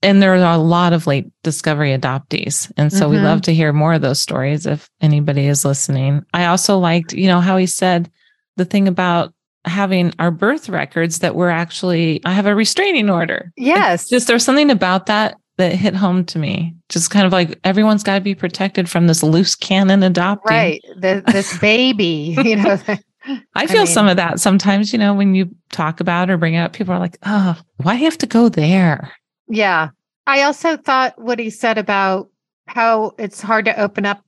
And 0.02 0.20
there 0.20 0.32
are 0.34 0.54
a 0.54 0.58
lot 0.58 0.92
of 0.92 1.06
late 1.06 1.26
discovery 1.44 1.96
adoptees. 1.96 2.72
And 2.76 2.92
so 2.92 3.08
we 3.08 3.16
Mhm. 3.16 3.24
love 3.24 3.42
to 3.42 3.54
hear 3.54 3.72
more 3.72 3.92
of 3.92 4.02
those 4.02 4.20
stories 4.20 4.66
if 4.66 4.90
anybody 5.00 5.46
is 5.46 5.64
listening. 5.64 6.24
I 6.32 6.46
also 6.46 6.78
liked, 6.78 7.12
you 7.12 7.28
know, 7.28 7.40
how 7.40 7.56
he 7.56 7.66
said 7.66 8.10
the 8.56 8.64
thing 8.64 8.88
about 8.88 9.32
having 9.64 10.12
our 10.18 10.30
birth 10.30 10.68
records 10.68 11.20
that 11.20 11.34
we're 11.34 11.48
actually, 11.48 12.20
I 12.24 12.32
have 12.32 12.46
a 12.46 12.54
restraining 12.54 13.08
order. 13.10 13.52
Yes. 13.56 14.08
Just 14.08 14.26
there's 14.26 14.44
something 14.44 14.70
about 14.70 15.06
that 15.06 15.36
that 15.58 15.74
hit 15.74 15.94
home 15.94 16.24
to 16.24 16.38
me. 16.38 16.74
Just 16.88 17.10
kind 17.10 17.26
of 17.26 17.32
like 17.32 17.58
everyone's 17.62 18.02
got 18.02 18.14
to 18.14 18.20
be 18.20 18.34
protected 18.34 18.88
from 18.88 19.06
this 19.06 19.22
loose 19.22 19.54
cannon 19.54 20.02
adopting. 20.02 20.50
right. 20.50 20.82
The, 20.96 21.22
this 21.30 21.56
baby, 21.60 22.36
you 22.42 22.56
know. 22.56 22.78
I 23.54 23.66
feel 23.66 23.84
mean- 23.84 23.86
some 23.86 24.08
of 24.08 24.16
that 24.16 24.40
sometimes, 24.40 24.92
you 24.92 24.98
know, 24.98 25.14
when 25.14 25.34
you 25.34 25.54
talk 25.70 26.00
about 26.00 26.30
or 26.30 26.36
bring 26.36 26.54
it 26.54 26.60
up, 26.60 26.72
people 26.72 26.94
are 26.94 26.98
like, 26.98 27.18
oh, 27.24 27.60
why 27.76 27.92
do 27.94 27.98
you 27.98 28.04
have 28.06 28.18
to 28.18 28.26
go 28.26 28.48
there? 28.48 29.12
Yeah. 29.48 29.90
I 30.26 30.42
also 30.42 30.76
thought 30.76 31.20
what 31.20 31.38
he 31.38 31.50
said 31.50 31.78
about 31.78 32.30
how 32.66 33.12
it's 33.18 33.40
hard 33.40 33.64
to 33.66 33.80
open 33.80 34.06
up 34.06 34.24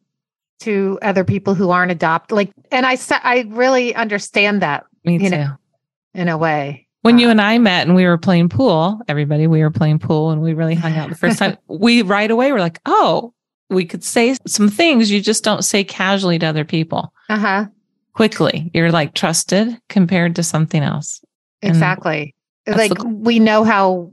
to 0.60 0.98
other 1.02 1.24
people 1.24 1.54
who 1.54 1.70
aren't 1.70 1.90
adopted. 1.92 2.34
Like, 2.36 2.50
and 2.70 2.86
I 2.86 2.96
I 3.22 3.44
really 3.48 3.94
understand 3.94 4.62
that 4.62 4.84
Me 5.04 5.14
You 5.14 5.30
too. 5.30 5.36
know, 5.36 5.54
in 6.14 6.28
a 6.28 6.38
way. 6.38 6.86
when 7.02 7.18
you 7.18 7.28
Uh, 7.28 7.32
and 7.32 7.40
I 7.40 7.58
met 7.58 7.86
and 7.86 7.94
we 7.94 8.04
were 8.06 8.16
playing 8.18 8.48
pool, 8.48 9.00
everybody, 9.08 9.46
we 9.46 9.60
were 9.60 9.70
playing 9.70 9.98
pool 9.98 10.30
and 10.30 10.40
we 10.40 10.54
really 10.54 10.74
hung 10.74 10.96
out 10.96 11.10
the 11.10 11.16
first 11.16 11.38
time. 11.38 11.56
we 11.68 12.02
right 12.02 12.30
away 12.30 12.50
were 12.52 12.60
like, 12.60 12.80
oh, 12.86 13.32
we 13.70 13.84
could 13.84 14.04
say 14.04 14.36
some 14.46 14.68
things 14.68 15.10
you 15.10 15.20
just 15.20 15.42
don't 15.44 15.64
say 15.64 15.84
casually 15.84 16.38
to 16.38 16.46
other 16.46 16.64
people 16.64 17.12
Uh 17.28 17.38
huh. 17.38 17.64
quickly. 18.14 18.70
You're 18.74 18.92
like 18.92 19.14
trusted 19.14 19.76
compared 19.88 20.36
to 20.36 20.42
something 20.42 20.82
else. 20.82 21.20
Exactly. 21.62 22.34
Like 22.66 22.94
the- 22.94 23.06
we 23.08 23.38
know 23.38 23.64
how 23.64 24.12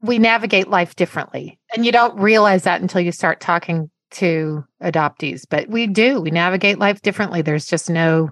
we 0.00 0.18
navigate 0.18 0.68
life 0.68 0.96
differently, 0.96 1.58
and 1.74 1.86
you 1.86 1.92
don't 1.92 2.18
realize 2.18 2.64
that 2.64 2.80
until 2.82 3.00
you 3.00 3.10
start 3.12 3.40
talking 3.40 3.90
to 4.14 4.64
adoptees. 4.82 5.44
But 5.48 5.68
we 5.68 5.86
do. 5.86 6.20
We 6.20 6.30
navigate 6.30 6.78
life 6.78 7.02
differently. 7.02 7.42
There's 7.42 7.66
just 7.66 7.88
no 7.90 8.30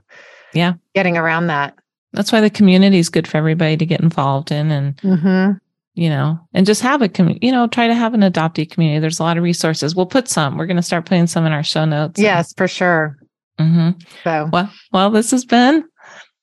Yeah. 0.54 0.74
getting 0.94 1.16
around 1.16 1.46
that. 1.48 1.74
That's 2.12 2.30
why 2.32 2.40
the 2.40 2.50
community 2.50 2.98
is 2.98 3.08
good 3.08 3.26
for 3.28 3.36
everybody 3.38 3.76
to 3.76 3.86
get 3.86 4.00
involved 4.00 4.50
in 4.52 4.70
and, 4.70 4.96
Mm-hmm. 4.98 5.52
you 5.94 6.08
know, 6.10 6.38
and 6.52 6.66
just 6.66 6.82
have 6.82 7.00
a 7.02 7.08
community, 7.08 7.46
you 7.46 7.52
know, 7.52 7.66
try 7.66 7.86
to 7.86 7.94
have 7.94 8.12
an 8.14 8.20
adoptee 8.20 8.70
community. 8.70 9.00
There's 9.00 9.18
a 9.20 9.22
lot 9.22 9.38
of 9.38 9.42
resources. 9.44 9.94
We'll 9.96 10.06
put 10.06 10.28
some. 10.28 10.56
We're 10.58 10.66
going 10.66 10.76
to 10.76 10.82
start 10.82 11.06
putting 11.06 11.26
some 11.26 11.46
in 11.46 11.52
our 11.52 11.62
show 11.62 11.84
notes. 11.84 12.20
Yes, 12.20 12.52
for 12.54 12.68
sure. 12.68 13.16
hmm 13.58 13.90
So 14.24 14.48
Well, 14.52 14.70
well, 14.92 15.10
this 15.10 15.30
has 15.30 15.44
been 15.46 15.84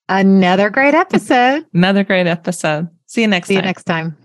another 0.10 0.70
great 0.72 0.96
episode. 0.96 1.66
another 1.74 2.04
great 2.04 2.28
episode. 2.28 2.88
See 3.06 3.22
you 3.22 3.28
next 3.28 3.48
See 3.48 3.56
you 3.56 3.62
next 3.62 3.84
time. 3.84 4.18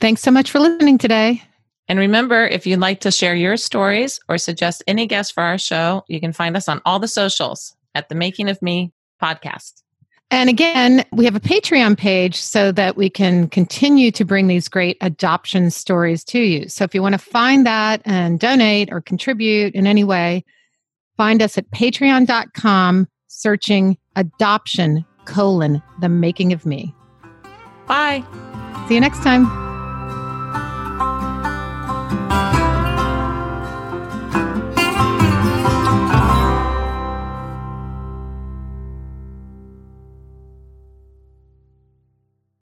Thanks 0.00 0.22
so 0.22 0.30
much 0.30 0.50
for 0.50 0.60
listening 0.60 0.98
today. 0.98 1.42
And 1.90 1.98
remember, 1.98 2.46
if 2.46 2.68
you'd 2.68 2.78
like 2.78 3.00
to 3.00 3.10
share 3.10 3.34
your 3.34 3.56
stories 3.56 4.20
or 4.28 4.38
suggest 4.38 4.84
any 4.86 5.08
guests 5.08 5.32
for 5.32 5.42
our 5.42 5.58
show, 5.58 6.04
you 6.06 6.20
can 6.20 6.32
find 6.32 6.56
us 6.56 6.68
on 6.68 6.80
all 6.86 7.00
the 7.00 7.08
socials 7.08 7.74
at 7.96 8.08
the 8.08 8.14
Making 8.14 8.48
of 8.48 8.62
Me 8.62 8.92
podcast. 9.20 9.82
And 10.30 10.48
again, 10.48 11.04
we 11.10 11.24
have 11.24 11.34
a 11.34 11.40
Patreon 11.40 11.98
page 11.98 12.36
so 12.36 12.70
that 12.70 12.96
we 12.96 13.10
can 13.10 13.48
continue 13.48 14.12
to 14.12 14.24
bring 14.24 14.46
these 14.46 14.68
great 14.68 14.98
adoption 15.00 15.68
stories 15.72 16.22
to 16.26 16.38
you. 16.38 16.68
So 16.68 16.84
if 16.84 16.94
you 16.94 17.02
want 17.02 17.14
to 17.14 17.18
find 17.18 17.66
that 17.66 18.02
and 18.04 18.38
donate 18.38 18.92
or 18.92 19.00
contribute 19.00 19.74
in 19.74 19.88
any 19.88 20.04
way, 20.04 20.44
find 21.16 21.42
us 21.42 21.58
at 21.58 21.68
patreon.com 21.72 23.08
searching 23.26 23.98
adoption 24.14 25.04
colon 25.24 25.82
the 26.00 26.08
making 26.08 26.52
of 26.52 26.64
me. 26.64 26.94
Bye. 27.88 28.22
See 28.86 28.94
you 28.94 29.00
next 29.00 29.24
time. 29.24 29.69